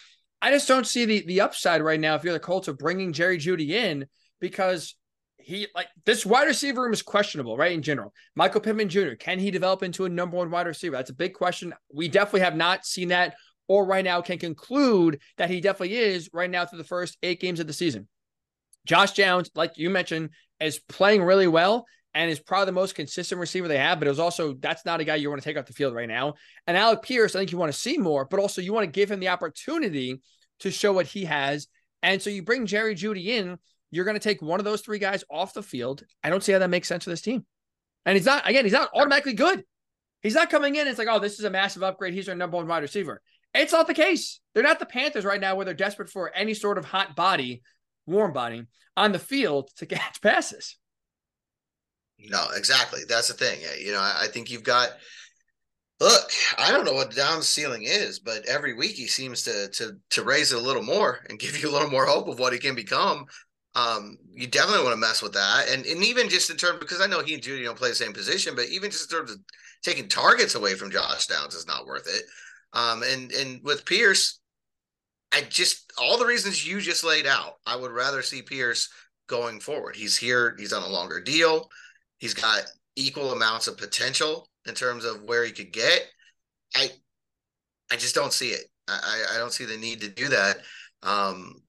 I 0.42 0.52
just 0.52 0.68
don't 0.68 0.88
see 0.88 1.06
the 1.06 1.26
the 1.26 1.42
upside 1.42 1.82
right 1.82 2.00
now 2.00 2.16
if 2.16 2.24
you're 2.24 2.34
the 2.34 2.40
Colts 2.40 2.68
of 2.68 2.78
bringing 2.78 3.14
Jerry 3.14 3.38
Jeudy 3.38 3.70
in 3.70 4.08
because 4.40 4.96
he 5.38 5.68
like 5.76 5.88
this 6.06 6.26
wide 6.26 6.48
receiver 6.48 6.82
room 6.82 6.94
is 6.94 7.04
questionable, 7.04 7.56
right? 7.56 7.72
In 7.72 7.84
general, 7.84 8.12
Michael 8.36 8.62
Pittman 8.62 8.90
Jr. 8.90 9.14
can 9.20 9.38
he 9.38 9.52
develop 9.52 9.84
into 9.84 10.06
a 10.06 10.10
number 10.10 10.38
one 10.38 10.50
wide 10.50 10.66
receiver? 10.66 10.96
That's 10.96 11.12
a 11.12 11.16
big 11.16 11.36
question. 11.36 11.74
We 11.94 12.08
definitely 12.08 12.42
have 12.42 12.56
not 12.56 12.86
seen 12.86 13.10
that, 13.10 13.36
or 13.68 13.86
right 13.86 14.04
now 14.04 14.22
can 14.22 14.40
conclude 14.40 15.22
that 15.38 15.52
he 15.52 15.62
definitely 15.62 15.98
is 15.98 16.32
right 16.34 16.50
now 16.50 16.66
through 16.66 16.80
the 16.80 16.84
first 16.84 17.18
eight 17.22 17.40
games 17.40 17.60
of 17.60 17.68
the 17.68 17.74
season. 17.74 18.08
Josh 18.86 19.14
Downs, 19.14 19.50
like 19.56 19.78
you 19.78 19.90
mentioned, 19.90 20.30
is 20.60 20.80
playing 20.80 21.24
really 21.24 21.48
well 21.48 21.86
and 22.14 22.32
is 22.32 22.40
probably 22.40 22.68
the 22.68 22.72
most 22.72 22.96
consistent 22.96 23.42
receiver 23.42 23.68
they 23.68 23.78
have. 23.78 24.00
But 24.00 24.08
it 24.08 24.12
was 24.12 24.20
also 24.20 24.54
that's 24.54 24.86
not 24.86 25.02
a 25.02 25.04
guy 25.04 25.16
you 25.16 25.30
want 25.30 25.42
to 25.42 25.48
take 25.48 25.58
off 25.58 25.66
the 25.66 25.74
field 25.74 25.94
right 25.94 26.08
now. 26.08 26.36
And 26.66 26.78
Alec 26.78 27.02
Pierce, 27.02 27.36
I 27.36 27.40
think 27.40 27.52
you 27.52 27.58
want 27.58 27.74
to 27.74 27.78
see 27.78 27.98
more, 27.98 28.26
but 28.26 28.40
also 28.40 28.62
you 28.62 28.72
want 28.72 28.86
to 28.86 28.92
give 28.92 29.12
him 29.12 29.20
the 29.20 29.30
opportunity 29.30 30.22
to 30.60 30.72
show 30.72 30.94
what 30.94 31.08
he 31.08 31.26
has. 31.26 31.68
And 32.02 32.22
so 32.22 32.30
you 32.30 32.44
bring 32.44 32.66
Jerry 32.66 32.96
Jeudy 32.96 33.26
in 33.28 33.58
you're 33.96 34.06
going 34.06 34.16
to 34.16 34.20
take 34.20 34.42
one 34.42 34.60
of 34.60 34.66
those 34.66 34.82
three 34.82 35.00
guys 35.00 35.24
off 35.32 35.54
the 35.54 35.64
field. 35.64 36.04
I 36.24 36.30
don't 36.30 36.44
see 36.44 36.52
how 36.52 36.60
that 36.60 36.70
makes 36.70 36.88
sense 36.88 37.06
for 37.06 37.10
this 37.10 37.22
team. 37.22 37.46
And 38.06 38.18
he's 38.18 38.26
not, 38.26 38.48
again, 38.48 38.66
he's 38.66 38.74
not 38.74 38.90
automatically 38.94 39.34
good. 39.34 39.64
He's 40.22 40.36
not 40.36 40.50
coming 40.50 40.76
in. 40.76 40.88
It's 40.88 41.00
like, 41.00 41.08
oh, 41.10 41.20
this 41.20 41.40
is 41.40 41.46
a 41.46 41.50
massive 41.50 41.82
upgrade. 41.82 42.14
He's 42.14 42.28
our 42.28 42.36
number 42.36 42.58
one 42.58 42.68
wide 42.68 42.82
receiver. 42.82 43.22
It's 43.54 43.72
not 43.72 43.88
the 43.88 43.94
case. 43.94 44.42
They're 44.54 44.64
not 44.64 44.80
the 44.80 44.86
Panthers 44.86 45.24
right 45.24 45.40
now 45.40 45.56
where 45.56 45.66
they're 45.66 45.74
desperate 45.74 46.10
for 46.10 46.30
any 46.36 46.54
sort 46.54 46.78
of 46.78 46.86
hot 46.86 47.16
body, 47.16 47.62
warm 48.06 48.34
body 48.34 48.66
on 48.98 49.12
the 49.12 49.20
field 49.20 49.70
to 49.78 49.86
catch 49.86 50.22
passes. 50.22 50.78
No, 52.18 52.48
exactly. 52.56 53.02
That's 53.08 53.28
the 53.28 53.34
thing. 53.34 53.60
You 53.80 53.92
know, 53.92 54.00
I 54.02 54.28
think 54.32 54.50
you've 54.50 54.64
got 54.64 54.90
look, 56.00 56.30
I 56.58 56.72
don't 56.72 56.86
know 56.86 56.94
what 56.94 57.16
down 57.16 57.42
ceiling 57.42 57.84
is, 57.84 58.20
but 58.20 58.46
every 58.46 58.74
week 58.74 58.96
he 58.96 59.08
seems 59.08 59.44
to 59.44 59.70
to 59.70 59.98
to 60.12 60.24
raise 60.24 60.52
it 60.52 60.58
a 60.58 60.62
little 60.62 60.84
more 60.84 61.20
and 61.30 61.40
give 61.40 61.62
you 61.62 61.70
a 61.70 61.74
little 61.74 61.90
more 61.90 62.06
hope 62.06 62.28
of 62.28 62.40
what 62.40 62.54
he 62.54 62.60
can 62.60 62.76
become 62.76 63.26
um, 63.76 64.18
you 64.34 64.48
definitely 64.48 64.84
want 64.84 64.94
to 64.94 65.02
mess 65.02 65.22
with 65.22 65.34
that. 65.34 65.68
And 65.70 65.86
and 65.86 66.04
even 66.04 66.30
just 66.30 66.50
in 66.50 66.58
terms 66.58 66.80
because 66.80 67.02
I 67.02 67.08
know 67.08 67.22
he 67.22 67.34
and 67.34 67.44
Jeudy 67.44 67.64
don't 67.64 67.78
play 67.78 67.90
the 67.90 67.96
same 67.96 68.14
position, 68.14 68.56
but 68.56 68.66
even 68.70 68.90
just 68.90 69.12
in 69.12 69.18
terms 69.18 69.32
of 69.32 69.40
taking 69.84 70.08
targets 70.08 70.56
away 70.56 70.76
from 70.76 70.92
Josh 70.92 71.28
Downs 71.28 71.54
is 71.54 71.68
not 71.68 71.86
worth 71.86 72.08
it. 72.08 72.24
Um, 72.74 73.04
and 73.04 73.32
and 73.34 73.62
with 73.64 73.86
Pierce, 73.86 74.40
I 75.36 75.42
just 75.42 75.92
all 75.98 76.18
the 76.18 76.26
reasons 76.26 76.66
you 76.66 76.80
just 76.80 77.04
laid 77.04 77.28
out, 77.28 77.56
I 77.68 77.76
would 77.76 77.92
rather 77.92 78.22
see 78.22 78.42
Pierce 78.42 78.90
going 79.28 79.60
forward. 79.60 79.98
He's 79.98 80.16
here, 80.16 80.56
he's 80.58 80.72
on 80.72 80.84
a 80.84 80.88
longer 80.88 81.20
deal, 81.20 81.70
he's 82.20 82.34
got 82.34 82.62
equal 82.96 83.34
amounts 83.34 83.68
of 83.68 83.78
potential 83.78 84.48
in 84.66 84.76
terms 84.76 85.04
of 85.04 85.24
where 85.24 85.44
he 85.44 85.52
could 85.52 85.74
get. 85.74 86.08
I 86.74 86.90
I 87.92 87.98
just 87.98 88.16
don't 88.16 88.32
see 88.32 88.50
it. 88.50 88.66
I, 88.88 89.26
I 89.34 89.38
don't 89.38 89.52
see 89.52 89.66
the 89.66 89.78
need 89.78 90.00
to 90.02 90.10
do 90.10 90.30
that. 90.30 90.58
Um, 91.04 91.62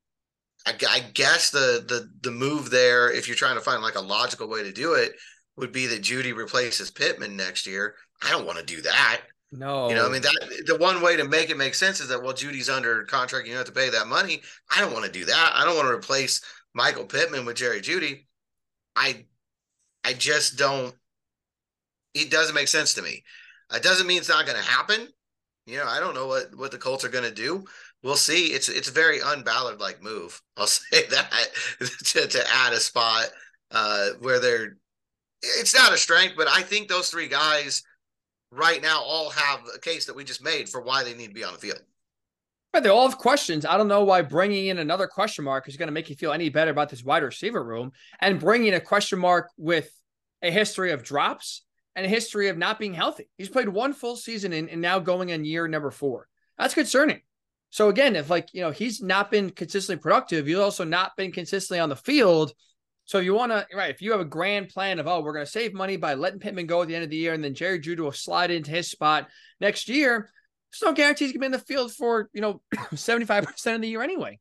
I, 0.64 0.74
I 0.88 1.00
guess 1.12 1.50
the 1.50 1.84
the 1.88 2.08
the 2.22 2.30
move 2.30 2.70
there, 2.70 3.10
if 3.10 3.26
you're 3.26 3.36
trying 3.36 3.56
to 3.56 3.60
find 3.62 3.82
like 3.82 3.96
a 3.96 4.00
logical 4.00 4.48
way 4.48 4.62
to 4.62 4.72
do 4.72 4.94
it, 4.94 5.12
would 5.56 5.72
be 5.72 5.86
that 5.88 6.02
Jeudy 6.02 6.36
replaces 6.36 6.92
Pittman 6.92 7.36
next 7.36 7.66
year. 7.66 7.96
I 8.22 8.30
don't 8.30 8.46
want 8.46 8.58
to 8.60 8.64
do 8.64 8.80
that. 8.82 9.22
No, 9.52 9.88
you 9.88 9.94
know, 9.94 10.06
I 10.06 10.10
mean 10.10 10.22
that 10.22 10.64
the 10.66 10.76
one 10.76 11.00
way 11.00 11.16
to 11.16 11.24
make 11.24 11.50
it 11.50 11.56
make 11.56 11.74
sense 11.74 12.00
is 12.00 12.08
that 12.08 12.22
well, 12.22 12.34
Jeudy's 12.34 12.68
under 12.68 13.04
contract, 13.04 13.46
you 13.46 13.52
don't 13.52 13.64
have 13.64 13.66
to 13.66 13.80
pay 13.80 13.90
that 13.90 14.08
money. 14.08 14.42
I 14.74 14.80
don't 14.80 14.92
want 14.92 15.04
to 15.04 15.12
do 15.12 15.24
that. 15.24 15.52
I 15.54 15.64
don't 15.64 15.76
want 15.76 15.88
to 15.88 15.94
replace 15.94 16.42
Michael 16.74 17.04
Pittman 17.04 17.46
with 17.46 17.56
Jerry 17.56 17.80
Jeudy. 17.80 18.26
I, 18.96 19.24
I 20.04 20.14
just 20.14 20.58
don't. 20.58 20.94
It 22.14 22.30
doesn't 22.30 22.54
make 22.54 22.68
sense 22.68 22.94
to 22.94 23.02
me. 23.02 23.22
It 23.72 23.82
doesn't 23.82 24.06
mean 24.06 24.18
it's 24.18 24.28
not 24.28 24.46
going 24.46 24.58
to 24.58 24.68
happen. 24.68 25.08
You 25.66 25.78
know, 25.78 25.86
I 25.86 26.00
don't 26.00 26.14
know 26.14 26.26
what 26.26 26.54
what 26.56 26.72
the 26.72 26.78
Colts 26.78 27.04
are 27.04 27.08
going 27.08 27.24
to 27.24 27.34
do, 27.34 27.64
we'll 28.02 28.16
see. 28.16 28.48
It's 28.48 28.68
it's 28.68 28.88
a 28.88 28.92
very 28.92 29.18
unballard 29.18 29.80
like 29.80 30.02
move. 30.02 30.40
I'll 30.56 30.66
say 30.66 31.06
that 31.10 31.30
to, 31.80 32.26
to 32.26 32.44
add 32.54 32.72
a 32.72 32.80
spot 32.80 33.26
uh, 33.70 34.10
where 34.20 34.40
they're. 34.40 34.76
It's 35.42 35.74
not 35.74 35.92
a 35.92 35.98
strength, 35.98 36.34
but 36.36 36.48
I 36.48 36.62
think 36.62 36.88
those 36.88 37.10
three 37.10 37.28
guys 37.28 37.82
right 38.50 38.82
now 38.82 39.02
all 39.02 39.30
have 39.30 39.60
a 39.74 39.78
case 39.78 40.06
that 40.06 40.16
we 40.16 40.24
just 40.24 40.42
made 40.42 40.68
for 40.68 40.80
why 40.80 41.04
they 41.04 41.14
need 41.14 41.28
to 41.28 41.34
be 41.34 41.44
on 41.44 41.52
the 41.52 41.58
field. 41.58 41.80
Right, 42.72 42.82
they 42.82 42.88
all 42.88 43.08
have 43.08 43.18
questions. 43.18 43.64
I 43.64 43.78
don't 43.78 43.88
know 43.88 44.04
why 44.04 44.22
bringing 44.22 44.66
in 44.66 44.78
another 44.78 45.06
question 45.06 45.44
mark 45.44 45.68
is 45.68 45.76
going 45.76 45.88
to 45.88 45.92
make 45.92 46.10
you 46.10 46.16
feel 46.16 46.32
any 46.32 46.48
better 46.48 46.70
about 46.70 46.90
this 46.90 47.04
wide 47.04 47.22
receiver 47.22 47.62
room, 47.62 47.92
and 48.20 48.40
bringing 48.40 48.74
a 48.74 48.80
question 48.80 49.18
mark 49.18 49.50
with 49.56 49.90
a 50.42 50.50
history 50.50 50.92
of 50.92 51.02
drops 51.02 51.62
and 51.94 52.04
a 52.04 52.08
history 52.08 52.48
of 52.48 52.58
not 52.58 52.78
being 52.78 52.92
healthy. 52.92 53.28
He's 53.38 53.48
played 53.48 53.68
one 53.68 53.94
full 53.94 54.16
season 54.16 54.52
in, 54.52 54.68
and 54.68 54.82
now 54.82 54.98
going 54.98 55.30
in 55.30 55.44
year 55.44 55.66
number 55.66 55.90
four. 55.90 56.28
That's 56.58 56.74
concerning. 56.74 57.22
So 57.70 57.88
again, 57.88 58.16
if 58.16 58.30
like, 58.30 58.48
you 58.52 58.60
know, 58.60 58.70
he's 58.70 59.02
not 59.02 59.30
been 59.30 59.50
consistently 59.50 60.02
productive, 60.02 60.46
he's 60.46 60.56
also 60.56 60.84
not 60.84 61.16
been 61.16 61.32
consistently 61.32 61.80
on 61.80 61.88
the 61.88 61.96
field. 61.96 62.52
So 63.06 63.18
if 63.18 63.24
you 63.24 63.34
want 63.34 63.52
to, 63.52 63.66
right, 63.74 63.90
if 63.90 64.02
you 64.02 64.10
have 64.10 64.20
a 64.20 64.24
grand 64.24 64.68
plan 64.68 64.98
of, 64.98 65.06
oh, 65.06 65.20
we're 65.20 65.32
going 65.32 65.44
to 65.44 65.50
save 65.50 65.72
money 65.72 65.96
by 65.96 66.14
letting 66.14 66.40
Pittman 66.40 66.66
go 66.66 66.82
at 66.82 66.88
the 66.88 66.94
end 66.94 67.04
of 67.04 67.10
the 67.10 67.16
year 67.16 67.34
and 67.34 67.42
then 67.42 67.54
Jerry 67.54 67.78
Jeudy 67.78 68.00
will 68.00 68.12
slide 68.12 68.50
into 68.50 68.72
his 68.72 68.90
spot 68.90 69.28
next 69.60 69.88
year, 69.88 70.30
there's 70.72 70.90
no 70.90 70.92
guarantee 70.92 71.26
he's 71.26 71.32
going 71.32 71.40
to 71.40 71.40
be 71.40 71.46
in 71.46 71.52
the 71.52 71.58
field 71.60 71.92
for, 71.92 72.28
you 72.32 72.40
know, 72.40 72.60
75% 72.74 73.74
of 73.74 73.80
the 73.80 73.88
year 73.88 74.02
anyway. 74.02 74.38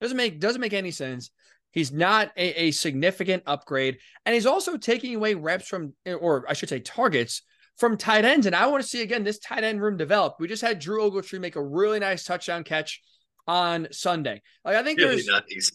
Doesn't 0.00 0.16
make, 0.16 0.40
doesn't 0.40 0.60
make 0.60 0.72
any 0.72 0.90
sense. 0.90 1.30
He's 1.72 1.92
not 1.92 2.32
a, 2.38 2.68
a 2.68 2.70
significant 2.70 3.42
upgrade. 3.46 3.98
And 4.24 4.34
he's 4.34 4.46
also 4.46 4.78
taking 4.78 5.14
away 5.14 5.34
reps 5.34 5.68
from, 5.68 5.92
or 6.06 6.46
I 6.48 6.54
should 6.54 6.70
say 6.70 6.80
targets 6.80 7.42
from 7.76 7.98
tight 7.98 8.24
ends. 8.24 8.46
And 8.46 8.56
I 8.56 8.66
want 8.68 8.82
to 8.82 8.88
see 8.88 9.02
again 9.02 9.24
this 9.24 9.38
tight 9.38 9.62
end 9.62 9.82
room 9.82 9.98
develop. 9.98 10.36
We 10.38 10.48
just 10.48 10.62
had 10.62 10.78
Drew 10.78 11.02
Ogletree 11.02 11.40
make 11.40 11.56
a 11.56 11.62
really 11.62 11.98
nice 11.98 12.24
touchdown 12.24 12.64
catch 12.64 13.02
on 13.46 13.88
Sunday. 13.90 14.40
Like 14.64 14.76
I 14.76 14.82
think 14.82 14.98
really 14.98 15.22
there's. 15.22 15.70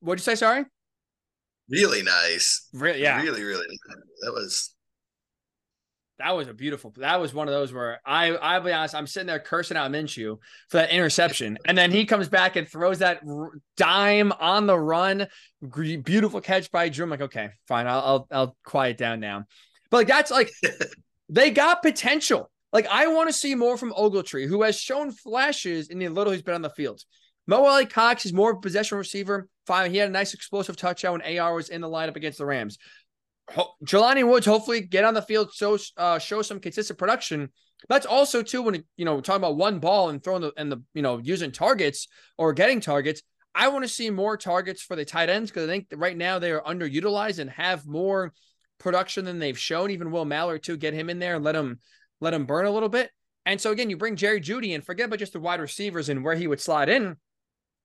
What'd 0.00 0.20
you 0.20 0.24
say? 0.24 0.34
Sorry. 0.34 0.64
Really 1.68 2.02
nice. 2.02 2.68
Really, 2.72 3.02
yeah. 3.02 3.20
Really, 3.22 3.42
really. 3.42 3.66
Nice. 3.68 3.98
That 4.22 4.32
was. 4.32 4.70
That 6.18 6.36
was 6.36 6.46
a 6.46 6.54
beautiful. 6.54 6.92
That 6.98 7.20
was 7.20 7.34
one 7.34 7.48
of 7.48 7.54
those 7.54 7.72
where 7.72 8.00
I, 8.06 8.36
I'll 8.36 8.60
be 8.60 8.72
honest, 8.72 8.94
I'm 8.94 9.06
sitting 9.06 9.26
there 9.26 9.40
cursing 9.40 9.76
out 9.76 9.90
Minshew 9.90 10.38
for 10.68 10.76
that 10.76 10.90
interception, 10.90 11.58
and 11.66 11.76
then 11.76 11.90
he 11.90 12.06
comes 12.06 12.28
back 12.28 12.54
and 12.54 12.68
throws 12.68 13.00
that 13.00 13.20
dime 13.76 14.30
on 14.30 14.68
the 14.68 14.78
run, 14.78 15.26
beautiful 16.04 16.40
catch 16.40 16.70
by 16.70 16.88
Drew. 16.88 17.02
I'm 17.02 17.10
like, 17.10 17.22
okay, 17.22 17.50
fine, 17.66 17.88
I'll, 17.88 18.00
I'll, 18.00 18.28
I'll 18.30 18.56
quiet 18.64 18.96
down 18.96 19.18
now. 19.18 19.44
But 19.90 19.96
like 19.96 20.06
that's 20.06 20.30
like 20.30 20.52
they 21.28 21.50
got 21.50 21.82
potential. 21.82 22.48
Like 22.72 22.86
I 22.86 23.08
want 23.08 23.28
to 23.28 23.32
see 23.32 23.56
more 23.56 23.76
from 23.76 23.92
Ogletree, 23.92 24.46
who 24.46 24.62
has 24.62 24.78
shown 24.78 25.10
flashes 25.10 25.88
in 25.88 25.98
the 25.98 26.08
little 26.08 26.32
he's 26.32 26.42
been 26.42 26.54
on 26.54 26.62
the 26.62 26.70
field. 26.70 27.02
Mo 27.46 27.64
Alie-Cox 27.66 28.24
is 28.24 28.32
more 28.32 28.52
of 28.52 28.58
a 28.58 28.60
possession 28.60 28.98
receiver. 28.98 29.48
Fine, 29.66 29.90
he 29.90 29.98
had 29.98 30.08
a 30.08 30.12
nice 30.12 30.34
explosive 30.34 30.76
touchdown 30.76 31.20
when 31.20 31.38
AR 31.38 31.54
was 31.54 31.68
in 31.68 31.80
the 31.80 31.88
lineup 31.88 32.16
against 32.16 32.38
the 32.38 32.46
Rams. 32.46 32.78
Ho- 33.50 33.74
Jelani 33.84 34.26
Woods 34.26 34.46
hopefully 34.46 34.80
get 34.80 35.04
on 35.04 35.14
the 35.14 35.22
field, 35.22 35.50
so 35.52 35.78
uh, 35.96 36.18
show 36.18 36.42
some 36.42 36.60
consistent 36.60 36.98
production. 36.98 37.50
That's 37.88 38.06
also 38.06 38.42
too 38.42 38.62
when 38.62 38.82
you 38.96 39.04
know 39.04 39.20
talking 39.20 39.42
about 39.42 39.56
one 39.56 39.78
ball 39.78 40.08
and 40.08 40.22
throwing 40.22 40.40
the 40.40 40.52
and 40.56 40.72
the 40.72 40.82
you 40.94 41.02
know 41.02 41.18
using 41.18 41.52
targets 41.52 42.08
or 42.38 42.54
getting 42.54 42.80
targets. 42.80 43.22
I 43.54 43.68
want 43.68 43.84
to 43.84 43.88
see 43.88 44.10
more 44.10 44.36
targets 44.36 44.82
for 44.82 44.96
the 44.96 45.04
tight 45.04 45.28
ends 45.28 45.50
because 45.50 45.68
I 45.68 45.72
think 45.72 45.86
right 45.94 46.16
now 46.16 46.38
they 46.38 46.50
are 46.50 46.62
underutilized 46.62 47.38
and 47.38 47.50
have 47.50 47.86
more 47.86 48.32
production 48.78 49.24
than 49.24 49.38
they've 49.38 49.58
shown. 49.58 49.90
Even 49.90 50.10
Will 50.10 50.24
Mallory 50.24 50.60
to 50.60 50.76
get 50.76 50.94
him 50.94 51.10
in 51.10 51.18
there 51.18 51.36
and 51.36 51.44
let 51.44 51.54
him 51.54 51.78
let 52.20 52.34
him 52.34 52.46
burn 52.46 52.64
a 52.66 52.70
little 52.70 52.88
bit. 52.88 53.10
And 53.46 53.60
so 53.60 53.70
again, 53.70 53.90
you 53.90 53.98
bring 53.98 54.16
Jerry 54.16 54.40
Jeudy 54.40 54.74
and 54.74 54.84
forget 54.84 55.06
about 55.06 55.18
just 55.18 55.34
the 55.34 55.40
wide 55.40 55.60
receivers 55.60 56.08
and 56.08 56.24
where 56.24 56.34
he 56.34 56.46
would 56.46 56.60
slide 56.60 56.88
in. 56.88 57.16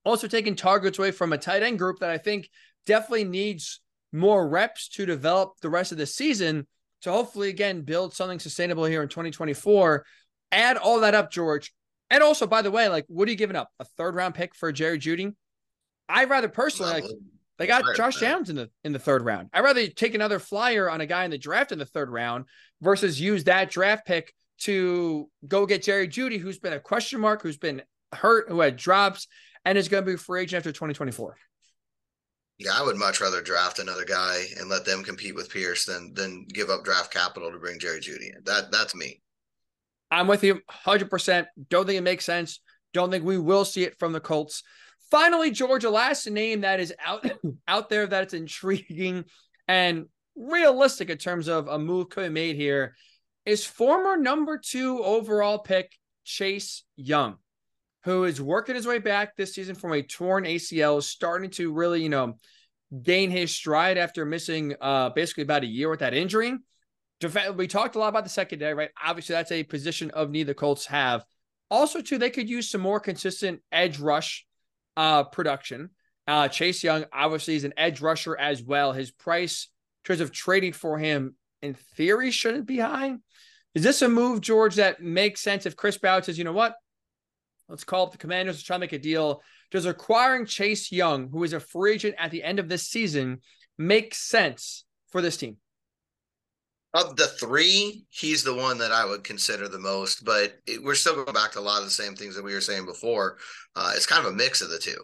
Also 0.10 0.28
taking 0.28 0.55
targets 0.55 0.97
away 0.97 1.12
from 1.12 1.34
a 1.34 1.38
tight 1.38 1.62
end 1.62 1.78
group 1.78 1.99
that 1.99 2.10
I 2.10 2.18
think 2.18 2.49
definitely 2.88 3.26
needs 3.26 3.80
more 4.12 4.49
reps 4.49 4.89
to 4.89 5.05
develop 5.05 5.53
the 5.62 5.70
rest 5.70 5.91
of 5.91 5.99
the 5.99 6.07
season 6.07 6.66
to 7.03 7.12
hopefully 7.12 7.49
again 7.49 7.84
build 7.84 8.16
something 8.16 8.39
sustainable 8.39 8.86
here 8.86 9.03
in 9.03 9.07
2024. 9.07 10.03
Add 10.51 10.78
all 10.78 11.01
that 11.01 11.14
up, 11.14 11.32
George. 11.32 11.72
And 12.10 12.24
also, 12.24 12.47
by 12.47 12.64
the 12.64 12.72
way, 12.72 12.89
like, 12.89 13.05
what 13.07 13.28
are 13.28 13.32
you 13.32 13.38
giving 13.38 13.55
up? 13.55 13.70
A 13.80 13.86
third 13.86 14.16
round 14.16 14.34
pick 14.34 14.55
for 14.55 14.72
Jerry 14.72 14.97
Jeudy? 14.97 15.36
I 16.10 16.24
rather 16.24 16.49
personally 16.49 16.91
like 16.91 17.05
They 17.60 17.68
got 17.68 17.84
Josh 17.95 18.20
Downs 18.20 18.49
in 18.49 18.55
the 18.55 18.72
in 18.84 18.93
the 18.93 18.99
third 18.99 19.24
round. 19.24 19.49
I'd 19.53 19.64
rather 19.64 19.86
take 19.86 20.16
another 20.16 20.39
flyer 20.39 20.89
on 20.89 21.01
a 21.01 21.05
guy 21.05 21.24
in 21.24 21.30
the 21.30 21.38
draft 21.38 21.72
in 21.72 21.78
the 21.78 21.86
third 21.86 22.10
round 22.10 22.45
versus 22.82 23.22
use 23.22 23.43
that 23.43 23.70
draft 23.70 24.07
pick 24.07 24.34
to 24.62 25.30
go 25.47 25.68
get 25.68 25.84
Jerry 25.84 26.07
Jeudy, 26.07 26.39
who's 26.39 26.57
been 26.57 26.74
a 26.74 26.80
question 26.80 27.20
mark, 27.20 27.43
who's 27.43 27.57
been 27.57 27.84
hurt, 28.12 28.49
who 28.49 28.60
had 28.60 28.76
drops, 28.76 29.28
and 29.70 29.78
is 29.78 29.88
going 29.88 30.04
to 30.04 30.12
be 30.12 30.18
free 30.18 30.42
agent 30.42 30.58
after 30.58 30.72
2024. 30.72 31.38
Yeah, 32.58 32.72
I 32.74 32.84
would 32.84 32.98
much 32.98 33.22
rather 33.22 33.40
draft 33.40 33.78
another 33.78 34.04
guy 34.04 34.46
and 34.60 34.68
let 34.68 34.84
them 34.84 35.04
compete 35.04 35.36
with 35.36 35.52
Pierce 35.52 35.86
than 35.86 36.12
than 36.16 36.46
give 36.52 36.72
up 36.72 36.84
draft 36.84 37.14
capital 37.14 37.52
to 37.52 37.60
bring 37.60 37.78
Jerry 37.78 38.00
Jeudy 38.00 38.36
in. 38.36 38.44
That 38.46 38.72
that's 38.72 38.96
me. 38.96 39.22
I'm 40.10 40.26
with 40.26 40.44
you 40.44 40.60
100%. 40.88 41.46
Don't 41.70 41.86
think 41.86 42.00
it 42.00 42.02
makes 42.02 42.26
sense. 42.26 42.62
Don't 42.94 43.12
think 43.12 43.24
we 43.24 43.38
will 43.38 43.64
see 43.64 43.84
it 43.84 44.00
from 44.00 44.12
the 44.12 44.20
Colts. 44.20 44.64
Finally, 45.12 45.52
Georgia, 45.52 45.92
last 45.92 46.28
name 46.28 46.62
that 46.62 46.80
is 46.80 46.92
out 47.06 47.30
out 47.68 47.90
there 47.90 48.08
that's 48.08 48.34
intriguing 48.34 49.24
and 49.68 50.08
realistic 50.36 51.12
in 51.12 51.20
terms 51.20 51.48
of 51.48 51.68
a 51.68 51.78
move 51.78 52.10
could 52.10 52.24
be 52.24 52.30
made 52.30 52.56
here 52.56 52.96
is 53.46 53.64
former 53.64 54.18
number 54.18 54.58
two 54.58 55.04
overall 55.04 55.60
pick 55.60 55.92
Chase 56.24 56.84
Young, 56.96 57.38
who 58.04 58.24
is 58.24 58.41
working 58.41 58.76
his 58.76 58.88
way 58.88 59.00
back 59.00 59.36
this 59.36 59.54
season 59.54 59.76
from 59.76 59.93
a 59.93 60.02
torn 60.02 60.45
ACL, 60.45 61.02
starting 61.04 61.50
to 61.52 61.74
really, 61.74 62.02
you 62.02 62.10
know, 62.10 62.36
gain 63.04 63.30
his 63.30 63.52
stride 63.52 63.97
after 64.00 64.26
missing 64.26 64.76
uh 64.82 65.10
basically 65.10 65.43
about 65.43 65.64
a 65.64 65.68
year 65.68 65.89
with 65.89 66.00
that 66.00 66.14
injury. 66.14 66.56
We 67.56 67.68
talked 67.68 67.95
a 67.95 68.00
lot 68.00 68.08
about 68.08 68.24
the 68.24 68.30
secondary, 68.30 68.74
right? 68.74 68.89
Obviously, 69.04 69.34
that's 69.34 69.52
a 69.52 69.64
position 69.64 70.10
of 70.12 70.32
need 70.32 70.47
the 70.47 70.54
Colts 70.54 70.86
have. 70.86 71.26
Also, 71.70 72.02
too, 72.02 72.18
they 72.18 72.30
could 72.30 72.50
use 72.50 72.70
some 72.70 72.82
more 72.82 73.00
consistent 73.00 73.62
edge 73.72 74.00
rush 74.00 74.45
uh, 74.95 75.24
production. 75.26 75.89
Uh, 76.28 76.47
Chase 76.47 76.84
Young 76.84 77.06
obviously 77.12 77.56
is 77.56 77.64
an 77.64 77.74
edge 77.76 78.02
rusher 78.02 78.38
as 78.38 78.64
well. 78.64 78.93
His 78.93 79.12
price 79.12 79.68
in 80.04 80.08
terms 80.08 80.22
of 80.22 80.32
trading 80.32 80.74
for 80.74 80.97
him, 80.97 81.36
in 81.62 81.74
theory, 81.74 82.32
shouldn't 82.32 82.68
be 82.68 82.78
high. 82.78 83.16
Is 83.76 83.84
this 83.84 84.02
a 84.02 84.10
move, 84.10 84.41
George, 84.41 84.76
that 84.76 85.02
makes 85.02 85.41
sense 85.41 85.66
if 85.66 85.76
Chris 85.76 85.97
Ballard 85.97 86.26
says, 86.26 86.38
you 86.38 86.43
know 86.43 86.54
what? 86.54 86.76
Let's 87.70 87.84
call 87.84 88.08
up 88.08 88.12
the 88.12 88.18
commanders 88.18 88.58
to 88.58 88.64
try 88.64 88.76
to 88.76 88.82
make 88.82 88.94
a 88.94 89.00
deal. 89.00 89.42
Does 89.72 89.86
acquiring 89.86 90.48
Chase 90.48 90.92
Young, 90.92 91.30
who 91.30 91.44
is 91.44 91.54
a 91.54 91.60
free 91.60 91.94
agent 91.94 92.16
at 92.18 92.32
the 92.32 92.44
end 92.44 92.58
of 92.58 92.68
this 92.68 92.88
season, 92.88 93.42
make 93.78 94.16
sense 94.16 94.86
for 95.10 95.22
this 95.22 95.38
team? 95.38 95.58
Of 96.96 97.16
the 97.16 97.28
three, 97.28 98.06
he's 98.10 98.44
the 98.44 98.56
one 98.56 98.80
that 98.80 98.92
I 98.92 99.06
would 99.06 99.24
consider 99.24 99.68
the 99.68 99.78
most, 99.78 100.26
but 100.26 100.56
it, 100.66 100.84
we're 100.84 100.96
still 100.96 101.14
going 101.14 101.36
back 101.36 101.52
to 101.52 101.60
a 101.60 101.62
lot 101.62 101.78
of 101.78 101.86
the 101.86 101.92
same 101.92 102.16
things 102.16 102.36
that 102.36 102.44
we 102.44 102.54
were 102.56 102.62
saying 102.62 102.86
before. 102.86 103.38
Uh, 103.76 103.92
it's 103.96 104.08
kind 104.08 104.26
of 104.26 104.34
a 104.34 104.36
mix 104.36 104.62
of 104.62 104.72
the 104.72 104.80
two 104.80 104.98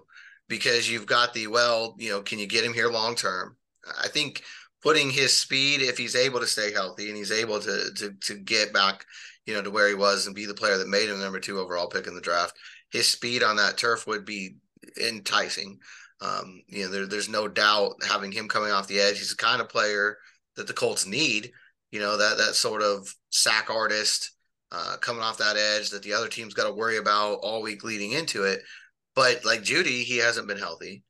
because 0.49 0.89
you've 0.89 1.05
got 1.05 1.31
the, 1.35 1.45
well, 1.45 1.95
you 1.99 2.09
know, 2.09 2.21
can 2.21 2.39
you 2.39 2.47
get 2.47 2.63
him 2.63 2.73
here 2.73 2.89
long 2.89 3.13
term? 3.13 3.55
I 4.01 4.07
think 4.07 4.41
putting 4.85 5.09
his 5.09 5.35
speed, 5.35 5.81
if 5.81 5.97
he's 5.97 6.15
able 6.15 6.39
to 6.39 6.47
stay 6.47 6.71
healthy 6.71 7.09
and 7.09 7.17
he's 7.17 7.31
able 7.31 7.59
to, 7.59 7.91
to, 7.97 8.13
to 8.21 8.35
get 8.35 8.71
back, 8.71 9.03
you 9.45 9.53
know, 9.53 9.61
to 9.61 9.71
where 9.71 9.89
he 9.89 9.95
was 9.95 10.25
and 10.27 10.35
be 10.35 10.45
the 10.45 10.53
player 10.53 10.77
that 10.77 10.87
made 10.87 11.09
him 11.09 11.19
number 11.19 11.39
two 11.39 11.59
overall 11.59 11.89
pick 11.89 12.07
in 12.07 12.15
the 12.15 12.21
draft, 12.21 12.53
his 12.91 13.07
speed 13.07 13.43
on 13.43 13.57
that 13.57 13.77
turf 13.77 14.07
would 14.07 14.25
be 14.25 14.55
enticing. 15.03 15.77
Um, 16.21 16.61
you 16.67 16.85
know, 16.85 16.91
there, 16.91 17.05
there's 17.07 17.27
no 17.27 17.49
doubt 17.49 17.95
having 18.07 18.31
him 18.31 18.47
coming 18.47 18.71
off 18.71 18.87
the 18.87 18.99
edge. 18.99 19.17
He's 19.17 19.35
the 19.35 19.43
kind 19.43 19.59
of 19.59 19.67
player 19.67 20.17
that 20.55 20.67
the 20.67 20.73
Colts 20.73 21.05
need 21.05 21.51
you 21.95 22.01
know 22.01 22.17
that 22.17 22.37
that 22.37 22.55
sort 22.55 22.81
of 22.81 23.07
sack 23.29 23.69
artist 23.69 24.31
uh, 24.69 24.97
coming 24.99 25.23
off 25.23 25.37
that 25.37 25.55
edge 25.55 25.91
that 25.91 26.03
the 26.03 26.11
other 26.11 26.27
team's 26.27 26.53
got 26.53 26.67
to 26.67 26.73
worry 26.73 26.97
about 26.97 27.35
all 27.35 27.61
week 27.61 27.85
leading 27.85 28.11
into 28.11 28.43
it. 28.43 28.59
But 29.15 29.45
like 29.45 29.61
Jeudy, 29.61 30.03
he 30.03 30.17
hasn't 30.17 30.49
been 30.49 30.57
healthy. 30.57 31.04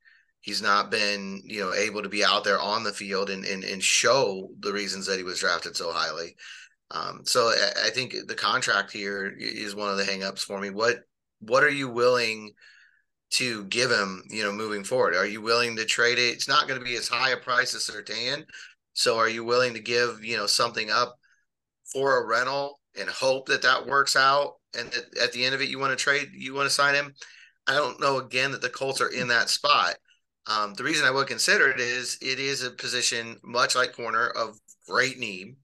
He's 0.45 0.61
not 0.61 0.91
been, 0.91 1.41
you 1.43 1.59
know, 1.59 1.73
able 1.73 2.03
to 2.03 2.09
be 2.09 2.23
out 2.23 2.43
there 2.43 2.59
on 2.59 2.83
the 2.83 2.93
field 2.93 3.31
and 3.31 3.43
and, 3.45 3.63
and 3.63 3.81
show 3.81 4.51
the 4.59 4.71
reasons 4.71 5.07
that 5.07 5.17
he 5.17 5.23
was 5.23 5.39
drafted 5.39 5.75
so 5.75 5.91
highly. 5.91 6.35
Um, 6.91 7.21
so 7.23 7.47
I, 7.47 7.87
I 7.87 7.89
think 7.89 8.13
the 8.27 8.35
contract 8.35 8.91
here 8.91 9.35
is 9.39 9.73
one 9.73 9.89
of 9.89 9.97
the 9.97 10.03
hangups 10.03 10.41
for 10.41 10.61
me. 10.61 10.69
What 10.69 10.99
what 11.39 11.63
are 11.63 11.69
you 11.71 11.89
willing 11.89 12.51
to 13.31 13.63
give 13.65 13.89
him, 13.89 14.21
you 14.29 14.43
know, 14.43 14.51
moving 14.51 14.83
forward? 14.83 15.15
Are 15.15 15.25
you 15.25 15.41
willing 15.41 15.75
to 15.77 15.85
trade 15.85 16.19
it? 16.19 16.35
It's 16.35 16.47
not 16.47 16.67
going 16.67 16.79
to 16.79 16.85
be 16.85 16.95
as 16.95 17.07
high 17.07 17.31
a 17.31 17.37
price 17.37 17.73
as 17.73 17.81
Surtain, 17.81 18.43
so 18.93 19.17
are 19.17 19.27
you 19.27 19.43
willing 19.43 19.73
to 19.73 19.79
give, 19.79 20.23
you 20.23 20.37
know, 20.37 20.45
something 20.45 20.91
up 20.91 21.17
for 21.91 22.19
a 22.19 22.27
rental 22.27 22.79
and 22.95 23.09
hope 23.09 23.47
that 23.47 23.63
that 23.63 23.87
works 23.87 24.15
out? 24.15 24.57
And 24.77 24.93
at 25.19 25.31
the 25.31 25.43
end 25.43 25.55
of 25.55 25.61
it, 25.61 25.69
you 25.69 25.79
want 25.79 25.97
to 25.97 26.03
trade, 26.03 26.29
you 26.35 26.53
want 26.53 26.67
to 26.67 26.75
sign 26.75 26.93
him? 26.93 27.15
I 27.65 27.73
don't 27.73 27.99
know 27.99 28.19
again 28.19 28.51
that 28.51 28.61
the 28.61 28.69
Colts 28.69 29.01
are 29.01 29.11
in 29.11 29.29
that 29.29 29.49
spot. 29.49 29.95
Um, 30.47 30.73
the 30.75 30.83
reason 30.83 31.05
I 31.05 31.11
would 31.11 31.27
consider 31.27 31.69
it 31.69 31.79
is 31.79 32.17
it 32.21 32.39
is 32.39 32.63
a 32.63 32.71
position 32.71 33.39
much 33.43 33.75
like 33.75 33.93
corner 33.93 34.27
of 34.27 34.59
great 34.87 35.17
need. 35.17 35.55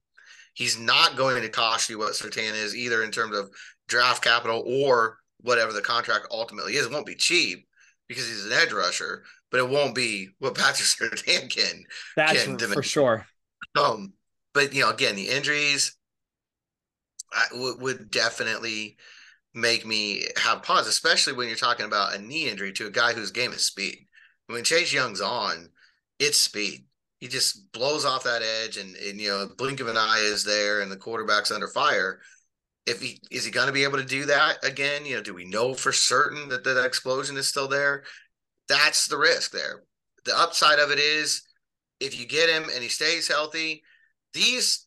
He's 0.54 0.78
not 0.78 1.16
going 1.16 1.40
to 1.42 1.48
cost 1.48 1.88
you 1.88 1.98
what 1.98 2.12
Surtain 2.12 2.54
is 2.54 2.76
either 2.76 3.02
in 3.02 3.10
terms 3.10 3.36
of 3.36 3.50
draft 3.88 4.22
capital 4.22 4.62
or 4.66 5.18
whatever 5.40 5.72
the 5.72 5.80
contract 5.80 6.26
ultimately 6.30 6.74
is. 6.74 6.86
It 6.86 6.92
won't 6.92 7.06
be 7.06 7.14
cheap 7.14 7.66
because 8.08 8.28
he's 8.28 8.46
an 8.46 8.52
edge 8.52 8.72
rusher, 8.72 9.24
but 9.50 9.60
it 9.60 9.68
won't 9.68 9.94
be 9.94 10.30
what 10.40 10.54
Patrick 10.56 10.88
Surtain 10.88 11.48
can. 11.48 11.84
That's 12.16 12.44
can 12.44 12.58
for, 12.58 12.82
sure. 12.82 13.26
Um, 13.78 14.12
but 14.52 14.74
you 14.74 14.82
know, 14.82 14.90
again, 14.90 15.16
the 15.16 15.28
injuries 15.28 15.96
would 17.52 17.80
would 17.80 18.10
definitely 18.10 18.96
make 19.54 19.86
me 19.86 20.24
have 20.36 20.62
pause, 20.62 20.86
especially 20.86 21.34
when 21.34 21.48
you're 21.48 21.56
talking 21.56 21.86
about 21.86 22.14
a 22.14 22.18
knee 22.18 22.48
injury 22.48 22.72
to 22.72 22.86
a 22.86 22.90
guy 22.90 23.12
whose 23.12 23.30
game 23.30 23.52
is 23.52 23.64
speed. 23.64 24.06
When 24.46 24.64
Chase 24.64 24.92
Young's 24.92 25.20
on, 25.20 25.70
it's 26.18 26.38
speed. 26.38 26.84
He 27.18 27.28
just 27.28 27.70
blows 27.72 28.04
off 28.04 28.24
that 28.24 28.42
edge, 28.42 28.76
and, 28.76 28.96
and 28.96 29.20
you 29.20 29.28
know, 29.28 29.48
blink 29.56 29.80
of 29.80 29.88
an 29.88 29.96
eye 29.96 30.22
is 30.24 30.44
there, 30.44 30.80
and 30.80 30.90
the 30.90 30.96
quarterback's 30.96 31.52
under 31.52 31.68
fire. 31.68 32.20
If 32.84 33.00
he 33.00 33.20
is 33.30 33.44
he 33.44 33.52
going 33.52 33.68
to 33.68 33.72
be 33.72 33.84
able 33.84 33.98
to 33.98 34.04
do 34.04 34.24
that 34.26 34.56
again? 34.64 35.06
You 35.06 35.16
know, 35.16 35.22
do 35.22 35.34
we 35.34 35.44
know 35.44 35.72
for 35.72 35.92
certain 35.92 36.48
that 36.48 36.64
that 36.64 36.84
explosion 36.84 37.36
is 37.36 37.46
still 37.46 37.68
there? 37.68 38.02
That's 38.68 39.06
the 39.06 39.18
risk 39.18 39.52
there. 39.52 39.84
The 40.24 40.36
upside 40.36 40.80
of 40.80 40.90
it 40.90 40.98
is 40.98 41.42
if 42.00 42.18
you 42.18 42.26
get 42.26 42.50
him 42.50 42.64
and 42.64 42.82
he 42.82 42.88
stays 42.88 43.28
healthy, 43.28 43.82
these 44.34 44.86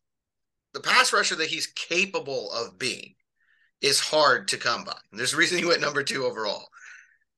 the 0.73 0.81
pass 0.81 1.13
rusher 1.13 1.35
that 1.35 1.47
he's 1.47 1.67
capable 1.67 2.51
of 2.51 2.77
being 2.77 3.15
is 3.81 3.99
hard 3.99 4.49
to 4.49 4.57
come 4.57 4.83
by. 4.83 4.97
And 5.11 5.19
there's 5.19 5.33
a 5.33 5.37
reason 5.37 5.57
he 5.57 5.65
went 5.65 5.79
number 5.79 6.03
two 6.03 6.25
overall. 6.25 6.67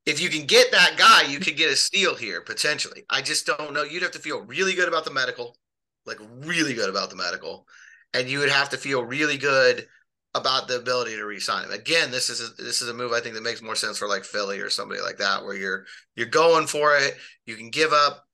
If 0.08 0.22
you 0.22 0.30
can 0.30 0.46
get 0.46 0.72
that 0.72 0.96
guy, 0.98 1.30
you 1.30 1.40
could 1.40 1.58
get 1.58 1.70
a 1.70 1.76
steal 1.76 2.16
here 2.16 2.40
potentially. 2.40 3.04
I 3.10 3.22
just 3.22 3.46
don't 3.46 3.74
know. 3.74 3.84
You'd 3.84 4.04
have 4.04 4.12
to 4.12 4.20
feel 4.20 4.40
really 4.42 4.74
good 4.74 4.88
about 4.88 5.04
the 5.04 5.12
medical, 5.12 5.58
like 6.06 6.18
really 6.40 6.74
good 6.74 6.90
about 6.90 7.10
the 7.10 7.18
medical, 7.18 7.68
and 8.14 8.30
you 8.30 8.40
would 8.40 8.50
have 8.50 8.70
to 8.70 8.78
feel 8.78 9.04
really 9.04 9.38
good 9.38 9.86
about 10.34 10.70
the 10.70 10.78
ability 10.78 11.16
to 11.18 11.26
re-sign 11.26 11.66
him. 11.66 11.72
Again, 11.72 12.10
this 12.10 12.30
is 12.30 12.40
a, 12.40 12.62
this 12.62 12.82
is 12.82 12.88
a 12.88 12.94
move 12.94 13.12
I 13.12 13.20
think 13.20 13.36
that 13.36 13.44
makes 13.44 13.62
more 13.62 13.76
sense 13.76 13.98
for 13.98 14.08
like 14.08 14.24
Philly 14.24 14.60
or 14.62 14.70
somebody 14.70 15.02
like 15.02 15.18
that, 15.18 15.44
where 15.44 15.56
you're 15.56 15.86
you're 16.16 16.28
going 16.28 16.68
for 16.68 16.96
it. 16.96 17.18
You 17.46 17.58
can 17.58 17.70
give 17.70 17.92
up 17.92 18.26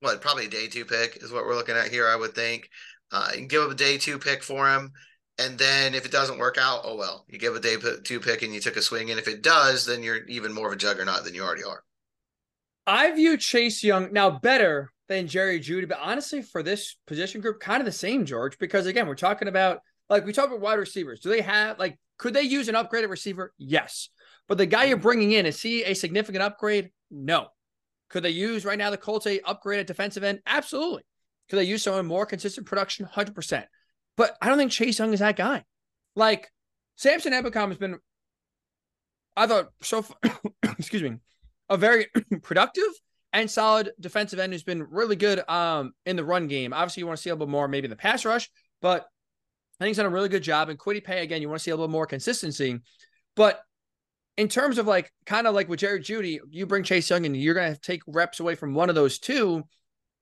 what 0.00 0.20
probably 0.20 0.46
a 0.46 0.50
day 0.50 0.66
two 0.68 0.84
pick 0.84 1.16
is 1.22 1.32
what 1.32 1.46
we're 1.46 1.56
looking 1.56 1.76
at 1.76 1.88
here. 1.88 2.08
I 2.08 2.16
would 2.16 2.34
think 2.34 2.68
uh, 3.10 3.28
you 3.32 3.38
can 3.38 3.48
give 3.48 3.62
up 3.62 3.70
a 3.70 3.74
day 3.74 3.96
two 3.96 4.18
pick 4.18 4.42
for 4.42 4.68
him, 4.68 4.92
and 5.38 5.58
then 5.58 5.94
if 5.94 6.04
it 6.04 6.12
doesn't 6.12 6.38
work 6.38 6.58
out, 6.58 6.82
oh 6.84 6.96
well, 6.96 7.24
you 7.28 7.38
give 7.38 7.56
a 7.56 7.60
day 7.60 7.76
two 8.04 8.20
pick 8.20 8.42
and 8.42 8.54
you 8.54 8.60
took 8.60 8.76
a 8.76 8.82
swing, 8.82 9.10
and 9.10 9.18
if 9.18 9.28
it 9.28 9.42
does, 9.42 9.86
then 9.86 10.02
you're 10.02 10.24
even 10.26 10.52
more 10.52 10.66
of 10.66 10.72
a 10.72 10.76
juggernaut 10.76 11.24
than 11.24 11.34
you 11.34 11.42
already 11.42 11.64
are. 11.64 11.82
I 12.86 13.12
view 13.12 13.36
Chase 13.36 13.82
Young 13.82 14.12
now 14.12 14.30
better 14.30 14.92
than 15.08 15.28
Jerry 15.28 15.60
Jeudy, 15.60 15.88
but 15.88 16.00
honestly, 16.00 16.42
for 16.42 16.62
this 16.62 16.96
position 17.06 17.40
group, 17.40 17.60
kind 17.60 17.80
of 17.80 17.86
the 17.86 17.92
same, 17.92 18.26
George, 18.26 18.58
because 18.58 18.86
again, 18.86 19.06
we're 19.06 19.14
talking 19.14 19.48
about 19.48 19.80
like 20.10 20.26
we 20.26 20.32
talk 20.32 20.48
about 20.48 20.60
wide 20.60 20.78
receivers. 20.78 21.20
Do 21.20 21.30
they 21.30 21.40
have 21.40 21.78
like 21.78 21.98
could 22.18 22.34
they 22.34 22.42
use 22.42 22.68
an 22.68 22.74
upgraded 22.74 23.08
receiver? 23.08 23.52
Yes. 23.58 24.08
But 24.48 24.58
the 24.58 24.66
guy 24.66 24.84
you're 24.84 24.96
bringing 24.96 25.32
in, 25.32 25.46
is 25.46 25.60
he 25.60 25.82
a 25.84 25.94
significant 25.94 26.42
upgrade? 26.42 26.90
No. 27.10 27.48
Could 28.10 28.22
they 28.22 28.30
use 28.30 28.64
right 28.64 28.78
now 28.78 28.90
the 28.90 28.96
Colts 28.96 29.26
a 29.26 29.38
upgraded 29.40 29.86
defensive 29.86 30.22
end? 30.22 30.40
Absolutely. 30.46 31.02
Could 31.48 31.58
they 31.58 31.64
use 31.64 31.82
someone 31.82 32.06
more 32.06 32.26
consistent 32.26 32.66
production? 32.66 33.06
100%. 33.06 33.64
But 34.22 34.36
I 34.40 34.48
don't 34.48 34.56
think 34.56 34.70
Chase 34.70 35.00
Young 35.00 35.12
is 35.12 35.18
that 35.18 35.34
guy. 35.34 35.64
Like 36.14 36.48
Samson 36.94 37.32
Ebukam 37.32 37.70
has 37.70 37.76
been, 37.76 37.98
I 39.36 39.48
thought, 39.48 39.70
so 39.82 40.02
far, 40.02 40.16
excuse 40.78 41.02
me, 41.02 41.16
a 41.68 41.76
very 41.76 42.06
productive 42.44 42.84
and 43.32 43.50
solid 43.50 43.90
defensive 43.98 44.38
end 44.38 44.52
who's 44.52 44.62
been 44.62 44.84
really 44.84 45.16
good 45.16 45.42
um, 45.50 45.92
in 46.06 46.14
the 46.14 46.24
run 46.24 46.46
game. 46.46 46.72
Obviously, 46.72 47.00
you 47.00 47.08
want 47.08 47.16
to 47.16 47.22
see 47.24 47.30
a 47.30 47.34
little 47.34 47.48
bit 47.48 47.50
more 47.50 47.66
maybe 47.66 47.88
the 47.88 47.96
pass 47.96 48.24
rush, 48.24 48.48
but 48.80 49.00
I 49.00 49.84
think 49.84 49.88
he's 49.88 49.96
done 49.96 50.06
a 50.06 50.10
really 50.10 50.28
good 50.28 50.44
job. 50.44 50.68
And 50.68 50.78
Kwity 50.78 51.02
Paye, 51.02 51.24
again, 51.24 51.42
you 51.42 51.48
want 51.48 51.58
to 51.58 51.64
see 51.64 51.72
a 51.72 51.76
little 51.76 51.88
more 51.88 52.06
consistency. 52.06 52.78
But 53.34 53.60
in 54.36 54.46
terms 54.46 54.78
of 54.78 54.86
like 54.86 55.12
kind 55.26 55.48
of 55.48 55.54
like 55.56 55.68
with 55.68 55.80
Jerry 55.80 55.98
Jeudy, 55.98 56.38
you 56.48 56.64
bring 56.66 56.84
Chase 56.84 57.10
Young 57.10 57.26
and 57.26 57.36
you're 57.36 57.54
going 57.54 57.74
to 57.74 57.80
take 57.80 58.02
reps 58.06 58.38
away 58.38 58.54
from 58.54 58.72
one 58.72 58.88
of 58.88 58.94
those 58.94 59.18
two. 59.18 59.64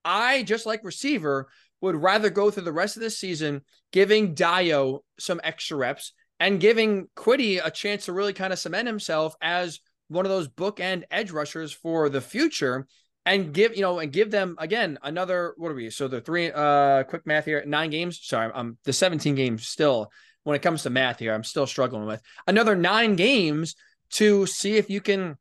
I 0.06 0.42
just 0.42 0.64
like 0.64 0.84
receiver 0.84 1.48
would 1.80 1.96
rather 1.96 2.30
go 2.30 2.50
through 2.50 2.64
the 2.64 2.72
rest 2.72 2.96
of 2.96 3.02
this 3.02 3.18
season 3.18 3.62
giving 3.92 4.34
Dayo 4.34 5.00
some 5.18 5.40
extra 5.42 5.76
reps 5.76 6.12
and 6.38 6.60
giving 6.60 7.08
Kwity 7.16 7.60
a 7.62 7.70
chance 7.70 8.06
to 8.06 8.12
really 8.12 8.32
kind 8.32 8.52
of 8.52 8.58
cement 8.58 8.86
himself 8.86 9.34
as 9.40 9.80
one 10.08 10.24
of 10.24 10.30
those 10.30 10.48
bookend 10.48 11.04
edge 11.10 11.30
rushers 11.30 11.72
for 11.72 12.08
the 12.08 12.20
future 12.20 12.86
and 13.26 13.52
give 13.52 13.76
you 13.76 13.82
know 13.82 13.98
and 13.98 14.12
give 14.12 14.30
them 14.30 14.56
again 14.58 14.98
another 15.02 15.54
what 15.58 15.70
are 15.70 15.74
we 15.74 15.90
so 15.90 16.08
the 16.08 16.20
three 16.20 16.50
uh 16.52 17.02
quick 17.04 17.26
math 17.26 17.44
here 17.44 17.62
nine 17.66 17.90
games? 17.90 18.18
Sorry 18.22 18.50
i'm 18.54 18.78
the 18.84 18.92
17 18.92 19.34
games 19.34 19.66
still 19.66 20.10
when 20.44 20.56
it 20.56 20.62
comes 20.62 20.82
to 20.82 20.90
math 20.90 21.18
here 21.18 21.34
i'm 21.34 21.44
still 21.44 21.66
struggling 21.66 22.06
with. 22.06 22.22
Another 22.46 22.74
nine 22.74 23.16
games 23.16 23.74
to 24.12 24.46
see 24.46 24.76
if 24.76 24.90
you 24.90 25.00
can 25.00 25.36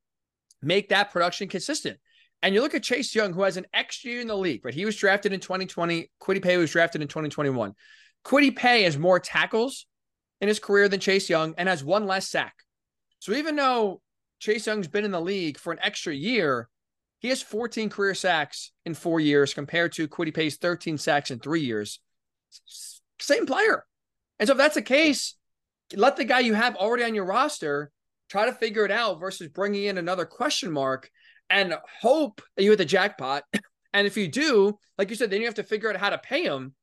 make 0.61 0.89
that 0.89 1.11
production 1.11 1.47
consistent 1.47 1.97
and 2.41 2.55
you 2.55 2.61
look 2.61 2.73
at 2.73 2.83
chase 2.83 3.13
young 3.13 3.33
who 3.33 3.43
has 3.43 3.57
an 3.57 3.65
extra 3.73 4.11
year 4.11 4.21
in 4.21 4.27
the 4.27 4.35
league 4.35 4.63
right 4.63 4.73
he 4.73 4.85
was 4.85 4.95
drafted 4.95 5.33
in 5.33 5.39
2020 5.39 6.09
Kwity 6.21 6.41
Paye 6.41 6.57
was 6.57 6.71
drafted 6.71 7.01
in 7.01 7.07
2021 7.07 7.73
Kwity 8.25 8.55
Paye 8.55 8.83
has 8.83 8.97
more 8.97 9.19
tackles 9.19 9.85
in 10.41 10.47
his 10.47 10.59
career 10.59 10.87
than 10.87 10.99
chase 10.99 11.29
young 11.29 11.53
and 11.57 11.69
has 11.69 11.83
one 11.83 12.05
less 12.05 12.27
sack 12.27 12.55
so 13.19 13.33
even 13.33 13.55
though 13.55 14.01
chase 14.39 14.67
young's 14.67 14.87
been 14.87 15.05
in 15.05 15.11
the 15.11 15.21
league 15.21 15.57
for 15.57 15.73
an 15.73 15.79
extra 15.81 16.13
year 16.13 16.69
he 17.19 17.27
has 17.27 17.41
14 17.41 17.89
career 17.89 18.15
sacks 18.15 18.71
in 18.85 18.93
four 18.93 19.19
years 19.19 19.53
compared 19.53 19.91
to 19.93 20.07
Kwity 20.07 20.33
Paye's 20.33 20.55
13 20.55 20.97
sacks 20.97 21.31
in 21.31 21.39
three 21.39 21.61
years. 21.61 21.99
Same 23.19 23.45
player. 23.45 23.85
And 24.39 24.47
so 24.47 24.53
if 24.53 24.57
that's 24.57 24.75
the 24.75 24.81
case, 24.81 25.35
let 25.93 26.15
the 26.15 26.23
guy 26.23 26.39
you 26.39 26.53
have 26.53 26.77
already 26.77 27.03
on 27.03 27.13
your 27.13 27.25
roster 27.25 27.91
try 28.29 28.45
to 28.45 28.53
figure 28.53 28.85
it 28.85 28.91
out 28.91 29.19
versus 29.19 29.49
bringing 29.49 29.83
in 29.83 29.97
another 29.97 30.25
question 30.25 30.71
mark 30.71 31.11
and 31.49 31.75
hope 32.01 32.41
that 32.55 32.63
you 32.63 32.71
hit 32.71 32.77
the 32.77 32.85
jackpot. 32.85 33.43
And 33.91 34.05
if 34.05 34.15
you 34.15 34.27
do, 34.27 34.77
like 34.99 35.09
you 35.09 35.15
said, 35.15 35.31
then 35.31 35.39
you 35.39 35.47
have 35.47 35.55
to 35.55 35.63
figure 35.63 35.89
out 35.89 35.95
how 35.95 36.11
to 36.11 36.19
pay 36.19 36.43
him 36.43 36.75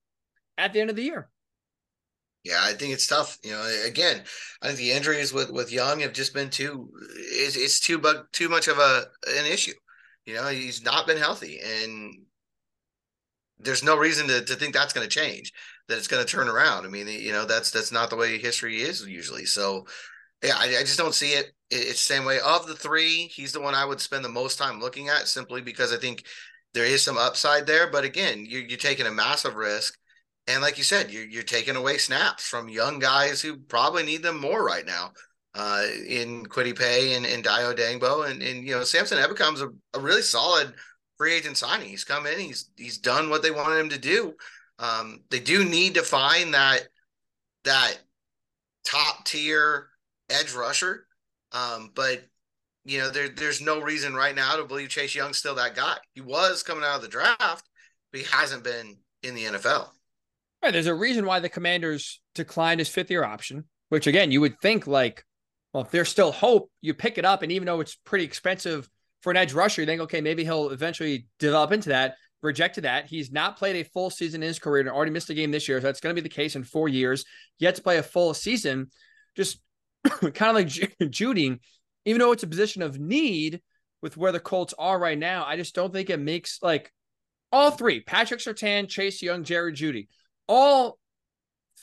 at 0.59 0.73
the 0.73 0.81
end 0.81 0.91
of 0.91 0.97
the 0.97 1.05
year. 1.05 1.29
Yeah, 2.43 2.61
I 2.63 2.73
think 2.73 2.93
it's 2.93 3.07
tough. 3.07 3.39
You 3.43 3.53
know, 3.53 3.83
again, 3.85 4.23
I 4.63 4.67
think 4.67 4.79
the 4.79 4.93
injuries 4.93 5.33
with 5.33 5.51
with 5.51 5.73
Young 5.73 6.01
have 6.01 6.13
just 6.13 6.35
been 6.35 6.51
too. 6.51 6.91
It's, 7.17 7.57
it's 7.57 7.81
too 7.81 7.99
bug 7.99 8.27
too 8.33 8.49
much 8.49 8.69
of 8.69 8.79
a 8.79 9.07
an 9.29 9.47
issue. 9.47 9.73
You 10.27 10.35
know, 10.35 10.47
he's 10.49 10.83
not 10.85 11.07
been 11.07 11.17
healthy, 11.17 11.61
and 11.61 12.15
there's 13.59 13.83
no 13.83 13.97
reason 13.97 14.29
to, 14.29 14.45
to 14.45 14.55
think 14.55 14.75
that's 14.75 14.93
going 14.93 15.09
to 15.09 15.13
change. 15.13 15.53
That 15.89 15.99
it's 15.99 16.09
going 16.09 16.25
to 16.25 16.31
turn 16.31 16.49
around. 16.49 16.85
I 16.85 16.89
mean, 16.89 17.09
you 17.09 17.33
know, 17.33 17.47
that's 17.47 17.71
that's 17.71 17.93
not 17.93 18.11
the 18.11 18.17
way 18.17 18.39
history 18.39 18.81
is 18.81 19.07
usually. 19.07 19.45
So, 19.45 19.87
yeah, 20.43 20.57
I, 20.57 20.67
I 20.67 20.81
just 20.81 20.99
don't 20.99 21.15
see 21.15 21.33
it. 21.33 21.53
It's 21.71 22.07
the 22.07 22.15
same 22.15 22.25
way. 22.25 22.39
Of 22.39 22.67
the 22.67 22.75
three, 22.75 23.29
he's 23.35 23.53
the 23.53 23.61
one 23.61 23.75
I 23.75 23.85
would 23.85 24.01
spend 24.01 24.25
the 24.25 24.29
most 24.29 24.59
time 24.59 24.81
looking 24.81 25.09
at, 25.09 25.29
simply 25.29 25.61
because 25.61 25.93
I 25.93 25.97
think 25.97 26.25
there 26.75 26.85
is 26.85 27.03
some 27.03 27.19
upside 27.19 27.67
there. 27.67 27.91
But 27.91 28.05
again, 28.05 28.47
you're, 28.47 28.63
you're 28.63 28.79
taking 28.79 29.07
a 29.07 29.11
massive 29.11 29.57
risk. 29.57 29.99
And 30.47 30.63
like 30.63 30.79
you 30.79 30.85
said, 30.85 31.11
you're, 31.11 31.27
you're 31.27 31.43
taking 31.43 31.75
away 31.75 31.99
snaps 31.99 32.47
from 32.47 32.69
young 32.69 32.99
guys 33.01 33.43
who 33.43 33.57
probably 33.57 34.05
need 34.05 34.23
them 34.23 34.41
more 34.41 34.65
right 34.65 34.87
now 34.87 35.11
uh, 35.57 35.87
in 36.07 36.47
Kwity 36.47 36.79
Paye 36.79 37.15
and, 37.15 37.27
and 37.27 37.45
Dayo 37.45 37.75
Odeyingbo. 37.75 38.31
And, 38.31 38.43
and, 38.43 38.65
you 38.65 38.75
know, 38.75 38.85
Samson 38.85 39.19
Ebukam's 39.19 39.61
a, 39.61 39.71
a 39.95 40.01
really 40.01 40.23
solid 40.23 40.73
free 41.19 41.35
agent 41.35 41.57
signing. 41.57 41.89
He's 41.89 42.05
come 42.05 42.27
in, 42.27 42.39
he's 42.39 42.71
he's 42.77 42.99
done 42.99 43.31
what 43.31 43.43
they 43.43 43.51
wanted 43.51 43.79
him 43.79 43.89
to 43.89 43.99
do. 43.99 44.35
Um, 44.79 45.21
they 45.31 45.41
do 45.41 45.65
need 45.65 45.95
to 45.95 46.03
find 46.03 46.53
that 46.55 46.89
that 47.65 47.97
top 48.85 49.25
tier 49.25 49.89
edge 50.29 50.53
rusher. 50.53 51.06
Um, 51.57 51.91
but 51.95 52.25
you 52.85 52.99
know, 52.99 53.11
there 53.11 53.29
there's 53.29 53.61
no 53.61 53.81
reason 53.81 54.15
right 54.15 54.35
now 54.35 54.57
to 54.57 54.65
believe 54.65 54.89
Chase 54.89 55.15
Young's 55.15 55.39
still 55.39 55.55
that 55.57 55.75
guy. 55.75 55.97
He 56.15 56.21
was 56.21 56.63
coming 56.63 56.85
out 56.85 56.97
of 56.97 57.03
the 57.03 57.09
draft, 57.09 57.69
but 58.13 58.21
he 58.21 58.27
hasn't 58.31 58.65
been 58.65 58.99
in 59.23 59.35
the 59.35 59.45
NFL. 59.45 59.89
Right. 60.63 60.73
There's 60.73 60.87
a 60.87 60.95
reason 60.95 61.27
why 61.27 61.41
the 61.41 61.49
commanders 61.49 62.21
declined 62.35 62.81
his 62.81 62.89
fifth 62.89 63.11
year 63.11 63.25
option, 63.25 63.65
which 63.89 64.07
again, 64.07 64.31
you 64.31 64.41
would 64.41 64.61
think 64.61 64.87
like 64.87 65.25
well, 65.73 65.85
if 65.85 65.91
there's 65.91 66.09
still 66.09 66.33
hope, 66.33 66.71
you 66.81 66.95
pick 66.95 67.19
it 67.19 67.27
up. 67.27 67.43
And 67.43 67.53
even 67.53 67.67
though 67.67 67.81
it's 67.81 67.97
pretty 67.97 68.25
expensive 68.25 68.89
for 69.21 69.31
an 69.31 69.37
edge 69.37 69.53
rusher, 69.53 69.83
you 69.83 69.87
think, 69.87 70.01
okay, 70.01 70.23
maybe 70.23 70.43
he'll 70.43 70.71
eventually 70.71 71.27
develop 71.39 71.71
into 71.71 71.91
that. 71.91 72.15
Rejected 72.41 72.85
that. 72.85 73.05
He's 73.05 73.31
not 73.31 73.59
played 73.59 73.77
a 73.77 73.89
full 73.91 74.09
season 74.09 74.43
in 74.43 74.47
his 74.47 74.59
career 74.59 74.81
and 74.81 74.89
already 74.89 75.11
missed 75.11 75.29
a 75.29 75.35
game 75.35 75.51
this 75.51 75.69
year. 75.69 75.79
So 75.79 75.87
that's 75.87 76.01
going 76.01 76.17
to 76.17 76.23
be 76.23 76.27
the 76.27 76.35
case 76.35 76.57
in 76.57 76.65
four 76.65 76.89
years. 76.89 77.27
Yet 77.59 77.75
to 77.75 77.83
play 77.83 77.99
a 77.99 78.03
full 78.03 78.33
season. 78.33 78.91
Just 79.37 79.61
kind 80.35 80.51
of 80.51 80.55
like 80.55 80.69
Jeudy, 81.11 81.59
even 82.05 82.21
though 82.21 82.33
it's 82.33 82.43
a 82.43 82.49
position 82.49 82.83
of 82.83 82.99
need 82.99 83.61
with 84.03 84.17
where 84.17 84.33
the 84.33 84.41
Colts 84.41 84.75
are 84.79 84.99
right 84.99 85.19
now, 85.19 85.45
I 85.45 85.57
just 85.57 85.75
don't 85.75 85.93
think 85.93 86.11
it 86.11 86.21
makes 86.21 86.59
like 86.63 86.93
all 87.53 87.71
three 87.71 88.01
Patrick 88.01 88.41
Surtain, 88.41 88.89
Chase 88.89 89.23
Young, 89.23 89.45
Jerry 89.45 89.73
Jeudy, 89.73 90.09
all 90.49 90.99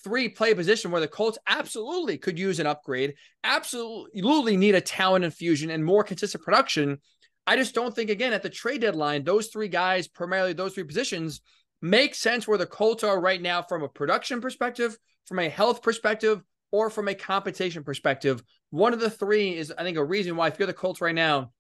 three 0.04 0.30
play 0.30 0.52
a 0.52 0.56
position 0.56 0.92
where 0.92 1.02
the 1.02 1.08
Colts 1.08 1.38
absolutely 1.48 2.18
could 2.18 2.38
use 2.38 2.60
an 2.60 2.68
upgrade, 2.68 3.16
absolutely 3.44 4.58
need 4.58 4.76
a 4.76 4.82
talent 4.82 5.26
infusion 5.26 5.70
and 5.70 5.84
more 5.84 6.04
consistent 6.04 6.44
production. 6.44 7.00
I 7.46 7.56
just 7.56 7.76
don't 7.76 7.94
think, 7.94 8.10
again, 8.10 8.34
at 8.34 8.44
the 8.44 8.50
trade 8.50 8.82
deadline, 8.82 9.24
those 9.24 9.48
three 9.48 9.68
guys, 9.68 10.08
primarily 10.08 10.54
those 10.54 10.74
three 10.74 10.84
positions, 10.84 11.42
make 11.82 12.16
sense 12.16 12.48
where 12.48 12.58
the 12.58 12.66
Colts 12.66 13.04
are 13.04 13.20
right 13.20 13.42
now 13.42 13.62
from 13.62 13.84
a 13.84 13.90
production 13.90 14.40
perspective, 14.40 14.98
from 15.26 15.40
a 15.40 15.50
health 15.50 15.82
perspective, 15.82 16.42
or 16.74 16.90
from 16.90 17.08
a 17.08 17.14
compensation 17.14 17.84
perspective. 17.84 18.44
One 18.72 18.94
of 18.94 19.00
the 19.00 19.10
three 19.10 19.56
is, 19.56 19.72
I 19.78 19.84
think, 19.84 19.96
a 19.96 20.04
reason 20.04 20.36
why 20.36 20.48
if 20.48 20.58
you're 20.58 20.66
the 20.66 20.74
Colts 20.74 21.02
right 21.02 21.14
now 21.14 21.52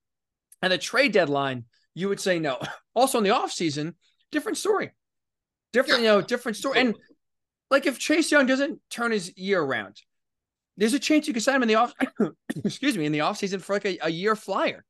and 0.63 0.73
the 0.73 0.77
trade 0.79 1.11
deadline, 1.13 1.65
you 1.93 2.09
would 2.09 2.19
say 2.19 2.39
no. 2.39 2.59
Also 2.95 3.17
in 3.17 3.23
the 3.23 3.31
offseason, 3.31 3.95
different 4.31 4.55
story. 4.55 4.91
Different, 5.71 6.03
yeah. 6.03 6.11
you 6.11 6.17
know, 6.17 6.21
different 6.21 6.57
story. 6.57 6.79
And 6.79 6.95
like 7.71 7.87
if 7.87 7.97
Chase 7.97 8.31
Young 8.31 8.45
doesn't 8.45 8.79
turn 8.91 9.11
his 9.11 9.35
year 9.35 9.59
around, 9.59 9.99
there's 10.77 10.93
a 10.93 10.99
chance 10.99 11.27
you 11.27 11.33
could 11.33 11.41
sign 11.41 11.55
him 11.55 11.63
in 11.63 11.67
the 11.69 11.75
off 11.75 11.95
excuse 12.63 12.95
me, 12.95 13.07
in 13.07 13.11
the 13.11 13.19
offseason 13.19 13.61
for 13.61 13.73
like 13.73 13.85
a, 13.85 13.97
a 14.03 14.09
year 14.09 14.35
flyer. 14.35 14.85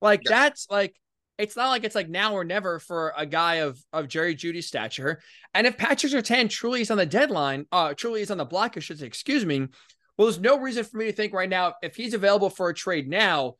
Like 0.00 0.22
yes. 0.24 0.30
that's 0.30 0.66
like 0.70 0.96
it's 1.38 1.56
not 1.56 1.68
like 1.68 1.84
it's 1.84 1.94
like 1.94 2.08
now 2.08 2.34
or 2.34 2.44
never 2.44 2.78
for 2.78 3.12
a 3.16 3.26
guy 3.26 3.56
of 3.56 3.78
of 3.92 4.08
Jerry 4.08 4.34
Jeudy's 4.34 4.66
stature. 4.66 5.20
And 5.54 5.66
if 5.66 5.76
Patrick 5.76 6.12
Surtain 6.12 6.48
truly 6.48 6.80
is 6.80 6.90
on 6.90 6.98
the 6.98 7.06
deadline, 7.06 7.66
uh 7.72 7.94
truly 7.94 8.22
is 8.22 8.30
on 8.30 8.38
the 8.38 8.44
block, 8.44 8.74
I 8.76 8.80
should 8.80 8.98
say, 8.98 9.06
excuse 9.06 9.44
me. 9.44 9.68
Well, 10.16 10.26
there's 10.26 10.40
no 10.40 10.58
reason 10.58 10.84
for 10.84 10.96
me 10.96 11.06
to 11.06 11.12
think 11.12 11.34
right 11.34 11.48
now 11.48 11.74
if 11.82 11.94
he's 11.94 12.14
available 12.14 12.48
for 12.48 12.70
a 12.70 12.74
trade 12.74 13.08
now, 13.08 13.56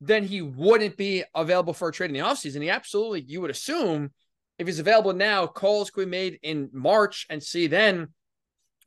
then 0.00 0.24
he 0.24 0.42
wouldn't 0.42 0.96
be 0.96 1.24
available 1.34 1.72
for 1.72 1.88
a 1.88 1.92
trade 1.92 2.10
in 2.10 2.14
the 2.14 2.20
offseason. 2.20 2.62
He 2.62 2.68
absolutely, 2.68 3.22
you 3.22 3.40
would 3.40 3.50
assume 3.50 4.10
if 4.58 4.66
he's 4.66 4.78
available 4.78 5.12
now, 5.12 5.46
calls 5.46 5.90
could 5.90 6.06
be 6.06 6.10
made 6.10 6.38
in 6.42 6.70
March 6.72 7.26
and 7.30 7.42
see 7.42 7.66
then 7.66 8.08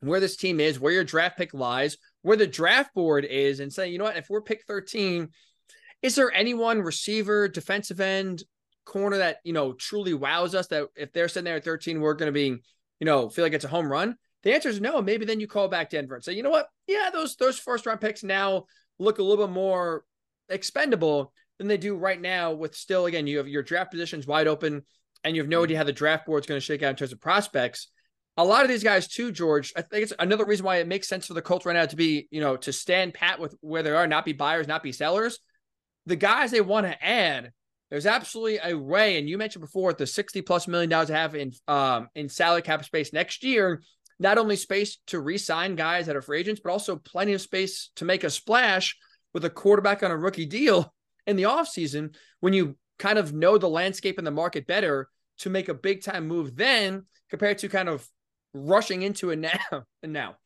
where 0.00 0.20
this 0.20 0.36
team 0.36 0.60
is, 0.60 0.80
where 0.80 0.92
your 0.92 1.04
draft 1.04 1.36
pick 1.36 1.52
lies, 1.52 1.96
where 2.22 2.36
the 2.36 2.46
draft 2.46 2.94
board 2.94 3.24
is, 3.24 3.60
and 3.60 3.72
say, 3.72 3.88
you 3.88 3.98
know 3.98 4.04
what, 4.04 4.16
if 4.16 4.28
we're 4.30 4.40
pick 4.40 4.64
13, 4.66 5.28
is 6.02 6.14
there 6.14 6.32
anyone 6.32 6.82
receiver, 6.82 7.48
defensive 7.48 8.00
end, 8.00 8.42
corner 8.86 9.18
that 9.18 9.38
you 9.44 9.52
know 9.52 9.72
truly 9.72 10.14
wows 10.14 10.54
us 10.54 10.66
that 10.68 10.88
if 10.96 11.12
they're 11.12 11.28
sitting 11.28 11.44
there 11.44 11.56
at 11.56 11.64
13, 11.64 12.00
we're 12.00 12.14
gonna 12.14 12.32
be, 12.32 12.46
you 12.46 13.04
know, 13.04 13.28
feel 13.28 13.44
like 13.44 13.52
it's 13.52 13.64
a 13.64 13.68
home 13.68 13.90
run? 13.90 14.16
The 14.42 14.54
answer 14.54 14.68
is 14.68 14.80
no. 14.80 15.02
Maybe 15.02 15.24
then 15.24 15.40
you 15.40 15.46
call 15.46 15.68
back 15.68 15.90
Denver 15.90 16.14
and 16.14 16.24
say, 16.24 16.32
you 16.32 16.42
know 16.42 16.50
what? 16.50 16.68
Yeah, 16.86 17.10
those 17.12 17.36
those 17.36 17.58
first 17.58 17.86
round 17.86 18.00
picks 18.00 18.22
now 18.22 18.64
look 18.98 19.18
a 19.18 19.22
little 19.22 19.46
bit 19.46 19.52
more 19.52 20.04
expendable 20.48 21.32
than 21.58 21.68
they 21.68 21.76
do 21.76 21.96
right 21.96 22.20
now. 22.20 22.52
With 22.52 22.74
still, 22.74 23.06
again, 23.06 23.26
you 23.26 23.38
have 23.38 23.48
your 23.48 23.62
draft 23.62 23.90
positions 23.90 24.26
wide 24.26 24.48
open 24.48 24.82
and 25.24 25.36
you 25.36 25.42
have 25.42 25.48
no 25.48 25.58
mm-hmm. 25.58 25.64
idea 25.64 25.78
how 25.78 25.84
the 25.84 25.92
draft 25.92 26.26
board 26.26 26.42
is 26.42 26.46
going 26.46 26.60
to 26.60 26.64
shake 26.64 26.82
out 26.82 26.90
in 26.90 26.96
terms 26.96 27.12
of 27.12 27.20
prospects. 27.20 27.88
A 28.36 28.44
lot 28.44 28.62
of 28.62 28.68
these 28.68 28.84
guys 28.84 29.06
too, 29.06 29.32
George. 29.32 29.72
I 29.76 29.82
think 29.82 30.04
it's 30.04 30.12
another 30.18 30.46
reason 30.46 30.64
why 30.64 30.76
it 30.76 30.88
makes 30.88 31.08
sense 31.08 31.26
for 31.26 31.34
the 31.34 31.42
Colts 31.42 31.66
right 31.66 31.74
now 31.74 31.84
to 31.84 31.96
be, 31.96 32.28
you 32.30 32.40
know, 32.40 32.56
to 32.58 32.72
stand 32.72 33.12
pat 33.12 33.38
with 33.38 33.54
where 33.60 33.82
they 33.82 33.90
are, 33.90 34.06
not 34.06 34.24
be 34.24 34.32
buyers, 34.32 34.66
not 34.66 34.82
be 34.82 34.92
sellers. 34.92 35.38
The 36.06 36.16
guys 36.16 36.50
they 36.50 36.60
want 36.60 36.86
to 36.86 37.04
add, 37.04 37.52
there's 37.90 38.06
absolutely 38.06 38.58
a 38.62 38.76
way. 38.76 39.18
And 39.18 39.28
you 39.28 39.38
mentioned 39.38 39.62
before 39.62 39.92
the 39.92 40.06
60 40.06 40.42
plus 40.42 40.68
million 40.68 40.90
dollars 40.90 41.08
to 41.08 41.14
have 41.14 41.34
in 41.34 41.52
um 41.68 42.08
in 42.14 42.28
salary 42.28 42.62
cap 42.62 42.84
space 42.84 43.12
next 43.12 43.44
year. 43.44 43.82
Not 44.18 44.36
only 44.36 44.56
space 44.56 44.98
to 45.06 45.18
re-sign 45.18 45.76
guys 45.76 46.04
that 46.06 46.14
are 46.14 46.20
free 46.20 46.40
agents, 46.40 46.60
but 46.62 46.70
also 46.70 46.96
plenty 46.96 47.32
of 47.32 47.40
space 47.40 47.90
to 47.96 48.04
make 48.04 48.22
a 48.22 48.28
splash 48.28 48.96
with 49.32 49.46
a 49.46 49.50
quarterback 49.50 50.02
on 50.02 50.10
a 50.10 50.16
rookie 50.16 50.44
deal 50.44 50.92
in 51.26 51.36
the 51.36 51.44
offseason 51.44 52.14
when 52.40 52.52
you 52.52 52.76
kind 52.98 53.18
of 53.18 53.32
know 53.32 53.56
the 53.56 53.68
landscape 53.68 54.18
and 54.18 54.26
the 54.26 54.30
market 54.30 54.66
better 54.66 55.08
to 55.38 55.48
make 55.48 55.68
a 55.70 55.74
big 55.74 56.02
time 56.02 56.26
move 56.26 56.54
then 56.54 57.06
compared 57.30 57.56
to 57.58 57.68
kind 57.68 57.88
of 57.88 58.06
rushing 58.52 59.02
into 59.02 59.30
it 59.30 59.38
now 59.38 59.58
and 60.02 60.12
now. 60.12 60.36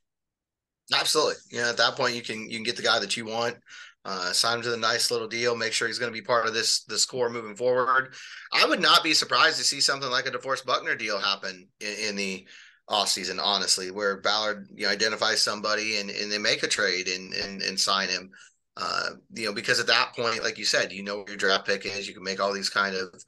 Absolutely. 0.92 1.34
Yeah, 1.50 1.70
at 1.70 1.78
that 1.78 1.96
point 1.96 2.14
you 2.14 2.22
can 2.22 2.48
you 2.48 2.56
can 2.56 2.62
get 2.62 2.76
the 2.76 2.82
guy 2.82 2.98
that 2.98 3.16
you 3.16 3.24
want, 3.24 3.56
uh, 4.04 4.32
sign 4.32 4.56
him 4.56 4.62
to 4.62 4.70
the 4.70 4.76
nice 4.76 5.10
little 5.10 5.28
deal, 5.28 5.56
make 5.56 5.72
sure 5.72 5.88
he's 5.88 5.98
going 5.98 6.12
to 6.12 6.18
be 6.18 6.24
part 6.24 6.46
of 6.46 6.54
this 6.54 6.84
this 6.84 7.06
core 7.06 7.30
moving 7.30 7.56
forward. 7.56 8.14
I 8.52 8.66
would 8.66 8.80
not 8.80 9.02
be 9.02 9.14
surprised 9.14 9.58
to 9.58 9.64
see 9.64 9.80
something 9.80 10.10
like 10.10 10.26
a 10.26 10.30
DeForest 10.30 10.66
Buckner 10.66 10.94
deal 10.94 11.18
happen 11.18 11.68
in, 11.80 12.08
in 12.08 12.16
the 12.16 12.46
off 12.88 13.08
season, 13.08 13.40
honestly, 13.40 13.90
where 13.90 14.20
Ballard 14.20 14.68
you 14.74 14.84
know, 14.84 14.92
identifies 14.92 15.40
somebody 15.40 15.98
and, 15.98 16.10
and 16.10 16.30
they 16.30 16.38
make 16.38 16.62
a 16.62 16.68
trade 16.68 17.08
and, 17.08 17.32
and 17.32 17.62
and 17.62 17.80
sign 17.80 18.08
him. 18.08 18.30
Uh, 18.76 19.10
you 19.32 19.46
know, 19.46 19.52
because 19.52 19.78
at 19.78 19.86
that 19.86 20.14
point, 20.16 20.42
like 20.42 20.58
you 20.58 20.64
said, 20.64 20.92
you 20.92 21.02
know 21.02 21.18
where 21.18 21.28
your 21.28 21.36
draft 21.36 21.66
pick 21.66 21.86
is. 21.86 22.08
You 22.08 22.14
can 22.14 22.24
make 22.24 22.40
all 22.40 22.52
these 22.52 22.70
kind 22.70 22.94
of 22.94 23.24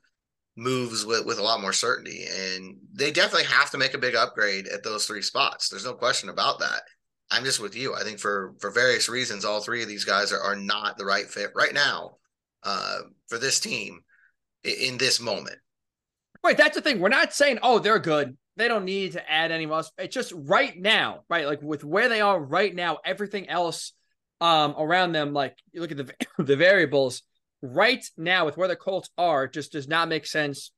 moves 0.57 1.05
with, 1.05 1.25
with 1.27 1.39
a 1.39 1.43
lot 1.43 1.61
more 1.61 1.73
certainty. 1.73 2.27
And 2.27 2.77
they 2.93 3.11
definitely 3.11 3.47
have 3.47 3.71
to 3.71 3.79
make 3.79 3.95
a 3.95 3.99
big 3.99 4.17
upgrade 4.17 4.67
at 4.67 4.83
those 4.83 5.07
three 5.07 5.23
spots. 5.23 5.69
There's 5.69 5.85
no 5.85 5.95
question 5.95 6.31
about 6.31 6.59
that. 6.61 6.81
I'm 7.31 7.45
just 7.45 7.61
with 7.61 7.77
you. 7.77 7.95
I 7.95 8.03
think 8.03 8.19
for 8.19 8.55
for 8.59 8.71
various 8.71 9.09
reasons, 9.09 9.45
all 9.45 9.61
three 9.61 9.83
of 9.83 9.89
these 9.89 10.05
guys 10.05 10.33
are, 10.33 10.41
are 10.41 10.57
not 10.57 10.97
the 10.97 11.05
right 11.05 11.27
fit 11.27 11.51
right 11.55 11.75
now 11.75 12.19
uh, 12.63 13.01
for 13.27 13.39
this 13.39 13.61
team. 13.61 14.01
in 14.65 14.99
this 14.99 15.21
moment. 15.21 15.57
Right. 16.43 16.57
That's 16.57 16.77
the 16.77 16.83
thing. 16.83 17.01
We're 17.01 17.09
not 17.09 17.33
saying, 17.33 17.59
oh, 17.63 17.79
they're 17.79 17.99
good. 17.99 18.37
They 18.57 18.69
don't 18.69 18.85
need 18.85 19.13
to 19.13 19.31
add 19.31 19.53
any 19.53 19.65
else. 19.71 19.91
It's 19.99 20.15
just 20.15 20.33
right 20.35 20.77
now, 20.81 21.25
right? 21.29 21.47
Like 21.47 21.63
with 21.63 21.85
where 21.85 22.09
they 22.09 22.21
are 22.21 22.41
right 22.41 22.75
now, 22.75 22.99
everything 23.05 23.49
else 23.49 23.93
um 24.41 24.75
around 24.79 25.13
them, 25.13 25.33
like 25.33 25.57
you 25.73 25.81
look 25.81 25.91
at 25.91 25.97
the 25.97 26.13
the 26.43 26.57
variables 26.57 27.23
right 27.63 28.05
now 28.17 28.45
with 28.45 28.57
where 28.57 28.69
the 28.69 28.77
Colts 28.77 29.11
are, 29.19 29.49
just 29.49 29.73
does 29.73 29.89
not 29.89 30.09
make 30.09 30.27
sense 30.27 30.71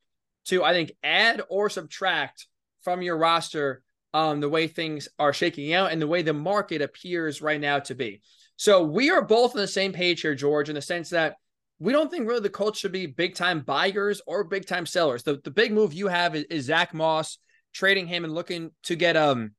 to 0.46 0.64
I 0.64 0.72
think 0.72 0.92
add 1.02 1.42
or 1.48 1.68
subtract 1.68 2.46
from 2.82 3.02
your 3.02 3.18
roster 3.18 3.82
um 4.14 4.40
the 4.40 4.48
way 4.48 4.66
things 4.66 5.08
are 5.18 5.32
shaking 5.32 5.72
out 5.72 5.92
and 5.92 6.00
the 6.00 6.06
way 6.06 6.22
the 6.22 6.32
market 6.32 6.82
appears 6.82 7.42
right 7.42 7.60
now 7.60 7.78
to 7.78 7.94
be. 7.94 8.20
So 8.56 8.82
we 8.82 9.10
are 9.10 9.22
both 9.22 9.54
on 9.54 9.60
the 9.60 9.68
same 9.68 9.92
page 9.92 10.22
here, 10.22 10.34
George, 10.34 10.68
in 10.68 10.74
the 10.74 10.82
sense 10.82 11.10
that 11.10 11.36
we 11.78 11.92
don't 11.92 12.10
think 12.10 12.26
really 12.26 12.40
the 12.40 12.50
Colts 12.50 12.80
should 12.80 12.92
be 12.92 13.06
big 13.06 13.34
time 13.34 13.60
buyers 13.60 14.20
or 14.26 14.44
big 14.44 14.66
time 14.66 14.86
sellers. 14.86 15.22
The 15.22 15.40
the 15.42 15.50
big 15.50 15.72
move 15.72 15.92
you 15.92 16.08
have 16.08 16.34
is, 16.34 16.44
is 16.50 16.64
Zach 16.64 16.94
Moss 16.94 17.38
trading 17.72 18.06
him 18.06 18.24
and 18.24 18.34
looking 18.34 18.70
to 18.84 18.96
get 18.96 19.16
um 19.16 19.52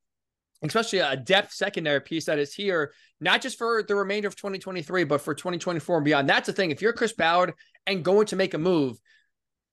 especially 0.62 1.00
a 1.00 1.16
depth 1.16 1.54
secondary 1.54 2.02
piece 2.02 2.26
that 2.26 2.40
is 2.40 2.54
here, 2.54 2.92
not 3.22 3.42
just 3.42 3.58
for 3.58 3.84
the 3.84 3.96
remainder 3.96 4.28
of 4.28 4.36
2023, 4.36 5.06
but 5.06 5.22
for 5.22 5.34
2024 5.34 5.98
and 5.98 6.06
beyond. 6.06 6.30
That's 6.30 6.48
the 6.48 6.54
thing. 6.54 6.72
If 6.72 6.82
you're 6.82 6.94
Chris 6.94 7.14
Ballard 7.14 7.54
and 7.86 8.04
going 8.04 8.28
to 8.28 8.36
make 8.36 8.54
a 8.54 8.58
move, 8.58 8.98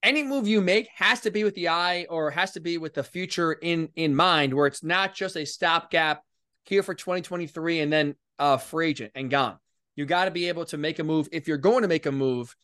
any 0.02 0.22
move 0.22 0.46
you 0.46 0.60
make 0.60 0.88
has 0.94 1.20
to 1.22 1.30
be 1.30 1.44
with 1.44 1.54
the 1.54 1.68
eye 1.68 2.06
or 2.08 2.30
has 2.30 2.52
to 2.52 2.60
be 2.60 2.78
with 2.78 2.94
the 2.94 3.02
future 3.02 3.52
in 3.52 3.88
in 3.96 4.14
mind, 4.14 4.54
where 4.54 4.66
it's 4.66 4.84
not 4.84 5.14
just 5.14 5.36
a 5.36 5.44
stopgap 5.44 6.22
here 6.64 6.82
for 6.82 6.94
2023 6.94 7.80
and 7.80 7.92
then 7.92 8.14
uh 8.38 8.56
free 8.56 8.88
agent 8.88 9.12
and 9.14 9.30
gone. 9.30 9.58
You 9.96 10.04
got 10.04 10.26
to 10.26 10.30
be 10.30 10.48
able 10.48 10.66
to 10.66 10.76
make 10.76 10.98
a 10.98 11.04
move 11.04 11.28
if 11.32 11.48
you're 11.48 11.56
going 11.56 11.82
to 11.82 11.88
make 11.88 12.06
a 12.06 12.12
move 12.12 12.54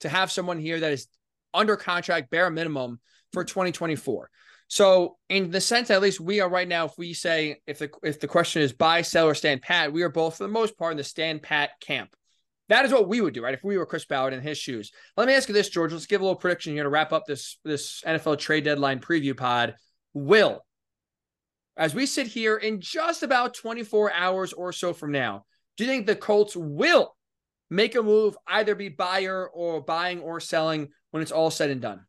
to 0.00 0.08
have 0.08 0.30
someone 0.30 0.58
here 0.58 0.78
that 0.80 0.92
is 0.92 1.08
under 1.54 1.76
contract, 1.76 2.30
bare 2.30 2.50
minimum 2.50 3.00
for 3.32 3.44
2024. 3.44 4.30
So, 4.68 5.18
in 5.28 5.50
the 5.50 5.60
sense, 5.60 5.90
at 5.90 6.00
least 6.00 6.20
we 6.20 6.40
are 6.40 6.48
right 6.48 6.66
now. 6.66 6.86
If 6.86 6.96
we 6.96 7.12
say 7.12 7.60
if 7.66 7.78
the 7.78 7.90
if 8.02 8.20
the 8.20 8.28
question 8.28 8.62
is 8.62 8.72
buy, 8.72 9.02
sell, 9.02 9.26
or 9.26 9.34
stand 9.34 9.62
pat, 9.62 9.92
we 9.92 10.02
are 10.02 10.08
both 10.08 10.36
for 10.36 10.44
the 10.44 10.48
most 10.48 10.78
part 10.78 10.92
in 10.92 10.96
the 10.96 11.04
stand 11.04 11.42
pat 11.42 11.70
camp. 11.80 12.14
That 12.68 12.84
is 12.84 12.92
what 12.92 13.08
we 13.08 13.20
would 13.20 13.34
do, 13.34 13.42
right? 13.42 13.54
If 13.54 13.64
we 13.64 13.76
were 13.76 13.86
Chris 13.86 14.04
Ballard 14.04 14.32
in 14.32 14.40
his 14.40 14.56
shoes. 14.56 14.92
Let 15.16 15.26
me 15.26 15.34
ask 15.34 15.48
you 15.48 15.54
this, 15.54 15.68
George. 15.68 15.92
Let's 15.92 16.06
give 16.06 16.20
a 16.20 16.24
little 16.24 16.38
prediction 16.38 16.72
here 16.72 16.84
to 16.84 16.88
wrap 16.88 17.12
up 17.12 17.26
this 17.26 17.58
this 17.64 18.02
NFL 18.06 18.38
trade 18.38 18.64
deadline 18.64 19.00
preview 19.00 19.36
pod. 19.36 19.74
Will, 20.14 20.64
as 21.76 21.94
we 21.94 22.06
sit 22.06 22.26
here 22.26 22.56
in 22.56 22.80
just 22.80 23.22
about 23.22 23.54
24 23.54 24.12
hours 24.12 24.52
or 24.52 24.72
so 24.72 24.92
from 24.92 25.10
now, 25.10 25.44
do 25.76 25.84
you 25.84 25.90
think 25.90 26.06
the 26.06 26.16
Colts 26.16 26.54
will 26.54 27.16
make 27.70 27.94
a 27.94 28.02
move, 28.02 28.36
either 28.46 28.74
be 28.74 28.90
buyer 28.90 29.48
or 29.48 29.80
buying 29.80 30.20
or 30.20 30.38
selling 30.38 30.88
when 31.10 31.22
it's 31.22 31.32
all 31.32 31.50
said 31.50 31.70
and 31.70 31.80
done? 31.80 32.04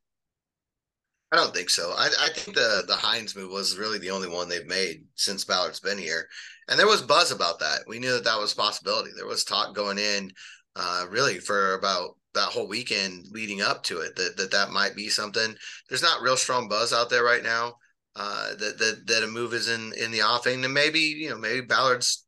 I 1.34 1.36
don't 1.36 1.54
think 1.54 1.72
so. 1.72 1.96
I, 1.98 2.10
I 2.22 2.30
think 2.30 2.56
the 2.56 2.84
the 2.88 2.96
Hines 2.96 3.36
move 3.36 3.50
was 3.50 3.76
really 3.76 3.98
the 3.98 4.12
only 4.12 4.28
one 4.30 4.48
they've 4.48 4.68
made 4.68 5.04
since 5.16 5.44
Ballard's 5.44 5.80
been 5.80 5.98
here, 5.98 6.30
and 6.70 6.80
there 6.80 6.86
was 6.86 7.02
buzz 7.02 7.32
about 7.32 7.58
that. 7.60 7.80
We 7.88 7.98
knew 7.98 8.12
that 8.14 8.24
that 8.26 8.40
was 8.40 8.54
a 8.54 8.56
possibility. 8.56 9.10
There 9.16 9.26
was 9.26 9.44
talk 9.44 9.74
going 9.74 9.98
in, 9.98 10.32
uh, 10.76 11.06
really 11.10 11.40
for 11.40 11.74
about 11.74 12.18
that 12.36 12.50
whole 12.50 12.68
weekend 12.68 13.30
leading 13.32 13.64
up 13.64 13.82
to 13.86 14.02
it 14.02 14.16
that 14.16 14.38
that 14.38 14.52
that 14.52 14.70
might 14.70 14.96
be 14.96 15.10
something. 15.10 15.56
There's 15.90 16.04
not 16.04 16.22
real 16.22 16.38
strong 16.38 16.68
buzz 16.68 16.94
out 16.94 17.10
there 17.10 17.24
right 17.24 17.44
now. 17.44 17.78
Uh, 18.16 18.50
that 18.50 18.78
that 18.78 19.08
that 19.08 19.24
a 19.24 19.28
move 19.28 19.56
is 19.56 19.70
in 19.70 19.92
in 19.94 20.12
the 20.12 20.22
offing, 20.22 20.64
and 20.64 20.74
maybe 20.74 21.00
you 21.00 21.32
know 21.32 21.38
maybe 21.38 21.66
Ballard's 21.66 22.28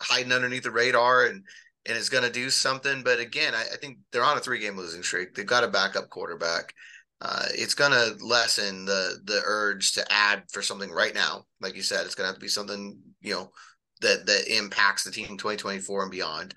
hiding 0.00 0.32
underneath 0.32 0.62
the 0.62 0.70
radar 0.70 1.26
and 1.26 1.44
and 1.84 1.98
is 1.98 2.08
going 2.08 2.24
to 2.24 2.30
do 2.30 2.48
something. 2.48 3.02
But 3.02 3.20
again, 3.20 3.54
I, 3.54 3.64
I, 3.74 3.76
think 3.76 3.98
they're 4.10 4.24
on 4.24 4.38
a 4.38 4.40
three 4.40 4.58
game 4.58 4.78
losing 4.78 5.02
streak. 5.02 5.34
They've 5.34 5.44
got 5.44 5.64
a 5.64 5.68
backup 5.68 6.08
quarterback. 6.08 6.72
Uh, 7.20 7.46
it's 7.52 7.74
going 7.74 7.90
to 7.90 8.24
lessen 8.24 8.84
the 8.84 9.18
the 9.24 9.40
urge 9.44 9.92
to 9.92 10.12
add 10.12 10.44
for 10.50 10.62
something 10.62 10.90
right 10.90 11.14
now. 11.14 11.44
Like 11.60 11.74
you 11.74 11.82
said, 11.82 12.04
it's 12.04 12.14
going 12.14 12.24
to 12.24 12.28
have 12.28 12.36
to 12.36 12.40
be 12.40 12.48
something 12.48 12.98
you 13.20 13.34
know 13.34 13.50
that 14.00 14.26
that 14.26 14.56
impacts 14.56 15.04
the 15.04 15.10
team 15.10 15.26
2024 15.28 16.02
and 16.02 16.10
beyond. 16.10 16.54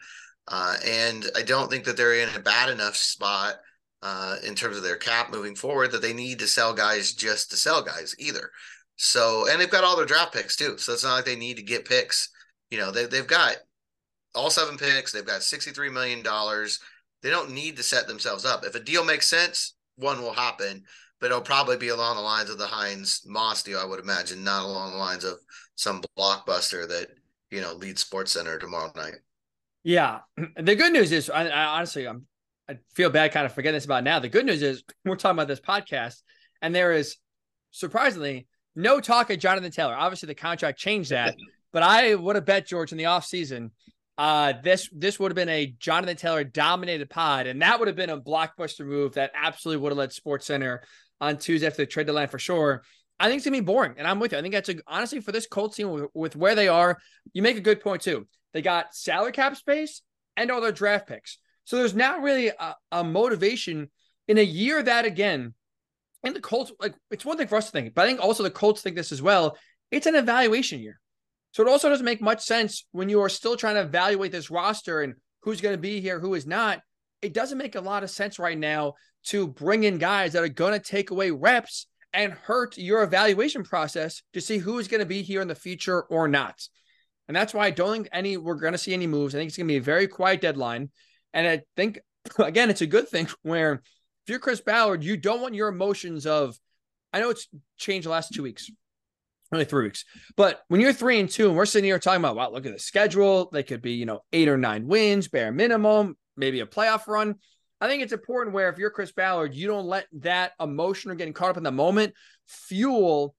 Uh, 0.47 0.75
and 0.85 1.25
I 1.35 1.43
don't 1.43 1.69
think 1.69 1.85
that 1.85 1.97
they're 1.97 2.15
in 2.15 2.35
a 2.35 2.39
bad 2.39 2.69
enough 2.69 2.95
spot 2.95 3.55
uh, 4.01 4.37
in 4.45 4.55
terms 4.55 4.77
of 4.77 4.83
their 4.83 4.97
cap 4.97 5.31
moving 5.31 5.55
forward 5.55 5.91
that 5.91 6.01
they 6.01 6.13
need 6.13 6.39
to 6.39 6.47
sell 6.47 6.73
guys 6.73 7.13
just 7.13 7.51
to 7.51 7.57
sell 7.57 7.81
guys 7.81 8.15
either. 8.19 8.51
So, 8.97 9.47
and 9.49 9.59
they've 9.59 9.69
got 9.69 9.83
all 9.83 9.95
their 9.95 10.05
draft 10.05 10.33
picks 10.33 10.55
too. 10.55 10.77
So 10.77 10.93
it's 10.93 11.03
not 11.03 11.15
like 11.15 11.25
they 11.25 11.35
need 11.35 11.57
to 11.57 11.63
get 11.63 11.85
picks 11.85 12.29
you 12.71 12.77
know, 12.77 12.89
they, 12.89 13.05
they've 13.05 13.27
got 13.27 13.57
all 14.33 14.49
seven 14.49 14.77
picks. 14.77 15.11
They've 15.11 15.25
got 15.25 15.41
$63 15.41 15.91
million. 15.91 16.23
They 17.21 17.29
don't 17.29 17.51
need 17.51 17.77
to 17.77 17.83
set 17.83 18.07
themselves 18.07 18.45
up. 18.45 18.65
If 18.65 18.73
a 18.73 18.79
deal 18.79 19.05
makes 19.05 19.27
sense, 19.27 19.75
one 20.01 20.21
will 20.21 20.33
happen, 20.33 20.83
but 21.19 21.27
it'll 21.27 21.41
probably 21.41 21.77
be 21.77 21.89
along 21.89 22.15
the 22.15 22.21
lines 22.21 22.49
of 22.49 22.57
the 22.57 22.67
Hines 22.67 23.21
Moss 23.25 23.63
deal, 23.63 23.79
I 23.79 23.85
would 23.85 23.99
imagine, 23.99 24.43
not 24.43 24.63
along 24.63 24.91
the 24.91 24.97
lines 24.97 25.23
of 25.23 25.39
some 25.75 26.03
blockbuster 26.17 26.87
that, 26.87 27.07
you 27.49 27.61
know, 27.61 27.73
leads 27.73 28.03
SportsCenter 28.03 28.59
tomorrow 28.59 28.91
night. 28.95 29.15
Yeah. 29.83 30.19
The 30.61 30.75
good 30.75 30.93
news 30.93 31.11
is, 31.11 31.29
I, 31.29 31.47
I 31.47 31.65
honestly, 31.77 32.07
I'm, 32.07 32.25
I 32.69 32.77
feel 32.93 33.09
bad 33.09 33.31
kind 33.31 33.45
of 33.45 33.53
forgetting 33.53 33.77
this 33.77 33.85
about 33.85 34.03
now. 34.03 34.19
The 34.19 34.29
good 34.29 34.45
news 34.45 34.61
is 34.61 34.83
we're 35.05 35.15
talking 35.15 35.37
about 35.37 35.47
this 35.47 35.61
podcast, 35.61 36.21
and 36.61 36.73
there 36.73 36.91
is 36.91 37.17
surprisingly 37.71 38.47
no 38.75 38.99
talk 38.99 39.29
of 39.29 39.39
Jonathan 39.39 39.71
Taylor. 39.71 39.95
Obviously, 39.95 40.27
the 40.27 40.35
contract 40.35 40.79
changed 40.79 41.11
that. 41.11 41.35
But 41.73 41.83
I 41.83 42.15
would 42.15 42.35
have 42.35 42.43
bet 42.43 42.67
George 42.67 42.91
in 42.91 42.97
the 42.97 43.05
offseason, 43.05 43.71
uh, 44.17 44.53
this 44.63 44.89
this 44.93 45.19
would 45.19 45.31
have 45.31 45.35
been 45.35 45.49
a 45.49 45.73
Jonathan 45.79 46.15
Taylor 46.15 46.43
dominated 46.43 47.09
pod, 47.09 47.47
and 47.47 47.61
that 47.61 47.79
would 47.79 47.87
have 47.87 47.95
been 47.95 48.09
a 48.09 48.19
blockbuster 48.19 48.85
move 48.85 49.13
that 49.13 49.31
absolutely 49.33 49.81
would 49.81 49.91
have 49.91 49.97
led 49.97 50.11
SportsCenter 50.11 50.79
on 51.19 51.37
Tuesday 51.37 51.67
after 51.67 51.81
the 51.81 51.85
trade 51.85 52.07
deadline 52.07 52.27
for 52.27 52.39
sure. 52.39 52.83
I 53.19 53.27
think 53.27 53.37
it's 53.37 53.45
gonna 53.45 53.57
be 53.57 53.61
boring, 53.65 53.95
and 53.97 54.07
I'm 54.07 54.19
with 54.19 54.31
you. 54.31 54.37
I 54.37 54.41
think 54.41 54.53
that's 54.53 54.69
a, 54.69 54.75
honestly 54.87 55.21
for 55.21 55.31
this 55.31 55.47
Colts 55.47 55.77
team 55.77 55.89
with, 55.91 56.05
with 56.13 56.35
where 56.35 56.55
they 56.55 56.67
are. 56.67 56.97
You 57.33 57.41
make 57.41 57.57
a 57.57 57.61
good 57.61 57.81
point 57.81 58.01
too. 58.01 58.27
They 58.53 58.61
got 58.61 58.93
salary 58.93 59.31
cap 59.31 59.55
space 59.55 60.01
and 60.35 60.51
all 60.51 60.61
their 60.61 60.71
draft 60.71 61.07
picks, 61.07 61.37
so 61.63 61.77
there's 61.77 61.95
not 61.95 62.21
really 62.21 62.49
a, 62.49 62.75
a 62.91 63.03
motivation 63.03 63.89
in 64.27 64.37
a 64.37 64.43
year 64.43 64.81
that 64.83 65.05
again. 65.05 65.53
And 66.23 66.35
the 66.35 66.41
Colts, 66.41 66.71
like 66.79 66.93
it's 67.09 67.25
one 67.25 67.37
thing 67.37 67.47
for 67.47 67.55
us 67.55 67.65
to 67.67 67.71
think, 67.71 67.95
but 67.95 68.03
I 68.03 68.07
think 68.07 68.19
also 68.19 68.43
the 68.43 68.51
Colts 68.51 68.81
think 68.81 68.95
this 68.95 69.11
as 69.11 69.21
well. 69.21 69.57
It's 69.89 70.05
an 70.05 70.15
evaluation 70.15 70.79
year. 70.79 70.99
So 71.51 71.63
it 71.63 71.69
also 71.69 71.89
doesn't 71.89 72.05
make 72.05 72.21
much 72.21 72.43
sense 72.43 72.85
when 72.91 73.09
you 73.09 73.21
are 73.21 73.29
still 73.29 73.57
trying 73.57 73.75
to 73.75 73.81
evaluate 73.81 74.31
this 74.31 74.49
roster 74.49 75.01
and 75.01 75.15
who's 75.41 75.61
going 75.61 75.75
to 75.75 75.81
be 75.81 75.99
here, 75.99 76.19
who 76.19 76.33
is 76.33 76.47
not. 76.47 76.81
It 77.21 77.33
doesn't 77.33 77.57
make 77.57 77.75
a 77.75 77.81
lot 77.81 78.03
of 78.03 78.09
sense 78.09 78.39
right 78.39 78.57
now 78.57 78.93
to 79.25 79.47
bring 79.47 79.83
in 79.83 79.97
guys 79.97 80.33
that 80.33 80.43
are 80.43 80.49
going 80.49 80.73
to 80.73 80.79
take 80.79 81.11
away 81.11 81.29
reps 81.29 81.87
and 82.13 82.33
hurt 82.33 82.77
your 82.77 83.03
evaluation 83.03 83.63
process 83.63 84.23
to 84.33 84.41
see 84.41 84.57
who 84.57 84.79
is 84.79 84.87
going 84.87 84.99
to 84.99 85.05
be 85.05 85.21
here 85.21 85.41
in 85.41 85.47
the 85.47 85.55
future 85.55 86.01
or 86.01 86.27
not. 86.27 86.67
And 87.27 87.35
that's 87.35 87.53
why 87.53 87.67
I 87.67 87.71
don't 87.71 87.93
think 87.93 88.09
any 88.11 88.37
we're 88.37 88.55
going 88.55 88.73
to 88.73 88.77
see 88.77 88.93
any 88.93 89.07
moves. 89.07 89.35
I 89.35 89.37
think 89.37 89.49
it's 89.49 89.57
going 89.57 89.67
to 89.67 89.73
be 89.73 89.77
a 89.77 89.81
very 89.81 90.07
quiet 90.07 90.41
deadline. 90.41 90.89
And 91.33 91.47
I 91.47 91.61
think 91.75 91.99
again, 92.39 92.69
it's 92.69 92.81
a 92.81 92.87
good 92.87 93.09
thing 93.09 93.27
where 93.41 93.73
if 93.73 94.29
you're 94.29 94.39
Chris 94.39 94.61
Ballard, 94.61 95.03
you 95.03 95.17
don't 95.17 95.41
want 95.41 95.55
your 95.55 95.67
emotions 95.67 96.25
of 96.25 96.57
I 97.13 97.19
know 97.19 97.29
it's 97.29 97.47
changed 97.77 98.05
the 98.05 98.11
last 98.11 98.33
two 98.33 98.43
weeks 98.43 98.69
only 99.51 99.65
three 99.65 99.83
weeks. 99.83 100.05
But 100.35 100.61
when 100.67 100.81
you're 100.81 100.93
three 100.93 101.19
and 101.19 101.29
two, 101.29 101.47
and 101.47 101.57
we're 101.57 101.65
sitting 101.65 101.85
here 101.85 101.99
talking 101.99 102.21
about, 102.21 102.35
wow, 102.35 102.51
look 102.51 102.65
at 102.65 102.73
the 102.73 102.79
schedule. 102.79 103.49
They 103.51 103.63
could 103.63 103.81
be, 103.81 103.93
you 103.93 104.05
know, 104.05 104.21
eight 104.31 104.47
or 104.47 104.57
nine 104.57 104.87
wins, 104.87 105.27
bare 105.27 105.51
minimum, 105.51 106.17
maybe 106.37 106.61
a 106.61 106.65
playoff 106.65 107.07
run. 107.07 107.35
I 107.79 107.87
think 107.87 108.03
it's 108.03 108.13
important 108.13 108.53
where 108.53 108.69
if 108.69 108.77
you're 108.77 108.91
Chris 108.91 109.11
Ballard, 109.11 109.55
you 109.55 109.67
don't 109.67 109.87
let 109.87 110.05
that 110.19 110.53
emotion 110.59 111.11
or 111.11 111.15
getting 111.15 111.33
caught 111.33 111.49
up 111.49 111.57
in 111.57 111.63
the 111.63 111.71
moment 111.71 112.13
fuel 112.47 113.35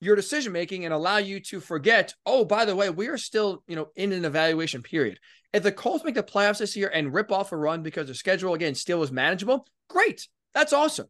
your 0.00 0.16
decision 0.16 0.52
making 0.52 0.84
and 0.84 0.92
allow 0.92 1.16
you 1.16 1.40
to 1.40 1.60
forget, 1.60 2.12
oh, 2.26 2.44
by 2.44 2.64
the 2.64 2.76
way, 2.76 2.90
we 2.90 3.08
are 3.08 3.16
still, 3.16 3.62
you 3.66 3.76
know, 3.76 3.88
in 3.96 4.12
an 4.12 4.24
evaluation 4.24 4.82
period. 4.82 5.18
If 5.52 5.62
the 5.62 5.72
Colts 5.72 6.04
make 6.04 6.16
the 6.16 6.22
playoffs 6.22 6.58
this 6.58 6.76
year 6.76 6.90
and 6.92 7.14
rip 7.14 7.30
off 7.30 7.52
a 7.52 7.56
run 7.56 7.82
because 7.82 8.08
the 8.08 8.14
schedule 8.14 8.54
again 8.54 8.74
still 8.74 9.02
is 9.02 9.12
manageable, 9.12 9.66
great. 9.88 10.28
That's 10.52 10.72
awesome. 10.72 11.06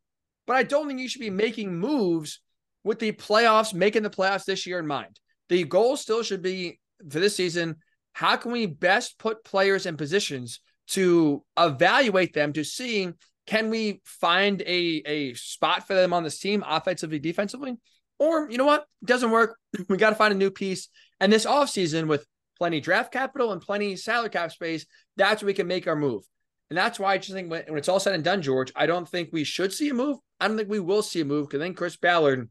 But 0.47 0.57
I 0.57 0.63
don't 0.63 0.87
think 0.87 1.01
you 1.01 1.09
should 1.09 1.21
be 1.21 1.31
making 1.31 1.75
moves 1.75 2.41
with 2.85 2.99
the 2.99 3.13
playoffs, 3.13 3.75
making 3.75 4.03
the 4.03 4.11
playoffs 4.11 4.45
this 4.45 4.67
year 4.67 4.79
in 4.79 4.87
mind. 4.87 5.19
The 5.49 5.65
goal 5.65 5.97
still 5.97 6.23
should 6.23 6.43
be 6.43 6.79
for 7.11 7.21
this 7.21 7.37
season 7.37 7.77
how 8.15 8.37
can 8.37 8.53
we 8.53 8.67
best 8.67 9.19
put 9.19 9.45
players 9.45 9.87
in 9.87 9.97
positions 9.97 10.61
to 10.87 11.45
evaluate 11.59 12.33
them 12.33 12.53
to 12.53 12.65
see 12.65 13.11
can 13.47 13.69
we 13.69 14.01
find 14.05 14.63
a, 14.63 15.03
a 15.05 15.35
spot 15.35 15.87
for 15.87 15.95
them 15.95 16.15
on 16.15 16.23
this 16.23 16.39
team 16.39 16.65
offensively, 16.67 17.19
defensively? 17.19 17.77
Or, 18.19 18.49
you 18.51 18.57
know 18.57 18.65
what? 18.65 18.87
Doesn't 19.05 19.31
work. 19.31 19.59
We 19.89 19.99
got 19.99 20.11
to 20.11 20.17
find 20.17 20.33
a 20.33 20.37
new 20.37 20.51
piece. 20.51 20.89
And 21.21 21.31
this 21.31 21.45
offseason, 21.45 22.07
with 22.07 22.25
plenty 22.57 22.81
draft 22.81 23.13
capital 23.13 23.53
and 23.53 23.61
plenty 23.61 23.97
salary 23.97 24.31
cap 24.31 24.53
space, 24.53 24.87
that's 25.17 25.43
where 25.43 25.49
we 25.49 25.55
can 25.55 25.67
make 25.67 25.87
our 25.87 25.97
move. 25.97 26.23
And 26.71 26.79
that's 26.79 26.99
why 26.99 27.13
I 27.13 27.19
just 27.19 27.33
think 27.33 27.51
when, 27.51 27.65
when 27.67 27.77
it's 27.77 27.89
all 27.89 28.01
said 28.01 28.15
and 28.15 28.25
done, 28.25 28.41
George, 28.41 28.73
I 28.75 28.87
don't 28.87 29.09
think 29.09 29.29
we 29.33 29.45
should 29.45 29.73
see 29.73 29.91
a 29.91 29.95
move. 29.95 30.19
I 30.41 30.49
don't 30.49 30.57
think 30.57 30.71
we 30.71 30.81
will 30.81 31.03
see 31.03 31.21
a 31.21 31.25
move 31.25 31.49
because 31.49 31.61
then 31.61 31.75
Chris 31.75 31.97
Ballard 31.97 32.49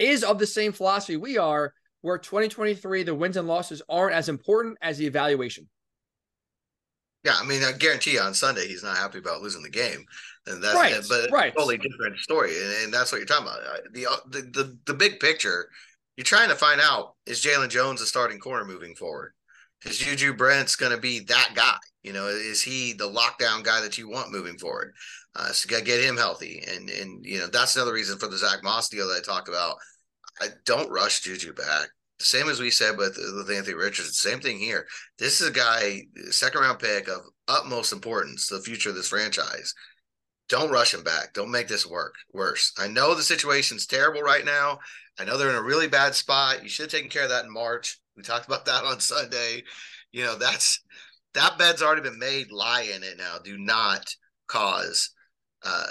is 0.00 0.24
of 0.24 0.38
the 0.38 0.46
same 0.46 0.72
philosophy 0.72 1.16
we 1.16 1.38
are, 1.38 1.72
where 2.00 2.18
2023, 2.18 3.04
the 3.04 3.14
wins 3.14 3.36
and 3.36 3.46
losses 3.46 3.82
aren't 3.88 4.14
as 4.14 4.28
important 4.28 4.78
as 4.82 4.98
the 4.98 5.06
evaluation. 5.06 5.68
Yeah, 7.24 7.34
I 7.38 7.44
mean, 7.44 7.62
I 7.62 7.72
guarantee 7.72 8.12
you 8.14 8.20
on 8.20 8.32
Sunday 8.32 8.66
he's 8.66 8.82
not 8.82 8.96
happy 8.96 9.18
about 9.18 9.42
losing 9.42 9.62
the 9.62 9.68
game, 9.68 10.06
and 10.46 10.62
that's 10.62 10.74
Right, 10.74 10.94
but 11.06 11.30
right. 11.30 11.52
totally 11.54 11.76
different 11.76 12.18
story, 12.18 12.56
and, 12.56 12.84
and 12.84 12.94
that's 12.94 13.12
what 13.12 13.18
you're 13.18 13.26
talking 13.26 13.46
about. 13.46 13.60
Uh, 13.60 13.76
The, 13.92 14.06
the 14.30 14.42
the 14.42 14.78
the 14.86 14.94
big 14.94 15.20
picture, 15.20 15.68
you're 16.16 16.24
trying 16.24 16.48
to 16.48 16.54
find 16.56 16.80
out 16.80 17.16
is 17.26 17.42
Jaylon 17.44 17.68
Jones 17.68 18.00
a 18.00 18.06
starting 18.06 18.38
corner 18.38 18.64
moving 18.64 18.94
forward? 18.94 19.32
Is 19.84 19.98
JuJu 20.00 20.36
Brents 20.36 20.76
going 20.76 20.92
to 20.92 20.98
be 20.98 21.20
that 21.20 21.52
guy? 21.54 21.76
You 22.02 22.14
know, 22.14 22.26
is 22.28 22.62
he 22.62 22.94
the 22.94 23.08
lockdown 23.08 23.62
guy 23.62 23.80
that 23.82 23.98
you 23.98 24.08
want 24.08 24.32
moving 24.32 24.56
forward? 24.56 24.94
Uh, 25.36 25.52
so 25.52 25.68
got 25.68 25.84
get 25.84 26.02
him 26.02 26.16
healthy, 26.16 26.62
and 26.68 26.90
and 26.90 27.24
you 27.24 27.38
know 27.38 27.46
that's 27.46 27.76
another 27.76 27.92
reason 27.92 28.18
for 28.18 28.26
the 28.26 28.36
Zack 28.36 28.64
Moss 28.64 28.88
deal 28.88 29.06
that 29.08 29.22
I 29.22 29.32
talked 29.32 29.48
about. 29.48 29.76
I 30.40 30.48
don't 30.64 30.90
rush 30.90 31.22
JuJu 31.22 31.56
back. 31.56 31.88
Same 32.18 32.48
as 32.48 32.60
we 32.60 32.70
said 32.70 32.98
with, 32.98 33.16
with 33.16 33.50
Anthony 33.50 33.74
Richardson. 33.74 34.12
Same 34.12 34.40
thing 34.40 34.58
here. 34.58 34.86
This 35.18 35.40
is 35.40 35.48
a 35.48 35.52
guy, 35.52 36.02
second 36.30 36.60
round 36.60 36.78
pick 36.78 37.08
of 37.08 37.22
utmost 37.48 37.92
importance 37.92 38.46
to 38.46 38.56
the 38.56 38.62
future 38.62 38.90
of 38.90 38.94
this 38.94 39.08
franchise. 39.08 39.74
Don't 40.48 40.70
rush 40.70 40.92
him 40.92 41.02
back. 41.02 41.32
Don't 41.32 41.50
make 41.50 41.68
this 41.68 41.86
work 41.86 42.14
worse. 42.32 42.72
I 42.78 42.88
know 42.88 43.14
the 43.14 43.22
situation's 43.22 43.86
terrible 43.86 44.20
right 44.20 44.44
now. 44.44 44.80
I 45.18 45.24
know 45.24 45.38
they're 45.38 45.50
in 45.50 45.56
a 45.56 45.62
really 45.62 45.88
bad 45.88 46.14
spot. 46.14 46.62
You 46.62 46.68
should 46.68 46.84
have 46.84 46.92
taken 46.92 47.08
care 47.08 47.24
of 47.24 47.30
that 47.30 47.44
in 47.44 47.52
March. 47.52 48.00
We 48.16 48.22
talked 48.22 48.46
about 48.46 48.66
that 48.66 48.84
on 48.84 49.00
Sunday. 49.00 49.62
You 50.12 50.24
know, 50.24 50.36
that's 50.36 50.82
that 51.34 51.56
bed's 51.56 51.82
already 51.82 52.02
been 52.02 52.18
made. 52.18 52.50
Lie 52.50 52.90
in 52.94 53.02
it 53.02 53.16
now. 53.16 53.36
Do 53.42 53.56
not 53.56 54.14
cause 54.46 55.10
uh 55.64 55.86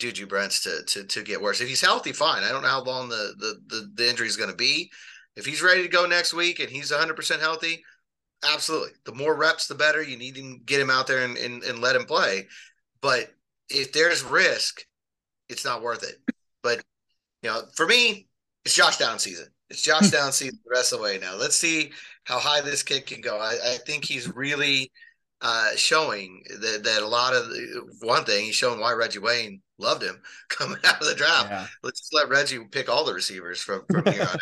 JuJu 0.00 0.28
Brents 0.28 0.62
to 0.62 0.82
to 0.86 1.04
to 1.04 1.22
get 1.22 1.40
worse. 1.40 1.60
If 1.60 1.68
he's 1.68 1.80
healthy, 1.80 2.12
fine. 2.12 2.42
I 2.42 2.50
don't 2.50 2.62
know 2.62 2.68
how 2.68 2.82
long 2.82 3.08
the 3.08 3.34
the 3.38 3.60
the, 3.66 3.90
the 3.94 4.08
injury 4.08 4.26
is 4.26 4.36
going 4.36 4.50
to 4.50 4.56
be. 4.56 4.90
If 5.36 5.46
he's 5.46 5.62
ready 5.62 5.82
to 5.82 5.88
go 5.88 6.06
next 6.06 6.34
week 6.34 6.58
and 6.58 6.68
he's 6.68 6.90
100% 6.90 7.40
healthy, 7.40 7.84
absolutely. 8.44 8.90
The 9.04 9.14
more 9.14 9.36
reps, 9.36 9.66
the 9.68 9.74
better. 9.74 10.02
You 10.02 10.16
need 10.16 10.34
to 10.34 10.58
get 10.64 10.80
him 10.80 10.90
out 10.90 11.06
there 11.06 11.24
and, 11.24 11.36
and, 11.36 11.62
and 11.62 11.78
let 11.78 11.96
him 11.96 12.04
play. 12.04 12.48
But 13.00 13.32
if 13.68 13.92
there's 13.92 14.22
risk, 14.22 14.84
it's 15.48 15.64
not 15.64 15.82
worth 15.82 16.02
it. 16.02 16.16
But, 16.62 16.82
you 17.42 17.50
know, 17.50 17.62
for 17.74 17.86
me, 17.86 18.28
it's 18.64 18.74
Josh 18.74 18.98
Downs 18.98 19.22
season. 19.22 19.46
It's 19.70 19.82
Josh 19.82 20.10
Downs 20.10 20.34
season 20.34 20.58
the 20.64 20.70
rest 20.76 20.92
of 20.92 20.98
the 20.98 21.04
way 21.04 21.18
now. 21.18 21.36
Let's 21.36 21.56
see 21.56 21.92
how 22.24 22.38
high 22.38 22.60
this 22.60 22.82
kid 22.82 23.06
can 23.06 23.20
go. 23.20 23.38
I, 23.38 23.52
I 23.52 23.78
think 23.86 24.04
he's 24.04 24.34
really 24.34 24.90
uh, 25.42 25.70
showing 25.76 26.42
that, 26.60 26.82
that 26.84 27.02
a 27.02 27.06
lot 27.06 27.34
of 27.34 27.48
the, 27.48 27.82
one 28.00 28.24
thing 28.24 28.44
he's 28.44 28.54
showing 28.54 28.80
why 28.80 28.92
Reggie 28.92 29.18
Wayne 29.18 29.62
loved 29.78 30.02
him 30.02 30.20
coming 30.48 30.78
out 30.84 31.00
of 31.00 31.06
the 31.06 31.14
draft. 31.14 31.50
Yeah. 31.50 31.66
Let's 31.82 32.00
just 32.00 32.14
let 32.14 32.28
Reggie 32.28 32.64
pick 32.70 32.88
all 32.88 33.04
the 33.04 33.14
receivers 33.14 33.60
from, 33.60 33.82
from 33.90 34.04
here 34.12 34.22
on 34.22 34.28
out. 34.28 34.40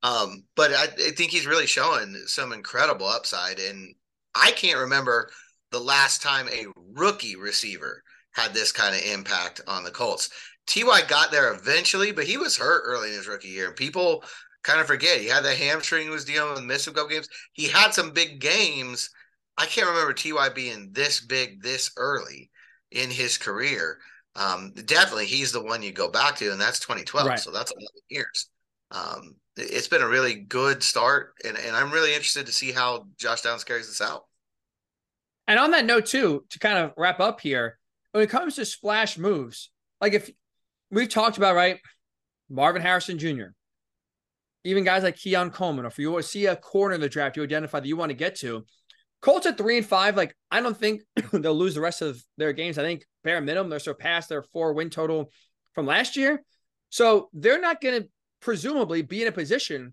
Um, 0.00 0.44
but 0.54 0.72
I, 0.72 0.84
I 0.84 1.10
think 1.10 1.32
he's 1.32 1.46
really 1.46 1.66
showing 1.66 2.14
some 2.26 2.52
incredible 2.52 3.06
upside. 3.06 3.58
And 3.58 3.94
I 4.34 4.52
can't 4.52 4.78
remember 4.78 5.30
the 5.72 5.80
last 5.80 6.22
time 6.22 6.48
a 6.48 6.66
rookie 6.92 7.36
receiver 7.36 8.02
had 8.32 8.54
this 8.54 8.70
kind 8.70 8.94
of 8.94 9.02
impact 9.02 9.60
on 9.66 9.82
the 9.82 9.90
Colts. 9.90 10.30
Ty 10.66 11.02
got 11.08 11.32
there 11.32 11.52
eventually, 11.52 12.12
but 12.12 12.24
he 12.24 12.36
was 12.36 12.56
hurt 12.56 12.82
early 12.84 13.08
in 13.08 13.14
his 13.14 13.26
rookie 13.26 13.48
year. 13.48 13.66
And 13.66 13.76
people 13.76 14.22
kind 14.62 14.80
of 14.80 14.86
forget 14.86 15.20
he 15.20 15.26
had 15.26 15.42
the 15.42 15.54
hamstring 15.54 16.04
he 16.04 16.10
was 16.10 16.24
dealing 16.24 16.54
with, 16.54 16.62
missed 16.62 16.86
a 16.86 16.90
couple 16.90 17.08
games. 17.08 17.28
He 17.52 17.68
had 17.68 17.94
some 17.94 18.10
big 18.10 18.40
games. 18.40 19.10
I 19.58 19.66
can't 19.66 19.88
remember 19.88 20.14
Ty 20.14 20.50
being 20.50 20.90
this 20.92 21.20
big 21.20 21.62
this 21.62 21.90
early 21.96 22.50
in 22.92 23.10
his 23.10 23.36
career. 23.36 23.98
Um, 24.36 24.72
definitely, 24.84 25.26
he's 25.26 25.50
the 25.50 25.62
one 25.62 25.82
you 25.82 25.92
go 25.92 26.08
back 26.08 26.36
to, 26.36 26.52
and 26.52 26.60
that's 26.60 26.78
2012. 26.78 27.26
Right. 27.26 27.38
So 27.38 27.50
that's 27.50 27.72
11 27.72 27.86
years. 28.08 28.48
Um, 28.92 29.34
it's 29.56 29.88
been 29.88 30.02
a 30.02 30.08
really 30.08 30.34
good 30.36 30.82
start, 30.82 31.34
and, 31.44 31.58
and 31.58 31.74
I'm 31.74 31.90
really 31.90 32.10
interested 32.10 32.46
to 32.46 32.52
see 32.52 32.70
how 32.70 33.06
Josh 33.18 33.42
Downs 33.42 33.64
carries 33.64 33.88
this 33.88 34.00
out. 34.00 34.26
And 35.48 35.58
on 35.58 35.72
that 35.72 35.84
note, 35.84 36.06
too, 36.06 36.44
to 36.50 36.58
kind 36.60 36.78
of 36.78 36.92
wrap 36.96 37.18
up 37.18 37.40
here, 37.40 37.78
when 38.12 38.22
it 38.22 38.30
comes 38.30 38.54
to 38.56 38.64
splash 38.64 39.18
moves, 39.18 39.70
like 40.00 40.12
if 40.12 40.30
we've 40.90 41.08
talked 41.08 41.36
about, 41.36 41.56
right, 41.56 41.80
Marvin 42.48 42.82
Harrison 42.82 43.18
Jr., 43.18 43.48
even 44.64 44.84
guys 44.84 45.02
like 45.02 45.16
Keon 45.16 45.50
Coleman, 45.50 45.86
if 45.86 45.98
you 45.98 46.20
see 46.22 46.46
a 46.46 46.54
corner 46.54 46.94
in 46.94 47.00
the 47.00 47.08
draft 47.08 47.36
you 47.36 47.42
identify 47.42 47.80
that 47.80 47.88
you 47.88 47.96
want 47.96 48.10
to 48.10 48.16
get 48.16 48.36
to, 48.36 48.64
Colts 49.20 49.46
at 49.46 49.58
three 49.58 49.78
and 49.78 49.86
five, 49.86 50.16
like 50.16 50.34
I 50.50 50.60
don't 50.60 50.76
think 50.76 51.02
they'll 51.32 51.54
lose 51.54 51.74
the 51.74 51.80
rest 51.80 52.02
of 52.02 52.22
their 52.36 52.52
games. 52.52 52.78
I 52.78 52.82
think 52.82 53.04
bare 53.24 53.40
minimum 53.40 53.70
they'll 53.70 53.80
surpass 53.80 54.26
their 54.26 54.42
four 54.42 54.72
win 54.72 54.90
total 54.90 55.30
from 55.74 55.86
last 55.86 56.16
year. 56.16 56.42
So 56.90 57.28
they're 57.32 57.60
not 57.60 57.80
going 57.80 58.02
to 58.02 58.08
presumably 58.40 59.02
be 59.02 59.22
in 59.22 59.28
a 59.28 59.32
position 59.32 59.92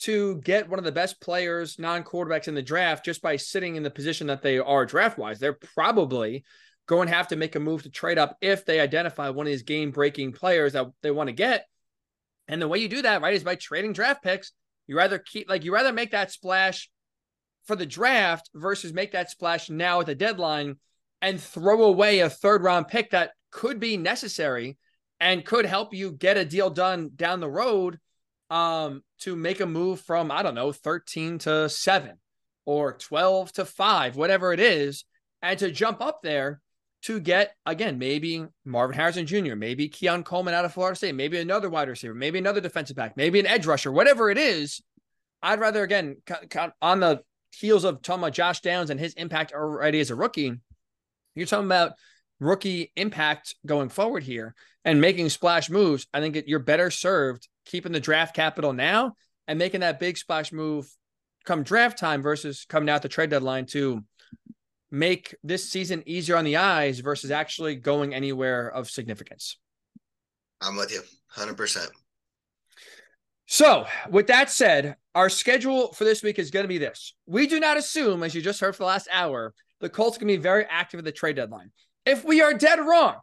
to 0.00 0.40
get 0.40 0.68
one 0.68 0.78
of 0.78 0.84
the 0.84 0.92
best 0.92 1.20
players, 1.20 1.78
non 1.78 2.02
quarterbacks 2.02 2.48
in 2.48 2.54
the 2.54 2.62
draft 2.62 3.04
just 3.04 3.22
by 3.22 3.36
sitting 3.36 3.76
in 3.76 3.82
the 3.82 3.90
position 3.90 4.26
that 4.26 4.42
they 4.42 4.58
are 4.58 4.86
draft 4.86 5.18
wise. 5.18 5.38
They're 5.38 5.58
probably 5.74 6.44
going 6.86 7.08
to 7.08 7.14
have 7.14 7.28
to 7.28 7.36
make 7.36 7.56
a 7.56 7.60
move 7.60 7.84
to 7.84 7.90
trade 7.90 8.18
up 8.18 8.36
if 8.40 8.66
they 8.66 8.80
identify 8.80 9.30
one 9.30 9.46
of 9.46 9.50
these 9.50 9.62
game 9.62 9.90
breaking 9.90 10.32
players 10.32 10.74
that 10.74 10.88
they 11.02 11.10
want 11.10 11.28
to 11.28 11.32
get. 11.32 11.66
And 12.48 12.60
the 12.60 12.68
way 12.68 12.78
you 12.78 12.88
do 12.88 13.02
that, 13.02 13.22
right, 13.22 13.34
is 13.34 13.44
by 13.44 13.54
trading 13.54 13.94
draft 13.94 14.22
picks. 14.22 14.52
You 14.86 14.96
rather 14.96 15.18
keep, 15.18 15.48
like, 15.48 15.64
you 15.64 15.72
rather 15.72 15.92
make 15.92 16.10
that 16.10 16.30
splash 16.30 16.90
for 17.66 17.76
the 17.76 17.86
draft 17.86 18.50
versus 18.54 18.92
make 18.92 19.12
that 19.12 19.30
splash 19.30 19.70
now 19.70 20.00
at 20.00 20.06
the 20.06 20.14
deadline 20.14 20.76
and 21.22 21.40
throw 21.40 21.84
away 21.84 22.20
a 22.20 22.28
third 22.28 22.62
round 22.62 22.88
pick 22.88 23.10
that 23.10 23.32
could 23.50 23.80
be 23.80 23.96
necessary 23.96 24.76
and 25.20 25.44
could 25.44 25.64
help 25.64 25.94
you 25.94 26.12
get 26.12 26.36
a 26.36 26.44
deal 26.44 26.70
done 26.70 27.10
down 27.16 27.40
the 27.40 27.48
road 27.48 27.98
um, 28.50 29.02
to 29.20 29.34
make 29.34 29.60
a 29.60 29.66
move 29.66 30.00
from, 30.00 30.30
I 30.30 30.42
don't 30.42 30.54
know, 30.54 30.72
13 30.72 31.38
to 31.38 31.68
seven 31.68 32.18
or 32.66 32.92
12 32.92 33.52
to 33.54 33.64
five, 33.64 34.16
whatever 34.16 34.52
it 34.52 34.60
is, 34.60 35.04
and 35.42 35.58
to 35.58 35.70
jump 35.70 36.00
up 36.00 36.20
there 36.22 36.60
to 37.02 37.20
get, 37.20 37.54
again, 37.66 37.98
maybe 37.98 38.46
Marvin 38.64 38.96
Harrison 38.96 39.26
Jr., 39.26 39.54
maybe 39.54 39.88
Keon 39.88 40.24
Coleman 40.24 40.54
out 40.54 40.64
of 40.64 40.72
Florida 40.72 40.96
State, 40.96 41.14
maybe 41.14 41.38
another 41.38 41.68
wide 41.68 41.88
receiver, 41.88 42.14
maybe 42.14 42.38
another 42.38 42.60
defensive 42.60 42.96
back, 42.96 43.16
maybe 43.16 43.38
an 43.38 43.46
edge 43.46 43.66
rusher, 43.66 43.92
whatever 43.92 44.30
it 44.30 44.38
is. 44.38 44.82
I'd 45.42 45.60
rather, 45.60 45.82
again, 45.82 46.16
on 46.80 47.00
the 47.00 47.20
heels 47.58 47.84
of 47.84 48.02
talking 48.02 48.22
about 48.22 48.32
Josh 48.32 48.60
Downs 48.60 48.90
and 48.90 49.00
his 49.00 49.14
impact 49.14 49.52
already 49.52 50.00
as 50.00 50.10
a 50.10 50.14
rookie, 50.14 50.60
you're 51.34 51.46
talking 51.46 51.66
about 51.66 51.92
rookie 52.40 52.92
impact 52.96 53.54
going 53.64 53.88
forward 53.88 54.22
here 54.22 54.54
and 54.84 55.00
making 55.00 55.28
splash 55.28 55.70
moves. 55.70 56.06
I 56.12 56.20
think 56.20 56.44
you're 56.46 56.58
better 56.58 56.90
served 56.90 57.48
keeping 57.66 57.92
the 57.92 58.00
draft 58.00 58.34
capital 58.34 58.72
now 58.72 59.14
and 59.46 59.58
making 59.58 59.80
that 59.80 60.00
big 60.00 60.16
splash 60.16 60.52
move 60.52 60.88
come 61.44 61.62
draft 61.62 61.98
time 61.98 62.22
versus 62.22 62.66
coming 62.68 62.88
out 62.88 63.02
the 63.02 63.08
trade 63.08 63.30
deadline 63.30 63.66
to 63.66 64.02
make 64.90 65.34
this 65.42 65.68
season 65.68 66.02
easier 66.06 66.36
on 66.36 66.44
the 66.44 66.56
eyes 66.56 67.00
versus 67.00 67.30
actually 67.30 67.76
going 67.76 68.14
anywhere 68.14 68.68
of 68.68 68.88
significance. 68.88 69.58
I'm 70.60 70.76
with 70.76 70.92
you 70.92 71.02
100%. 71.36 71.88
So, 73.46 73.86
with 74.08 74.28
that 74.28 74.50
said, 74.50 74.96
our 75.14 75.28
schedule 75.28 75.92
for 75.92 76.04
this 76.04 76.22
week 76.22 76.38
is 76.38 76.50
going 76.50 76.64
to 76.64 76.68
be 76.68 76.78
this. 76.78 77.14
We 77.26 77.46
do 77.46 77.60
not 77.60 77.76
assume, 77.76 78.22
as 78.22 78.34
you 78.34 78.42
just 78.42 78.60
heard 78.60 78.74
for 78.74 78.82
the 78.82 78.88
last 78.88 79.08
hour, 79.12 79.54
the 79.80 79.88
Colts 79.88 80.18
can 80.18 80.26
be 80.26 80.36
very 80.36 80.64
active 80.68 80.98
at 80.98 81.04
the 81.04 81.12
trade 81.12 81.36
deadline. 81.36 81.70
If 82.04 82.24
we 82.24 82.42
are 82.42 82.54
dead 82.54 82.80
wrong, 82.80 83.16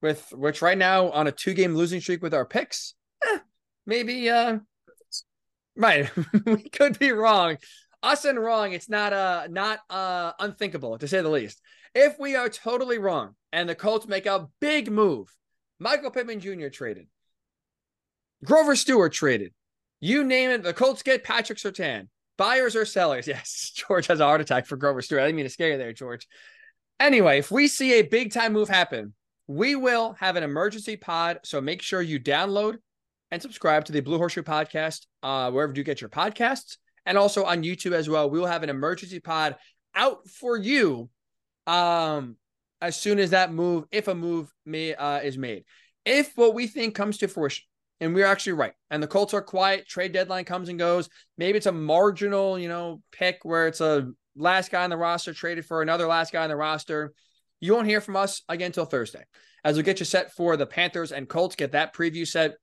with 0.00 0.32
which 0.32 0.62
right 0.62 0.76
now 0.76 1.10
on 1.10 1.26
a 1.26 1.32
two 1.32 1.54
game 1.54 1.74
losing 1.74 2.00
streak 2.00 2.22
with 2.22 2.34
our 2.34 2.44
picks, 2.44 2.94
eh, 3.26 3.38
maybe 3.86 4.28
uh 4.28 4.58
right, 5.76 6.10
we 6.46 6.68
could 6.68 6.98
be 6.98 7.12
wrong. 7.12 7.56
Us 8.02 8.24
and 8.24 8.38
wrong, 8.38 8.72
it's 8.72 8.88
not 8.88 9.12
uh 9.12 9.46
not 9.48 9.78
uh 9.88 10.32
unthinkable 10.38 10.98
to 10.98 11.08
say 11.08 11.22
the 11.22 11.28
least. 11.28 11.60
If 11.94 12.18
we 12.18 12.36
are 12.36 12.48
totally 12.48 12.98
wrong 12.98 13.34
and 13.52 13.68
the 13.68 13.74
Colts 13.74 14.06
make 14.06 14.26
a 14.26 14.48
big 14.60 14.90
move, 14.90 15.28
Michael 15.78 16.10
Pittman 16.10 16.40
Jr. 16.40 16.68
traded, 16.68 17.06
Grover 18.44 18.76
Stewart 18.76 19.12
traded. 19.12 19.52
You 20.04 20.24
name 20.24 20.50
it, 20.50 20.64
the 20.64 20.74
Colts 20.74 21.04
get 21.04 21.22
Patrick 21.22 21.60
Surtain. 21.60 22.08
Buyers 22.36 22.74
or 22.74 22.84
sellers? 22.84 23.26
Yes, 23.28 23.70
George 23.72 24.08
has 24.08 24.18
a 24.18 24.24
heart 24.24 24.40
attack 24.40 24.66
for 24.66 24.76
Grover 24.76 25.00
Stewart. 25.00 25.22
I 25.22 25.26
didn't 25.26 25.36
mean 25.36 25.44
to 25.44 25.48
scare 25.48 25.70
you 25.70 25.78
there, 25.78 25.92
George. 25.92 26.26
Anyway, 26.98 27.38
if 27.38 27.52
we 27.52 27.68
see 27.68 27.92
a 27.92 28.02
big 28.02 28.32
time 28.32 28.52
move 28.52 28.68
happen, 28.68 29.14
we 29.46 29.76
will 29.76 30.16
have 30.18 30.34
an 30.34 30.42
emergency 30.42 30.96
pod. 30.96 31.38
So 31.44 31.60
make 31.60 31.82
sure 31.82 32.02
you 32.02 32.18
download 32.18 32.78
and 33.30 33.40
subscribe 33.40 33.84
to 33.84 33.92
the 33.92 34.00
Blue 34.00 34.18
Horseshoe 34.18 34.42
podcast, 34.42 35.06
uh, 35.22 35.52
wherever 35.52 35.72
you 35.72 35.84
get 35.84 36.00
your 36.00 36.10
podcasts, 36.10 36.78
and 37.06 37.16
also 37.16 37.44
on 37.44 37.62
YouTube 37.62 37.92
as 37.92 38.08
well. 38.08 38.28
We 38.28 38.40
will 38.40 38.48
have 38.48 38.64
an 38.64 38.70
emergency 38.70 39.20
pod 39.20 39.54
out 39.94 40.26
for 40.26 40.56
you 40.56 41.10
um, 41.68 42.36
as 42.80 42.96
soon 42.96 43.20
as 43.20 43.30
that 43.30 43.52
move, 43.52 43.84
if 43.92 44.08
a 44.08 44.16
move 44.16 44.52
may, 44.66 44.96
uh, 44.96 45.20
is 45.20 45.38
made. 45.38 45.62
If 46.04 46.36
what 46.36 46.54
we 46.54 46.66
think 46.66 46.96
comes 46.96 47.18
to 47.18 47.28
fruition, 47.28 47.62
and 48.02 48.14
we're 48.14 48.26
actually 48.26 48.54
right. 48.54 48.72
And 48.90 49.02
the 49.02 49.06
Colts 49.06 49.32
are 49.32 49.40
quiet. 49.40 49.86
Trade 49.86 50.12
deadline 50.12 50.44
comes 50.44 50.68
and 50.68 50.78
goes. 50.78 51.08
Maybe 51.38 51.56
it's 51.56 51.66
a 51.66 51.72
marginal, 51.72 52.58
you 52.58 52.68
know, 52.68 53.00
pick 53.12 53.38
where 53.44 53.68
it's 53.68 53.80
a 53.80 54.10
last 54.34 54.72
guy 54.72 54.82
on 54.82 54.90
the 54.90 54.96
roster 54.96 55.32
traded 55.32 55.64
for 55.64 55.82
another 55.82 56.06
last 56.06 56.32
guy 56.32 56.42
on 56.42 56.48
the 56.48 56.56
roster. 56.56 57.12
You 57.60 57.74
won't 57.74 57.86
hear 57.86 58.00
from 58.00 58.16
us 58.16 58.42
again 58.48 58.66
until 58.66 58.86
Thursday, 58.86 59.22
as 59.64 59.76
we'll 59.76 59.84
get 59.84 60.00
you 60.00 60.04
set 60.04 60.32
for 60.32 60.56
the 60.56 60.66
Panthers 60.66 61.12
and 61.12 61.28
Colts. 61.28 61.54
Get 61.54 61.72
that 61.72 61.94
preview 61.94 62.26
set 62.26 62.56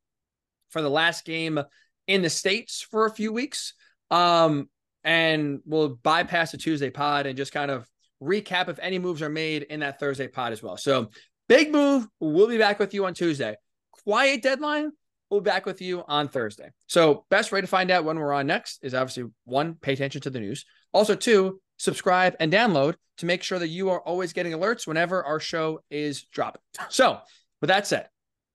for 0.72 0.82
the 0.82 0.90
last 0.90 1.24
game 1.24 1.60
in 2.06 2.22
the 2.22 2.30
states 2.30 2.82
for 2.82 3.06
a 3.06 3.12
few 3.12 3.32
weeks, 3.32 3.76
um, 4.12 4.70
and 5.06 5.62
we'll 5.66 5.96
bypass 6.04 6.52
the 6.52 6.58
Tuesday 6.58 6.90
pod 6.90 7.28
and 7.28 7.38
just 7.38 7.54
kind 7.54 7.72
of 7.72 7.88
recap 8.22 8.68
if 8.68 8.78
any 8.80 9.00
moves 9.00 9.22
are 9.22 9.30
made 9.30 9.64
in 9.64 9.80
that 9.80 10.02
Thursday 10.02 10.28
pod 10.28 10.52
as 10.52 10.62
well. 10.62 10.76
So 10.76 11.12
big 11.48 11.72
move. 11.72 12.06
We'll 12.20 12.50
be 12.50 12.58
back 12.58 12.78
with 12.78 12.94
you 12.94 13.06
on 13.06 13.14
Tuesday. 13.14 13.56
Quiet 14.04 14.42
deadline. 14.42 14.92
We'll 15.30 15.42
be 15.42 15.50
back 15.50 15.66
with 15.66 15.82
you 15.82 16.04
on 16.08 16.28
Thursday. 16.28 16.72
So 16.88 17.26
best 17.30 17.52
way 17.52 17.62
to 17.62 17.68
find 17.68 17.92
out 17.92 18.04
when 18.04 18.18
we're 18.18 18.34
on 18.34 18.48
next 18.48 18.80
is 18.84 18.96
obviously 18.96 19.26
one, 19.46 19.76
pay 19.76 19.94
attention 19.94 20.22
to 20.22 20.30
the 20.30 20.40
news. 20.40 20.66
Also, 20.92 21.16
two, 21.16 21.62
subscribe 21.78 22.36
and 22.40 22.52
download 22.52 22.96
to 23.18 23.26
make 23.26 23.44
sure 23.44 23.60
that 23.60 23.68
you 23.68 23.90
are 23.90 24.02
always 24.02 24.34
getting 24.34 24.54
alerts 24.54 24.88
whenever 24.88 25.24
our 25.24 25.40
show 25.40 25.82
is 25.90 26.24
dropping. 26.24 26.62
So 26.90 27.20
with 27.62 27.68
that 27.68 27.86
said, 27.86 28.08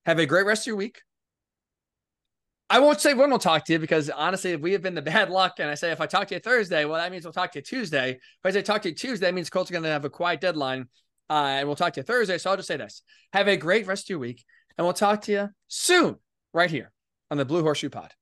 have 0.06 0.18
a 0.18 0.26
great 0.26 0.46
rest 0.46 0.62
of 0.62 0.68
your 0.68 0.76
week. 0.76 1.00
I 2.70 2.80
won't 2.80 3.00
say 3.00 3.14
when 3.14 3.30
we'll 3.30 3.38
talk 3.38 3.64
to 3.66 3.72
you 3.72 3.78
because 3.78 4.10
honestly, 4.10 4.52
if 4.52 4.60
we 4.60 4.72
have 4.72 4.82
been 4.82 4.94
the 4.94 5.02
bad 5.14 5.30
luck 5.30 5.54
and 5.58 5.70
I 5.70 5.74
say 5.74 5.92
if 5.92 6.00
I 6.00 6.06
talk 6.06 6.28
to 6.28 6.34
you 6.34 6.40
Thursday, 6.40 6.84
well, 6.84 7.00
that 7.00 7.12
means 7.12 7.24
we'll 7.24 7.32
talk 7.32 7.52
to 7.52 7.58
you 7.58 7.62
Tuesday. 7.62 8.12
If 8.12 8.20
I 8.44 8.50
say 8.50 8.62
talk 8.62 8.82
to 8.82 8.88
you 8.88 8.94
Tuesday, 8.94 9.26
that 9.26 9.34
means 9.34 9.50
Colts 9.50 9.70
are 9.70 9.74
going 9.74 9.84
to 9.84 9.90
have 9.90 10.04
a 10.04 10.10
quiet 10.10 10.40
deadline 10.40 10.88
uh, 11.30 11.56
and 11.58 11.68
we'll 11.68 11.76
talk 11.76 11.92
to 11.94 12.00
you 12.00 12.04
Thursday. 12.04 12.38
So 12.38 12.50
I'll 12.50 12.56
just 12.56 12.68
say 12.68 12.76
this 12.76 13.02
have 13.32 13.48
a 13.48 13.56
great 13.56 13.86
rest 13.86 14.06
of 14.06 14.10
your 14.10 14.18
week 14.18 14.44
and 14.76 14.84
we'll 14.86 14.94
talk 14.94 15.22
to 15.22 15.32
you 15.32 15.48
soon 15.68 16.16
right 16.54 16.70
here 16.70 16.92
on 17.30 17.36
the 17.36 17.44
Blue 17.44 17.62
Horseshoe 17.62 17.90
Pod. 17.90 18.14